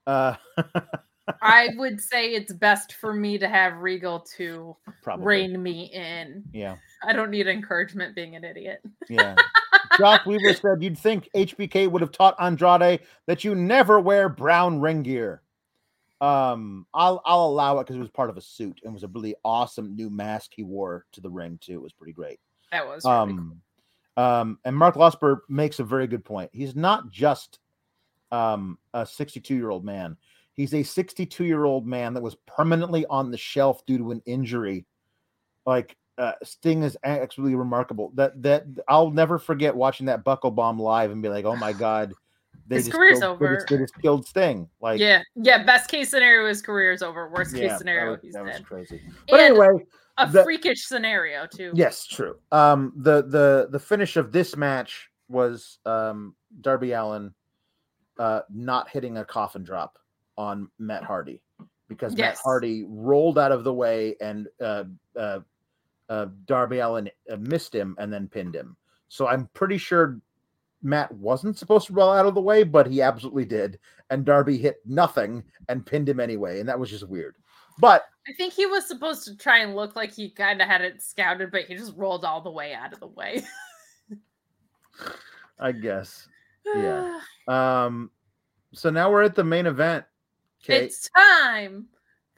[0.08, 0.36] Uh,
[1.42, 5.26] I would say it's best for me to have Regal to probably.
[5.26, 6.44] rein me in.
[6.54, 8.82] Yeah, I don't need encouragement being an idiot.
[9.10, 9.36] yeah.
[9.98, 14.80] Josh Weaver said, "You'd think HBK would have taught Andrade that you never wear brown
[14.80, 15.42] ring gear."
[16.22, 19.08] Um, I'll I'll allow it because it was part of a suit and was a
[19.08, 21.74] really awesome new mask he wore to the ring too.
[21.74, 22.40] It was pretty great.
[22.72, 23.40] That was really cool.
[23.40, 23.62] Um,
[24.16, 26.50] um, and Mark Losper makes a very good point.
[26.54, 27.60] He's not just
[28.32, 30.18] um a 62 year old man.
[30.54, 34.22] He's a 62 year old man that was permanently on the shelf due to an
[34.26, 34.86] injury.
[35.66, 38.12] Like uh, Sting is actually remarkable.
[38.16, 41.74] That that I'll never forget watching that Buckle Bomb live and be like, oh my
[41.88, 42.14] god,
[42.68, 43.56] they His just career's killed, they over.
[43.56, 44.70] just- They just killed Sting.
[44.82, 45.64] Like yeah, yeah.
[45.64, 47.30] Best case scenario, his career's over.
[47.30, 49.02] Worst yeah, case that scenario, was- he's that was crazy.
[49.30, 49.86] But And anyway,
[50.18, 51.72] a the- freakish scenario too.
[51.74, 52.36] Yes, true.
[52.52, 57.34] Um, the the the finish of this match was um Darby Allin
[58.20, 59.98] uh not hitting a coffin drop
[60.38, 61.42] on Matt Hardy
[61.88, 64.84] because Matt Hardy rolled out of the way and uh
[65.18, 65.40] uh,
[66.10, 68.76] uh Darby Allin uh, missed him and then pinned him.
[69.08, 70.20] So I'm pretty sure
[70.82, 73.80] Matt wasn't supposed to roll out of the way, but he absolutely did.
[74.10, 77.36] And Darby hit nothing and pinned him anyway, and that was just weird.
[77.80, 80.82] But I think he was supposed to try and look like he kind of had
[80.82, 83.44] it scouted, but he just rolled all the way out of the way.
[85.60, 86.28] I guess
[86.66, 87.20] Yeah.
[87.46, 88.10] Um,
[88.74, 90.06] so now we're at the main event.
[90.64, 90.86] Okay.
[90.86, 91.88] It's time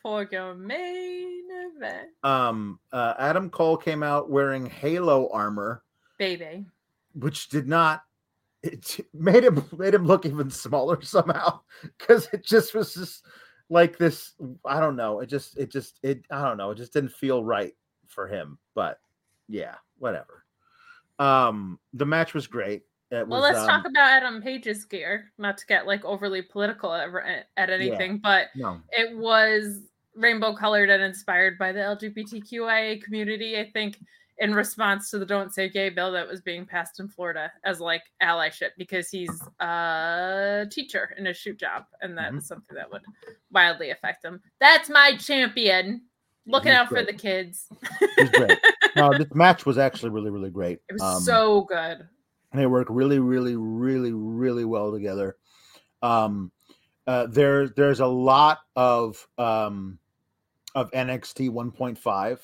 [0.06, 5.82] for your main event, Um, uh, Adam Cole came out wearing Halo armor,
[6.20, 6.64] baby.
[7.16, 8.04] which did not.
[8.62, 11.62] It made him made him look even smaller somehow
[11.98, 13.26] because it just was just
[13.70, 14.34] like this.
[14.64, 15.22] I don't know.
[15.22, 16.70] It just it just it I don't know.
[16.70, 17.74] It just didn't feel right
[18.08, 18.60] for him.
[18.76, 19.00] But
[19.48, 20.46] yeah, whatever.
[21.18, 22.84] Um, the match was great.
[23.10, 25.32] It Well, was, let's um, talk about Adam Page's gear.
[25.40, 27.10] Not to get like overly political at,
[27.58, 29.82] at anything, but No, it was
[30.16, 33.60] rainbow colored and inspired by the LGBTQIA community.
[33.60, 34.00] I think
[34.38, 37.80] in response to the "Don't Say Gay" bill that was being passed in Florida as
[37.80, 42.38] like allyship because he's a teacher in a shoot job, and that Mhm.
[42.40, 43.04] is something that would
[43.52, 44.42] wildly affect him.
[44.60, 46.02] That's my champion.
[46.48, 47.68] Looking He's out for the kids.
[48.18, 48.60] He's great.
[48.96, 50.80] no, this match was actually really really great.
[50.90, 52.08] It was Um, so good.
[52.54, 55.36] they work really really really really well together
[56.02, 56.52] um
[57.08, 59.98] uh there there's a lot of um
[60.76, 62.40] of nxt 1.5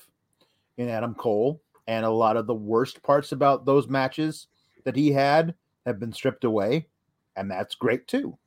[0.78, 4.48] in adam cole and a lot of the worst parts about those matches
[4.84, 5.54] that he had
[5.86, 6.88] have been stripped away
[7.36, 8.38] and that's great too.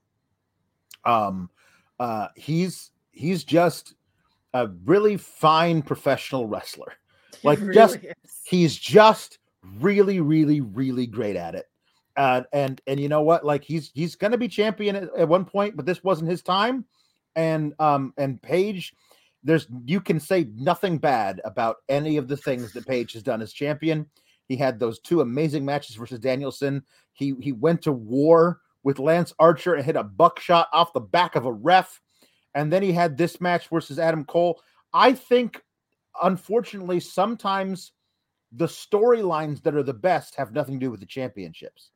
[1.05, 1.51] Um
[2.01, 3.95] uh he's he's just
[4.53, 6.93] a really fine professional wrestler.
[7.43, 8.41] Like, just- is.
[8.45, 9.39] he's just
[9.79, 11.69] really really really great at it.
[12.17, 13.45] Uh, and and you know what?
[13.45, 16.87] Like he's he's gonna be champion at, at one point but this wasn't his time.
[17.37, 18.95] And um and page
[19.45, 23.43] there's you can say nothing bad about any of the things that page has done
[23.43, 24.07] as champion.
[24.47, 26.83] He had those two amazing matches versus danielson.
[27.13, 31.37] He he went to war with lance archer and hit a buckshot off the back
[31.37, 32.01] of a ref.
[32.55, 34.61] And then he had this match versus adam cole.
[34.93, 35.63] I think
[36.23, 37.93] unfortunately sometimes
[38.53, 41.91] the storylines that are the best have nothing to do with the championships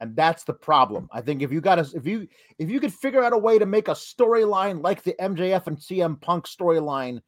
[0.00, 1.08] and that's the problem.
[1.12, 3.58] I think if you got to if you if you could figure out a way
[3.58, 7.20] to make a storyline like the mjf and cm punk storyline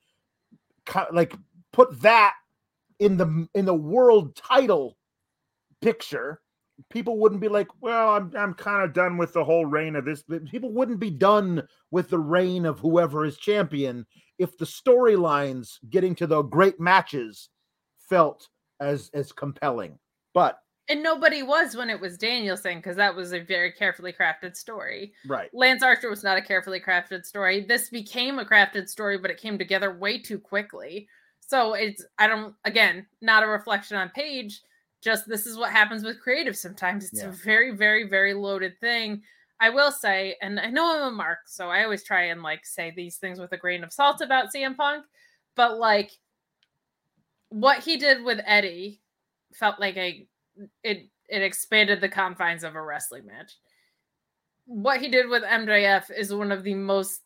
[1.12, 1.34] like
[1.72, 2.34] put that
[2.98, 4.96] in the in the world title
[5.80, 6.40] picture
[6.90, 10.04] people wouldn't be like well i'm, I'm kind of done with the whole reign of
[10.04, 14.06] this people wouldn't be done with the reign of whoever is champion
[14.38, 17.50] if the storylines getting to the great matches
[18.08, 18.48] felt
[18.80, 19.98] as as compelling.
[20.34, 20.58] But
[20.90, 25.12] And nobody was when it was Danielson because that was a very carefully crafted story.
[25.26, 27.64] right Lance Archer was not a carefully crafted story.
[27.66, 31.06] This became a crafted story, but it came together way too quickly.
[31.40, 34.62] So it's I don't again not a reflection on Page.
[35.02, 37.04] Just this is what happens with creative sometimes.
[37.04, 37.28] It's Yeah.
[37.28, 39.22] a very very very loaded thing.
[39.60, 42.64] I will say, and I know I'm a mark, so I always try and like
[42.64, 45.04] say these things with a grain of salt about CM Punk,
[45.56, 46.12] but like
[47.50, 49.00] what he did with Eddie
[49.54, 50.26] felt like a
[50.82, 53.52] it it expanded the confines of a wrestling match.
[54.66, 57.22] What he did with MJF is one of the most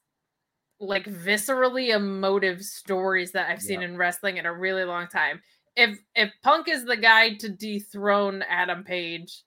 [0.81, 3.89] like viscerally emotive stories that I've seen Yeah.
[3.89, 5.41] in wrestling in a really long time.
[5.77, 9.43] If if Punk is the guy to dethrone Adam Page,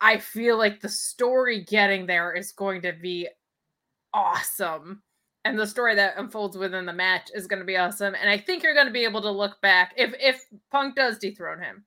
[0.00, 3.28] I feel like the story getting there is going to be
[4.14, 5.02] awesome.
[5.44, 8.14] And the story that unfolds within the match is going to be awesome.
[8.14, 11.18] And I think you're going to be able to look back if if Punk does
[11.18, 11.84] dethrone him.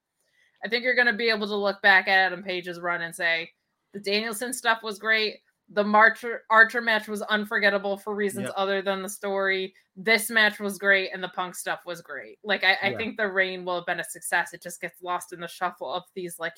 [0.63, 3.15] I think you're going to be able to look back at Adam Page's run and
[3.15, 3.51] say
[3.93, 5.37] the Danielson stuff was great.
[5.69, 8.53] The Marcher Archer match was unforgettable for reasons Yep.
[8.57, 9.73] other than the story.
[9.95, 12.37] This match was great, and the Punk stuff was great.
[12.43, 12.97] Like I, I Yeah.
[12.97, 14.53] think the reign will have been a success.
[14.53, 16.37] It just gets lost in the shuffle of these.
[16.39, 16.53] Like,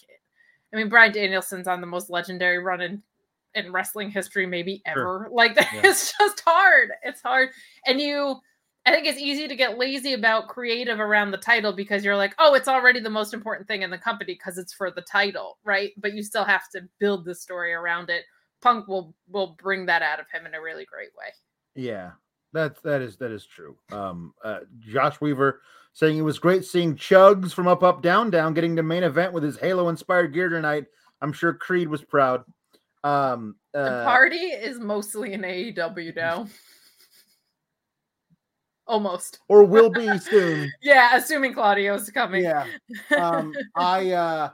[0.74, 3.04] I mean, Bryan Danielson's on the most legendary run in
[3.56, 5.24] in wrestling history, maybe Sure.
[5.26, 5.30] ever.
[5.32, 5.82] Like that, Yeah.
[5.86, 6.92] it's just hard.
[7.04, 7.50] It's hard,
[7.86, 8.40] and you.
[8.88, 12.34] I think it's easy to get lazy about creative around the title because you're like,
[12.40, 15.58] oh, it's already the most important thing in the company because it's for the title,
[15.66, 15.92] right?
[15.98, 18.24] But you still have to build the story around it.
[18.62, 21.34] Punk will will bring that out of him in a really great way.
[21.76, 22.12] Yeah,
[22.54, 23.76] that that is that is true.
[23.92, 28.54] Um, uh, Josh Weaver saying it was great seeing Chugs from Up Up Down Down
[28.54, 30.86] getting the main event with his Halo inspired gear tonight.
[31.22, 32.46] I'm sure Creed was proud.
[33.04, 36.48] Um, The uh, party is mostly in AEW now.
[38.88, 39.40] Almost.
[39.48, 40.72] or will be soon.
[40.82, 42.44] Yeah, assuming Claudio's coming.
[42.44, 42.66] Yeah.
[43.18, 44.50] Um, I uh,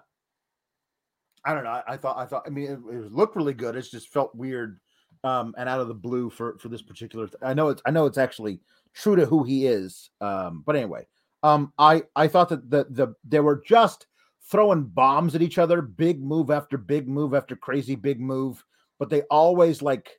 [1.46, 1.70] I don't know.
[1.70, 3.76] I, I thought I thought I mean it, it looked really good.
[3.76, 4.80] It's just felt weird
[5.24, 7.92] um and out of the blue for for this particular th- I know it's I
[7.92, 8.60] know it's actually
[8.94, 10.10] true to who he is.
[10.22, 11.06] Um but anyway,
[11.44, 14.08] um I I thought that the the they were just
[14.50, 18.64] throwing bombs at each other, big move after big move after crazy big move,
[19.00, 20.10] but they always like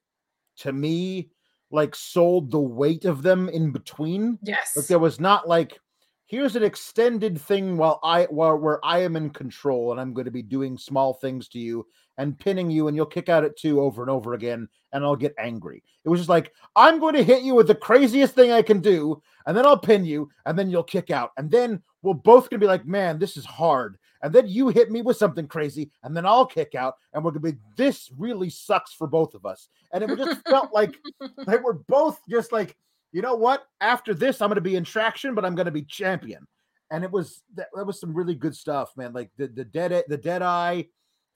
[0.59, 1.31] to me
[1.71, 4.39] like sold the weight of them in between.
[4.43, 4.77] Yes.
[4.77, 5.79] Like there was not like
[6.27, 10.25] here's an extended thing while I while where I am in control and I'm going
[10.25, 11.87] to be doing small things to you
[12.17, 15.17] and pinning you and you'll kick out at two over and over again and I'll
[15.17, 15.83] get angry.
[16.05, 18.81] It was just like I'm going to hit you with the craziest thing I can
[18.81, 22.51] do and then I'll pin you and then you'll kick out and then we're both
[22.51, 25.47] going to be like man this is hard and then you hit me with something
[25.47, 29.07] crazy and then I'll kick out and we're going to be this really sucks for
[29.07, 29.69] both of us.
[29.93, 30.97] And it just felt like
[31.47, 32.75] like we're both just like
[33.13, 33.67] you know what?
[33.81, 36.49] After this, I'm going to be in traction, but I'm going to be champion.
[36.91, 39.13] And it was that, that was some really good stuff, man.
[39.13, 40.87] Like the the dead the dead eye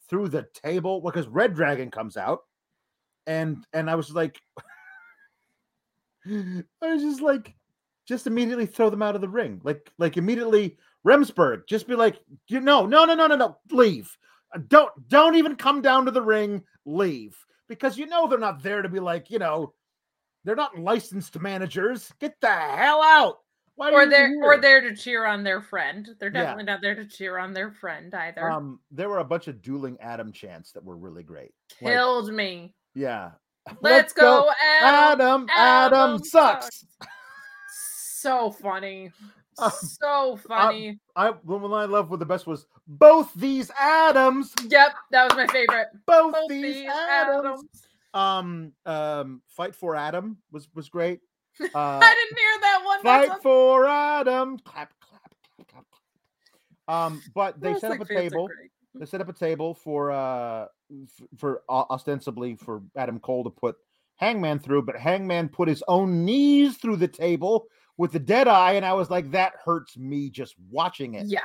[0.08, 2.40] through the table because Red Dragon comes out,
[3.26, 4.40] and and I was like,
[6.26, 7.54] I was just like,
[8.08, 12.18] just immediately throw them out of the ring, like like immediately Remsburg, just be like,
[12.48, 14.16] you know, no, no, no, no, no, leave.
[14.54, 16.64] Uh, Don't don't even come down to the ring.
[16.86, 17.36] Leave
[17.68, 19.74] because you know they're not there to be like you know
[20.44, 22.10] they're not licensed managers.
[22.18, 23.40] Get the hell out.
[23.74, 24.42] Why are or they're here?
[24.42, 26.08] or they're to cheer on their friend.
[26.18, 26.40] They're Yeah.
[26.44, 28.50] definitely not there to cheer on their friend either.
[28.50, 31.52] Um, there were a bunch of dueling Adam chants that were really great.
[31.82, 32.74] Like, Killed me.
[32.94, 33.32] yeah.
[33.82, 35.20] Let's, go, Adam.
[35.20, 35.46] Adam.
[35.50, 36.86] Adam, sucks.
[38.20, 39.12] So funny.
[39.58, 40.98] Um, so funny.
[41.16, 44.54] I the one I loved with the best was both these Adams.
[44.68, 45.88] yep, that was my favorite.
[46.06, 46.90] Both, Both these, these.
[48.14, 51.20] Um, um, fight for Adam was was great.
[51.60, 53.02] Uh, I didn't hear that one.
[53.02, 54.58] Fight That's a- for Adam.
[54.60, 55.68] Clap, clap, clap,
[56.86, 57.04] clap.
[57.12, 58.48] Um, but they set up Wrestling a table.
[58.94, 60.66] They set up a table for uh
[61.36, 63.76] for o- ostensibly for Adam Cole to put
[64.16, 67.66] Hangman through, but Hangman put his own knees through the table
[67.98, 71.26] with the dead eye, and I was like, that hurts me just watching it.
[71.26, 71.40] Yeah,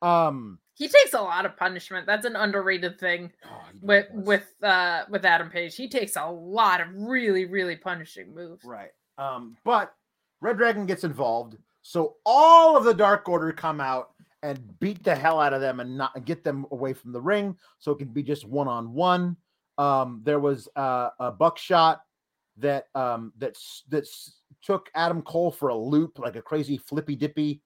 [0.00, 2.06] Um, he takes a lot of punishment.
[2.06, 5.76] That's an underrated thing oh, with with uh with Adam Page.
[5.76, 8.64] He takes a lot of really really punishing moves.
[8.64, 8.90] Right.
[9.18, 9.94] Um, but
[10.40, 14.10] Red Dragon gets involved, so all of the Dark Order come out
[14.42, 17.56] and beat the hell out of them and not get them away from the ring,
[17.78, 19.36] so it can be just one on one.
[19.78, 22.02] Um, there was uh, a buckshot
[22.58, 23.56] that um that
[23.88, 24.06] that
[24.62, 27.62] took Adam Cole for a loop, like a crazy flippy dippy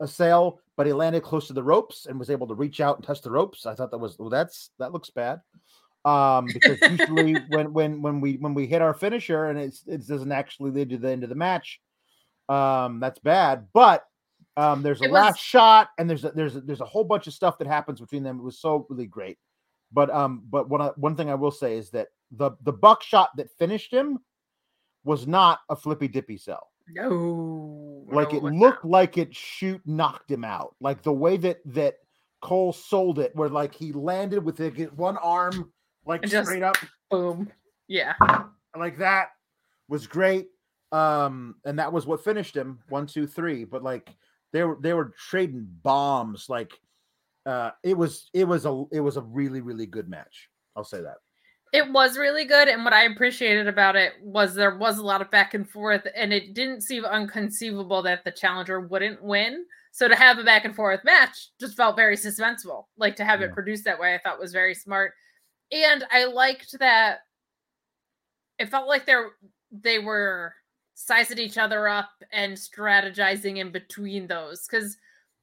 [0.00, 2.96] a sail, but he landed close to the ropes and was able to reach out
[2.96, 3.66] and touch the ropes.
[3.66, 5.40] I thought that was well, that's that looks bad.
[6.04, 10.06] Um, because usually when when when we when we hit our finisher and it's it
[10.06, 11.80] doesn't actually lead to the end of the match,
[12.48, 13.68] um, that's bad.
[13.72, 14.04] But
[14.56, 17.26] um, there's a was- last shot and there's a, there's a, there's a whole bunch
[17.26, 18.38] of stuff that happens between them.
[18.38, 19.38] It was so really great.
[19.92, 23.56] But um, but one one thing I will say is that the the buckshot that
[23.58, 24.18] finished him
[25.04, 28.90] was not a flippy dippy cell No, like no, it looked not.
[28.90, 30.74] like it shoot knocked him out.
[30.80, 31.96] Like the way that that
[32.42, 35.72] cole sold it where like he landed with like, one arm
[36.06, 36.76] like And straight up.
[37.10, 37.50] boom.
[37.88, 38.14] Yeah,
[38.76, 39.28] like that
[39.88, 40.48] was great
[40.92, 44.14] um and that was what finished him one two three but like
[44.52, 46.72] they were they were trading bombs like
[47.46, 50.48] uh it was it was a it was a really really good match.
[50.76, 51.16] I'll say that
[51.74, 52.68] it was really good.
[52.68, 56.06] And what I appreciated about it was there was a lot of back and forth,
[56.14, 59.64] and it didn't seem unconceivable that the challenger wouldn't win.
[59.90, 62.84] So to have a back and forth match just felt very suspenseful.
[62.96, 63.46] Like to have Yeah.
[63.46, 65.14] it produced that way, I thought was very smart.
[65.72, 67.20] And I liked that
[68.58, 69.32] it felt like they're
[69.72, 70.54] they were
[70.94, 74.96] sizing each other up and strategizing in between those because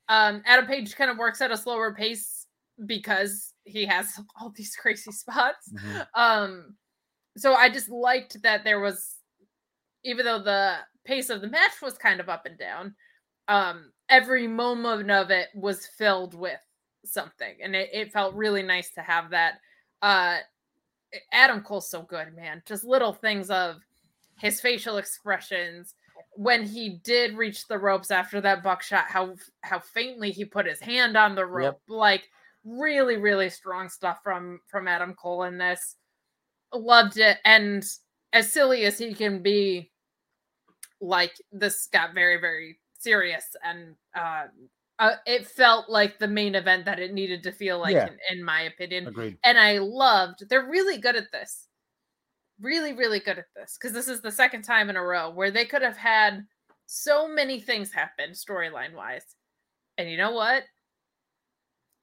[0.08, 2.48] um, Adam Page kind of works at a slower pace
[2.85, 4.07] because he has
[4.40, 5.72] all these crazy spots.
[5.73, 6.07] Mhm.
[6.15, 6.75] Um,
[7.38, 9.15] so I just liked that there was,
[10.03, 12.95] even though the pace of the match was kind of up and down,
[13.48, 16.59] um, every moment of it was filled with
[17.06, 19.56] something, and it, it felt really nice to have that.
[20.01, 20.38] Uh,
[21.31, 22.61] Adam Cole's so good, man.
[22.65, 23.81] Just little things of
[24.40, 25.93] his facial expressions
[26.33, 30.80] when he did reach the ropes after that buckshot, how how faintly he put his
[30.80, 32.30] hand on the rope, like
[32.65, 35.95] really, really strong stuff from from Adam Cole in this.
[36.73, 37.83] Loved it, and
[38.33, 39.91] as silly as he can be,
[41.01, 44.45] like this got very, very serious, and uh,
[44.99, 48.07] uh it felt like the main event that it needed to feel like, Yeah.
[48.07, 49.38] in, in my opinion Agreed.
[49.43, 50.48] and I loved.
[50.48, 51.67] They're really good at this.
[52.61, 55.49] Really, really good at this because this is the second time in a row where
[55.51, 56.45] they could have had
[56.85, 59.25] so many things happen storyline wise.
[59.98, 60.64] And you know what?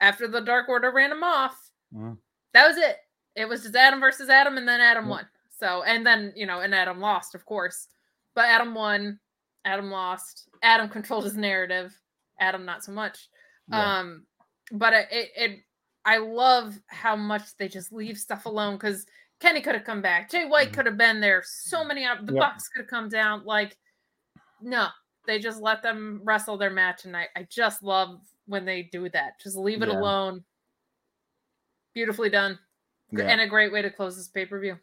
[0.01, 2.19] After the Dark Order ran him off, Mhm.
[2.55, 2.99] that was it.
[3.35, 5.11] It was just Adam versus Adam, and then Adam Yep.
[5.11, 5.29] won.
[5.51, 7.89] So, and then you know, and Adam lost, of course.
[8.35, 9.19] But Adam won.
[9.65, 10.49] Adam lost.
[10.63, 11.99] Adam controlled his narrative.
[12.41, 13.29] Adam not so much.
[13.69, 13.99] Yeah.
[13.99, 14.27] Um,
[14.73, 15.65] but it, it, it
[16.05, 19.05] I love how much they just leave stuff alone because
[19.41, 20.75] Kenny could have come back, Jay White Mhm.
[20.75, 22.41] could have been there, so many op- the Yep.
[22.41, 23.45] Bucks could have come down.
[23.45, 23.77] Like,
[24.61, 24.89] no,
[25.27, 29.09] they just let them wrestle their match, and I, I just love when they do
[29.11, 29.41] that.
[29.41, 29.99] Just leave it Yeah.
[30.01, 30.45] alone.
[31.95, 32.59] Beautifully done,
[33.13, 33.25] Yeah.
[33.29, 34.79] and a great way to close this pay per view.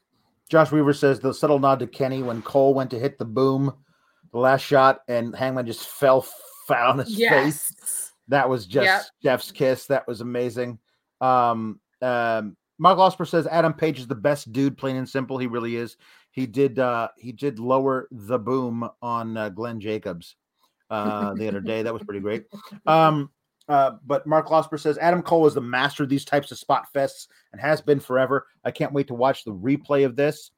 [0.49, 3.73] Josh Weaver says the subtle nod to Kenny when Cole went to hit the boom,
[4.31, 6.21] the last shot, and Hangman just fell
[6.67, 8.11] flat on his face.
[8.27, 9.03] That was just Yep.
[9.23, 9.85] Jeff's kiss.
[9.87, 10.79] That was amazing.
[11.21, 15.37] Um, um, Mark Losper says Adam Page is the best dude, plain and simple.
[15.37, 15.95] He really is.
[16.31, 20.35] He did uh he did lower the boom on uh, Glenn Jacobs
[20.89, 21.81] uh the other day.
[21.83, 22.45] That was pretty great.
[22.85, 23.31] Um
[23.67, 26.87] uh, but Mark Losper says Adam Cole is the master of these types of spot
[26.93, 28.47] fests and has been forever.
[28.63, 30.51] I can't wait to watch the replay of this.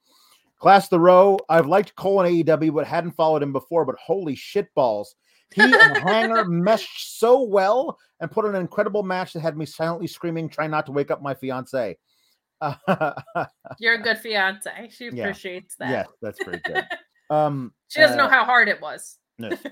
[0.58, 1.38] Class the row.
[1.48, 3.84] I've liked Cole in AEW, but hadn't followed him before.
[3.84, 5.14] But holy shit balls.
[5.54, 9.64] He and Hanger meshed so well and put on an incredible match that had me
[9.66, 11.96] silently screaming, trying not to wake up my fiance.
[13.78, 14.88] you're a good fiance.
[14.90, 15.22] She Yeah.
[15.28, 15.90] appreciates that.
[15.90, 16.84] yes, that's very good.
[17.30, 19.18] Um, She doesn't know uh, how hard it was.
[19.38, 19.62] yes.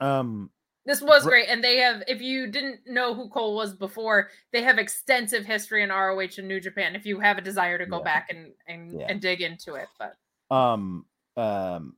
[0.00, 0.50] um,
[0.86, 2.02] This was great, and they have.
[2.06, 6.46] If you didn't know who Cole was before, they have extensive history in ROH and
[6.46, 6.94] New Japan.
[6.94, 8.04] If you have a desire to go Yeah.
[8.04, 9.06] back and and, Yeah.
[9.08, 10.16] and dig into it, but
[10.54, 11.04] um,
[11.36, 11.96] um,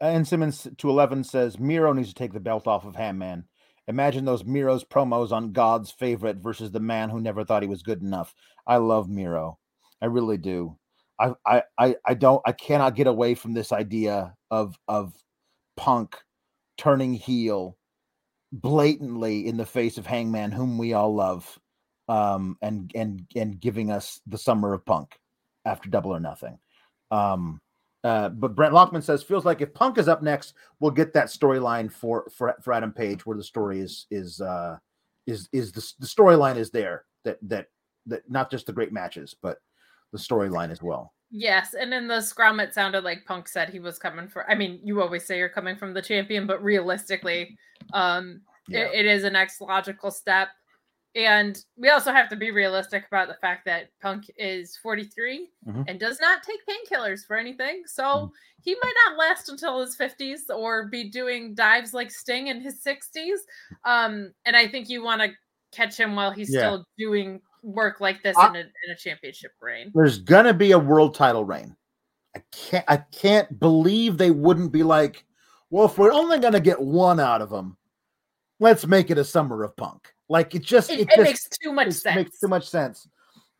[0.00, 3.44] and Simmons to 11 says Miro needs to take the belt off of Hamman.
[3.88, 7.84] Imagine those Miro's promos on God's favorite versus the man who never thought he was
[7.84, 8.34] good enough.
[8.66, 9.58] I love Miro.
[10.02, 10.76] I really do.
[11.20, 15.14] I I I, I don't I cannot get away from this idea of of
[15.76, 16.16] punk
[16.76, 17.76] turning heel
[18.52, 21.58] blatantly in the face of Hangman, whom we all love,
[22.08, 25.18] um, and and and giving us the summer of punk
[25.64, 26.58] after double or nothing.
[27.10, 27.60] Um,
[28.04, 31.26] uh, but Brent Lockman says feels like if Punk is up next, we'll get that
[31.26, 34.78] storyline for for for Adam Page, where the story is is uh
[35.26, 37.66] is is the the storyline is there that that
[38.06, 39.58] that not just the great matches, but
[40.12, 41.12] the storyline as well.
[41.30, 41.74] Yes.
[41.74, 44.48] And in the scrum, it sounded like Punk said he was coming for.
[44.50, 47.56] I mean, you always say you're coming from the champion, but realistically,
[47.92, 48.86] um, Yeah.
[48.86, 50.48] it, it is a next logical step.
[51.14, 55.84] And we also have to be realistic about the fact that Punk is 43 Mhm.
[55.88, 57.84] and does not take painkillers for anything.
[57.86, 58.30] So Mhm.
[58.62, 62.82] he might not last until his 50s or be doing dives like Sting in his
[62.82, 63.46] 60s.
[63.84, 65.30] Um, and I think you want to
[65.72, 66.60] catch him while he's Yeah.
[66.60, 69.90] still doing work like this I- in, a, in a championship reign.
[69.94, 71.76] There's gonna be a world title reign.
[72.34, 75.24] I can't I can't believe they wouldn't be like,
[75.70, 77.76] well, if we're only gonna get one out of them,
[78.60, 80.12] let's make it a summer of punk.
[80.28, 82.16] Like it just It, it, it just makes too much it sense.
[82.16, 83.08] makes too much sense.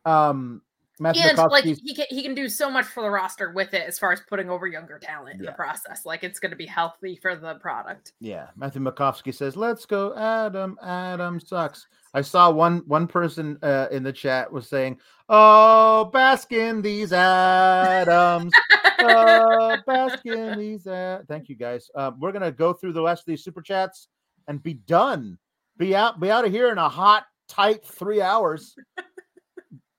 [0.05, 0.61] Um
[0.99, 3.87] Matthew and like he can he can do so much for the roster with it
[3.87, 5.51] as far as putting over younger talent in Yeah.
[5.51, 6.05] the process.
[6.05, 8.13] Like it's going to be healthy for the product.
[8.19, 10.77] Yeah, Matthew Makovsky says, "Let's go, Adam.
[10.81, 16.51] Adam sucks." I saw one one person uh, in the chat was saying, "Oh, bask
[16.51, 18.51] in these Adams.
[18.99, 21.27] oh, bask in these." Ad-.
[21.27, 21.89] Thank you, guys.
[21.93, 24.07] Uh, we're gonna go through the rest of these super chats
[24.47, 25.37] and be done.
[25.77, 26.19] Be out.
[26.19, 28.75] Be out of here in a hot, tight three hours.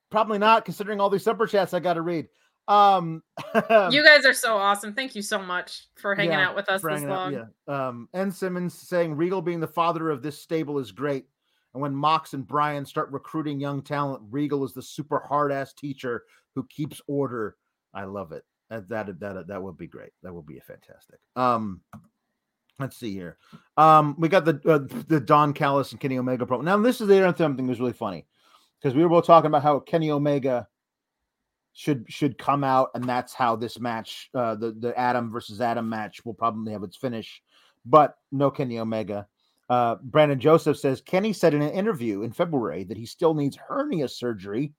[0.09, 2.27] Probably not, considering all these super chats I got to read.
[2.67, 3.23] Um,
[3.89, 4.93] you guys are so awesome.
[4.93, 7.33] Thank you so much for hanging Yeah, out with us this hanging out, long.
[7.67, 7.87] yeah.
[7.87, 8.31] Um, N.
[8.31, 11.25] Simmons saying Regal being the father of this stable is great.
[11.73, 15.73] And when Mox and Bryan start recruiting young talent, Regal is the super hard ass
[15.73, 16.23] teacher
[16.55, 17.55] who keeps order.
[17.93, 18.43] I love it.
[18.69, 20.11] That that that that would be great.
[20.21, 21.19] That would be a fantastic.
[21.35, 21.81] Um,
[22.79, 23.37] let's see here.
[23.77, 26.63] Um, we got the uh, the Don Callis and Kenny Omega promo.
[26.63, 28.25] Now this is the other thing that was really funny
[28.79, 30.67] because we were both talking about how Kenny Omega
[31.73, 35.87] should should come out, and that's how this match, uh, the the Adam versus Adam
[35.87, 37.41] match, will probably have its finish.
[37.85, 39.27] But no Kenny Omega.
[39.69, 43.55] Uh, Brandon Joseph says Kenny said in an interview in February that he still needs
[43.55, 44.73] hernia surgery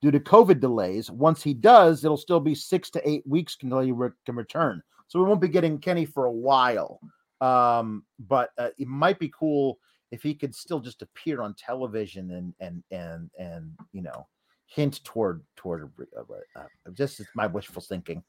[0.00, 1.10] due to COVID delays.
[1.10, 4.82] Once he does, it'll still be six to eight weeks until he re- can return.
[5.06, 7.00] So we won't be getting Kenny for a while.
[7.40, 9.78] Um, but uh, it might be cool
[10.12, 14.26] if he could still just appear on television and and and and you know
[14.66, 16.22] hint toward toward uh,
[16.56, 18.22] uh, just my wishful thinking.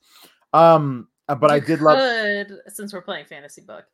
[0.53, 2.47] Um, uh, but You I did love.
[2.67, 3.85] since we're playing fantasy book.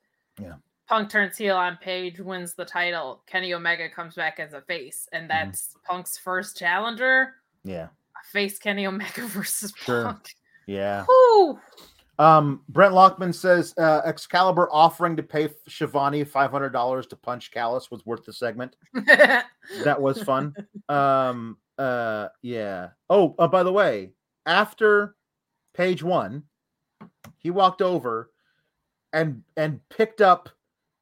[0.42, 0.54] Yeah.
[0.88, 3.22] Punk turns heel on Page, wins the title.
[3.28, 5.22] Kenny Omega comes back as a face, Mm-hmm.
[5.22, 7.36] and that's Punk's first challenger.
[7.64, 7.90] Yeah,
[8.32, 10.06] face Kenny Omega versus Sure.
[10.06, 10.34] Punk.
[10.66, 11.06] yeah.
[11.06, 11.60] Whew.
[12.20, 17.50] Um, Brent Lockman says uh, Excalibur offering to pay Schiavone five hundred dollars to punch
[17.52, 18.76] Callis was worth the segment.
[19.84, 20.54] That was fun.
[20.90, 22.90] um, uh, yeah.
[23.10, 24.12] Oh, uh, by the way,
[24.46, 25.16] after
[25.76, 26.44] page one,
[27.38, 28.32] he walked over
[29.14, 30.50] and and picked up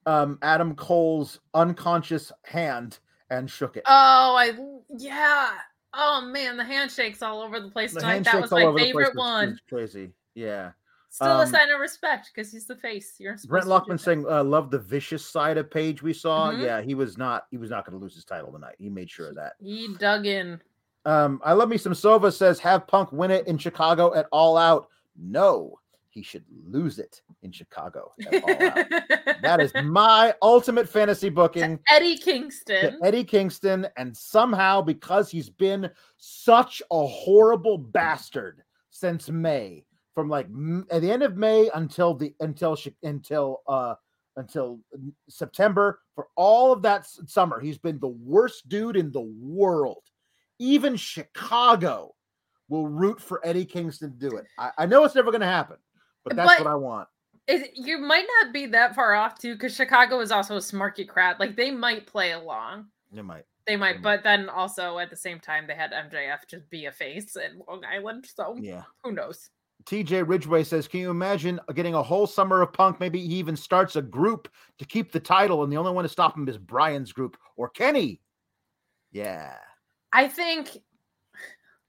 [0.06, 3.84] um Adam Cole's unconscious hand and shook it.
[3.88, 4.52] oh, I
[4.98, 5.52] yeah.
[5.94, 8.26] Oh man, the handshakes all over the place The tonight.
[8.26, 9.58] That was my over the place favorite one.
[9.70, 10.12] crazy.
[10.36, 10.72] Yeah.
[11.18, 13.16] Still a um, sign of respect because he's the face.
[13.18, 16.62] You're Brent Lockman saying, uh, "Love the vicious side of Page we saw." Mhm.
[16.64, 17.48] Yeah, he was not.
[17.50, 18.76] He was not going to lose his title tonight.
[18.78, 19.54] He made sure of that.
[19.60, 20.62] he dug in.
[21.06, 24.58] Um, I love me some Sova says, "Have Punk win it in Chicago at All
[24.58, 25.80] Out." No,
[26.10, 28.86] he should lose it in Chicago at All Out.
[29.42, 31.80] that is my ultimate fantasy booking.
[31.90, 33.00] Eddie to Kingston.
[33.04, 39.84] Eddie Kingston, and somehow because he's been such a horrible bastard since May,
[40.18, 40.48] from like
[40.90, 43.94] at the end of May until the until until uh
[44.36, 44.80] until
[45.30, 50.02] September, for all of that summer, he's been the worst dude in the world.
[50.58, 52.16] Even Chicago
[52.68, 54.46] will root for Eddie Kingston to do it.
[54.58, 55.78] I, I know it's never going to happen,
[56.24, 57.08] but that's But- what I want.
[57.48, 61.08] It, you might not be that far off too, because Chicago is also a smarky
[61.08, 61.40] crowd.
[61.40, 62.88] Like they might play along.
[63.12, 63.46] They might.
[63.68, 64.02] They might, Mm.
[64.02, 67.62] but then also at the same time, they had MJF just be a face in
[67.68, 68.28] Long Island.
[68.36, 68.84] So Yeah.
[69.04, 69.50] who knows?
[69.88, 73.00] TJ Ridgeway says, Can you imagine getting a whole summer of punk?
[73.00, 74.50] Maybe he even starts a group
[74.80, 77.70] to keep the title, and the only one to stop him is Bryan's group or
[77.70, 78.22] Kenny.
[79.12, 79.54] Yeah.
[80.14, 80.78] I think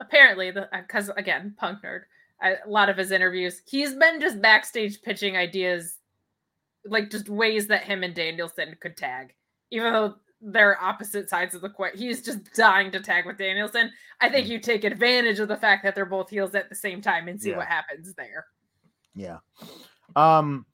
[0.01, 2.03] apparently because uh, again, punk nerd.
[2.41, 5.97] I, a lot of his interviews, he's been just backstage pitching ideas,
[6.85, 9.35] like just ways that him and Danielson could tag,
[9.73, 11.91] even though they're opposite sides of the coin.
[11.95, 13.91] He's just dying to tag with Danielson.
[14.21, 17.01] I think you take advantage of the fact that they're both heels at the same
[17.01, 17.57] time and see Yeah.
[17.59, 18.47] what happens there.
[19.15, 19.39] Yeah.
[20.15, 20.65] Um,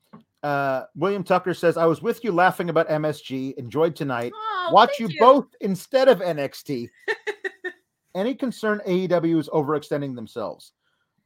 [0.43, 4.33] uh, William Tucker says, I was with you laughing about MSG, enjoyed tonight.
[4.35, 6.91] Oh, Watch you, thank both instead of NXT.
[8.15, 10.73] Any concern AEW is overextending themselves?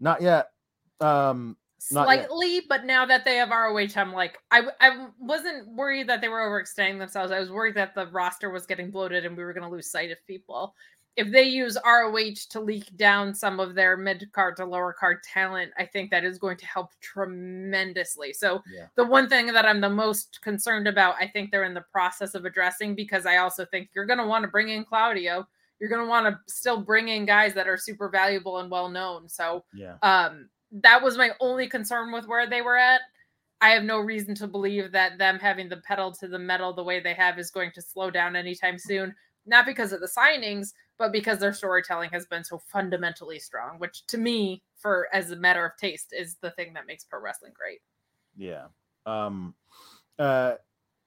[0.00, 0.50] Not yet.
[1.00, 1.56] Um, Not yet.
[1.78, 6.28] Slightly, but now that they have ROH, I'm like, I, I wasn't worried that they
[6.28, 7.32] were overextending themselves.
[7.32, 9.90] I was worried that the roster was getting bloated and we were going to lose
[9.90, 10.74] sight of people.
[11.16, 15.18] If they use ROH to leak down some of their mid card to lower card
[15.24, 18.32] talent, I think that is going to help tremendously.
[18.32, 18.86] So, Yeah.
[18.94, 22.34] the one thing that I'm the most concerned about, I think they're in the process
[22.34, 25.46] of addressing because I also think you're going to want to bring in Claudio.
[25.80, 28.88] You're going to want to still bring in guys that are super valuable and well
[28.88, 29.28] known.
[29.28, 29.96] So, yeah.
[30.02, 33.00] um that was my only concern with where they were at
[33.60, 36.82] i have no reason to believe that them having the pedal to the metal the
[36.84, 39.14] way they have is going to slow down anytime soon
[39.46, 44.06] not because of the signings but because their storytelling has been so fundamentally strong which
[44.06, 47.52] to me for as a matter of taste is the thing that makes pro wrestling
[47.56, 47.80] great
[48.36, 48.66] Yeah.
[49.06, 49.54] Um,
[50.18, 50.54] uh,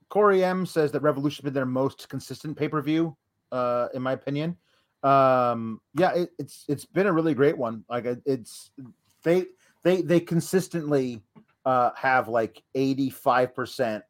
[0.09, 3.15] Corey M says that Revolution has been their most consistent pay per view,
[3.51, 4.57] uh, in my opinion.
[5.03, 7.85] Um, yeah, it, it's it's been a really great one.
[7.90, 8.72] Like it- it's
[9.24, 9.45] they
[9.83, 11.22] they they consistently
[11.66, 14.03] uh have like eighty five percent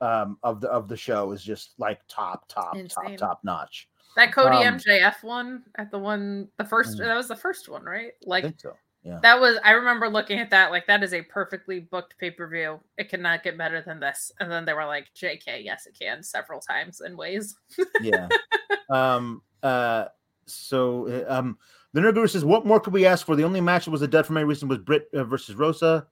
[0.00, 3.16] um of the of the show is just like top top Insane.
[3.16, 3.88] top top notch.
[4.16, 7.04] that cody Um, mjf one at the one the first Mm.
[7.04, 8.74] that was the first one right I like so.
[9.02, 9.20] Yeah.
[9.22, 12.80] That was I remember looking at that like that is a perfectly booked pay-per-view.
[12.98, 14.32] It cannot get better than this.
[14.40, 17.54] And then they were like, JK, yes it can several times in ways.
[18.00, 18.28] yeah.
[18.90, 19.42] Um.
[19.62, 20.06] Uh.
[20.46, 21.56] So, uh, um,
[21.92, 23.36] the Nerd Guru says, "What more could we ask for?
[23.36, 26.06] The only match that was a dud for many reason was Britt uh, versus Rosa.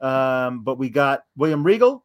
[0.00, 2.04] Um, but we got William Regal,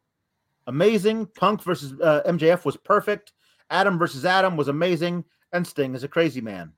[0.66, 1.26] amazing.
[1.26, 3.32] Punk versus uh, MJF was perfect.
[3.70, 6.72] Adam versus Adam was amazing, and Sting is a crazy man.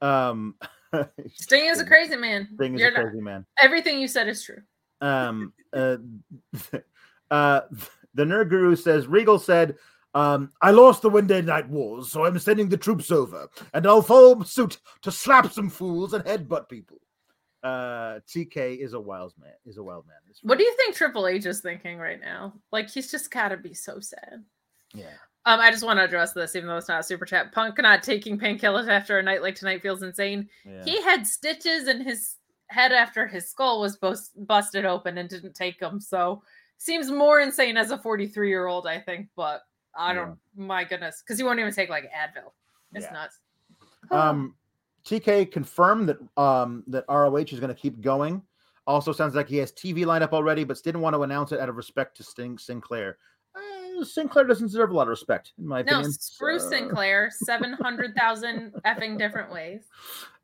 [0.00, 0.54] Um,
[1.34, 2.48] Sting is a crazy man.
[2.54, 3.44] Sting is You're a not- crazy man.
[3.60, 4.62] everything you said is true.
[5.00, 5.96] Um, uh,
[7.30, 7.60] uh,
[8.14, 9.76] the nerd guru says Regal said,
[10.16, 14.02] um, "I lost the Wednesday Night Wars, so I'm sending the troops over, and I'll
[14.02, 16.98] follow suit to slap some fools and headbutt people."
[17.62, 19.52] Uh, TK is a wild man.
[19.64, 20.16] Is a wild man.
[20.42, 22.54] What do you think Triple H is thinking right now?
[22.70, 24.44] Like he's just gotta be so sad.
[24.94, 25.14] Yeah.
[25.46, 27.52] Um, I just want to address this, even though it's not a super chat.
[27.52, 30.48] Punk not taking painkillers after a night like tonight feels insane.
[30.64, 30.84] Yeah.
[30.84, 32.36] He had stitches in his
[32.68, 36.00] head after his skull was bus- busted open and didn't take them.
[36.00, 36.42] So
[36.78, 39.28] seems more insane as a 43 year old, I think.
[39.36, 39.62] But
[39.96, 40.38] I don't.
[40.56, 42.52] My goodness, because he won't even take like Advil.
[42.92, 43.12] It's Yeah.
[43.12, 43.40] nuts.
[44.10, 44.54] Um,
[45.04, 48.42] TK confirmed that um that ROH is going to keep going.
[48.86, 51.58] Also, sounds like he has TV lined up already, but didn't want to announce it
[51.58, 53.18] out of respect to Sting Sinclair.
[53.54, 56.02] Uh, Sinclair doesn't deserve a lot of respect, in my no, opinion.
[56.02, 57.30] No, screw So- Sinclair.
[57.44, 59.82] Seven hundred thousand effing different ways.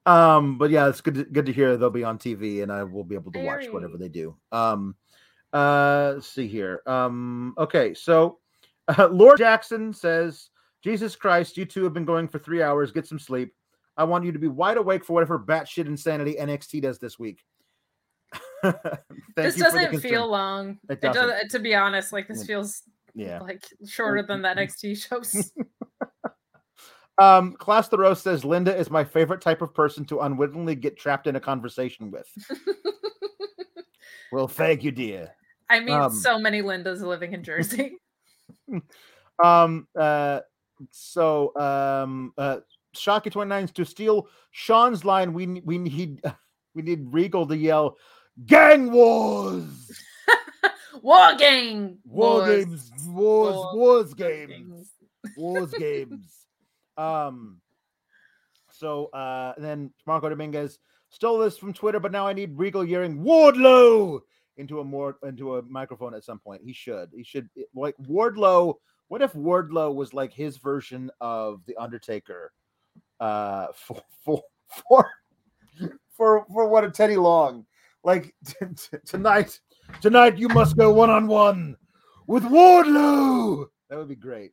[0.06, 1.14] Um, but yeah, it's good.
[1.14, 3.68] To, good to hear they'll be on TV, and I will be able to watch
[3.68, 4.36] whatever they do.
[4.50, 4.96] Um,
[5.52, 6.82] uh, let's see here.
[6.86, 8.38] Um, okay, so
[8.88, 10.50] uh, Lord Jackson says,
[10.82, 12.92] "Jesus Christ, you two have been going for three hours.
[12.92, 13.54] Get some sleep.
[13.96, 17.40] I want you to be wide awake for whatever batshit insanity NXT does this week."
[19.34, 20.78] This you for the doesn't feel long.
[20.88, 21.50] It It does, doesn't.
[21.50, 22.82] to be honest, like this feels
[23.14, 23.40] Yeah.
[23.40, 25.52] like shorter than the NXT shows.
[27.18, 30.96] Um, Class the Rose says Linda is my favorite type of person to unwittingly get
[30.96, 32.26] trapped in a conversation with.
[34.32, 35.30] well, thank you, dear.
[35.68, 37.98] I mean, Um, so many Lindas living in Jersey.
[39.42, 40.40] Um, uh,
[40.90, 42.58] so, um, uh,
[42.94, 45.32] Shocky 29 to steal Sean's line.
[45.32, 46.22] We we need
[46.74, 47.96] we need Regal to yell,
[48.46, 49.64] "Gang wars,
[51.02, 51.98] War gang.
[52.04, 54.90] war wars, games, wars, War- wars games, games.
[55.36, 56.46] wars games."
[56.96, 57.60] Um,
[58.70, 63.18] so uh, then Marco Dominguez stole this from Twitter, but now I need Regal yelling
[63.22, 64.20] Wardlow
[64.56, 66.62] into a more into a microphone at some point.
[66.64, 67.10] He should.
[67.14, 68.74] He should like Wardlow.
[69.08, 72.52] What if Wardlow was like his version of the Undertaker?
[73.20, 74.42] Uh, for for
[74.88, 75.10] for
[76.10, 77.66] for, for what a Teddy Long.
[78.04, 79.58] Like t- t- tonight,
[80.00, 81.76] tonight you must go one on one
[82.26, 83.66] with Wardlow.
[83.88, 84.52] That would be great.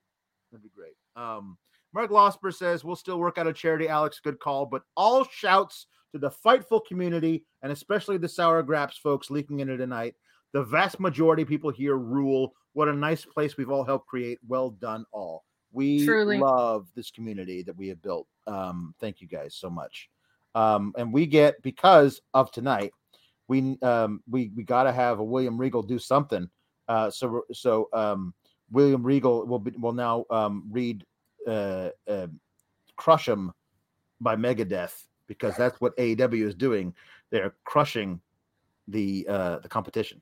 [0.52, 0.94] That'd be great.
[1.16, 1.58] Um,
[1.94, 3.88] Mark Losper says we'll still work out a charity.
[3.88, 4.66] Alex, good call.
[4.66, 9.78] But all shouts to the Fightful community and especially the Sour Graps folks leaking into
[9.78, 10.16] tonight.
[10.54, 12.54] The vast majority of people here rule.
[12.74, 14.40] What a nice place we've all helped create.
[14.48, 15.44] Well done, all.
[15.72, 16.40] We Truly.
[16.40, 18.28] love this community that we have built.
[18.48, 20.10] Um, thank you guys so much.
[20.56, 22.92] Um, and we get because of tonight,
[23.48, 26.50] we um, we we got to have a William Regal do something.
[26.88, 28.34] Uh, so so um,
[28.72, 31.06] William Regal will be will now um, read
[31.48, 32.28] uh, uh,
[32.96, 33.54] "Crush 'Em"
[34.20, 36.94] by Megadeth because that's what AEW is doing.
[37.30, 38.20] They're crushing
[38.90, 40.22] the uh, the competition.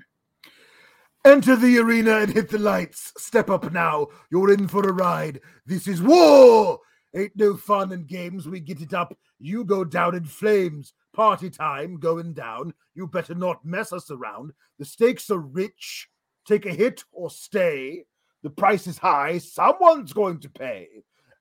[1.26, 3.14] Enter the arena and hit the lights.
[3.18, 4.08] Step up now.
[4.30, 5.42] You're in for a ride.
[5.66, 6.80] This is war.
[7.16, 8.48] Ain't no fun and games.
[8.48, 9.18] We get it up.
[9.40, 10.94] You go down in flames.
[11.14, 12.74] Party time going down.
[12.94, 14.54] You better not mess us around.
[14.78, 16.08] The stakes are rich.
[16.46, 18.06] Take a hit or stay.
[18.44, 19.40] The price is high.
[19.40, 20.88] Someone's going to pay.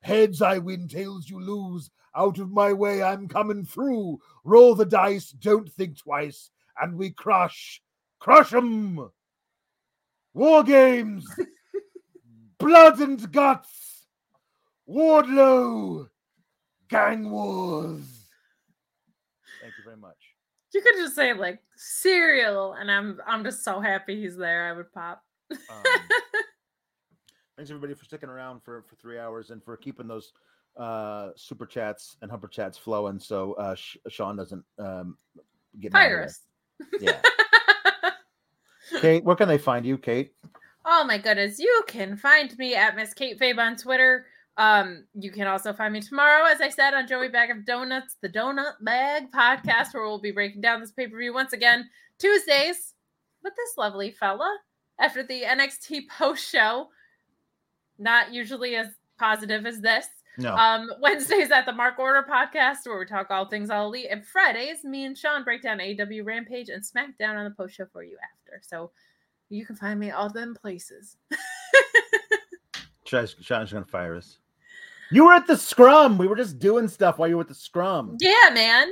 [0.01, 1.91] Heads I win, tails you lose.
[2.15, 4.19] Out of my way, I'm coming through.
[4.45, 7.83] Roll the dice, don't think twice, and we crush.
[8.19, 9.11] Crush 'em!
[10.35, 11.27] War games!
[12.59, 14.07] Blood and guts!
[14.89, 16.09] Wardlow!
[16.89, 18.27] Gang wars!
[19.61, 20.17] Thank you very much.
[20.73, 24.69] You could just say like cereal, and I'm I'm just so happy he's there.
[24.69, 25.23] I would pop.
[25.51, 25.83] Um,
[27.59, 30.33] thanks everybody for sticking around for for three hours and for keeping those
[30.77, 35.17] uh super chats and humper chats flowing so uh Sh- sean doesn't um
[35.81, 36.43] get Fire us.
[37.01, 37.21] yeah
[39.01, 40.33] kate where can they find you kate
[40.91, 41.59] Oh my goodness.
[41.59, 44.25] You can find me at Miss Kate Fabe on Twitter.
[44.57, 48.17] Um, you can also find me tomorrow, as I said, on Joey Bag of Donuts,
[48.23, 51.91] the Donut Bag podcast, where we'll be breaking down this pay-per-view once again.
[52.19, 52.95] Tuesdays
[53.45, 54.57] with this lovely fella
[54.99, 56.89] after the NXT post show.
[57.99, 60.07] Not usually as positive as this.
[60.37, 64.09] no Um, Wednesdays at the Mark Order podcast, where we talk all things all elite,
[64.11, 67.87] and Fridays, me and Sean break down AEW Rampage and SmackDown on the post show
[67.93, 68.61] for you after.
[68.63, 68.91] So
[69.49, 71.17] you can find me all them places.
[73.05, 73.35] Sean's,
[73.73, 74.39] gonna fire us
[75.11, 77.55] you were at the scrum we were just doing stuff while you were at the
[77.55, 78.91] scrum Yeah, man.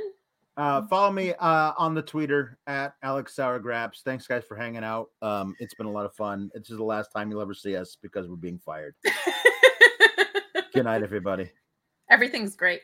[0.57, 4.01] Uh, follow me uh, on the Twitter at Alex Sour Graps.
[4.03, 5.09] Thanks, guys, for hanging out.
[5.21, 6.49] Um, it's been a lot of fun.
[6.55, 8.95] This is the last time you'll ever see us because we're being fired.
[10.73, 11.51] Good night, everybody.
[12.09, 12.81] Everything's great.